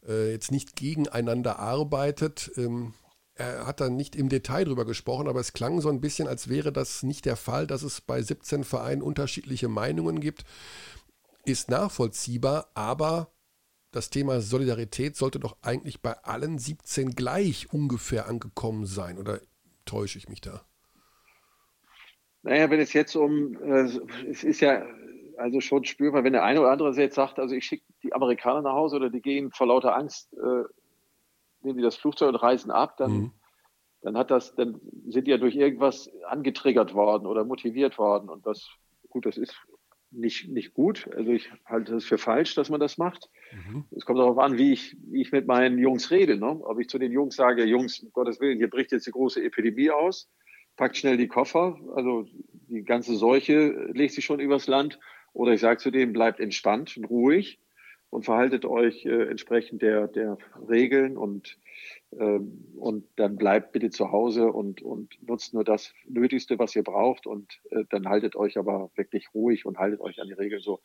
äh, 0.06 0.30
jetzt 0.30 0.50
nicht 0.50 0.76
gegeneinander 0.76 1.58
arbeitet. 1.58 2.50
Ähm, 2.56 2.94
er 3.36 3.66
hat 3.66 3.80
da 3.80 3.88
nicht 3.88 4.14
im 4.14 4.28
Detail 4.28 4.64
drüber 4.64 4.84
gesprochen, 4.84 5.28
aber 5.28 5.40
es 5.40 5.52
klang 5.52 5.80
so 5.80 5.88
ein 5.88 6.00
bisschen, 6.00 6.28
als 6.28 6.48
wäre 6.48 6.72
das 6.72 7.02
nicht 7.02 7.24
der 7.24 7.36
Fall, 7.36 7.66
dass 7.66 7.82
es 7.82 8.00
bei 8.00 8.22
17 8.22 8.64
Vereinen 8.64 9.02
unterschiedliche 9.02 9.68
Meinungen 9.68 10.20
gibt. 10.20 10.44
Ist 11.44 11.68
nachvollziehbar, 11.68 12.70
aber 12.74 13.28
das 13.90 14.10
Thema 14.10 14.40
Solidarität 14.40 15.16
sollte 15.16 15.38
doch 15.38 15.56
eigentlich 15.62 16.00
bei 16.00 16.12
allen 16.24 16.58
17 16.58 17.10
gleich 17.10 17.72
ungefähr 17.72 18.28
angekommen 18.28 18.86
sein. 18.86 19.18
Oder 19.18 19.40
täusche 19.84 20.18
ich 20.18 20.28
mich 20.28 20.40
da? 20.40 20.62
Naja, 22.42 22.70
wenn 22.70 22.80
es 22.80 22.92
jetzt 22.92 23.16
um, 23.16 23.56
äh, 23.62 23.88
es 24.28 24.44
ist 24.44 24.60
ja 24.60 24.84
also 25.38 25.60
schon 25.60 25.84
spürbar, 25.84 26.24
wenn 26.24 26.32
der 26.32 26.44
eine 26.44 26.60
oder 26.60 26.70
andere 26.70 26.94
jetzt 26.94 27.14
sagt, 27.14 27.38
also 27.38 27.54
ich 27.54 27.64
schicke 27.64 27.84
die 28.02 28.12
Amerikaner 28.12 28.62
nach 28.62 28.74
Hause 28.74 28.96
oder 28.96 29.10
die 29.10 29.20
gehen 29.20 29.50
vor 29.50 29.66
lauter 29.66 29.96
Angst, 29.96 30.32
äh, 30.34 30.64
nehmen 31.64 31.78
die 31.78 31.84
das 31.84 31.96
Flugzeug 31.96 32.30
und 32.30 32.36
reisen 32.36 32.70
ab, 32.70 32.96
dann, 32.96 33.12
mhm. 33.12 33.30
dann 34.02 34.16
hat 34.16 34.30
das, 34.30 34.54
dann 34.54 34.80
sind 35.06 35.26
die 35.26 35.30
ja 35.30 35.38
durch 35.38 35.56
irgendwas 35.56 36.10
angetriggert 36.26 36.94
worden 36.94 37.26
oder 37.26 37.44
motiviert 37.44 37.98
worden. 37.98 38.28
Und 38.28 38.46
das, 38.46 38.68
gut, 39.08 39.26
das 39.26 39.36
ist 39.36 39.54
nicht, 40.10 40.48
nicht 40.48 40.74
gut. 40.74 41.08
Also 41.16 41.32
ich 41.32 41.50
halte 41.64 41.96
es 41.96 42.04
für 42.04 42.18
falsch, 42.18 42.54
dass 42.54 42.70
man 42.70 42.80
das 42.80 42.98
macht. 42.98 43.30
Mhm. 43.52 43.84
Es 43.90 44.04
kommt 44.04 44.18
darauf 44.18 44.38
an, 44.38 44.58
wie 44.58 44.72
ich, 44.72 44.96
wie 45.06 45.22
ich 45.22 45.32
mit 45.32 45.46
meinen 45.46 45.78
Jungs 45.78 46.10
rede. 46.10 46.36
Ne? 46.36 46.60
Ob 46.64 46.78
ich 46.78 46.88
zu 46.88 46.98
den 46.98 47.12
Jungs 47.12 47.36
sage, 47.36 47.64
Jungs, 47.64 48.00
um 48.00 48.12
Gottes 48.12 48.40
Willen, 48.40 48.58
hier 48.58 48.70
bricht 48.70 48.92
jetzt 48.92 49.06
die 49.06 49.12
große 49.12 49.42
Epidemie 49.42 49.90
aus 49.90 50.28
packt 50.76 50.96
schnell 50.96 51.16
die 51.16 51.28
Koffer, 51.28 51.78
also 51.94 52.26
die 52.68 52.82
ganze 52.82 53.16
Seuche 53.16 53.90
legt 53.92 54.14
sich 54.14 54.24
schon 54.24 54.40
übers 54.40 54.66
Land. 54.66 54.98
Oder 55.32 55.52
ich 55.52 55.60
sage 55.60 55.78
zu 55.78 55.90
dem, 55.90 56.12
bleibt 56.12 56.38
entspannt 56.38 56.96
und 56.96 57.04
ruhig 57.06 57.58
und 58.14 58.24
verhaltet 58.24 58.64
euch 58.64 59.04
äh, 59.04 59.28
entsprechend 59.28 59.82
der, 59.82 60.06
der 60.06 60.38
Regeln 60.68 61.16
und, 61.16 61.58
ähm, 62.16 62.72
und 62.76 63.06
dann 63.16 63.34
bleibt 63.34 63.72
bitte 63.72 63.90
zu 63.90 64.12
Hause 64.12 64.52
und, 64.52 64.82
und 64.82 65.18
nutzt 65.26 65.52
nur 65.52 65.64
das 65.64 65.92
Nötigste, 66.06 66.60
was 66.60 66.76
ihr 66.76 66.84
braucht 66.84 67.26
und 67.26 67.60
äh, 67.70 67.82
dann 67.90 68.08
haltet 68.08 68.36
euch 68.36 68.56
aber 68.56 68.92
wirklich 68.94 69.34
ruhig 69.34 69.66
und 69.66 69.78
haltet 69.78 70.00
euch 70.00 70.20
an 70.20 70.28
die 70.28 70.34
Regeln 70.34 70.62
so. 70.62 70.80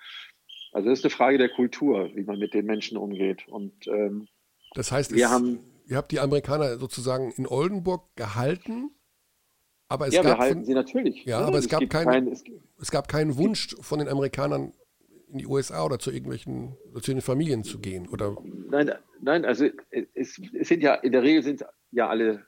Also 0.71 0.89
das 0.89 0.99
ist 0.99 1.05
eine 1.05 1.11
Frage 1.11 1.37
der 1.37 1.49
Kultur, 1.49 2.09
wie 2.15 2.23
man 2.23 2.39
mit 2.39 2.55
den 2.55 2.65
Menschen 2.65 2.97
umgeht. 2.97 3.47
Und 3.47 3.87
ähm, 3.87 4.27
das 4.73 4.91
heißt, 4.91 5.13
wir 5.13 5.25
es, 5.25 5.31
haben, 5.31 5.59
ihr 5.85 5.97
habt 5.97 6.11
die 6.11 6.19
Amerikaner 6.19 6.79
sozusagen 6.79 7.31
in 7.37 7.45
Oldenburg 7.45 8.07
gehalten 8.15 8.89
aber 9.91 10.07
es 10.07 10.13
ja, 10.13 10.21
gab 10.21 10.37
wir 10.37 10.45
halten 10.45 10.63
sie 10.63 10.75
natürlich. 10.75 11.25
Ja, 11.25 11.41
ja 11.41 11.47
aber 11.47 11.57
es, 11.57 11.65
es 11.65 11.71
gab, 11.71 11.79
kein, 11.89 12.05
kein, 12.05 12.27
es, 12.27 12.43
es, 12.79 12.91
gab 12.91 13.07
keinen 13.07 13.37
Wunsch 13.37 13.75
von 13.81 13.97
den 13.97 14.07
Amerikanern 14.07 14.71
in 15.31 15.37
die 15.39 15.47
USA 15.47 15.85
oder 15.85 15.99
zu 15.99 16.11
irgendwelchen, 16.11 16.75
zu 17.01 17.11
den 17.11 17.21
Familien 17.21 17.63
zu 17.63 17.79
gehen, 17.79 18.07
oder? 18.07 18.35
Nein, 18.43 18.91
nein, 19.21 19.45
also 19.45 19.65
es, 19.91 20.41
es 20.53 20.67
sind 20.67 20.81
ja, 20.81 20.95
in 20.95 21.11
der 21.11 21.23
Regel 21.23 21.43
sind 21.43 21.65
ja 21.91 22.09
alle, 22.09 22.45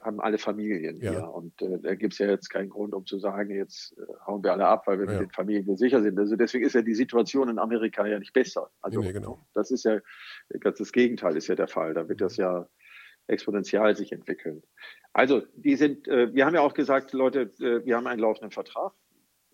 haben 0.00 0.20
alle 0.20 0.38
Familien 0.38 0.96
ja. 1.00 1.10
hier. 1.10 1.28
Und 1.28 1.60
äh, 1.62 1.78
da 1.80 1.94
gibt 1.94 2.14
es 2.14 2.18
ja 2.18 2.28
jetzt 2.28 2.48
keinen 2.48 2.68
Grund, 2.68 2.94
um 2.94 3.06
zu 3.06 3.18
sagen, 3.18 3.54
jetzt 3.54 3.96
äh, 3.98 4.02
hauen 4.26 4.42
wir 4.42 4.52
alle 4.52 4.66
ab, 4.66 4.86
weil 4.86 4.98
wir 4.98 5.06
ja. 5.06 5.12
mit 5.12 5.20
den 5.28 5.32
Familien 5.32 5.76
sicher 5.76 6.02
sind. 6.02 6.18
Also 6.18 6.36
deswegen 6.36 6.64
ist 6.64 6.74
ja 6.74 6.82
die 6.82 6.94
Situation 6.94 7.48
in 7.48 7.58
Amerika 7.58 8.06
ja 8.06 8.18
nicht 8.18 8.32
besser. 8.32 8.70
Also 8.80 9.00
nee, 9.00 9.12
genau. 9.12 9.46
das 9.54 9.70
ist 9.70 9.84
ja, 9.84 10.00
ganz 10.60 10.78
das 10.78 10.92
Gegenteil 10.92 11.36
ist 11.36 11.48
ja 11.48 11.54
der 11.54 11.68
Fall. 11.68 11.94
Da 11.94 12.08
wird 12.08 12.20
das 12.20 12.36
ja 12.36 12.68
exponentiell 13.26 13.96
sich 13.96 14.12
entwickeln. 14.12 14.62
Also, 15.12 15.42
die 15.54 15.76
sind, 15.76 16.06
äh, 16.08 16.32
wir 16.34 16.46
haben 16.46 16.54
ja 16.54 16.60
auch 16.60 16.74
gesagt, 16.74 17.12
Leute, 17.12 17.52
äh, 17.60 17.84
wir 17.84 17.96
haben 17.96 18.06
einen 18.06 18.20
laufenden 18.20 18.50
Vertrag. 18.50 18.92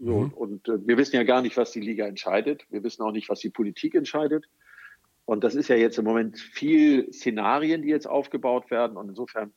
So, 0.05 0.23
mhm. 0.23 0.33
Und 0.33 0.69
äh, 0.69 0.85
wir 0.85 0.97
wissen 0.97 1.15
ja 1.15 1.23
gar 1.23 1.43
nicht, 1.43 1.57
was 1.57 1.71
die 1.71 1.81
Liga 1.81 2.07
entscheidet. 2.07 2.67
Wir 2.71 2.83
wissen 2.83 3.03
auch 3.03 3.13
nicht, 3.13 3.29
was 3.29 3.39
die 3.39 3.51
Politik 3.51 3.95
entscheidet. 3.95 4.47
Und 5.25 5.45
das 5.45 5.55
ist 5.55 5.69
ja 5.69 5.77
jetzt 5.77 5.97
im 5.97 6.05
Moment 6.05 6.39
viel 6.39 7.13
Szenarien, 7.13 7.83
die 7.83 7.89
jetzt 7.89 8.09
aufgebaut 8.09 8.71
werden. 8.73 8.97
Und 8.97 9.09
insofern 9.09 9.53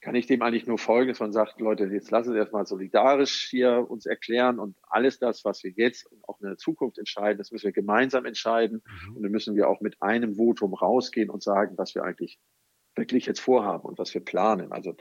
kann 0.00 0.14
ich 0.14 0.28
dem 0.28 0.40
eigentlich 0.42 0.68
nur 0.68 0.78
folgen, 0.78 1.08
dass 1.08 1.18
man 1.18 1.32
sagt, 1.32 1.58
Leute, 1.60 1.86
jetzt 1.86 2.12
lassen 2.12 2.32
Sie 2.32 2.38
erstmal 2.38 2.64
solidarisch 2.64 3.48
hier 3.50 3.84
uns 3.88 4.06
erklären 4.06 4.60
und 4.60 4.76
alles 4.88 5.18
das, 5.18 5.44
was 5.44 5.64
wir 5.64 5.72
jetzt 5.72 6.06
und 6.12 6.22
auch 6.28 6.40
in 6.40 6.46
der 6.46 6.58
Zukunft 6.58 6.98
entscheiden, 6.98 7.38
das 7.38 7.50
müssen 7.50 7.64
wir 7.64 7.72
gemeinsam 7.72 8.24
entscheiden. 8.24 8.82
Mhm. 8.84 9.16
Und 9.16 9.22
dann 9.24 9.32
müssen 9.32 9.56
wir 9.56 9.68
auch 9.68 9.80
mit 9.80 10.00
einem 10.00 10.36
Votum 10.36 10.74
rausgehen 10.74 11.28
und 11.28 11.42
sagen, 11.42 11.76
was 11.76 11.96
wir 11.96 12.04
eigentlich 12.04 12.38
wirklich 12.96 13.26
jetzt 13.26 13.40
vorhaben 13.40 13.84
und 13.84 13.98
was 13.98 14.14
wir 14.14 14.24
planen. 14.24 14.72
Also 14.72 14.94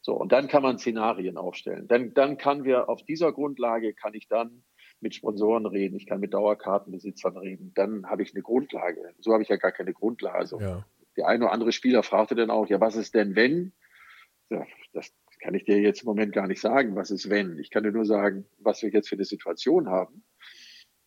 so 0.00 0.14
und 0.14 0.32
dann 0.32 0.48
kann 0.48 0.62
man 0.62 0.78
Szenarien 0.78 1.36
aufstellen. 1.36 1.86
Dann 1.88 2.14
dann 2.14 2.38
kann 2.38 2.64
wir 2.64 2.88
auf 2.88 3.02
dieser 3.04 3.32
Grundlage 3.32 3.94
kann 3.94 4.14
ich 4.14 4.28
dann 4.28 4.64
mit 5.02 5.14
Sponsoren 5.14 5.66
reden, 5.66 5.96
ich 5.96 6.06
kann 6.06 6.20
mit 6.20 6.32
Dauerkartenbesitzern 6.32 7.36
reden. 7.36 7.72
Dann 7.74 8.06
habe 8.06 8.22
ich 8.22 8.34
eine 8.34 8.42
Grundlage. 8.42 9.00
So 9.20 9.32
habe 9.32 9.42
ich 9.42 9.48
ja 9.48 9.56
gar 9.56 9.72
keine 9.72 9.92
Grundlage. 9.92 10.38
Also 10.38 10.60
ja. 10.60 10.84
der 11.16 11.26
eine 11.26 11.44
oder 11.44 11.52
andere 11.52 11.72
Spieler 11.72 12.02
fragte 12.02 12.34
dann 12.34 12.50
auch, 12.50 12.68
ja, 12.68 12.80
was 12.80 12.96
ist 12.96 13.14
denn 13.14 13.34
wenn? 13.34 13.72
Ja, 14.48 14.64
das 14.92 15.12
kann 15.40 15.54
ich 15.54 15.64
dir 15.64 15.80
jetzt 15.80 16.02
im 16.02 16.06
Moment 16.06 16.32
gar 16.32 16.46
nicht 16.46 16.60
sagen, 16.60 16.94
was 16.94 17.10
ist 17.10 17.28
wenn. 17.28 17.58
Ich 17.58 17.70
kann 17.70 17.82
dir 17.82 17.92
nur 17.92 18.04
sagen, 18.04 18.46
was 18.58 18.82
wir 18.82 18.90
jetzt 18.90 19.08
für 19.08 19.16
eine 19.16 19.24
Situation 19.24 19.88
haben. 19.88 20.24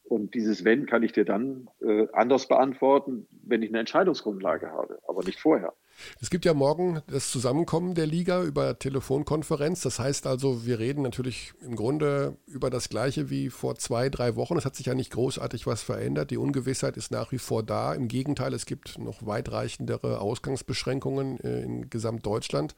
Und 0.07 0.35
dieses 0.35 0.63
Wenn 0.63 0.85
kann 0.85 1.03
ich 1.03 1.13
dir 1.13 1.25
dann 1.25 1.67
äh, 1.81 2.07
anders 2.13 2.47
beantworten, 2.47 3.27
wenn 3.43 3.63
ich 3.63 3.69
eine 3.69 3.79
Entscheidungsgrundlage 3.79 4.71
habe, 4.71 4.99
aber 5.07 5.23
nicht 5.23 5.39
vorher. 5.39 5.73
Es 6.21 6.29
gibt 6.29 6.45
ja 6.45 6.53
morgen 6.53 7.01
das 7.07 7.31
Zusammenkommen 7.31 7.95
der 7.95 8.05
Liga 8.05 8.43
über 8.43 8.77
Telefonkonferenz. 8.77 9.81
Das 9.81 9.97
heißt 9.97 10.27
also, 10.27 10.65
wir 10.65 10.77
reden 10.77 11.01
natürlich 11.01 11.53
im 11.61 11.75
Grunde 11.75 12.37
über 12.45 12.69
das 12.69 12.89
Gleiche 12.89 13.29
wie 13.29 13.49
vor 13.49 13.75
zwei, 13.75 14.09
drei 14.09 14.35
Wochen. 14.35 14.57
Es 14.57 14.65
hat 14.65 14.75
sich 14.75 14.85
ja 14.85 14.93
nicht 14.93 15.11
großartig 15.11 15.65
was 15.65 15.81
verändert. 15.81 16.31
Die 16.31 16.37
Ungewissheit 16.37 16.97
ist 16.97 17.11
nach 17.11 17.31
wie 17.31 17.39
vor 17.39 17.63
da. 17.63 17.93
Im 17.93 18.07
Gegenteil, 18.07 18.53
es 18.53 18.65
gibt 18.65 18.99
noch 18.99 19.25
weitreichendere 19.25 20.19
Ausgangsbeschränkungen 20.19 21.39
äh, 21.39 21.61
in 21.63 21.89
Gesamtdeutschland. 21.89 22.75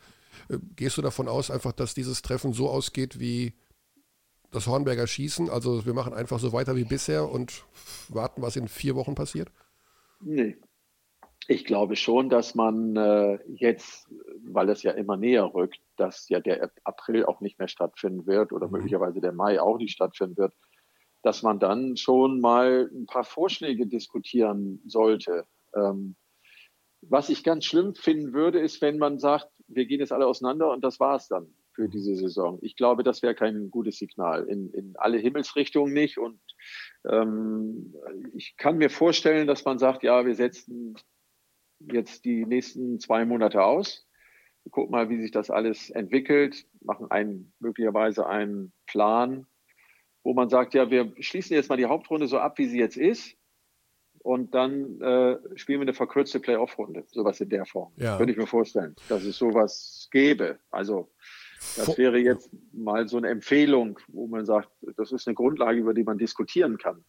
Äh, 0.49 0.59
gehst 0.75 0.97
du 0.97 1.01
davon 1.01 1.27
aus, 1.27 1.51
einfach, 1.51 1.73
dass 1.73 1.93
dieses 1.93 2.21
Treffen 2.21 2.53
so 2.53 2.69
ausgeht 2.69 3.19
wie 3.19 3.53
das 4.51 4.67
Hornberger 4.67 5.07
Schießen? 5.07 5.49
Also 5.49 5.85
wir 5.85 5.93
machen 5.93 6.13
einfach 6.13 6.39
so 6.39 6.53
weiter 6.53 6.75
wie 6.75 6.85
bisher 6.85 7.29
und 7.29 7.65
warten, 8.09 8.41
was 8.41 8.55
in 8.55 8.67
vier 8.67 8.95
Wochen 8.95 9.15
passiert? 9.15 9.49
Nee, 10.19 10.57
ich 11.47 11.63
glaube 11.63 11.95
schon, 11.95 12.29
dass 12.29 12.55
man 12.55 12.95
äh, 12.97 13.39
jetzt, 13.47 14.09
weil 14.45 14.69
es 14.69 14.83
ja 14.83 14.91
immer 14.91 15.15
näher 15.15 15.53
rückt, 15.53 15.79
dass 15.95 16.27
ja 16.27 16.41
der 16.41 16.71
April 16.83 17.25
auch 17.25 17.39
nicht 17.39 17.57
mehr 17.57 17.69
stattfinden 17.69 18.27
wird 18.27 18.51
oder 18.51 18.67
mhm. 18.67 18.73
möglicherweise 18.73 19.21
der 19.21 19.31
Mai 19.31 19.61
auch 19.61 19.77
nicht 19.77 19.93
stattfinden 19.93 20.37
wird, 20.37 20.53
dass 21.23 21.43
man 21.43 21.59
dann 21.59 21.95
schon 21.95 22.41
mal 22.41 22.89
ein 22.93 23.05
paar 23.05 23.23
Vorschläge 23.23 23.87
diskutieren 23.87 24.81
sollte. 24.85 25.45
Ähm, 25.73 26.15
was 27.01 27.29
ich 27.29 27.43
ganz 27.43 27.63
schlimm 27.63 27.95
finden 27.95 28.33
würde, 28.33 28.59
ist, 28.59 28.81
wenn 28.81 28.97
man 28.97 29.17
sagt, 29.17 29.49
wir 29.67 29.85
gehen 29.85 29.99
jetzt 30.01 30.11
alle 30.11 30.27
auseinander 30.27 30.71
und 30.71 30.83
das 30.83 30.99
war's 30.99 31.29
dann 31.29 31.47
für 31.77 31.87
diese 31.87 32.15
Saison. 32.15 32.57
Ich 32.63 32.75
glaube, 32.75 33.03
das 33.03 33.21
wäre 33.21 33.35
kein 33.35 33.69
gutes 33.69 33.99
Signal 33.99 34.45
in, 34.45 34.71
in 34.73 34.95
alle 34.97 35.19
Himmelsrichtungen 35.19 35.93
nicht. 35.93 36.17
Und 36.17 36.39
ähm, 37.07 37.93
ich 38.33 38.57
kann 38.57 38.79
mir 38.79 38.89
vorstellen, 38.89 39.45
dass 39.45 39.63
man 39.63 39.77
sagt, 39.77 40.01
ja, 40.01 40.25
wir 40.25 40.33
setzen 40.33 40.95
jetzt 41.79 42.25
die 42.25 42.47
nächsten 42.47 42.99
zwei 42.99 43.25
Monate 43.25 43.63
aus. 43.63 44.07
gucken 44.71 44.91
mal, 44.91 45.09
wie 45.09 45.21
sich 45.21 45.29
das 45.29 45.51
alles 45.51 45.91
entwickelt, 45.91 46.65
machen 46.81 47.11
einen, 47.11 47.53
möglicherweise 47.59 48.25
einen 48.25 48.73
Plan, 48.87 49.45
wo 50.23 50.33
man 50.33 50.49
sagt, 50.49 50.73
ja, 50.73 50.89
wir 50.89 51.13
schließen 51.19 51.55
jetzt 51.55 51.69
mal 51.69 51.77
die 51.77 51.85
Hauptrunde 51.85 52.27
so 52.27 52.39
ab, 52.39 52.57
wie 52.57 52.65
sie 52.65 52.79
jetzt 52.79 52.97
ist. 52.97 53.37
Und 54.23 54.55
dann 54.55 54.99
äh, 54.99 55.37
spielen 55.57 55.79
wir 55.79 55.83
eine 55.85 55.93
verkürzte 55.93 56.39
Playoff-Runde, 56.39 57.05
sowas 57.11 57.39
in 57.39 57.49
der 57.49 57.67
Form. 57.67 57.93
Ja. 57.97 58.17
Könnte 58.17 58.31
ich 58.31 58.37
mir 58.37 58.47
vorstellen, 58.47 58.95
dass 59.09 59.23
es 59.23 59.37
sowas 59.37 60.09
gäbe. 60.11 60.57
Also 60.71 61.11
das 61.75 61.97
wäre 61.97 62.17
jetzt 62.17 62.49
mal 62.71 63.07
so 63.07 63.17
eine 63.17 63.29
Empfehlung, 63.29 63.99
wo 64.07 64.27
man 64.27 64.45
sagt, 64.45 64.69
das 64.95 65.11
ist 65.11 65.27
eine 65.27 65.35
Grundlage, 65.35 65.79
über 65.79 65.93
die 65.93 66.03
man 66.03 66.17
diskutieren 66.17 66.77
kann. 66.77 67.03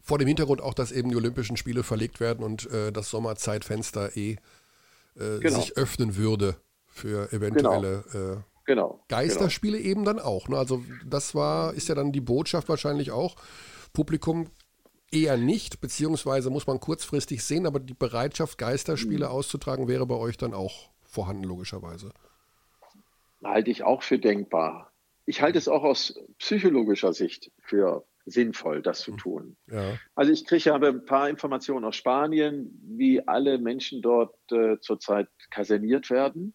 Vor 0.00 0.18
dem 0.18 0.28
Hintergrund 0.28 0.60
auch, 0.60 0.74
dass 0.74 0.92
eben 0.92 1.10
die 1.10 1.16
Olympischen 1.16 1.56
Spiele 1.56 1.82
verlegt 1.82 2.20
werden 2.20 2.44
und 2.44 2.70
äh, 2.70 2.92
das 2.92 3.10
Sommerzeitfenster 3.10 4.16
eh 4.16 4.36
äh, 5.16 5.40
genau. 5.40 5.60
sich 5.60 5.76
öffnen 5.76 6.16
würde 6.16 6.56
für 6.86 7.32
eventuelle 7.32 8.04
genau. 8.12 8.32
Äh, 8.32 8.36
genau. 8.66 9.04
Geisterspiele 9.08 9.78
eben 9.78 10.04
dann 10.04 10.20
auch. 10.20 10.48
Ne? 10.48 10.56
Also 10.56 10.84
das 11.04 11.34
war, 11.34 11.74
ist 11.74 11.88
ja 11.88 11.94
dann 11.94 12.12
die 12.12 12.20
Botschaft 12.20 12.68
wahrscheinlich 12.68 13.10
auch. 13.10 13.36
Publikum 13.92 14.50
eher 15.10 15.36
nicht, 15.36 15.80
beziehungsweise 15.80 16.50
muss 16.50 16.66
man 16.66 16.80
kurzfristig 16.80 17.42
sehen, 17.42 17.66
aber 17.66 17.80
die 17.80 17.94
Bereitschaft, 17.94 18.58
Geisterspiele 18.58 19.26
mhm. 19.26 19.32
auszutragen, 19.32 19.88
wäre 19.88 20.06
bei 20.06 20.16
euch 20.16 20.36
dann 20.36 20.54
auch 20.54 20.90
vorhanden, 21.04 21.44
logischerweise. 21.44 22.10
Halte 23.46 23.70
ich 23.70 23.84
auch 23.84 24.02
für 24.02 24.18
denkbar. 24.18 24.92
Ich 25.24 25.42
halte 25.42 25.58
es 25.58 25.68
auch 25.68 25.82
aus 25.82 26.20
psychologischer 26.38 27.12
Sicht 27.12 27.50
für 27.60 28.04
sinnvoll, 28.26 28.82
das 28.82 29.00
zu 29.00 29.12
mhm. 29.12 29.18
tun. 29.18 29.56
Ja. 29.70 29.98
Also 30.14 30.32
ich 30.32 30.44
kriege 30.44 30.74
aber 30.74 30.88
ein 30.88 31.04
paar 31.04 31.30
Informationen 31.30 31.84
aus 31.84 31.96
Spanien, 31.96 32.78
wie 32.82 33.26
alle 33.26 33.58
Menschen 33.58 34.02
dort 34.02 34.34
äh, 34.50 34.78
zurzeit 34.80 35.28
kaserniert 35.50 36.10
werden. 36.10 36.54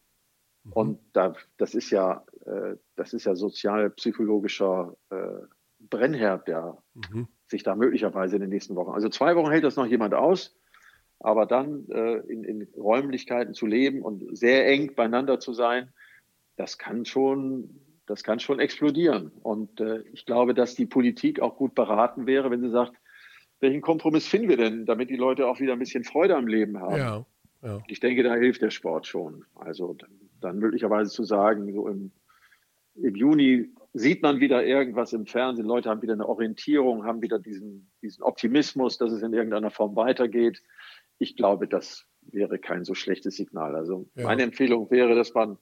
Mhm. 0.64 0.74
Und 0.74 1.00
da, 1.14 1.34
das 1.58 1.74
ist 1.74 1.90
ja, 1.90 2.26
äh, 2.46 2.76
das 2.96 3.14
ist 3.14 3.26
ja 3.26 3.36
sozial-psychologischer 3.36 4.96
äh, 5.10 5.46
Brennherd, 5.80 6.48
der 6.48 6.78
mhm. 6.94 7.28
sich 7.48 7.64
da 7.64 7.76
möglicherweise 7.76 8.36
in 8.36 8.42
den 8.42 8.50
nächsten 8.50 8.76
Wochen. 8.76 8.92
Also 8.92 9.10
zwei 9.10 9.36
Wochen 9.36 9.50
hält 9.50 9.64
das 9.64 9.78
noch 9.78 9.88
jemand 9.88 10.14
aus, 10.14 10.56
aber 11.20 11.46
dann 11.46 11.88
äh, 11.90 12.18
in, 12.28 12.44
in 12.44 12.68
Räumlichkeiten 12.76 13.54
zu 13.54 13.66
leben 13.66 14.02
und 14.02 14.38
sehr 14.38 14.68
eng 14.68 14.94
beieinander 14.94 15.40
zu 15.40 15.54
sein, 15.54 15.94
das 16.56 16.78
kann 16.78 17.06
schon 17.06 17.82
das 18.12 18.24
kann 18.24 18.40
schon 18.40 18.60
explodieren. 18.60 19.32
Und 19.42 19.80
äh, 19.80 20.02
ich 20.12 20.26
glaube, 20.26 20.54
dass 20.54 20.76
die 20.76 20.86
Politik 20.86 21.40
auch 21.40 21.56
gut 21.56 21.76
beraten 21.76 22.28
wäre, 22.28 22.52
wenn 22.52 22.62
sie 22.62 22.70
sagt, 22.70 22.94
welchen 23.62 23.82
Kompromiss 23.82 24.28
finden 24.28 24.50
wir 24.50 24.58
denn, 24.58 24.86
damit 24.86 25.10
die 25.10 25.16
Leute 25.16 25.48
auch 25.48 25.60
wieder 25.60 25.74
ein 25.74 25.80
bisschen 25.80 26.04
Freude 26.04 26.36
am 26.36 26.48
Leben 26.48 26.80
haben. 26.80 26.98
Ja, 26.98 27.26
ja. 27.62 27.82
Ich 27.88 28.00
denke, 28.00 28.24
da 28.24 28.36
hilft 28.36 28.62
der 28.62 28.72
Sport 28.72 29.08
schon. 29.08 29.46
Also 29.56 29.96
dann, 30.42 30.58
möglicherweise 30.58 31.12
zu 31.12 31.24
sagen, 31.24 31.72
so 31.74 31.88
im, 31.88 32.12
im 32.96 33.16
Juni 33.16 33.70
sieht 33.94 34.22
man 34.24 34.40
wieder 34.40 34.66
irgendwas 34.66 35.14
im 35.14 35.26
Fernsehen, 35.26 35.68
Leute 35.68 35.90
haben 35.90 36.02
wieder 36.02 36.14
eine 36.14 36.28
Orientierung, 36.28 37.06
haben 37.06 37.22
wieder 37.22 37.40
diesen, 37.40 37.92
diesen 38.02 38.24
Optimismus, 38.24 38.98
dass 38.98 39.12
es 39.12 39.22
in 39.22 39.34
irgendeiner 39.34 39.70
Form 39.70 39.96
weitergeht. 39.96 40.62
Ich 41.20 41.36
glaube, 41.36 41.68
das 41.68 42.08
wäre 42.24 42.58
kein 42.58 42.84
so 42.84 42.94
schlechtes 42.94 43.36
Signal. 43.36 43.76
Also 43.76 44.10
ja. 44.16 44.24
meine 44.24 44.44
Empfehlung 44.44 44.90
wäre, 44.90 45.14
dass 45.14 45.34
man 45.34 45.58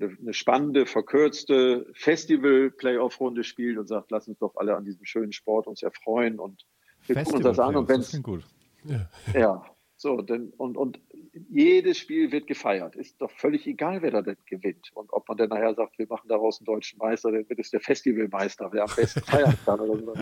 eine 0.00 0.34
spannende, 0.34 0.86
verkürzte 0.86 1.86
Festival-Playoff-Runde 1.94 3.44
spielt 3.44 3.78
und 3.78 3.86
sagt, 3.86 4.10
lass 4.10 4.28
uns 4.28 4.38
doch 4.38 4.54
alle 4.56 4.76
an 4.76 4.84
diesem 4.84 5.04
schönen 5.04 5.32
Sport 5.32 5.66
uns 5.66 5.82
erfreuen 5.82 6.38
und 6.38 6.64
wir 7.06 7.16
gucken 7.16 7.34
uns 7.34 7.44
das 7.44 7.58
an 7.58 7.76
und 7.76 7.88
wenn 7.88 8.22
gut. 8.22 8.44
Ja. 8.84 9.08
ja, 9.34 9.64
so, 9.98 10.20
denn, 10.20 10.52
und, 10.58 10.76
und 10.76 11.00
jedes 11.48 11.96
Spiel 11.96 12.30
wird 12.30 12.46
gefeiert. 12.46 12.96
Ist 12.96 13.20
doch 13.20 13.30
völlig 13.30 13.66
egal, 13.66 14.02
wer 14.02 14.10
da 14.10 14.20
denn 14.20 14.36
gewinnt. 14.44 14.90
Und 14.92 15.10
ob 15.10 15.26
man 15.26 15.38
dann 15.38 15.48
nachher 15.48 15.74
sagt, 15.74 15.98
wir 15.98 16.06
machen 16.06 16.28
daraus 16.28 16.60
einen 16.60 16.66
deutschen 16.66 16.98
Meister, 16.98 17.32
dann 17.32 17.48
wird 17.48 17.58
es 17.58 17.70
der 17.70 17.80
Festivalmeister, 17.80 18.68
wer 18.72 18.82
am 18.82 18.90
besten 18.94 19.20
feiern 19.20 19.56
kann 19.64 19.80
oder 19.80 19.98
so. 19.98 20.12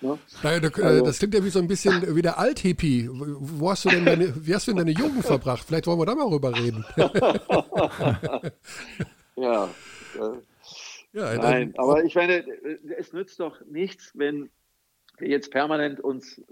Ne? 0.00 0.18
Naja, 0.44 0.60
das, 0.60 0.74
also, 0.80 1.04
das 1.04 1.18
klingt 1.18 1.34
ja 1.34 1.44
wie 1.44 1.50
so 1.50 1.58
ein 1.58 1.66
bisschen 1.66 2.14
wie 2.14 2.22
der 2.22 2.38
Althippie. 2.38 3.08
Wo 3.10 3.70
hast 3.70 3.84
du 3.84 3.88
denn 3.88 4.04
deine, 4.04 4.32
wie 4.46 4.54
hast 4.54 4.68
du 4.68 4.70
denn 4.72 4.86
deine 4.86 4.92
Jugend 4.92 5.24
verbracht? 5.24 5.64
Vielleicht 5.66 5.88
wollen 5.88 5.98
wir 5.98 6.06
da 6.06 6.14
mal 6.14 6.28
rüber 6.28 6.56
reden. 6.56 6.84
Ja. 9.36 9.68
ja 11.12 11.34
Nein, 11.36 11.74
aber 11.76 12.04
ich 12.04 12.14
meine, 12.14 12.44
es 12.98 13.12
nützt 13.12 13.40
doch 13.40 13.60
nichts, 13.66 14.12
wenn 14.14 14.50
wir 15.18 15.28
jetzt 15.28 15.50
permanent 15.50 16.00
uns 16.00 16.42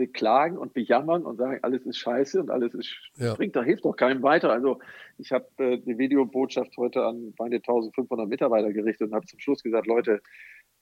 beklagen 0.00 0.56
und 0.56 0.72
bejammern 0.72 1.26
und 1.26 1.36
sagen, 1.36 1.58
alles 1.60 1.84
ist 1.84 1.98
scheiße 1.98 2.40
und 2.40 2.50
alles 2.50 2.72
ist 2.72 2.96
ja. 3.18 3.34
bringt, 3.34 3.54
da 3.54 3.62
hilft 3.62 3.84
doch 3.84 3.94
keinem 3.94 4.22
weiter. 4.22 4.50
Also 4.50 4.78
ich 5.18 5.30
habe 5.30 5.46
äh, 5.58 5.74
eine 5.74 5.98
Videobotschaft 5.98 6.74
heute 6.78 7.04
an 7.04 7.34
meine 7.38 7.56
1500 7.56 8.26
Mitarbeiter 8.26 8.72
gerichtet 8.72 9.08
und 9.08 9.14
habe 9.14 9.26
zum 9.26 9.38
Schluss 9.40 9.62
gesagt, 9.62 9.86
Leute, 9.86 10.22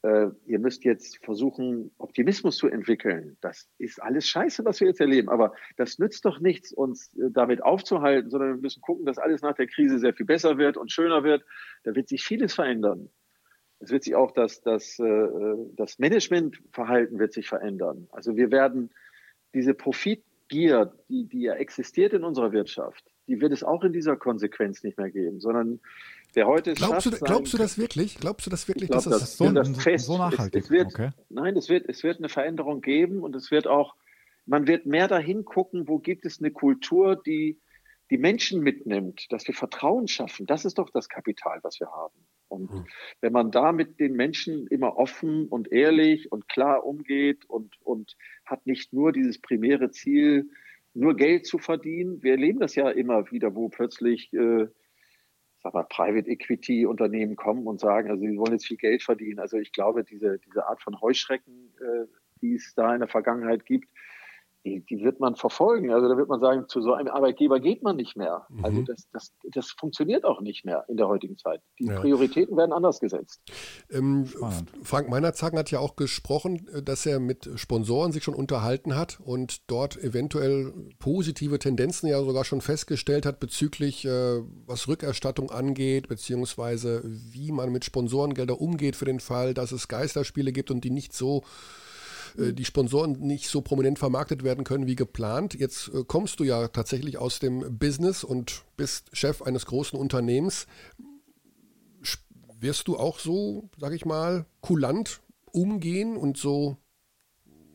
äh, 0.02 0.28
ihr 0.46 0.58
müsst 0.58 0.84
jetzt 0.84 1.24
versuchen, 1.24 1.90
Optimismus 1.98 2.56
zu 2.56 2.68
entwickeln. 2.68 3.36
Das 3.40 3.68
ist 3.78 4.00
alles 4.00 4.28
scheiße, 4.28 4.64
was 4.64 4.80
wir 4.80 4.88
jetzt 4.88 5.00
erleben. 5.00 5.28
Aber 5.28 5.54
das 5.76 5.98
nützt 5.98 6.24
doch 6.24 6.38
nichts, 6.40 6.72
uns 6.72 7.12
äh, 7.14 7.30
damit 7.30 7.62
aufzuhalten, 7.62 8.30
sondern 8.30 8.56
wir 8.56 8.62
müssen 8.62 8.80
gucken, 8.80 9.06
dass 9.06 9.18
alles 9.18 9.42
nach 9.42 9.54
der 9.54 9.66
Krise 9.66 9.98
sehr 9.98 10.14
viel 10.14 10.26
besser 10.26 10.56
wird 10.56 10.76
und 10.76 10.92
schöner 10.92 11.24
wird. 11.24 11.44
Da 11.82 11.94
wird 11.94 12.08
sich 12.08 12.22
vieles 12.22 12.54
verändern. 12.54 13.10
Es 13.80 13.90
wird 13.90 14.04
sich 14.04 14.14
auch 14.14 14.32
das, 14.32 14.60
das, 14.60 14.98
äh, 14.98 15.28
das 15.74 15.98
Managementverhalten 15.98 17.18
wird 17.18 17.32
sich 17.32 17.48
verändern. 17.48 18.08
Also 18.10 18.36
wir 18.36 18.50
werden 18.50 18.90
diese 19.54 19.74
Profitgier, 19.74 20.92
die, 21.08 21.26
die 21.26 21.42
ja 21.42 21.54
existiert 21.54 22.12
in 22.12 22.22
unserer 22.24 22.52
Wirtschaft, 22.52 23.04
die 23.26 23.40
wird 23.40 23.52
es 23.52 23.62
auch 23.64 23.84
in 23.84 23.92
dieser 23.92 24.16
Konsequenz 24.16 24.82
nicht 24.82 24.98
mehr 24.98 25.10
geben, 25.10 25.40
sondern 25.40 25.80
der 26.38 26.46
heute 26.46 26.74
glaubst 26.74 27.06
du, 27.06 27.10
glaubst 27.10 27.52
du 27.52 27.58
das 27.58 27.78
wirklich? 27.78 28.16
Glaubst 28.16 28.46
du 28.46 28.50
das 28.50 28.68
wirklich, 28.68 28.88
glaub, 28.88 29.02
dass 29.02 29.18
das, 29.18 29.36
so, 29.36 29.50
das 29.50 29.70
fest, 29.82 30.06
so 30.06 30.18
nachhaltig 30.18 30.60
es, 30.60 30.66
es 30.66 30.70
wird, 30.70 30.86
okay. 30.86 31.10
Nein, 31.30 31.56
es 31.56 31.68
wird, 31.68 31.88
es 31.88 32.04
wird 32.04 32.18
eine 32.18 32.28
Veränderung 32.28 32.80
geben 32.80 33.24
und 33.24 33.34
es 33.34 33.50
wird 33.50 33.66
auch, 33.66 33.96
man 34.46 34.68
wird 34.68 34.86
mehr 34.86 35.08
dahin 35.08 35.44
gucken, 35.44 35.88
wo 35.88 35.98
gibt 35.98 36.24
es 36.24 36.38
eine 36.38 36.52
Kultur, 36.52 37.20
die 37.20 37.58
die 38.12 38.18
Menschen 38.18 38.62
mitnimmt, 38.62 39.26
dass 39.30 39.48
wir 39.48 39.54
Vertrauen 39.54 40.06
schaffen. 40.06 40.46
Das 40.46 40.64
ist 40.64 40.78
doch 40.78 40.90
das 40.90 41.08
Kapital, 41.08 41.58
was 41.62 41.80
wir 41.80 41.88
haben. 41.90 42.14
Und 42.46 42.72
mhm. 42.72 42.86
wenn 43.20 43.32
man 43.32 43.50
da 43.50 43.72
mit 43.72 43.98
den 43.98 44.14
Menschen 44.14 44.68
immer 44.68 44.96
offen 44.96 45.48
und 45.48 45.72
ehrlich 45.72 46.30
und 46.30 46.48
klar 46.48 46.86
umgeht 46.86 47.46
und, 47.46 47.74
und 47.82 48.16
hat 48.46 48.64
nicht 48.64 48.92
nur 48.92 49.12
dieses 49.12 49.40
primäre 49.40 49.90
Ziel, 49.90 50.48
nur 50.94 51.16
Geld 51.16 51.46
zu 51.46 51.58
verdienen. 51.58 52.22
Wir 52.22 52.32
erleben 52.32 52.60
das 52.60 52.76
ja 52.76 52.88
immer 52.90 53.30
wieder, 53.32 53.56
wo 53.56 53.68
plötzlich 53.68 54.32
äh, 54.32 54.68
sag 55.62 55.74
mal, 55.74 55.84
Private 55.84 56.28
Equity 56.28 56.86
Unternehmen 56.86 57.36
kommen 57.36 57.66
und 57.66 57.80
sagen, 57.80 58.10
also 58.10 58.22
sie 58.22 58.38
wollen 58.38 58.52
jetzt 58.52 58.66
viel 58.66 58.76
Geld 58.76 59.02
verdienen. 59.02 59.38
Also 59.38 59.58
ich 59.58 59.72
glaube, 59.72 60.04
diese, 60.04 60.38
diese 60.38 60.66
Art 60.66 60.82
von 60.82 61.00
Heuschrecken, 61.00 61.72
äh, 61.80 62.06
die 62.40 62.54
es 62.54 62.74
da 62.74 62.92
in 62.94 63.00
der 63.00 63.08
Vergangenheit 63.08 63.66
gibt, 63.66 63.88
die, 64.68 64.84
die 64.84 65.02
wird 65.02 65.20
man 65.20 65.36
verfolgen. 65.36 65.90
Also 65.90 66.08
da 66.08 66.16
wird 66.16 66.28
man 66.28 66.40
sagen, 66.40 66.64
zu 66.68 66.80
so 66.80 66.92
einem 66.92 67.08
Arbeitgeber 67.08 67.60
geht 67.60 67.82
man 67.82 67.96
nicht 67.96 68.16
mehr. 68.16 68.46
Mhm. 68.48 68.64
Also 68.64 68.82
das, 68.82 69.08
das, 69.12 69.32
das 69.52 69.70
funktioniert 69.70 70.24
auch 70.24 70.40
nicht 70.40 70.64
mehr 70.64 70.84
in 70.88 70.96
der 70.96 71.08
heutigen 71.08 71.36
Zeit. 71.38 71.62
Die 71.78 71.86
ja. 71.86 71.98
Prioritäten 72.00 72.56
werden 72.56 72.72
anders 72.72 73.00
gesetzt. 73.00 73.40
Ähm, 73.90 74.26
Frank 74.82 75.08
Meinerzagen 75.08 75.58
hat 75.58 75.70
ja 75.70 75.78
auch 75.78 75.96
gesprochen, 75.96 76.68
äh, 76.72 76.82
dass 76.82 77.06
er 77.06 77.20
mit 77.20 77.48
Sponsoren 77.56 78.12
sich 78.12 78.24
schon 78.24 78.34
unterhalten 78.34 78.96
hat 78.96 79.18
und 79.20 79.70
dort 79.70 79.96
eventuell 79.96 80.72
positive 80.98 81.58
Tendenzen 81.58 82.08
ja 82.08 82.22
sogar 82.22 82.44
schon 82.44 82.60
festgestellt 82.60 83.26
hat 83.26 83.40
bezüglich, 83.40 84.04
äh, 84.04 84.42
was 84.66 84.88
Rückerstattung 84.88 85.50
angeht, 85.50 86.08
beziehungsweise 86.08 87.02
wie 87.04 87.52
man 87.52 87.70
mit 87.72 87.84
Sponsorengelder 87.84 88.60
umgeht 88.60 88.96
für 88.96 89.04
den 89.04 89.20
Fall, 89.20 89.54
dass 89.54 89.72
es 89.72 89.88
Geisterspiele 89.88 90.52
gibt 90.52 90.70
und 90.70 90.84
die 90.84 90.90
nicht 90.90 91.12
so 91.12 91.42
äh, 92.36 92.52
die 92.52 92.64
Sponsoren 92.64 93.12
nicht 93.20 93.48
so 93.48 93.60
prominent 93.60 93.98
vermarktet 93.98 94.42
werden 94.42 94.64
können 94.64 94.86
wie 94.86 94.96
geplant. 94.96 95.54
Jetzt 95.54 95.88
äh, 95.88 96.04
kommst 96.04 96.40
du 96.40 96.44
ja 96.44 96.68
tatsächlich 96.68 97.18
aus 97.18 97.38
dem 97.38 97.78
Business 97.78 98.24
und 98.24 98.64
bist 98.76 99.16
Chef 99.16 99.42
eines 99.42 99.66
großen 99.66 99.98
Unternehmens. 99.98 100.66
Wirst 102.60 102.88
du 102.88 102.96
auch 102.96 103.20
so, 103.20 103.70
sag 103.78 103.92
ich 103.92 104.04
mal, 104.04 104.44
kulant 104.60 105.20
umgehen 105.52 106.16
und 106.16 106.36
so, 106.36 106.76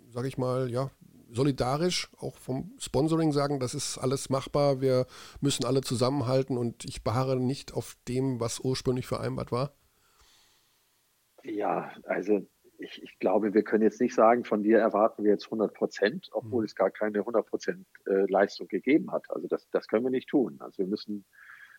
sag 0.10 0.26
ich 0.26 0.38
mal, 0.38 0.70
ja, 0.70 0.92
solidarisch 1.34 2.10
auch 2.18 2.38
vom 2.38 2.74
Sponsoring 2.80 3.32
sagen, 3.32 3.60
das 3.60 3.74
ist 3.74 3.98
alles 3.98 4.30
machbar, 4.30 4.82
wir 4.82 5.08
müssen 5.42 5.66
alle 5.66 5.82
zusammenhalten 5.82 6.58
und 6.58 6.86
ich 6.86 7.04
beharre 7.04 7.38
nicht 7.38 7.74
auf 7.74 7.98
dem, 8.08 8.40
was 8.40 8.60
ursprünglich 8.60 9.08
vereinbart 9.08 9.52
war? 9.52 9.74
Ja, 11.44 11.92
also 12.06 12.48
ich, 12.84 13.02
ich, 13.02 13.20
glaube, 13.20 13.54
wir 13.54 13.64
können 13.64 13.84
jetzt 13.84 14.02
nicht 14.02 14.14
sagen, 14.14 14.44
von 14.44 14.64
dir 14.64 14.80
erwarten 14.80 15.24
wir 15.24 15.32
jetzt 15.32 15.46
100 15.46 15.74
Prozent, 15.74 16.30
obwohl 16.32 16.62
mhm. 16.62 16.66
es 16.66 16.76
gar 16.76 16.92
keine 16.92 17.20
100 17.20 17.46
Prozent 17.46 17.86
äh, 18.06 18.30
Leistung 18.30 18.68
gegeben 18.68 19.12
hat. 19.12 19.26
Also 19.30 19.48
das, 19.48 19.70
das 19.72 19.88
können 19.88 20.04
wir 20.04 20.12
nicht 20.12 20.30
tun. 20.30 20.58
Also 20.60 20.80
wir 20.80 20.88
müssen 20.88 21.26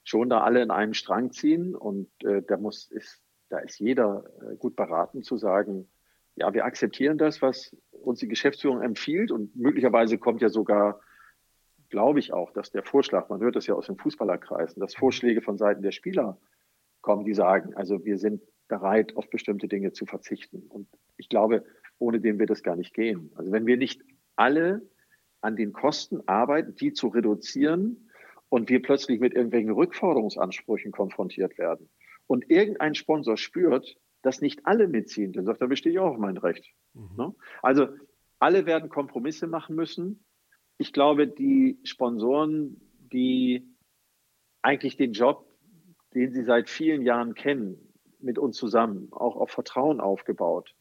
schon 0.02 0.28
da 0.28 0.40
alle 0.40 0.62
in 0.62 0.70
einem 0.70 0.94
Strang 0.94 1.30
ziehen 1.30 1.74
und 1.74 2.08
äh, 2.24 2.42
da 2.42 2.56
muss 2.56 2.90
ist, 2.90 3.22
da 3.48 3.58
ist 3.58 3.78
jeder 3.78 4.24
äh, 4.40 4.56
gut 4.56 4.76
beraten 4.76 5.22
zu 5.22 5.36
sagen, 5.36 5.88
ja, 6.36 6.52
wir 6.52 6.64
akzeptieren 6.64 7.16
das, 7.16 7.42
was 7.42 7.76
uns 7.90 8.18
die 8.18 8.28
Geschäftsführung 8.28 8.82
empfiehlt 8.82 9.30
und 9.30 9.54
möglicherweise 9.54 10.18
kommt 10.18 10.42
ja 10.42 10.48
sogar 10.48 11.00
glaube 11.90 12.18
ich 12.18 12.32
auch, 12.32 12.50
dass 12.50 12.72
der 12.72 12.82
Vorschlag, 12.82 13.28
man 13.28 13.40
hört 13.40 13.54
das 13.54 13.68
ja 13.68 13.74
aus 13.74 13.86
den 13.86 13.96
Fußballerkreisen, 13.96 14.80
dass 14.80 14.96
Vorschläge 14.96 15.42
von 15.42 15.58
Seiten 15.58 15.82
der 15.82 15.92
Spieler 15.92 16.38
kommen, 17.02 17.24
die 17.24 17.34
sagen, 17.34 17.74
also 17.76 18.04
wir 18.04 18.18
sind 18.18 18.42
bereit, 18.68 19.16
auf 19.16 19.28
bestimmte 19.30 19.68
Dinge 19.68 19.92
zu 19.92 20.06
verzichten. 20.06 20.62
Und 20.68 20.88
ich 21.16 21.28
glaube, 21.28 21.64
ohne 21.98 22.20
den 22.20 22.38
wird 22.38 22.50
es 22.50 22.62
gar 22.62 22.76
nicht 22.76 22.94
gehen. 22.94 23.30
Also 23.34 23.52
wenn 23.52 23.66
wir 23.66 23.76
nicht 23.76 24.02
alle 24.36 24.88
an 25.40 25.56
den 25.56 25.72
Kosten 25.72 26.20
arbeiten, 26.26 26.74
die 26.74 26.92
zu 26.92 27.08
reduzieren 27.08 28.10
und 28.48 28.70
wir 28.70 28.82
plötzlich 28.82 29.20
mit 29.20 29.34
irgendwelchen 29.34 29.70
Rückforderungsansprüchen 29.70 30.92
konfrontiert 30.92 31.58
werden 31.58 31.90
und 32.26 32.50
irgendein 32.50 32.94
Sponsor 32.94 33.36
spürt, 33.36 33.96
dass 34.22 34.40
nicht 34.40 34.64
alle 34.64 34.88
mitziehen, 34.88 35.32
dann 35.32 35.44
sagt 35.44 35.60
er, 35.60 35.68
bestehe 35.68 35.92
ich 35.92 35.98
auch 35.98 36.12
auf 36.12 36.18
mein 36.18 36.38
Recht. 36.38 36.74
Mhm. 36.94 37.16
Ne? 37.16 37.34
Also 37.62 37.88
alle 38.38 38.66
werden 38.66 38.88
Kompromisse 38.88 39.46
machen 39.46 39.76
müssen. 39.76 40.24
Ich 40.78 40.92
glaube, 40.92 41.28
die 41.28 41.78
Sponsoren, 41.84 42.80
die 43.12 43.68
eigentlich 44.62 44.96
den 44.96 45.12
Job, 45.12 45.46
den 46.14 46.32
sie 46.32 46.44
seit 46.44 46.70
vielen 46.70 47.02
Jahren 47.02 47.34
kennen, 47.34 47.93
mit 48.24 48.38
uns 48.38 48.56
zusammen, 48.56 49.08
auch 49.12 49.36
auf 49.36 49.50
Vertrauen 49.50 50.00
aufgebaut, 50.00 50.74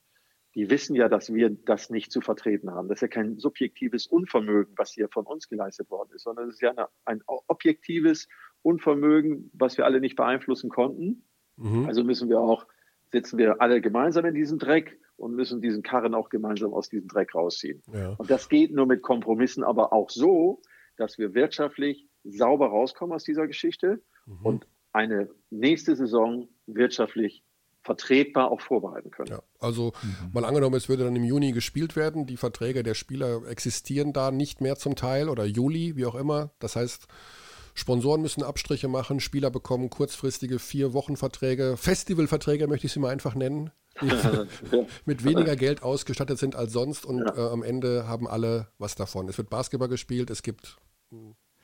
die 0.56 0.70
wissen 0.70 0.96
ja, 0.96 1.10
dass 1.10 1.34
wir 1.34 1.50
das 1.50 1.90
nicht 1.90 2.12
zu 2.12 2.22
vertreten 2.22 2.72
haben. 2.72 2.88
Das 2.88 2.98
ist 2.98 3.02
ja 3.02 3.08
kein 3.08 3.40
subjektives 3.40 4.06
Unvermögen, 4.06 4.74
was 4.78 4.92
hier 4.92 5.10
von 5.10 5.26
uns 5.26 5.50
geleistet 5.50 5.90
worden 5.90 6.12
ist, 6.14 6.24
sondern 6.24 6.50
es 6.50 6.56
ist 6.56 6.62
ja 6.62 6.72
eine, 6.72 6.88
ein 7.06 7.22
objektives 7.26 8.28
Unvermögen, 8.62 9.50
was 9.54 9.78
wir 9.78 9.86
alle 9.86 10.00
nicht 10.00 10.16
beeinflussen 10.16 10.70
konnten. 10.70 11.26
Mhm. 11.58 11.86
Also 11.86 12.04
müssen 12.04 12.30
wir 12.30 12.40
auch, 12.40 12.68
sitzen 13.12 13.38
wir 13.38 13.62
alle 13.62 13.82
gemeinsam 13.82 14.26
in 14.26 14.36
diesem 14.36 14.60
Dreck 14.60 15.00
und 15.18 15.36
müssen 15.36 15.62
diesen 15.62 15.82
Karren 15.82 16.14
auch 16.14 16.30
gemeinsam 16.30 16.74
aus 16.74 16.90
diesem 16.90 17.08
Dreck 17.08 17.34
rausziehen. 17.34 17.82
Ja. 17.92 18.14
Und 18.18 18.30
das 18.30 18.48
geht 18.48 18.72
nur 18.74 18.86
mit 18.86 19.02
Kompromissen, 19.02 19.64
aber 19.64 19.92
auch 19.92 20.10
so, 20.10 20.62
dass 20.98 21.18
wir 21.18 21.34
wirtschaftlich 21.34 22.08
sauber 22.24 22.68
rauskommen 22.68 23.16
aus 23.16 23.24
dieser 23.24 23.48
Geschichte 23.48 24.02
mhm. 24.26 24.46
und 24.46 24.68
eine 24.92 25.30
nächste 25.50 25.96
Saison 25.96 26.48
wirtschaftlich 26.68 27.44
vertretbar 27.84 28.50
auch 28.50 28.62
vorbereiten 28.62 29.12
können. 29.12 29.30
Ja, 29.30 29.44
also 29.60 29.92
mhm. 30.02 30.32
mal 30.34 30.46
angenommen, 30.46 30.76
es 30.76 30.88
würde 30.88 31.04
dann 31.04 31.16
im 31.16 31.24
Juni 31.24 31.52
gespielt 31.52 31.96
werden, 31.96 32.26
die 32.26 32.38
Verträge 32.38 32.82
der 32.82 32.94
Spieler 32.94 33.46
existieren 33.48 34.14
da 34.14 34.32
nicht 34.32 34.62
mehr 34.62 34.78
zum 34.78 34.96
Teil 34.96 35.28
oder 35.28 35.44
Juli, 35.44 35.96
wie 35.98 36.06
auch 36.06 36.16
immer. 36.16 36.52
Das 36.60 36.78
heißt, 36.78 37.08
Sponsoren 37.74 38.22
müssen 38.22 38.44
Abstriche 38.44 38.88
machen, 38.88 39.20
Spieler 39.20 39.52
bekommen 39.52 39.90
kurzfristige 39.90 40.60
vier 40.60 40.94
Wochen 40.94 41.18
Verträge, 41.18 41.76
Festivalverträge 41.76 42.68
möchte 42.68 42.88
ich 42.88 42.94
sie 42.94 43.00
mal 43.00 43.12
einfach 43.12 43.36
nennen, 43.36 43.72
die 44.02 44.08
mit 45.06 45.26
weniger 45.26 45.58
Geld 45.58 45.84
ausgestattet 45.84 46.40
sind 46.40 46.56
als 46.56 46.72
sonst 46.72 47.06
und 47.06 47.20
ja. 47.20 47.36
äh, 47.36 47.52
am 47.52 47.64
Ende 47.64 48.08
haben 48.08 48.28
alle 48.28 48.68
was 48.78 48.96
davon. 48.96 49.28
Es 49.28 49.38
wird 49.38 49.50
Basketball 49.50 49.90
gespielt, 49.90 50.30
es 50.30 50.42
gibt 50.42 50.78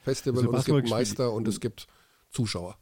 Festival 0.03 0.47
und 0.47 0.55
es 0.55 0.65
gibt 0.65 0.89
Meister 0.89 1.31
und 1.31 1.47
es 1.47 1.61
gibt 1.61 1.87
Zuschauer. 2.29 2.77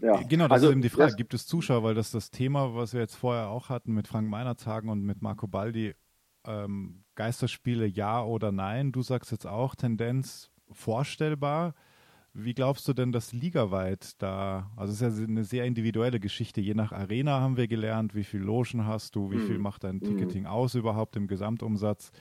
Ja. 0.00 0.22
Genau, 0.22 0.44
das 0.44 0.56
also, 0.56 0.66
ist 0.66 0.72
eben 0.72 0.82
die 0.82 0.88
Frage. 0.88 1.16
Gibt 1.16 1.34
es 1.34 1.46
Zuschauer? 1.46 1.82
Weil 1.82 1.94
das 1.94 2.10
das 2.10 2.30
Thema, 2.30 2.74
was 2.74 2.92
wir 2.92 3.00
jetzt 3.00 3.16
vorher 3.16 3.48
auch 3.48 3.68
hatten 3.68 3.92
mit 3.92 4.06
Frank 4.06 4.28
Meinerzagen 4.28 4.90
und 4.90 5.02
mit 5.02 5.22
Marco 5.22 5.48
Baldi, 5.48 5.94
ähm, 6.46 7.04
Geisterspiele 7.14 7.86
ja 7.86 8.22
oder 8.22 8.52
nein. 8.52 8.92
Du 8.92 9.02
sagst 9.02 9.32
jetzt 9.32 9.46
auch 9.46 9.74
Tendenz 9.74 10.50
vorstellbar. 10.70 11.74
Wie 12.32 12.54
glaubst 12.54 12.86
du 12.86 12.92
denn, 12.92 13.10
dass 13.10 13.32
ligaweit 13.32 14.22
da, 14.22 14.70
also 14.76 14.92
es 14.92 15.00
ist 15.00 15.18
ja 15.18 15.26
eine 15.26 15.44
sehr 15.44 15.64
individuelle 15.64 16.20
Geschichte, 16.20 16.60
je 16.60 16.74
nach 16.74 16.92
Arena 16.92 17.40
haben 17.40 17.56
wir 17.56 17.66
gelernt, 17.66 18.14
wie 18.14 18.22
viel 18.22 18.40
Logen 18.40 18.86
hast 18.86 19.16
du, 19.16 19.32
wie 19.32 19.40
viel 19.40 19.56
mhm. 19.56 19.62
macht 19.62 19.82
dein 19.82 19.96
mhm. 19.96 20.04
Ticketing 20.04 20.46
aus 20.46 20.74
überhaupt 20.74 21.16
im 21.16 21.26
Gesamtumsatz. 21.26 22.12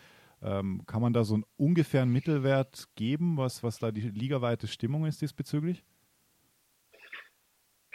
Ähm, 0.42 0.82
kann 0.88 1.02
man 1.02 1.14
da 1.14 1.24
so 1.24 1.36
einen 1.36 1.46
ungefähren 1.58 2.10
Mittelwert 2.10 2.88
geben, 2.96 3.38
was, 3.38 3.64
was 3.64 3.80
da 3.80 3.92
die 3.92 4.02
ligaweite 4.02 4.68
Stimmung 4.68 5.06
ist 5.06 5.22
diesbezüglich? 5.22 5.84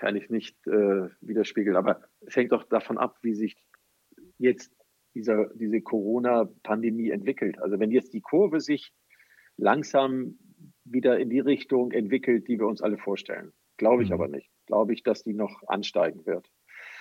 Kann 0.03 0.17
ich 0.17 0.31
nicht 0.31 0.57
äh, 0.67 1.09
widerspiegeln. 1.21 1.77
Aber 1.77 2.01
es 2.27 2.35
hängt 2.35 2.51
doch 2.51 2.65
davon 2.65 2.99
ab, 2.99 3.19
wie 3.23 3.35
sich 3.35 3.57
jetzt 4.37 4.75
dieser, 5.15 5.49
diese 5.55 5.81
Corona-Pandemie 5.81 7.11
entwickelt. 7.11 7.63
Also 7.63 7.79
wenn 7.79 7.93
jetzt 7.93 8.13
die 8.13 8.21
Kurve 8.21 8.61
sich 8.61 8.93
langsam 9.57 10.41
wieder 10.85 11.21
in 11.21 11.31
die 11.31 11.39
Richtung 11.39 11.93
entwickelt, 11.93 12.49
die 12.49 12.59
wir 12.59 12.67
uns 12.67 12.83
alle 12.83 12.99
vorstellen, 12.99 13.53
glaube 13.77 14.03
ich 14.03 14.09
mhm. 14.09 14.15
aber 14.15 14.27
nicht. 14.27 14.51
Glaube 14.67 14.93
ich, 14.93 15.05
dass 15.05 15.23
die 15.23 15.35
noch 15.35 15.63
ansteigen 15.69 16.27
wird. 16.27 16.51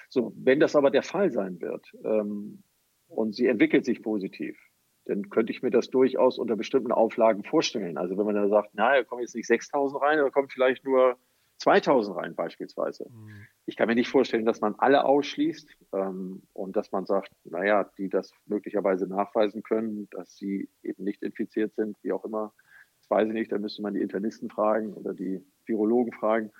So, 0.08 0.32
wenn 0.36 0.60
das 0.60 0.76
aber 0.76 0.92
der 0.92 1.04
Fall 1.04 1.32
sein 1.32 1.60
wird 1.60 1.92
ähm, 2.04 2.62
und 3.08 3.34
sie 3.34 3.48
entwickelt 3.48 3.84
sich 3.84 4.04
positiv, 4.04 4.60
dann 5.06 5.32
könnte 5.32 5.52
ich 5.52 5.64
mir 5.64 5.72
das 5.72 5.90
durchaus 5.90 6.38
unter 6.38 6.56
bestimmten 6.56 6.92
Auflagen 6.92 7.44
vorstellen. 7.44 7.98
Also 7.98 8.16
wenn 8.16 8.28
man 8.28 8.36
dann 8.36 8.50
sagt, 8.50 8.70
na, 8.74 8.96
da 8.96 9.04
kommen 9.04 9.22
jetzt 9.22 9.36
nicht 9.36 9.50
6.000 9.50 10.00
rein, 10.00 10.20
da 10.20 10.30
kommen 10.30 10.50
vielleicht 10.50 10.86
nur 10.86 11.18
2000 11.62 12.18
rein 12.18 12.36
beispielsweise. 12.36 13.08
Mhm. 13.10 13.46
Ich 13.68 13.76
kann 13.76 13.88
mir 13.88 13.96
nicht 13.96 14.10
vorstellen, 14.10 14.46
dass 14.46 14.62
man 14.62 14.76
alle 14.80 15.06
ausschließt 15.06 15.70
ähm, 15.94 16.42
und 16.54 16.76
dass 16.76 16.92
man 16.92 17.06
sagt, 17.06 17.32
naja, 17.44 17.90
die 17.98 18.10
das 18.10 18.32
möglicherweise 18.48 19.08
nachweisen 19.08 19.62
können, 19.62 20.08
dass 20.10 20.36
sie 20.36 20.70
eben 20.82 21.04
nicht 21.04 21.22
infiziert 21.22 21.76
sind, 21.76 21.98
wie 22.02 22.14
auch 22.14 22.26
immer. 22.26 22.54
Das 23.00 23.12
weiß 23.12 23.28
ich 23.28 23.34
nicht, 23.34 23.52
da 23.52 23.60
müsste 23.60 23.84
man 23.84 23.94
die 23.94 24.02
Internisten 24.02 24.50
fragen 24.50 24.94
oder 24.94 25.14
die 25.14 25.46
Virologen 25.66 26.14
fragen. 26.14 26.52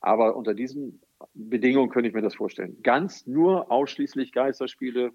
Aber 0.00 0.36
unter 0.36 0.52
diesen 0.54 1.00
Bedingungen 1.32 1.90
könnte 1.90 2.08
ich 2.08 2.14
mir 2.14 2.22
das 2.22 2.34
vorstellen. 2.34 2.82
Ganz 2.82 3.26
nur 3.26 3.70
ausschließlich 3.70 4.32
Geisterspiele 4.32 5.12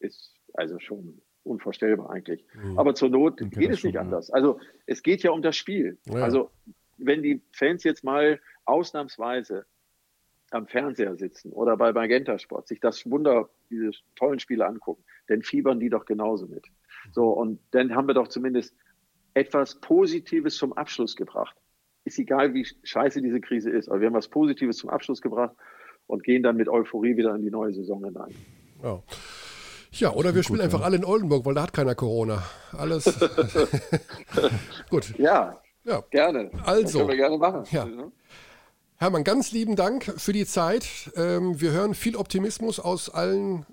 ist 0.00 0.34
also 0.52 0.78
schon 0.78 1.22
unvorstellbar 1.44 2.10
eigentlich. 2.10 2.44
Mhm. 2.54 2.78
Aber 2.78 2.94
zur 2.94 3.08
Not 3.08 3.38
geht 3.38 3.70
es 3.70 3.84
nicht 3.84 3.98
anders. 3.98 4.30
Also 4.30 4.60
es 4.84 5.02
geht 5.02 5.22
ja 5.22 5.30
um 5.30 5.40
das 5.40 5.56
Spiel. 5.56 5.98
Ja. 6.06 6.16
Also 6.16 6.50
wenn 6.98 7.22
die 7.22 7.42
Fans 7.52 7.84
jetzt 7.84 8.04
mal 8.04 8.40
ausnahmsweise 8.64 9.66
am 10.50 10.66
Fernseher 10.66 11.16
sitzen 11.16 11.52
oder 11.52 11.76
bei 11.76 11.92
Magenta 11.92 12.38
Sport, 12.38 12.68
sich 12.68 12.80
das 12.80 13.08
Wunder, 13.10 13.50
diese 13.70 13.90
tollen 14.14 14.38
Spiele 14.38 14.66
angucken, 14.66 15.04
dann 15.26 15.42
fiebern 15.42 15.80
die 15.80 15.90
doch 15.90 16.04
genauso 16.04 16.46
mit. 16.46 16.66
So, 17.12 17.30
und 17.30 17.60
dann 17.72 17.94
haben 17.94 18.06
wir 18.06 18.14
doch 18.14 18.28
zumindest 18.28 18.74
etwas 19.34 19.80
Positives 19.80 20.56
zum 20.56 20.72
Abschluss 20.72 21.16
gebracht. 21.16 21.56
Ist 22.04 22.18
egal, 22.18 22.54
wie 22.54 22.66
scheiße 22.84 23.20
diese 23.20 23.40
Krise 23.40 23.70
ist, 23.70 23.88
aber 23.88 24.00
wir 24.00 24.06
haben 24.06 24.14
was 24.14 24.28
Positives 24.28 24.76
zum 24.76 24.90
Abschluss 24.90 25.20
gebracht 25.20 25.54
und 26.06 26.22
gehen 26.22 26.42
dann 26.42 26.56
mit 26.56 26.68
Euphorie 26.68 27.16
wieder 27.16 27.34
in 27.34 27.42
die 27.42 27.50
neue 27.50 27.74
Saison 27.74 28.04
hinein. 28.04 28.34
Ja. 28.82 29.02
Ja, 29.92 30.12
oder 30.12 30.34
wir 30.34 30.42
spielen 30.42 30.58
gut, 30.58 30.64
einfach 30.64 30.80
ja. 30.80 30.84
alle 30.84 30.96
in 30.96 31.04
Oldenburg, 31.04 31.46
weil 31.46 31.54
da 31.54 31.62
hat 31.62 31.72
keiner 31.72 31.94
Corona. 31.94 32.42
Alles. 32.72 33.04
gut. 34.90 35.18
Ja, 35.18 35.58
ja, 35.86 36.02
gerne. 36.10 36.50
Also. 36.64 36.82
Das 36.82 36.92
können 36.92 37.08
wir 37.08 37.16
gerne 37.16 37.38
machen. 37.38 37.64
Ja. 37.70 37.88
Hermann, 38.96 39.24
ganz 39.24 39.52
lieben 39.52 39.76
Dank 39.76 40.04
für 40.16 40.32
die 40.32 40.46
Zeit. 40.46 40.86
Ähm, 41.16 41.60
wir 41.60 41.72
hören 41.72 41.94
viel 41.94 42.16
Optimismus 42.16 42.80
aus 42.80 43.10
allen 43.10 43.66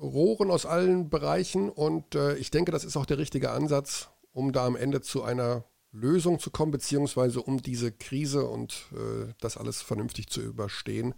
Rohren, 0.00 0.50
aus 0.50 0.66
allen 0.66 1.08
Bereichen 1.08 1.70
und 1.70 2.14
äh, 2.14 2.36
ich 2.36 2.50
denke, 2.50 2.72
das 2.72 2.84
ist 2.84 2.96
auch 2.96 3.06
der 3.06 3.16
richtige 3.16 3.50
Ansatz, 3.50 4.10
um 4.32 4.52
da 4.52 4.66
am 4.66 4.76
Ende 4.76 5.00
zu 5.00 5.22
einer 5.22 5.64
Lösung 5.92 6.38
zu 6.38 6.50
kommen, 6.50 6.72
beziehungsweise 6.72 7.40
um 7.40 7.62
diese 7.62 7.90
Krise 7.90 8.46
und 8.46 8.86
äh, 8.92 9.32
das 9.40 9.56
alles 9.56 9.80
vernünftig 9.80 10.28
zu 10.28 10.42
überstehen. 10.42 11.14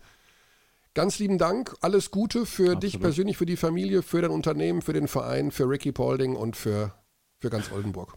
Ganz 0.95 1.19
lieben 1.19 1.39
Dank, 1.39 1.75
alles 1.81 2.13
Gute 2.13 2.47
für 2.47 2.63
Absolut. 2.63 2.83
dich 2.85 3.01
persönlich, 3.01 3.37
für 3.37 3.47
die 3.47 3.57
Familie, 3.57 4.03
für 4.03 4.23
dein 4.23 4.31
Unternehmen, 4.31 4.83
für 4.83 4.93
den 4.93 5.09
Verein, 5.09 5.51
für 5.51 5.69
Ricky 5.69 5.91
Paulding 5.91 6.37
und 6.37 6.57
für, 6.57 6.95
für 7.39 7.51
ganz 7.51 7.73
Oldenburg. 7.73 8.17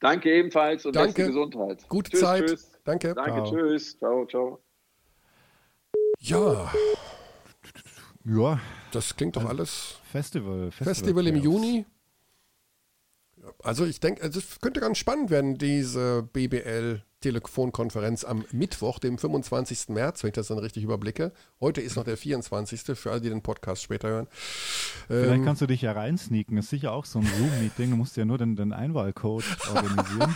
Danke 0.00 0.32
ebenfalls 0.32 0.86
und 0.86 0.94
Danke. 0.94 1.14
beste 1.14 1.26
Gesundheit. 1.26 1.88
Gute 1.88 2.10
tschüss, 2.10 2.20
Zeit. 2.20 2.46
Tschüss. 2.46 2.72
Danke. 2.84 3.14
Danke, 3.14 3.32
ciao. 3.32 3.50
tschüss. 3.50 3.98
Ciao, 3.98 4.26
ciao. 4.26 4.62
Ja. 6.20 6.72
Ja. 8.24 8.60
Das 8.92 9.16
klingt 9.16 9.36
doch 9.36 9.44
alles. 9.44 9.98
Festival. 10.10 10.70
Festival, 10.70 10.94
Festival 10.94 11.26
im 11.26 11.36
Juni. 11.36 11.86
Also 13.62 13.84
ich 13.86 14.00
denke, 14.00 14.26
es 14.26 14.60
könnte 14.60 14.80
ganz 14.80 14.98
spannend 14.98 15.30
werden, 15.30 15.56
diese 15.56 16.22
BBL 16.32 17.02
Telefonkonferenz 17.20 18.24
am 18.24 18.44
Mittwoch, 18.52 19.00
dem 19.00 19.18
25. 19.18 19.88
März, 19.88 20.22
wenn 20.22 20.28
ich 20.28 20.34
das 20.34 20.48
dann 20.48 20.58
richtig 20.58 20.84
überblicke. 20.84 21.32
Heute 21.60 21.80
ist 21.80 21.96
noch 21.96 22.04
der 22.04 22.16
24. 22.16 22.96
für 22.96 23.10
alle, 23.10 23.20
die 23.20 23.28
den 23.28 23.42
Podcast 23.42 23.82
später 23.82 24.08
hören. 24.08 24.26
Vielleicht 25.08 25.38
ähm, 25.40 25.44
kannst 25.44 25.60
du 25.62 25.66
dich 25.66 25.82
ja 25.82 25.92
reinsneaken. 25.92 26.56
Ist 26.58 26.70
sicher 26.70 26.92
auch 26.92 27.04
so 27.04 27.18
ein 27.18 27.26
Zoom-Meeting. 27.26 27.90
Du 27.90 27.96
musst 27.96 28.16
ja 28.16 28.24
nur 28.24 28.38
den, 28.38 28.54
den 28.54 28.72
Einwahlcode 28.72 29.44
organisieren. 29.74 30.34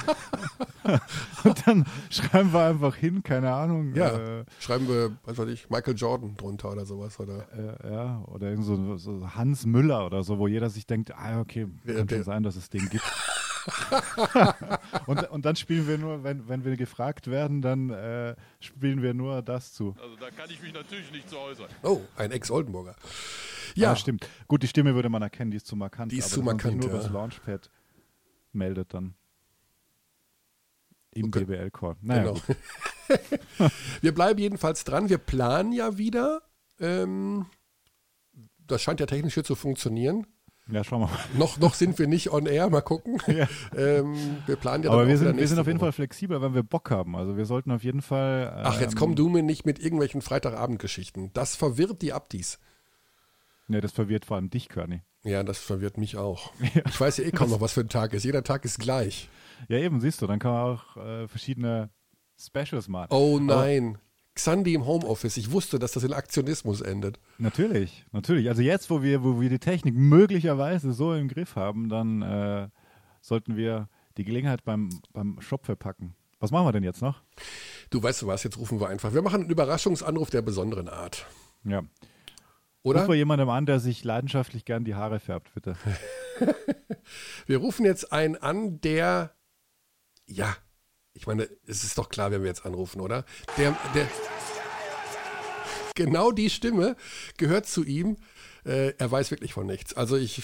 Und 1.45 1.67
dann 1.67 1.87
schreiben 2.11 2.53
wir 2.53 2.67
einfach 2.67 2.97
hin, 2.97 3.23
keine 3.23 3.53
Ahnung. 3.53 3.95
Ja, 3.95 4.41
äh, 4.41 4.45
schreiben 4.59 4.89
wir, 4.89 5.17
was 5.25 5.39
weiß 5.39 5.49
ich, 5.49 5.71
Michael 5.71 5.95
Jordan 5.97 6.37
drunter 6.37 6.73
oder 6.73 6.85
sowas. 6.85 7.21
Oder? 7.21 7.47
Äh, 7.53 7.93
ja, 7.93 8.25
oder 8.27 8.51
irgend 8.51 8.65
so, 8.65 8.97
so, 8.97 9.35
Hans 9.35 9.67
Müller 9.67 10.05
oder 10.05 10.25
so, 10.25 10.39
wo 10.39 10.49
jeder 10.49 10.69
sich 10.71 10.87
denkt, 10.87 11.15
ah, 11.15 11.41
okay, 11.41 11.69
kann 11.87 12.09
schon 12.09 12.25
sein, 12.25 12.43
dass 12.43 12.57
es 12.57 12.71
den 12.71 12.89
gibt. 12.89 13.05
und, 15.07 15.31
und 15.31 15.45
dann 15.45 15.57
spielen 15.57 15.87
wir 15.87 15.99
nur, 15.99 16.25
wenn, 16.25 16.49
wenn 16.49 16.65
wir 16.65 16.77
gefragt 16.77 17.29
werden, 17.29 17.63
dann 17.63 17.91
äh, 17.91 18.35
spielen 18.61 19.03
wir 19.03 19.15
nur 19.15 19.43
das 19.43 19.73
zu. 19.73 19.95
Also 20.01 20.17
da 20.17 20.31
kann 20.31 20.51
ich 20.51 20.61
mich 20.63 20.73
natürlich 20.73 21.11
nicht 21.13 21.29
zu 21.29 21.39
äußern. 21.39 21.69
Oh, 21.83 22.01
ein 22.17 22.33
Ex-Oldenburger. 22.33 22.95
Ja. 23.75 23.93
Ah, 23.93 23.97
stimmt. 23.97 24.29
Gut, 24.49 24.63
die 24.63 24.69
Stimme 24.69 24.95
würde 24.95 25.09
man 25.09 25.23
erkennen, 25.23 25.51
die 25.51 25.57
ist 25.57 25.67
zu 25.67 25.77
markant. 25.77 26.13
Die 26.13 26.19
ist 26.19 26.31
zu 26.31 26.43
markant, 26.43 26.79
nur 26.79 26.91
ja. 26.91 26.97
das 26.97 27.11
Launchpad 27.11 27.71
meldet 28.53 28.95
dann. 28.95 29.15
Im 31.15 31.27
okay. 31.27 31.45
BBL-Core. 31.45 31.97
Naja, 32.01 32.33
genau. 32.33 32.41
wir 34.01 34.15
bleiben 34.15 34.39
jedenfalls 34.39 34.85
dran. 34.85 35.09
Wir 35.09 35.19
planen 35.19 35.73
ja 35.73 35.99
wieder. 35.99 36.43
Ähm, 36.81 37.47
das 38.67 38.83
scheint 38.83 39.01
ja 39.01 39.07
technisch 39.07 39.35
hier 39.35 39.45
zu 39.45 39.55
funktionieren. 39.55 40.27
Ja, 40.71 40.85
schauen 40.85 41.01
wir 41.01 41.07
mal. 41.07 41.19
Noch, 41.37 41.59
noch 41.59 41.75
sind 41.75 41.99
wir 41.99 42.07
nicht 42.07 42.31
on 42.33 42.47
air, 42.47 42.71
mal 42.71 42.81
gucken. 42.81 43.19
Ja. 43.27 43.49
Ähm, 43.77 44.15
wir 44.47 44.57
planen 44.57 44.85
ja 44.85 44.91
Aber 44.91 45.09
wir 45.09 45.17
sind, 45.19 45.37
wir 45.37 45.49
sind 45.49 45.59
auf 45.59 45.67
jeden 45.67 45.79
Fall 45.79 45.93
flexibel, 45.93 46.41
wenn 46.41 46.55
wir 46.55 46.63
Bock 46.63 46.91
haben. 46.91 47.17
Also 47.17 47.37
wir 47.37 47.47
sollten 47.47 47.71
auf 47.73 47.83
jeden 47.83 48.03
Fall. 48.03 48.53
Ähm, 48.57 48.63
Ach, 48.65 48.81
jetzt 48.81 48.97
komm 48.97 49.11
ähm, 49.11 49.17
du 49.17 49.29
mir 49.29 49.43
nicht 49.43 49.65
mit 49.67 49.79
irgendwelchen 49.79 50.23
Freitagabendgeschichten. 50.23 51.33
Das 51.33 51.57
verwirrt 51.57 52.03
die 52.03 52.13
Abdis. 52.13 52.59
Ja, 53.69 53.81
das 53.81 53.93
verwirrt 53.93 54.25
vor 54.25 54.37
allem 54.37 54.51
dich, 54.51 54.69
Körny. 54.69 55.03
Ja, 55.25 55.43
das 55.43 55.59
verwirrt 55.59 55.99
mich 55.99 56.17
auch. 56.17 56.53
Ja. 56.75 56.83
Ich 56.87 57.01
weiß 57.01 57.19
ja 57.19 57.25
eh 57.25 57.31
kaum 57.31 57.51
noch, 57.51 57.61
was 57.61 57.73
für 57.73 57.81
ein 57.81 57.89
Tag 57.89 58.13
ist. 58.13 58.25
Jeder 58.25 58.45
Tag 58.45 58.65
ist 58.65 58.79
gleich. 58.79 59.29
Ja, 59.69 59.79
eben, 59.79 60.01
siehst 60.01 60.23
du, 60.23 60.27
dann 60.27 60.39
kann 60.39 60.53
man 60.53 60.63
auch 60.63 60.97
äh, 60.97 61.29
verschiedene 61.29 61.91
Specials 62.39 62.89
machen. 62.89 63.09
Oh 63.11 63.39
nein. 63.41 63.97
Aber, 63.97 63.99
Xandi 64.35 64.75
im 64.75 64.87
Homeoffice. 64.87 65.37
Ich 65.37 65.53
wusste, 65.53 65.79
dass 65.79 65.93
das 65.93 66.05
in 66.05 66.13
Aktionismus 66.13 66.81
endet. 66.81 67.21
Natürlich, 67.39 68.05
natürlich. 68.13 68.49
Also 68.49 68.63
jetzt, 68.63 68.89
wo 68.91 69.03
wir, 69.03 69.23
wo 69.23 69.41
wir 69.41 69.51
die 69.51 69.59
Technik 69.59 69.95
möglicherweise 69.95 70.93
so 70.93 71.15
im 71.15 71.29
Griff 71.29 71.57
haben, 71.57 71.89
dann 71.89 72.23
äh, 72.23 72.69
sollten 73.21 73.57
wir 73.57 73.89
die 74.17 74.25
Gelegenheit 74.25 74.65
beim, 74.65 74.89
beim 75.13 75.41
Shop 75.41 75.65
verpacken. 75.65 76.15
Was 76.41 76.51
machen 76.51 76.67
wir 76.67 76.73
denn 76.73 76.83
jetzt 76.83 77.03
noch? 77.03 77.23
Du 77.91 78.03
weißt 78.03 78.23
du 78.23 78.27
was, 78.27 78.43
jetzt 78.43 78.59
rufen 78.59 78.81
wir 78.81 78.89
einfach. 78.89 79.15
Wir 79.15 79.23
machen 79.23 79.43
einen 79.43 79.51
Überraschungsanruf 79.51 80.31
der 80.31 80.43
besonderen 80.43 80.89
Art. 80.89 81.27
Ja. 81.65 81.83
Oder? 82.83 83.01
Ruf 83.01 83.11
wir 83.11 83.15
jemandem 83.15 83.49
an, 83.49 83.67
der 83.67 83.79
sich 83.79 84.03
leidenschaftlich 84.03 84.65
gern 84.65 84.85
die 84.85 84.95
Haare 84.95 85.21
färbt, 85.21 85.55
bitte. 85.55 85.77
wir 87.47 87.59
rufen 87.59 87.87
jetzt 87.87 88.13
einen 88.13 88.37
an, 88.37 88.81
der, 88.81 89.35
ja, 90.27 90.57
ich 91.15 91.27
meine, 91.27 91.49
es 91.67 91.85
ist 91.85 91.99
doch 91.99 92.09
klar, 92.09 92.31
wenn 92.31 92.43
wir 92.43 92.49
jetzt 92.49 92.65
anrufen, 92.65 93.01
oder? 93.01 93.25
Der, 93.59 93.77
der, 93.95 94.09
genau 95.95 96.33
die 96.33 96.51
Stimme 96.51 96.97
gehört 97.37 97.67
zu 97.67 97.85
ihm. 97.85 98.17
Äh, 98.65 98.95
er 98.99 99.11
weiß 99.11 99.31
wirklich 99.31 99.53
von 99.55 99.67
nichts. 99.67 99.95
Also 99.95 100.17
ich. 100.17 100.43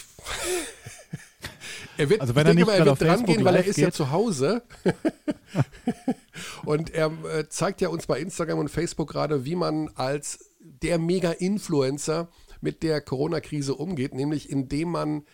er 1.97 2.11
wird, 2.11 2.21
also 2.21 2.35
wenn 2.35 2.47
er 2.47 2.55
nicht 2.55 2.69
er 2.69 2.85
wird 2.85 3.01
dran 3.01 3.25
gehen, 3.25 3.45
weil 3.45 3.57
er 3.57 3.65
ist 3.65 3.77
geht. 3.77 3.85
ja 3.85 3.93
zu 3.93 4.11
Hause. 4.11 4.63
und 6.65 6.91
er 6.91 7.13
äh, 7.33 7.49
zeigt 7.49 7.81
ja 7.81 7.89
uns 7.89 8.07
bei 8.07 8.19
Instagram 8.21 8.59
und 8.59 8.71
Facebook 8.71 9.11
gerade, 9.11 9.45
wie 9.45 9.57
man 9.57 9.89
als 9.95 10.53
der 10.61 10.99
Mega-Influencer 10.99 12.29
mit 12.61 12.83
der 12.83 13.01
Corona-Krise 13.01 13.75
umgeht, 13.75 14.15
nämlich 14.15 14.51
indem 14.51 14.91
man 14.91 15.25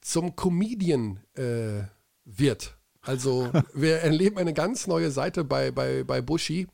zum 0.00 0.36
Comedian 0.36 1.20
äh, 1.34 1.84
wird. 2.24 2.76
Also 3.02 3.50
wir 3.74 3.96
erleben 3.98 4.38
eine 4.38 4.52
ganz 4.52 4.86
neue 4.86 5.10
Seite 5.10 5.44
bei, 5.44 5.70
bei, 5.70 6.04
bei 6.04 6.20
Bushi. 6.20 6.68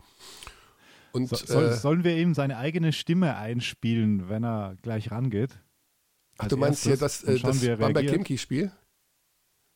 Und, 1.13 1.29
so, 1.29 1.37
soll, 1.37 1.65
äh, 1.65 1.77
sollen 1.77 2.05
wir 2.05 2.17
ihm 2.17 2.35
seine 2.35 2.59
eigene 2.59 2.93
Stimme 2.93 3.37
einspielen, 3.37 4.29
wenn 4.29 4.45
er 4.45 4.77
gleich 4.83 5.11
rangeht? 5.11 5.51
Ach, 6.39 6.49
du 6.49 6.57
meinst 6.57 6.85
hier 6.85 6.97
das, 6.97 7.23
äh, 7.25 7.39
das 7.39 7.61
Bamba 7.79 8.03
Kimki-Spiel? 8.03 8.71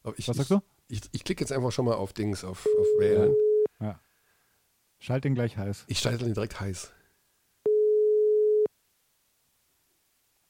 Was 0.02 0.26
sagst 0.26 0.50
du? 0.50 0.60
Ich, 0.88 1.02
ich 1.12 1.24
klicke 1.24 1.42
jetzt 1.42 1.52
einfach 1.52 1.72
schon 1.72 1.84
mal 1.84 1.94
auf 1.94 2.12
Dings, 2.12 2.44
auf, 2.44 2.66
auf 2.66 2.86
Wählen. 2.98 3.34
Ja. 3.80 3.86
ja. 3.86 4.00
Schalt 4.98 5.24
den 5.24 5.34
gleich 5.34 5.56
heiß. 5.56 5.84
Ich 5.86 6.00
schalte 6.00 6.24
den 6.24 6.34
direkt 6.34 6.60
heiß. 6.60 6.92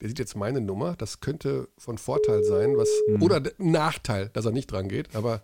Der 0.01 0.09
sieht 0.09 0.19
jetzt 0.19 0.35
meine 0.35 0.61
Nummer. 0.61 0.97
Das 0.97 1.21
könnte 1.21 1.69
von 1.77 1.99
Vorteil 1.99 2.43
sein, 2.43 2.77
was 2.77 2.89
mhm. 3.07 3.23
oder 3.23 3.43
Nachteil, 3.59 4.31
dass 4.31 4.47
er 4.47 4.53
nicht 4.53 4.73
dran 4.73 4.89
geht. 4.89 5.15
Aber 5.15 5.43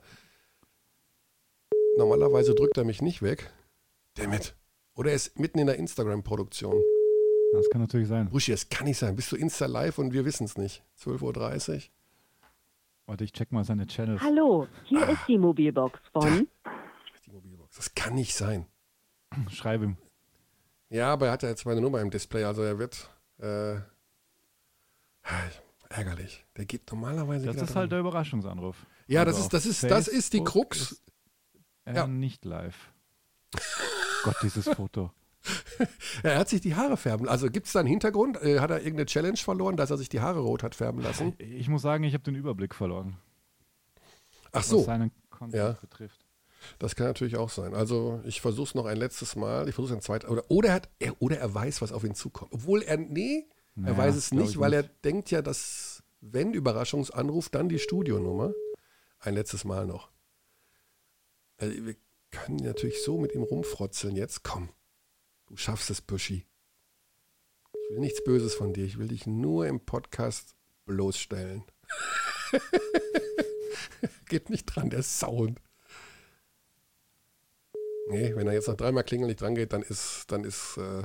Normalerweise 1.96 2.54
drückt 2.54 2.76
er 2.76 2.84
mich 2.84 3.00
nicht 3.00 3.22
weg. 3.22 3.50
Damit. 4.14 4.54
Oder 4.94 5.10
er 5.10 5.16
ist 5.16 5.38
mitten 5.38 5.58
in 5.58 5.66
der 5.66 5.76
Instagram-Produktion. 5.76 6.82
Das 7.52 7.70
kann 7.70 7.80
natürlich 7.80 8.08
sein. 8.08 8.28
Buschi, 8.28 8.50
das 8.50 8.68
kann 8.68 8.86
nicht 8.86 8.98
sein. 8.98 9.16
Bist 9.16 9.32
du 9.32 9.36
Insta 9.36 9.66
live 9.66 9.98
und 9.98 10.12
wir 10.12 10.24
wissen 10.24 10.44
es 10.44 10.58
nicht? 10.58 10.84
12.30 11.00 11.74
Uhr. 11.74 11.82
Warte, 13.06 13.24
ich 13.24 13.32
check 13.32 13.52
mal 13.52 13.64
seine 13.64 13.86
Channels. 13.86 14.20
Hallo, 14.20 14.66
hier 14.84 15.06
ah. 15.06 15.12
ist 15.12 15.22
die 15.28 15.38
Mobilbox 15.38 16.00
von. 16.12 16.48
Die 17.24 17.30
Mobilbox. 17.30 17.76
Das 17.76 17.94
kann 17.94 18.14
nicht 18.14 18.34
sein. 18.34 18.66
Schreib 19.50 19.82
ihm. 19.82 19.96
Ja, 20.90 21.12
aber 21.12 21.26
er 21.26 21.32
hat 21.32 21.42
ja 21.42 21.48
jetzt 21.48 21.64
meine 21.66 21.80
Nummer 21.80 22.00
im 22.00 22.10
Display, 22.10 22.44
also 22.44 22.62
er 22.62 22.78
wird. 22.78 23.10
Äh, 23.38 23.76
ärgerlich. 25.88 26.44
Der 26.56 26.64
geht 26.64 26.90
normalerweise. 26.90 27.46
Das 27.46 27.56
ist 27.56 27.66
dran. 27.68 27.74
halt 27.76 27.92
der 27.92 28.00
Überraschungsanruf. 28.00 28.86
Ja, 29.06 29.22
also 29.22 29.32
das 29.32 29.40
ist, 29.40 29.52
das 29.52 29.66
ist, 29.66 29.90
das 29.90 30.08
ist 30.08 30.32
die 30.32 30.42
Krux. 30.42 30.92
Ist 30.92 31.02
äh, 31.86 31.94
ja. 31.94 32.06
Nicht 32.06 32.44
live. 32.44 32.92
Gott, 34.24 34.36
dieses 34.42 34.68
Foto. 34.68 35.10
er 36.22 36.38
hat 36.38 36.48
sich 36.48 36.60
die 36.60 36.74
Haare 36.74 36.96
färben. 36.96 37.28
Also 37.28 37.50
gibt 37.50 37.66
es 37.66 37.72
da 37.72 37.80
einen 37.80 37.88
Hintergrund? 37.88 38.42
Äh, 38.42 38.60
hat 38.60 38.70
er 38.70 38.78
irgendeine 38.78 39.06
Challenge 39.06 39.36
verloren, 39.36 39.76
dass 39.76 39.90
er 39.90 39.96
sich 39.96 40.08
die 40.08 40.20
Haare 40.20 40.40
rot 40.40 40.62
hat 40.62 40.74
färben 40.74 41.00
lassen? 41.00 41.34
Ich 41.38 41.68
muss 41.68 41.82
sagen, 41.82 42.04
ich 42.04 42.14
habe 42.14 42.24
den 42.24 42.34
Überblick 42.34 42.74
verloren. 42.74 43.16
Ach 44.52 44.62
so. 44.62 44.78
Was 44.78 44.86
seinen 44.86 45.12
Content 45.30 45.54
ja. 45.54 45.72
betrifft. 45.72 46.26
Das 46.78 46.96
kann 46.96 47.06
natürlich 47.06 47.36
auch 47.36 47.50
sein. 47.50 47.74
Also 47.74 48.20
ich 48.24 48.40
versuche 48.40 48.68
es 48.68 48.74
noch 48.74 48.86
ein 48.86 48.96
letztes 48.96 49.36
Mal. 49.36 49.68
Ich 49.68 49.74
versuche 49.74 49.92
es 49.92 49.98
ein 49.98 50.02
zweites. 50.02 50.28
Oder, 50.28 50.44
oder, 50.48 50.70
er 50.70 50.74
hat, 50.74 50.88
er, 50.98 51.22
oder 51.22 51.38
er 51.38 51.54
weiß, 51.54 51.82
was 51.82 51.92
auf 51.92 52.02
ihn 52.02 52.14
zukommt. 52.14 52.52
Obwohl 52.52 52.82
er, 52.82 52.96
nee, 52.96 53.46
naja, 53.74 53.94
er 53.94 53.98
weiß 53.98 54.16
es 54.16 54.32
nicht, 54.32 54.58
weil 54.58 54.70
nicht. 54.70 54.84
er 54.84 54.90
denkt 55.04 55.30
ja, 55.30 55.42
dass, 55.42 56.02
wenn 56.20 56.52
Überraschungsanruf, 56.52 57.50
dann 57.50 57.68
die 57.68 57.78
Studionummer. 57.78 58.52
Ein 59.20 59.34
letztes 59.34 59.64
Mal 59.64 59.86
noch. 59.86 60.10
Also 61.58 61.86
wir 61.86 61.96
können 62.30 62.56
natürlich 62.56 63.02
so 63.02 63.18
mit 63.18 63.34
ihm 63.34 63.42
rumfrotzeln 63.42 64.16
jetzt. 64.16 64.42
Komm, 64.42 64.68
du 65.46 65.56
schaffst 65.56 65.90
es, 65.90 66.00
Buschi. 66.00 66.46
Ich 67.72 67.90
will 67.90 68.00
nichts 68.00 68.22
Böses 68.24 68.54
von 68.54 68.72
dir. 68.72 68.84
Ich 68.84 68.98
will 68.98 69.08
dich 69.08 69.26
nur 69.26 69.66
im 69.66 69.80
Podcast 69.80 70.54
bloßstellen. 70.86 71.64
Geht 74.28 74.50
nicht 74.50 74.66
dran, 74.66 74.90
der 74.90 75.02
Sound. 75.02 75.60
Nee, 78.08 78.34
wenn 78.36 78.46
er 78.46 78.54
jetzt 78.54 78.68
noch 78.68 78.76
dreimal 78.76 79.04
klingelt 79.04 79.28
nicht 79.28 79.40
dran 79.40 79.54
geht, 79.56 79.72
dann 79.72 79.82
ist, 79.82 80.26
dann 80.28 80.44
ist, 80.44 80.76
äh, 80.76 81.02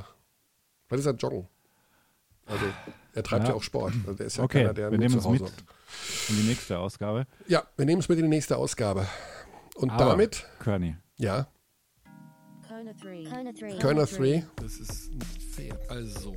dann 0.88 1.00
ist 1.00 1.06
er 1.06 1.14
joggen. 1.14 1.48
Also 2.46 2.66
er 3.14 3.24
treibt 3.24 3.46
ja, 3.46 3.52
ja 3.52 3.56
auch 3.56 3.64
Sport. 3.64 3.94
Also 4.06 4.14
der 4.14 4.26
ist 4.28 4.38
ja 4.38 4.44
okay, 4.44 4.60
keiner, 4.60 4.74
der 4.74 4.92
wir 4.92 4.98
nehmen 4.98 5.18
es 5.18 5.28
mit 5.28 5.42
in 6.30 6.36
die 6.36 6.44
nächste 6.44 6.78
Ausgabe. 6.80 7.26
Ja, 7.48 7.64
wir 7.76 7.86
nehmen 7.86 8.02
es 8.02 8.10
mit 8.10 8.20
in 8.20 8.26
die 8.26 8.30
nächste 8.30 8.58
Ausgabe. 8.58 9.08
Und 9.76 9.90
Aber, 9.92 10.06
damit. 10.06 10.46
Körny. 10.60 10.96
Ja. 11.18 11.48
Körner 13.80 14.06
3. 14.06 14.46
Das 14.56 14.78
ist 14.78 15.14
nicht 15.14 15.44
fair. 15.44 15.80
Also. 15.90 16.36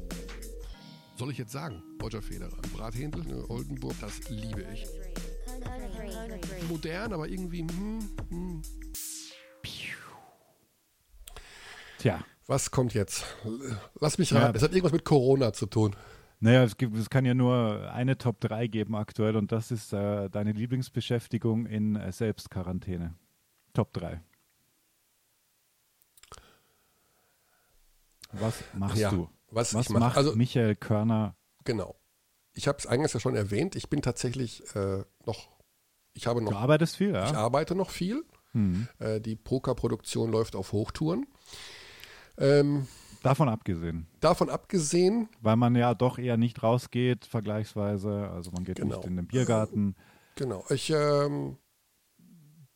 Soll 1.17 1.31
ich 1.31 1.39
jetzt 1.39 1.53
sagen? 1.53 1.83
Roger 2.03 2.23
Federer. 2.23 2.57
Brathändel, 2.77 3.45
Oldenburg, 3.49 3.95
das 4.01 4.29
liebe 4.29 4.65
ich. 4.73 4.87
Modern, 6.69 7.13
aber 7.13 7.29
irgendwie. 7.29 7.61
Hm, 7.61 8.11
hm. 8.29 8.63
Tja. 12.05 12.23
Was 12.47 12.71
kommt 12.71 12.93
jetzt? 12.93 13.25
Lass 13.99 14.19
mich 14.19 14.35
raten. 14.35 14.55
Es 14.55 14.63
hat 14.63 14.73
irgendwas 14.73 14.93
mit 14.93 15.07
Corona 15.07 15.55
zu 15.55 15.65
tun. 15.65 15.97
Naja, 16.41 16.63
es, 16.63 16.77
gibt, 16.77 16.95
es 16.95 17.09
kann 17.09 17.25
ja 17.25 17.33
nur 17.33 17.91
eine 17.95 18.19
Top 18.19 18.39
3 18.41 18.67
geben 18.67 18.95
aktuell 18.95 19.37
und 19.37 19.51
das 19.51 19.71
ist 19.71 19.95
äh, 19.95 20.29
deine 20.29 20.53
Lieblingsbeschäftigung 20.53 21.65
in 21.65 21.97
äh, 21.97 22.13
Selbstquarantäne. 22.13 23.15
Top 23.75 23.93
3. 23.93 24.21
Was 28.33 28.65
machst 28.73 28.97
ja, 28.97 29.11
du? 29.11 29.29
Was, 29.51 29.75
was 29.75 29.89
macht 29.91 30.17
also, 30.17 30.35
Michael 30.35 30.75
Körner? 30.77 31.37
Genau. 31.65 31.97
Ich 32.53 32.69
habe 32.69 32.79
es 32.79 32.87
eingangs 32.87 33.13
ja 33.13 33.21
schon 33.21 33.37
erwähnt. 33.37 33.77
Ich 33.77 33.89
bin 33.91 34.01
tatsächlich 34.01 34.63
äh, 34.75 35.05
noch. 35.27 35.49
Ich 36.13 36.27
habe 36.27 36.41
noch. 36.41 36.53
Du 36.53 36.57
arbeitest 36.57 36.97
viel, 36.97 37.13
ja? 37.13 37.27
Ich 37.27 37.35
arbeite 37.35 37.75
noch 37.75 37.91
viel. 37.91 38.25
Mhm. 38.53 38.89
Äh, 39.01 39.21
die 39.21 39.37
Poker-Produktion 39.37 40.31
läuft 40.31 40.55
auf 40.55 40.73
Hochtouren. 40.73 41.27
Ähm, 42.39 42.87
davon 43.23 43.49
abgesehen. 43.49 44.07
Davon 44.21 44.51
abgesehen. 44.51 45.29
Weil 45.41 45.57
man 45.57 45.75
ja 45.75 45.95
doch 45.95 46.19
eher 46.19 46.37
nicht 46.37 46.63
rausgeht, 46.63 47.25
vergleichsweise. 47.25 48.31
Also 48.31 48.53
man 48.53 48.65
geht 48.65 48.77
genau. 48.77 48.97
nicht 48.97 49.07
in 49.07 49.17
den 49.17 49.27
Biergarten. 49.27 49.97
Genau. 50.37 50.65
Ich 50.71 50.91
ähm, 50.91 51.57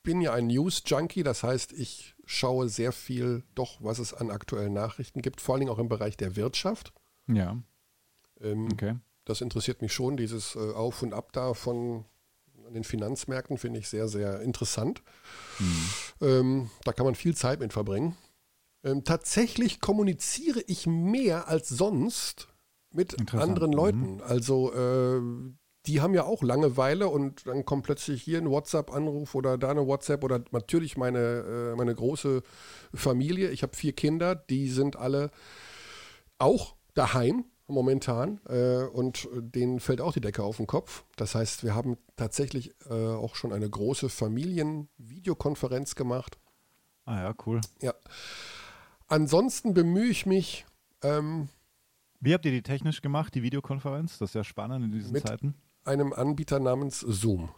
bin 0.09 0.23
ja 0.23 0.33
ein 0.33 0.47
News-Junkie, 0.47 1.23
das 1.23 1.43
heißt, 1.43 1.75
ich 1.75 2.15
schaue 2.25 2.71
sehr 2.71 2.93
viel 2.93 3.43
doch, 3.55 3.77
was 3.81 3.99
es 3.99 4.15
an 4.15 4.31
aktuellen 4.31 4.73
Nachrichten 4.73 5.21
gibt, 5.21 5.43
vor 5.43 5.57
allem 5.57 5.69
auch 5.69 5.79
im 5.79 5.91
Bereich 5.91 6.17
der 6.17 6.35
Wirtschaft. 6.35 6.95
Ja. 7.27 7.59
Ähm, 8.41 8.71
okay. 8.73 8.97
Das 9.27 9.43
interessiert 9.43 9.83
mich 9.83 9.93
schon, 9.93 10.17
dieses 10.17 10.57
äh, 10.57 10.73
Auf 10.73 11.03
und 11.03 11.13
Ab 11.13 11.33
da 11.33 11.53
von 11.53 12.07
den 12.71 12.85
Finanzmärkten 12.85 13.59
finde 13.59 13.81
ich 13.81 13.89
sehr, 13.91 14.09
sehr 14.09 14.41
interessant. 14.41 15.03
Mhm. 15.59 15.91
Ähm, 16.23 16.71
da 16.85 16.95
kann 16.95 17.05
man 17.05 17.15
viel 17.15 17.37
Zeit 17.37 17.61
mit 17.61 17.75
verbringen. 17.75 18.17
Ähm, 18.85 19.05
tatsächlich 19.05 19.79
kommuniziere 19.79 20.63
ich 20.69 20.87
mehr 20.87 21.49
als 21.49 21.69
sonst 21.69 22.49
mit 22.91 23.35
anderen 23.35 23.73
Leuten. 23.73 24.15
Mhm. 24.15 24.23
Also 24.23 24.73
äh, 24.73 25.21
die 25.89 26.03
haben 26.03 26.13
ja 26.15 26.25
auch 26.25 26.43
Langeweile 26.43 27.09
und 27.09 27.47
dann 27.47 27.65
kommt 27.65 27.85
plötzlich 27.85 28.23
hier 28.23 28.39
ein 28.39 28.51
WhatsApp-Anruf 28.51 29.35
oder 29.35 29.57
da 29.57 29.71
eine 29.71 29.87
WhatsApp 29.87 30.23
oder 30.23 30.45
natürlich 30.51 30.99
meine, 30.99 31.73
äh, 31.73 31.77
meine 31.77 31.95
große 31.95 32.43
Familie. 32.95 33.51
Ich 33.51 33.63
habe 33.63 33.75
vier 33.75 33.95
Kinder, 33.95 34.35
die 34.35 34.69
sind 34.69 34.97
alle 34.97 35.31
auch 36.39 36.77
daheim 36.93 37.47
momentan 37.69 38.39
äh, 38.49 38.85
und 38.85 39.29
denen 39.33 39.81
fällt 39.81 40.03
auch 40.03 40.13
die 40.13 40.21
Decke 40.21 40.43
auf 40.43 40.59
den 40.59 40.67
Kopf. 40.67 41.05
Das 41.17 41.35
heißt, 41.35 41.65
wir 41.65 41.75
haben 41.75 41.97
tatsächlich 42.17 42.75
äh, 42.91 42.93
auch 42.93 43.35
schon 43.35 43.53
eine 43.53 43.69
große 43.69 44.11
Familienvideokonferenz 44.11 45.95
gemacht. 45.95 46.39
Ah 47.07 47.23
ja, 47.23 47.35
cool. 47.47 47.63
Ja. 47.81 47.95
Ansonsten 49.07 49.73
bemühe 49.73 50.09
ich 50.09 50.27
mich. 50.27 50.67
Ähm, 51.03 51.49
Wie 52.21 52.35
habt 52.35 52.45
ihr 52.45 52.53
die 52.53 52.63
technisch 52.63 53.01
gemacht, 53.01 53.35
die 53.35 53.43
Videokonferenz? 53.43 54.19
Das 54.19 54.31
ist 54.31 54.35
ja 54.35 54.45
spannend 54.45 54.85
in 54.85 54.93
diesen 54.93 55.13
mit 55.13 55.27
Zeiten. 55.27 55.55
Einem 55.89 56.13
Anbieter 56.13 56.61
namens 56.61 57.01
Zoom. 57.01 57.49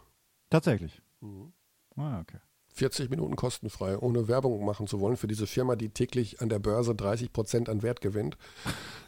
Tatsächlich. 0.49 1.01
Mhm. 1.19 1.53
Ah, 1.95 2.19
okay. 2.21 2.39
40 2.73 3.09
Minuten 3.09 3.35
kostenfrei, 3.35 3.97
ohne 3.97 4.27
Werbung 4.27 4.63
machen 4.65 4.87
zu 4.87 4.99
wollen 5.01 5.17
für 5.17 5.27
diese 5.27 5.45
Firma, 5.45 5.75
die 5.75 5.89
täglich 5.89 6.41
an 6.41 6.49
der 6.49 6.59
Börse 6.59 6.95
30 6.95 7.33
Prozent 7.33 7.69
an 7.69 7.83
Wert 7.83 8.01
gewinnt. 8.01 8.37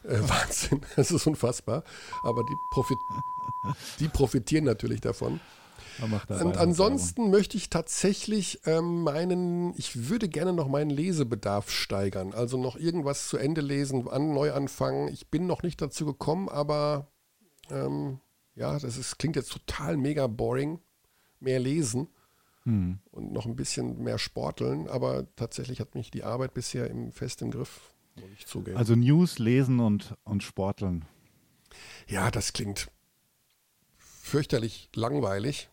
Äh, 0.04 0.20
Wahnsinn, 0.28 0.82
das 0.96 1.12
ist 1.12 1.26
unfassbar. 1.26 1.84
Aber 2.24 2.44
die, 2.44 2.56
profit 2.72 2.98
die 4.00 4.10
profitieren 4.10 4.66
natürlich 4.66 5.02
davon. 5.02 5.40
Und 6.28 6.58
ansonsten 6.58 7.30
möchte 7.30 7.56
ich 7.56 7.70
tatsächlich 7.70 8.62
ähm, 8.66 9.04
meinen, 9.04 9.78
ich 9.78 10.10
würde 10.10 10.28
gerne 10.28 10.52
noch 10.52 10.68
meinen 10.68 10.90
Lesebedarf 10.90 11.70
steigern. 11.70 12.34
Also 12.34 12.58
noch 12.58 12.76
irgendwas 12.76 13.28
zu 13.28 13.38
Ende 13.38 13.62
lesen, 13.62 14.08
an, 14.08 14.34
neu 14.34 14.54
anfangen. 14.54 15.08
Ich 15.10 15.30
bin 15.30 15.46
noch 15.46 15.62
nicht 15.62 15.82
dazu 15.82 16.06
gekommen, 16.06 16.50
aber 16.50 17.12
ähm, 17.70 18.20
ja, 18.56 18.78
das 18.80 18.98
ist, 18.98 19.18
klingt 19.18 19.36
jetzt 19.36 19.52
total 19.52 19.98
mega 19.98 20.28
boring. 20.28 20.80
Mehr 21.40 21.60
lesen 21.60 22.08
hm. 22.64 23.00
und 23.12 23.34
noch 23.34 23.46
ein 23.46 23.56
bisschen 23.56 24.02
mehr 24.02 24.18
sporteln, 24.18 24.88
aber 24.88 25.28
tatsächlich 25.36 25.80
hat 25.80 25.96
mich 25.96 26.10
die 26.10 26.24
Arbeit 26.24 26.54
bisher 26.54 26.90
im, 26.90 27.12
fest 27.12 27.42
im 27.42 27.52
Griff, 27.52 27.94
muss 28.16 28.30
ich 28.38 28.46
zugeben. 28.46 28.78
Also 28.78 28.96
News 28.96 29.40
lesen 29.40 29.80
und, 29.80 30.16
und 30.24 30.44
sporteln. 30.44 31.06
Ja, 32.08 32.32
das 32.32 32.54
klingt 32.54 32.90
fürchterlich 33.98 34.90
langweilig. 34.96 35.70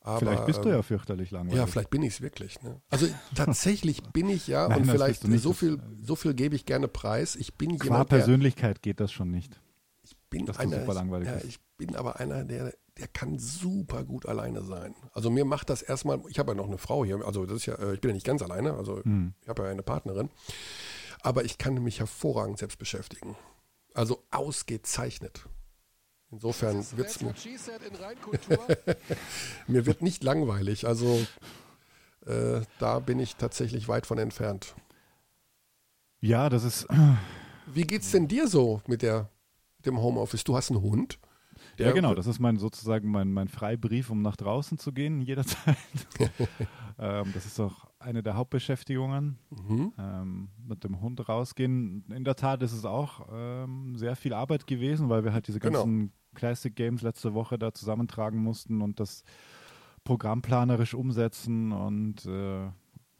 Aber, 0.00 0.20
vielleicht 0.20 0.46
bist 0.46 0.64
du 0.64 0.68
ja 0.68 0.76
ähm, 0.76 0.82
fürchterlich 0.84 1.32
langweilig. 1.32 1.58
Ja, 1.58 1.66
vielleicht 1.66 1.90
bin 1.90 2.02
ich 2.02 2.14
es 2.14 2.20
wirklich. 2.20 2.62
Ne? 2.62 2.80
Also 2.90 3.08
tatsächlich 3.34 4.02
bin 4.12 4.28
ich 4.28 4.46
ja 4.46 4.68
Nein, 4.68 4.82
und 4.82 4.90
vielleicht 4.90 5.22
so 5.40 5.52
viel, 5.52 5.80
so 6.00 6.14
viel 6.14 6.34
gebe 6.34 6.54
ich 6.54 6.64
gerne 6.64 6.86
preis. 6.86 7.34
Ich 7.34 7.54
bin 7.54 7.76
Qua 7.76 7.84
jemand, 7.84 8.08
Persönlichkeit 8.10 8.82
geht 8.82 9.00
das 9.00 9.10
schon 9.10 9.32
nicht. 9.32 9.60
Ich 10.26 10.38
bin 10.38 10.50
einer, 10.50 10.80
super 10.80 10.94
langweilig 10.94 11.28
ja, 11.28 11.38
ich 11.44 11.60
bin 11.76 11.94
aber 11.94 12.18
einer, 12.18 12.44
der 12.44 12.72
der 12.98 13.08
kann 13.08 13.38
super 13.38 14.04
gut 14.04 14.26
alleine 14.26 14.62
sein. 14.62 14.94
Also 15.12 15.30
mir 15.30 15.44
macht 15.44 15.68
das 15.68 15.82
erstmal, 15.82 16.20
ich 16.28 16.38
habe 16.38 16.52
ja 16.52 16.54
noch 16.54 16.66
eine 16.66 16.78
Frau 16.78 17.04
hier, 17.04 17.22
also 17.24 17.44
das 17.44 17.58
ist 17.58 17.66
ja, 17.66 17.74
äh, 17.74 17.94
ich 17.94 18.00
bin 18.00 18.10
ja 18.10 18.14
nicht 18.14 18.26
ganz 18.26 18.42
alleine, 18.42 18.74
also 18.74 19.02
hm. 19.02 19.34
ich 19.42 19.48
habe 19.48 19.64
ja 19.64 19.70
eine 19.70 19.82
Partnerin, 19.82 20.30
aber 21.20 21.44
ich 21.44 21.58
kann 21.58 21.74
mich 21.82 22.00
hervorragend 22.00 22.58
selbst 22.58 22.78
beschäftigen. 22.78 23.36
Also 23.92 24.22
ausgezeichnet. 24.30 25.46
Insofern 26.30 26.84
wird 26.96 27.08
es 27.08 27.20
mir. 27.20 27.34
mir 29.66 29.86
wird 29.86 30.02
nicht 30.02 30.22
langweilig. 30.24 30.86
Also 30.86 31.24
äh, 32.26 32.60
da 32.78 32.98
bin 32.98 33.20
ich 33.20 33.36
tatsächlich 33.36 33.88
weit 33.88 34.06
von 34.06 34.18
entfernt. 34.18 34.74
Ja, 36.20 36.48
das 36.48 36.64
ist. 36.64 36.88
Wie 37.66 37.82
geht's 37.82 38.10
denn 38.10 38.28
dir 38.28 38.48
so 38.48 38.82
mit 38.86 39.02
der 39.02 39.30
dem 39.86 40.00
Homeoffice? 40.00 40.44
Du 40.44 40.56
hast 40.56 40.70
einen 40.70 40.82
Hund? 40.82 41.18
ja, 41.78 41.92
genau, 41.92 42.14
das 42.14 42.26
ist 42.26 42.38
mein 42.38 42.56
sozusagen 42.56 43.10
mein, 43.10 43.32
mein 43.32 43.48
Freibrief, 43.48 44.10
um 44.10 44.22
nach 44.22 44.36
draußen 44.36 44.78
zu 44.78 44.92
gehen, 44.92 45.20
jederzeit. 45.22 45.76
ähm, 46.98 47.30
das 47.34 47.46
ist 47.46 47.60
auch 47.60 47.86
eine 47.98 48.22
der 48.22 48.36
Hauptbeschäftigungen, 48.36 49.38
mhm. 49.50 49.92
ähm, 49.98 50.48
mit 50.66 50.84
dem 50.84 51.00
Hund 51.00 51.28
rausgehen. 51.28 52.04
In 52.10 52.24
der 52.24 52.36
Tat 52.36 52.62
ist 52.62 52.72
es 52.72 52.84
auch 52.84 53.26
ähm, 53.32 53.96
sehr 53.96 54.16
viel 54.16 54.32
Arbeit 54.32 54.66
gewesen, 54.66 55.08
weil 55.08 55.24
wir 55.24 55.32
halt 55.32 55.48
diese 55.48 55.60
genau. 55.60 55.80
ganzen 55.80 55.98
genau. 55.98 56.12
Classic 56.34 56.74
Games 56.74 57.02
letzte 57.02 57.34
Woche 57.34 57.58
da 57.58 57.72
zusammentragen 57.72 58.38
mussten 58.38 58.82
und 58.82 59.00
das 59.00 59.24
programmplanerisch 60.04 60.94
umsetzen 60.94 61.72
und 61.72 62.24
äh, 62.26 62.70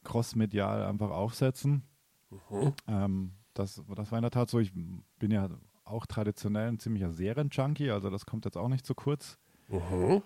crossmedial 0.05 0.85
einfach 0.85 1.11
aufsetzen. 1.11 1.83
Mhm. 2.31 2.73
Ähm, 2.87 3.33
das, 3.55 3.83
das 3.95 4.11
war 4.13 4.19
in 4.19 4.23
der 4.23 4.31
Tat 4.31 4.51
so. 4.51 4.61
Ich 4.61 4.73
bin 4.73 5.31
ja 5.31 5.49
auch 5.87 6.07
traditionell 6.07 6.69
ein 6.69 6.79
ziemlicher 6.79 7.13
Serienjunkie, 7.13 7.91
also 7.91 8.11
das 8.11 8.27
kommt 8.27 8.45
jetzt 8.45 8.57
auch 8.57 8.69
nicht 8.69 8.85
zu 8.85 8.95
kurz. 8.95 9.39
Mhm. 9.69 10.23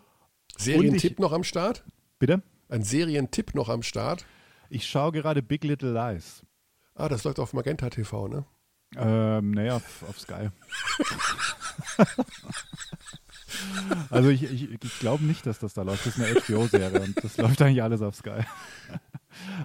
Serientipp 0.56 1.18
noch 1.18 1.32
am 1.32 1.44
Start? 1.44 1.84
Bitte? 2.18 2.42
Ein 2.68 2.82
Serientipp 2.82 3.54
noch 3.54 3.68
am 3.68 3.82
Start? 3.82 4.24
Ich 4.68 4.88
schaue 4.88 5.12
gerade 5.12 5.42
Big 5.42 5.64
Little 5.64 5.92
Lies. 5.92 6.42
Ah, 6.94 7.08
das 7.08 7.24
läuft 7.24 7.38
auf 7.38 7.52
Magenta 7.52 7.90
TV, 7.90 8.28
ne? 8.28 8.44
Ähm, 8.96 9.52
naja, 9.52 9.76
auf, 9.76 10.04
auf 10.08 10.18
Sky. 10.18 10.50
also 14.10 14.30
ich, 14.30 14.42
ich, 14.42 14.72
ich 14.72 14.98
glaube 14.98 15.24
nicht, 15.24 15.46
dass 15.46 15.60
das 15.60 15.74
da 15.74 15.82
läuft. 15.82 16.06
Das 16.06 16.16
ist 16.16 16.24
eine 16.24 16.40
HBO-Serie 16.40 17.00
und 17.00 17.24
das 17.24 17.36
läuft 17.36 17.62
eigentlich 17.62 17.82
alles 17.82 18.02
auf 18.02 18.16
Sky. 18.16 18.42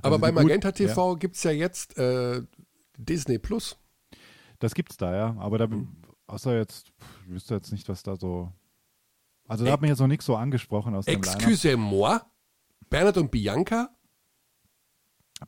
Aber 0.02 0.04
also 0.04 0.20
bei 0.20 0.32
Magenta 0.32 0.72
TV 0.72 1.14
ja. 1.14 1.18
gibt 1.18 1.36
es 1.36 1.44
ja 1.44 1.52
jetzt 1.52 1.98
äh, 1.98 2.44
Disney 2.98 3.40
Plus. 3.40 3.78
Das 4.60 4.74
gibt's 4.74 4.98
da, 4.98 5.16
ja. 5.16 5.36
Aber 5.40 5.58
da, 5.58 5.68
mhm. 5.68 5.96
außer 6.28 6.56
jetzt, 6.58 6.92
ich 7.26 7.32
wüsste 7.32 7.56
jetzt 7.56 7.72
nicht, 7.72 7.88
was 7.90 8.04
da 8.04 8.16
so. 8.16 8.52
Also 9.48 9.66
da 9.66 9.72
hat 9.72 9.82
mir 9.82 9.90
jetzt 9.90 10.00
noch 10.00 10.08
nichts 10.08 10.26
so 10.26 10.36
angesprochen 10.36 10.96
aus 10.96 11.06
dem 11.06 11.18
Excusez-moi? 11.18 12.20
Bernhard 12.90 13.18
und 13.18 13.32
Bianca? 13.32 13.90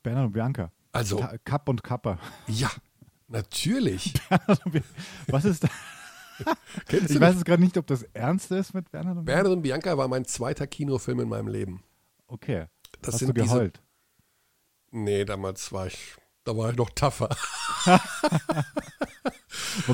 Bernhard 0.03 0.27
und 0.27 0.33
Bianca. 0.33 0.71
Also. 0.91 1.25
Kapp 1.43 1.69
und 1.69 1.83
Kappa. 1.83 2.19
Ja, 2.47 2.69
natürlich. 3.27 4.13
was 5.27 5.45
ist 5.45 5.63
da? 5.63 5.69
Ich 6.91 7.19
weiß 7.19 7.33
jetzt 7.33 7.45
gerade 7.45 7.63
nicht, 7.63 7.77
ob 7.77 7.87
das 7.87 8.03
ernst 8.13 8.51
ist 8.51 8.75
mit 8.75 8.91
Bernhard 8.91 9.17
und 9.17 9.25
Bianca. 9.25 9.41
Bernhard 9.41 9.57
und 9.57 9.61
Bianca 9.63 9.97
war 9.97 10.07
mein 10.07 10.23
zweiter 10.25 10.67
Kinofilm 10.67 11.21
in 11.21 11.29
meinem 11.29 11.47
Leben. 11.47 11.83
Okay. 12.27 12.67
Das 13.01 13.15
Hast 13.15 13.19
sind 13.19 13.29
du 13.29 13.43
geheult? 13.43 13.81
Diese, 14.91 15.03
nee, 15.03 15.25
damals 15.25 15.71
war 15.71 15.87
ich 15.87 16.15
da 16.47 16.55
war 16.57 16.69
ich 16.71 16.77
noch 16.77 16.89
tougher. 16.91 17.29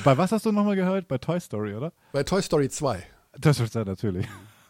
Bei 0.03 0.17
was 0.17 0.31
hast 0.31 0.45
du 0.45 0.51
nochmal 0.51 0.75
gehört? 0.75 1.07
Bei 1.07 1.17
Toy 1.17 1.39
Story, 1.39 1.73
oder? 1.73 1.93
Bei 2.11 2.23
Toy 2.23 2.41
Story 2.41 2.69
2. 2.69 3.03
Das 3.39 3.59
ist 3.59 3.73
ja 3.73 3.83
natürlich. 3.83 4.27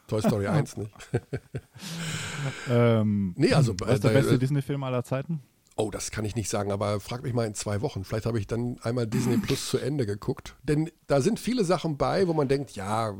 Toy 0.08 0.22
Story 0.22 0.48
1 0.48 0.78
nicht. 0.78 0.92
ähm, 2.70 3.34
nee, 3.38 3.54
also. 3.54 3.76
Was 3.80 3.96
ist 3.96 4.04
der 4.04 4.10
beste 4.10 4.40
Disney-Film 4.40 4.84
aller 4.84 5.04
Zeiten? 5.04 5.42
Oh, 5.76 5.90
das 5.92 6.12
kann 6.12 6.24
ich 6.24 6.36
nicht 6.36 6.50
sagen, 6.50 6.72
aber 6.72 7.00
frag 7.00 7.24
mich 7.24 7.34
mal 7.34 7.48
in 7.48 7.56
zwei 7.56 7.82
Wochen. 7.82 8.04
Vielleicht 8.04 8.28
habe 8.28 8.40
ich 8.40 8.48
dann 8.48 8.78
einmal 8.84 9.08
Disney 9.08 9.38
Plus 9.38 9.70
zu 9.70 9.80
Ende 9.80 10.06
geguckt. 10.06 10.56
Denn 10.64 10.90
da 11.08 11.20
sind 11.20 11.40
viele 11.40 11.66
Sachen 11.66 11.98
bei, 11.98 12.28
wo 12.28 12.34
man 12.34 12.48
denkt, 12.48 12.72
ja, 12.76 13.14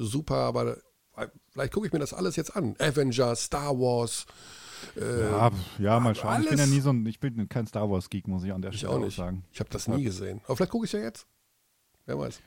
super, 0.00 0.36
aber 0.36 0.78
vielleicht 1.50 1.72
gucke 1.72 1.86
ich 1.86 1.92
mir 1.92 1.98
das 1.98 2.14
alles 2.14 2.36
jetzt 2.36 2.56
an. 2.56 2.74
Avengers, 2.78 3.44
Star 3.44 3.78
Wars, 3.78 4.26
äh, 4.96 5.30
ja, 5.30 5.50
ja, 5.78 6.00
mal 6.00 6.14
schauen. 6.14 6.42
Ich 6.42 6.48
bin 6.48 6.58
ja 6.58 6.66
nie 6.66 6.80
so 6.80 6.90
ein, 6.90 7.06
ich 7.06 7.20
bin 7.20 7.48
kein 7.48 7.66
Star 7.66 7.90
Wars 7.90 8.10
Geek, 8.10 8.28
muss 8.28 8.44
ich 8.44 8.52
an 8.52 8.62
der 8.62 8.72
ich 8.72 8.78
Stelle 8.78 8.92
auch 8.94 8.98
nicht. 8.98 9.16
sagen. 9.16 9.44
Ich 9.52 9.60
habe 9.60 9.70
das 9.70 9.88
nie 9.88 10.02
gesehen. 10.04 10.40
Aber 10.44 10.56
vielleicht 10.56 10.72
gucke 10.72 10.86
ich 10.86 10.92
ja 10.92 11.00
jetzt. 11.00 11.26
Wer 12.06 12.18
weiß. 12.18 12.40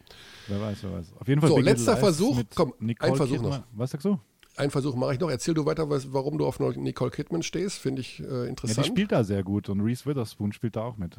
Wer 0.47 0.61
weiß, 0.61 0.83
wer 0.83 0.93
weiß. 0.93 1.13
Auf 1.19 1.27
jeden 1.27 1.39
Fall. 1.39 1.49
So, 1.49 1.55
Big 1.57 1.65
letzter 1.65 1.95
Versuch. 1.95 2.41
Komm, 2.55 2.73
Nicole 2.79 3.11
ein 3.11 3.15
Versuch 3.17 3.35
Kidman. 3.35 3.59
noch. 3.59 3.67
Was 3.73 3.91
sagst 3.91 4.05
du? 4.05 4.19
Einen 4.55 4.71
Versuch 4.71 4.95
mache 4.95 5.13
ich 5.13 5.19
noch. 5.19 5.29
Erzähl 5.29 5.53
du 5.53 5.65
weiter, 5.65 5.89
was, 5.89 6.11
warum 6.11 6.39
du 6.39 6.47
auf 6.47 6.59
Nicole 6.59 7.11
Kidman 7.11 7.43
stehst. 7.43 7.77
Finde 7.77 8.01
ich 8.01 8.19
äh, 8.19 8.47
interessant. 8.47 8.77
Ja, 8.77 8.83
die 8.83 8.89
spielt 8.89 9.11
da 9.11 9.23
sehr 9.23 9.43
gut 9.43 9.69
und 9.69 9.81
Reese 9.81 10.07
Witherspoon 10.07 10.51
spielt 10.51 10.75
da 10.75 10.81
auch 10.81 10.97
mit. 10.97 11.15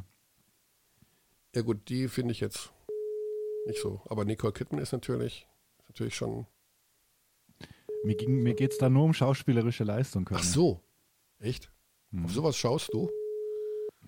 Ja 1.55 1.63
gut, 1.63 1.89
die 1.89 2.09
finde 2.09 2.33
ich 2.33 2.41
jetzt 2.41 2.73
nicht 3.67 3.81
so. 3.81 4.01
Aber 4.07 4.25
Nicole 4.25 4.53
Kidman 4.53 4.83
ist 4.83 4.93
natürlich, 4.93 5.47
ist 5.79 5.89
natürlich 5.89 6.17
schon. 6.17 6.47
Mir, 8.05 8.17
mir 8.29 8.55
geht 8.55 8.73
es 8.73 8.79
da 8.79 8.91
nur 8.91 9.05
um 9.05 9.15
schauspielerische 9.15 9.85
Leistung. 9.85 10.25
Können. 10.25 10.41
Ach 10.43 10.45
so. 10.45 10.81
Echt? 11.43 11.70
Hm. 12.12 12.24
Auf 12.24 12.32
sowas 12.32 12.56
schaust 12.56 12.93
du? 12.93 13.10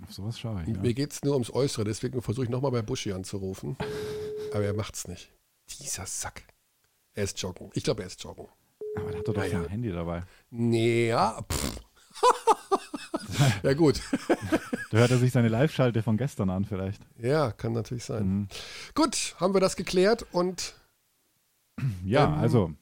Auf 0.02 0.12
sowas 0.12 0.38
schaue 0.38 0.62
ich. 0.62 0.68
Ja. 0.68 0.80
Mir 0.80 0.94
geht 0.94 1.12
es 1.12 1.22
nur 1.22 1.34
ums 1.34 1.52
Äußere, 1.52 1.84
deswegen 1.84 2.22
versuche 2.22 2.44
ich 2.44 2.50
nochmal 2.50 2.70
bei 2.70 2.82
Buschi 2.82 3.12
anzurufen. 3.12 3.76
Aber 4.54 4.64
er 4.64 4.74
macht's 4.74 5.08
nicht. 5.08 5.32
Dieser 5.80 6.06
Sack. 6.06 6.44
Er 7.14 7.24
ist 7.24 7.40
joggen. 7.40 7.70
Ich 7.74 7.82
glaube, 7.82 8.02
er 8.02 8.06
ist 8.06 8.22
joggen. 8.22 8.46
Aber 8.96 9.10
er 9.10 9.18
hat 9.18 9.28
doch, 9.28 9.34
doch 9.34 9.44
ja, 9.44 9.50
sein 9.50 9.68
Handy 9.68 9.90
dabei. 9.90 10.22
Nee, 10.50 11.08
ja. 11.08 11.44
ja, 13.62 13.74
gut. 13.74 14.00
da 14.90 14.98
hört 14.98 15.10
er 15.10 15.18
sich 15.18 15.32
seine 15.32 15.48
Live-Schalte 15.48 16.02
von 16.02 16.16
gestern 16.16 16.50
an, 16.50 16.64
vielleicht. 16.64 17.02
Ja, 17.18 17.50
kann 17.50 17.72
natürlich 17.72 18.04
sein. 18.04 18.26
Mhm. 18.26 18.48
Gut, 18.94 19.34
haben 19.40 19.54
wir 19.54 19.60
das 19.60 19.74
geklärt 19.74 20.24
und. 20.32 20.74
Ja, 22.04 22.26
ähm, 22.26 22.34
also. 22.34 22.72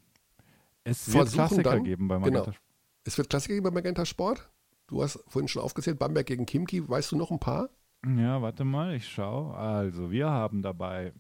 Es 0.85 1.13
wird 1.13 1.33
Klassiker 1.33 1.63
dann, 1.63 1.85
geben 1.85 2.09
bei 2.09 2.19
Magenta 2.19 2.45
genau. 2.51 2.57
Es 3.05 3.19
wird 3.19 3.31
Klassiker 3.31 3.55
geben 3.55 3.65
bei 3.65 3.71
Magenta 3.71 4.05
Sport. 4.07 4.51
Du 4.87 5.03
hast 5.03 5.23
vorhin 5.27 5.49
schon 5.49 5.63
aufgezählt, 5.63 5.99
Bamberg 5.99 6.27
gegen 6.27 6.47
Kimki. 6.47 6.89
Weißt 6.89 7.13
du 7.13 7.17
noch 7.17 7.31
ein 7.31 7.41
paar? 7.41 7.71
Ja, 8.05 8.43
warte 8.43 8.65
mal, 8.65 8.95
ich 8.95 9.09
schaue. 9.09 9.55
Also, 9.55 10.11
wir 10.11 10.29
haben 10.31 10.63
dabei 10.63 11.13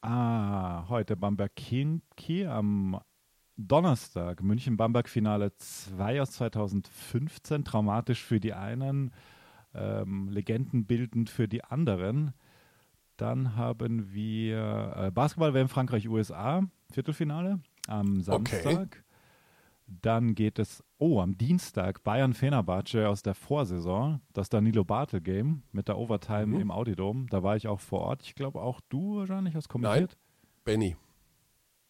Ah, 0.00 0.88
heute 0.88 1.16
Bamberg 1.16 1.56
Kinki 1.56 2.46
am 2.46 3.00
Donnerstag. 3.56 4.42
München-Bamberg-Finale 4.44 5.56
2 5.56 6.22
aus 6.22 6.30
2015. 6.32 7.64
Traumatisch 7.64 8.22
für 8.22 8.38
die 8.38 8.54
einen, 8.54 9.12
ähm, 9.74 10.28
legendenbildend 10.28 11.30
für 11.30 11.48
die 11.48 11.64
anderen. 11.64 12.32
Dann 13.16 13.56
haben 13.56 14.12
wir 14.12 14.94
äh, 14.96 15.10
Basketball-WM 15.10 15.68
Frankreich-USA, 15.68 16.62
Viertelfinale 16.92 17.58
am 17.88 18.20
Samstag. 18.20 18.64
Okay. 18.66 18.88
Dann 19.90 20.34
geht 20.34 20.58
es, 20.58 20.84
oh, 20.98 21.20
am 21.20 21.38
Dienstag 21.38 22.04
Bayern-Fenerbahce 22.04 23.08
aus 23.08 23.22
der 23.22 23.34
Vorsaison, 23.34 24.20
das 24.34 24.50
Danilo 24.50 24.84
Bartel 24.84 25.22
Game 25.22 25.62
mit 25.72 25.88
der 25.88 25.96
Overtime 25.96 26.46
mhm. 26.46 26.60
im 26.60 26.70
Audidom. 26.70 27.26
Da 27.28 27.42
war 27.42 27.56
ich 27.56 27.66
auch 27.68 27.80
vor 27.80 28.00
Ort. 28.00 28.22
Ich 28.22 28.34
glaube 28.34 28.60
auch 28.60 28.80
du 28.90 29.16
wahrscheinlich 29.16 29.54
hast 29.54 29.68
kommentiert. 29.68 30.10
Nein, 30.10 30.64
Benny. 30.64 30.96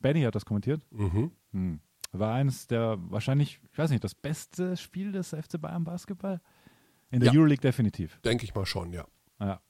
Benny 0.01 0.23
hat 0.23 0.37
das 0.37 0.45
kommentiert? 0.45 0.81
Mhm. 0.93 1.33
Hm. 1.53 1.81
War 2.13 2.35
eines 2.35 2.69
der 2.69 2.99
wahrscheinlich, 3.11 3.61
ich 3.73 3.79
weiß 3.79 3.91
nicht, 3.91 4.05
das 4.05 4.15
beste 4.15 4.77
Spiel 4.77 5.11
des 5.11 5.31
FC 5.31 5.61
Bayern 5.61 5.85
Basketball? 5.85 6.41
In 7.11 7.21
der 7.21 7.33
ja. 7.33 7.39
Euroleague 7.39 7.61
definitiv. 7.61 8.21
Denke 8.21 8.45
ich 8.45 8.55
mal 8.55 8.65
schon, 8.67 8.93
ja. 8.93 9.07
ja. 9.41 9.61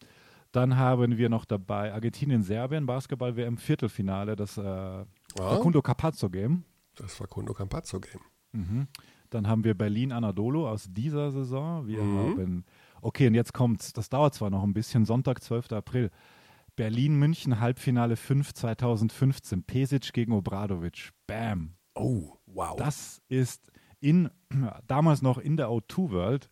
Dann 0.53 0.77
haben 0.77 1.19
wir 1.19 1.29
noch 1.29 1.45
dabei 1.45 1.93
Argentinien-Serbien, 1.93 2.87
Basketball-WM 2.87 3.59
Viertelfinale, 3.59 4.37
das 4.37 4.59
äh, 4.59 4.63
ja. 4.63 5.07
Facundo 5.37 5.83
Capazzo 5.83 6.29
Game. 6.29 6.65
Das 6.99 7.15
Facundo 7.15 7.55
Campazzo 7.55 8.01
Game. 8.01 8.21
Mhm. 8.53 8.89
Dann 9.31 9.47
haben 9.47 9.65
wir 9.65 9.75
Berlin 9.75 10.13
Anadolu 10.13 10.67
aus 10.67 10.87
dieser 10.91 11.31
Saison. 11.31 11.87
Wir 11.87 12.03
mhm. 12.03 12.19
haben, 12.19 12.65
okay, 13.03 13.27
und 13.27 13.35
jetzt 13.35 13.53
kommt's. 13.53 13.93
Das 13.93 14.09
dauert 14.09 14.35
zwar 14.35 14.51
noch 14.51 14.63
ein 14.63 14.75
bisschen, 14.75 15.05
Sonntag, 15.05 15.43
12. 15.43 15.73
April. 15.73 16.11
Berlin-München, 16.77 17.61
Halbfinale 17.61 18.17
5 18.17 18.55
2015. 18.55 19.65
Pesic 19.65 20.13
gegen 20.13 20.33
Obradovic. 20.33 21.11
Bam. 21.27 21.75
Oh, 21.95 22.39
wow. 22.47 22.77
Das 22.77 23.21
ist 23.29 23.71
in, 24.01 24.31
damals 24.87 25.23
noch 25.23 25.39
in 25.39 25.57
der 25.57 25.69
O2 25.69 26.11
World. 26.11 26.51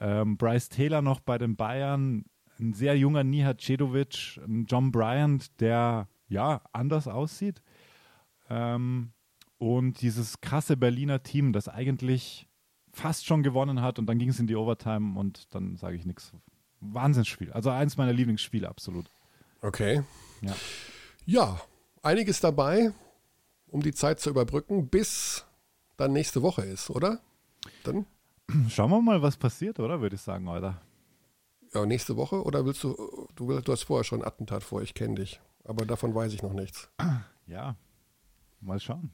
Ähm, 0.00 0.36
Bryce 0.36 0.68
Taylor 0.68 1.02
noch 1.02 1.20
bei 1.20 1.38
den 1.38 1.56
Bayern, 1.56 2.24
ein 2.60 2.72
sehr 2.72 2.96
junger 2.96 3.24
Nihat 3.24 3.60
Cedovic, 3.60 4.40
ein 4.46 4.66
John 4.66 4.92
Bryant, 4.92 5.60
der 5.60 6.08
ja 6.28 6.62
anders 6.72 7.08
aussieht. 7.08 7.62
Ähm, 8.48 9.12
und 9.58 10.00
dieses 10.00 10.40
krasse 10.40 10.76
Berliner 10.76 11.22
Team, 11.22 11.52
das 11.52 11.68
eigentlich 11.68 12.48
fast 12.92 13.26
schon 13.26 13.42
gewonnen 13.42 13.82
hat 13.82 13.98
und 13.98 14.06
dann 14.06 14.18
ging 14.18 14.30
es 14.30 14.40
in 14.40 14.46
die 14.46 14.56
Overtime 14.56 15.18
und 15.18 15.54
dann 15.54 15.76
sage 15.76 15.96
ich 15.96 16.06
nichts. 16.06 16.32
Wahnsinnsspiel. 16.80 17.52
Also 17.52 17.70
eins 17.70 17.96
meiner 17.96 18.12
Lieblingsspiele, 18.12 18.68
absolut. 18.68 19.10
Okay. 19.60 20.02
Ja. 20.40 20.54
ja, 21.26 21.60
einiges 22.02 22.40
dabei, 22.40 22.92
um 23.66 23.82
die 23.82 23.92
Zeit 23.92 24.20
zu 24.20 24.30
überbrücken, 24.30 24.88
bis 24.88 25.44
dann 25.96 26.12
nächste 26.12 26.42
Woche 26.42 26.62
ist, 26.62 26.90
oder? 26.90 27.20
Dann? 27.82 28.06
Schauen 28.68 28.90
wir 28.90 29.02
mal, 29.02 29.20
was 29.20 29.36
passiert, 29.36 29.80
oder? 29.80 30.00
Würde 30.00 30.16
ich 30.16 30.22
sagen, 30.22 30.46
oder? 30.46 30.80
Ja, 31.74 31.84
nächste 31.84 32.16
Woche 32.16 32.42
oder 32.42 32.64
willst 32.64 32.82
du, 32.84 33.28
du, 33.34 33.48
willst, 33.48 33.68
du 33.68 33.72
hast 33.72 33.82
vorher 33.82 34.04
schon 34.04 34.22
ein 34.22 34.26
Attentat 34.26 34.62
vor, 34.62 34.80
ich 34.80 34.94
kenne 34.94 35.16
dich. 35.16 35.40
Aber 35.64 35.84
davon 35.84 36.14
weiß 36.14 36.32
ich 36.32 36.42
noch 36.42 36.54
nichts. 36.54 36.88
Ja, 37.46 37.76
mal 38.60 38.78
schauen. 38.78 39.10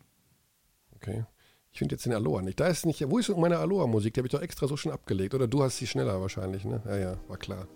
Okay. 0.96 1.24
Ich 1.72 1.78
finde 1.78 1.94
jetzt 1.94 2.06
den 2.06 2.12
Aloha 2.12 2.40
nicht. 2.40 2.60
Da 2.60 2.68
ist 2.68 2.86
nicht. 2.86 3.08
Wo 3.10 3.18
ist 3.18 3.28
meine 3.36 3.58
Aloha-Musik? 3.58 4.14
Die 4.14 4.20
habe 4.20 4.28
ich 4.28 4.32
doch 4.32 4.40
extra 4.40 4.68
so 4.68 4.76
schon 4.76 4.92
abgelegt. 4.92 5.34
Oder 5.34 5.48
du 5.48 5.62
hast 5.62 5.78
sie 5.78 5.88
schneller 5.88 6.20
wahrscheinlich, 6.20 6.64
ne? 6.64 6.80
Ja, 6.86 6.96
ja, 6.96 7.16
war 7.26 7.36
klar. 7.36 7.66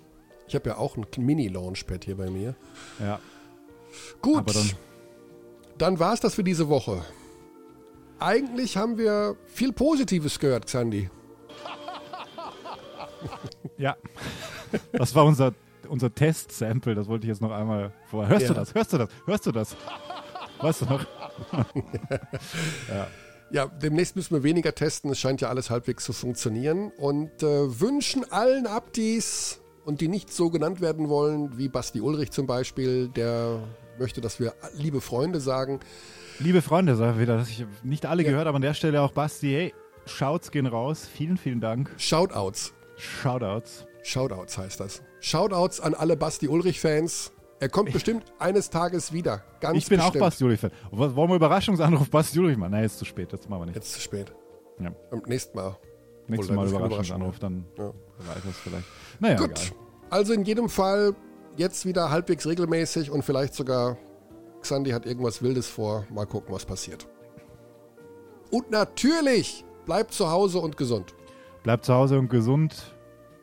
Ich 0.47 0.55
habe 0.55 0.71
ja 0.71 0.77
auch 0.79 0.97
ein 0.97 1.05
Mini-Launchpad 1.17 2.05
hier 2.05 2.17
bei 2.17 2.31
mir. 2.31 2.55
Ja. 3.01 3.19
Gut. 4.23 4.55
dann, 4.55 4.71
dann 5.79 5.99
war 5.99 6.15
es 6.15 6.21
das 6.21 6.37
für 6.37 6.45
diese 6.45 6.69
Woche. 6.69 7.05
Eigentlich 8.21 8.77
haben 8.77 8.99
wir 8.99 9.37
viel 9.47 9.73
Positives 9.73 10.39
gehört, 10.39 10.67
Xandi. 10.67 11.11
Ja. 13.77 13.97
Das 14.93 15.15
war 15.15 15.25
unser, 15.25 15.55
unser 15.89 16.15
Test-Sample. 16.15 16.95
Das 16.95 17.09
wollte 17.09 17.27
ich 17.27 17.29
jetzt 17.29 17.41
noch 17.41 17.51
einmal 17.51 17.93
vor. 18.07 18.29
Hörst 18.29 18.43
ja. 18.43 18.49
du 18.49 18.55
das? 18.55 18.75
Hörst 18.75 18.93
du 18.93 18.99
das? 18.99 19.09
Hörst 19.25 19.47
du 19.47 19.53
das? 19.53 19.77
Weißt 20.61 20.83
du 20.83 20.87
noch? 20.87 21.07
Ja. 22.89 23.07
Ja, 23.51 23.67
demnächst 23.67 24.15
müssen 24.15 24.35
wir 24.35 24.43
weniger 24.43 24.75
testen. 24.75 25.11
Es 25.11 25.19
scheint 25.19 25.41
ja 25.41 25.49
alles 25.49 25.71
halbwegs 25.71 26.05
zu 26.05 26.13
funktionieren. 26.13 26.93
Und 26.99 27.43
äh, 27.43 27.81
wünschen 27.81 28.31
allen 28.31 28.67
Abdis 28.67 29.61
und 29.87 30.03
die 30.03 30.09
nicht 30.09 30.31
so 30.31 30.51
genannt 30.51 30.83
werden 30.83 31.09
wollen, 31.09 31.57
wie 31.57 31.69
Basti 31.69 32.03
Ulrich 32.03 32.31
zum 32.31 32.47
Beispiel, 32.47 33.09
der 33.09 33.61
möchte, 33.99 34.21
dass 34.21 34.39
wir 34.39 34.53
liebe 34.75 35.01
Freunde 35.01 35.41
sagen. 35.41 35.81
Liebe 36.39 36.61
Freunde, 36.61 36.95
sag 36.95 37.15
ich 37.15 37.21
wieder. 37.23 37.41
Ich 37.41 37.63
habe 37.63 37.71
nicht 37.83 38.05
alle 38.05 38.23
ja. 38.23 38.31
gehört, 38.31 38.47
aber 38.47 38.57
an 38.57 38.63
der 38.63 38.75
Stelle 38.75 39.01
auch 39.01 39.13
Basti. 39.13 39.51
Hey, 39.51 39.75
Shouts 40.05 40.51
gehen 40.51 40.67
raus. 40.67 41.09
Vielen, 41.11 41.39
vielen 41.39 41.61
Dank. 41.61 41.91
Shoutouts. 41.97 42.75
Shoutouts. 42.97 43.87
Shoutouts 44.03 44.59
heißt 44.59 44.81
das. 44.81 45.03
Shoutouts 45.21 45.81
an 45.81 45.95
alle 45.95 46.17
Basti 46.17 46.49
Ulrich-Fans. 46.49 47.33
Er 47.61 47.69
kommt 47.69 47.93
bestimmt 47.93 48.25
eines 48.39 48.71
Tages 48.71 49.13
wieder. 49.13 49.43
Ganz 49.61 49.79
ich 49.79 49.89
bin 49.89 49.99
bestimmt. 49.99 50.17
auch 50.17 50.21
Basti 50.21 50.45
Ulrich-Fan. 50.45 50.71
Wollen 50.91 51.31
wir 51.31 51.37
Überraschungsanruf 51.37 52.09
Basti 52.11 52.39
Ulrich 52.39 52.57
machen? 52.57 52.73
Nein, 52.73 52.83
jetzt 52.83 52.99
zu 52.99 53.05
spät. 53.05 53.33
Jetzt 53.33 53.49
machen 53.49 53.63
wir 53.63 53.67
nicht. 53.67 53.75
Jetzt 53.75 53.93
zu 53.93 54.01
spät. 54.01 54.33
Ja. 54.81 54.91
Beim 55.11 55.23
nächsten 55.27 55.57
Mal. 55.57 55.77
Nächstes 56.29 56.55
Mal 56.55 56.69
Überraschungsanruf, 56.69 57.39
dann 57.39 57.65
ja. 57.77 57.87
weiß 57.87 58.45
es 58.49 58.57
vielleicht. 58.59 58.85
Naja, 59.19 59.37
Gut. 59.39 59.51
Egal. 59.51 59.79
Also 60.11 60.33
in 60.35 60.45
jedem 60.45 60.69
Fall 60.69 61.15
jetzt 61.57 61.85
wieder 61.85 62.11
halbwegs 62.11 62.47
regelmäßig 62.47 63.11
und 63.11 63.25
vielleicht 63.25 63.55
sogar 63.55 63.97
Xandi 64.61 64.91
hat 64.91 65.07
irgendwas 65.07 65.43
Wildes 65.43 65.67
vor. 65.67 66.07
Mal 66.11 66.27
gucken, 66.27 66.55
was 66.55 66.65
passiert. 66.65 67.09
Und 68.51 68.71
natürlich 68.71 69.65
bleibt 69.85 70.13
zu 70.13 70.31
Hause 70.31 70.59
und 70.61 70.77
gesund. 70.77 71.15
Bleibt 71.63 71.85
zu 71.85 71.95
Hause 71.95 72.19
und 72.19 72.29
gesund. 72.29 72.95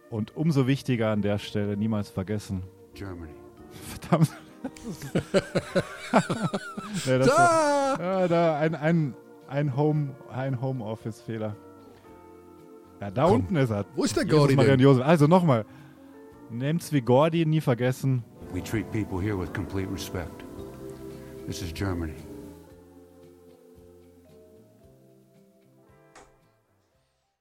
Und 0.10 0.36
umso 0.38 0.68
wichtiger 0.68 1.10
an 1.10 1.22
der 1.22 1.40
Stelle, 1.40 1.76
niemals 1.76 2.10
vergessen. 2.10 2.64
Germany. 2.94 3.45
Verdammt. 3.86 4.32
das 7.06 7.28
da! 7.28 7.38
War, 7.38 8.00
ja, 8.00 8.28
da 8.28 8.60
ein, 8.60 8.76
ein, 8.76 9.14
ein, 9.48 9.78
Home, 9.78 10.16
ein 10.32 10.62
Homeoffice-Fehler. 10.62 11.56
Ja, 13.02 13.12
da 13.12 13.26
Komm, 13.26 13.42
unten 13.42 13.56
ist 13.58 13.70
er. 13.70 13.86
Wo 13.96 14.04
ist 14.04 14.18
der 14.18 14.26
Gordy 14.26 14.56
denn? 14.56 14.80
Josef. 14.80 15.06
Also 15.06 15.28
nochmal. 15.28 15.66
Nehmt's 16.50 16.92
wie 16.92 17.02
Gordy, 17.02 17.46
nie 17.46 17.62
vergessen. 17.62 18.24
We 18.54 18.64
treat 18.64 18.92
people 18.92 19.20
here 19.20 19.38
with 19.38 19.54
complete 19.54 19.92
respect. 19.92 20.44
This 21.46 21.62
is 21.62 21.72
Germany. 21.74 22.16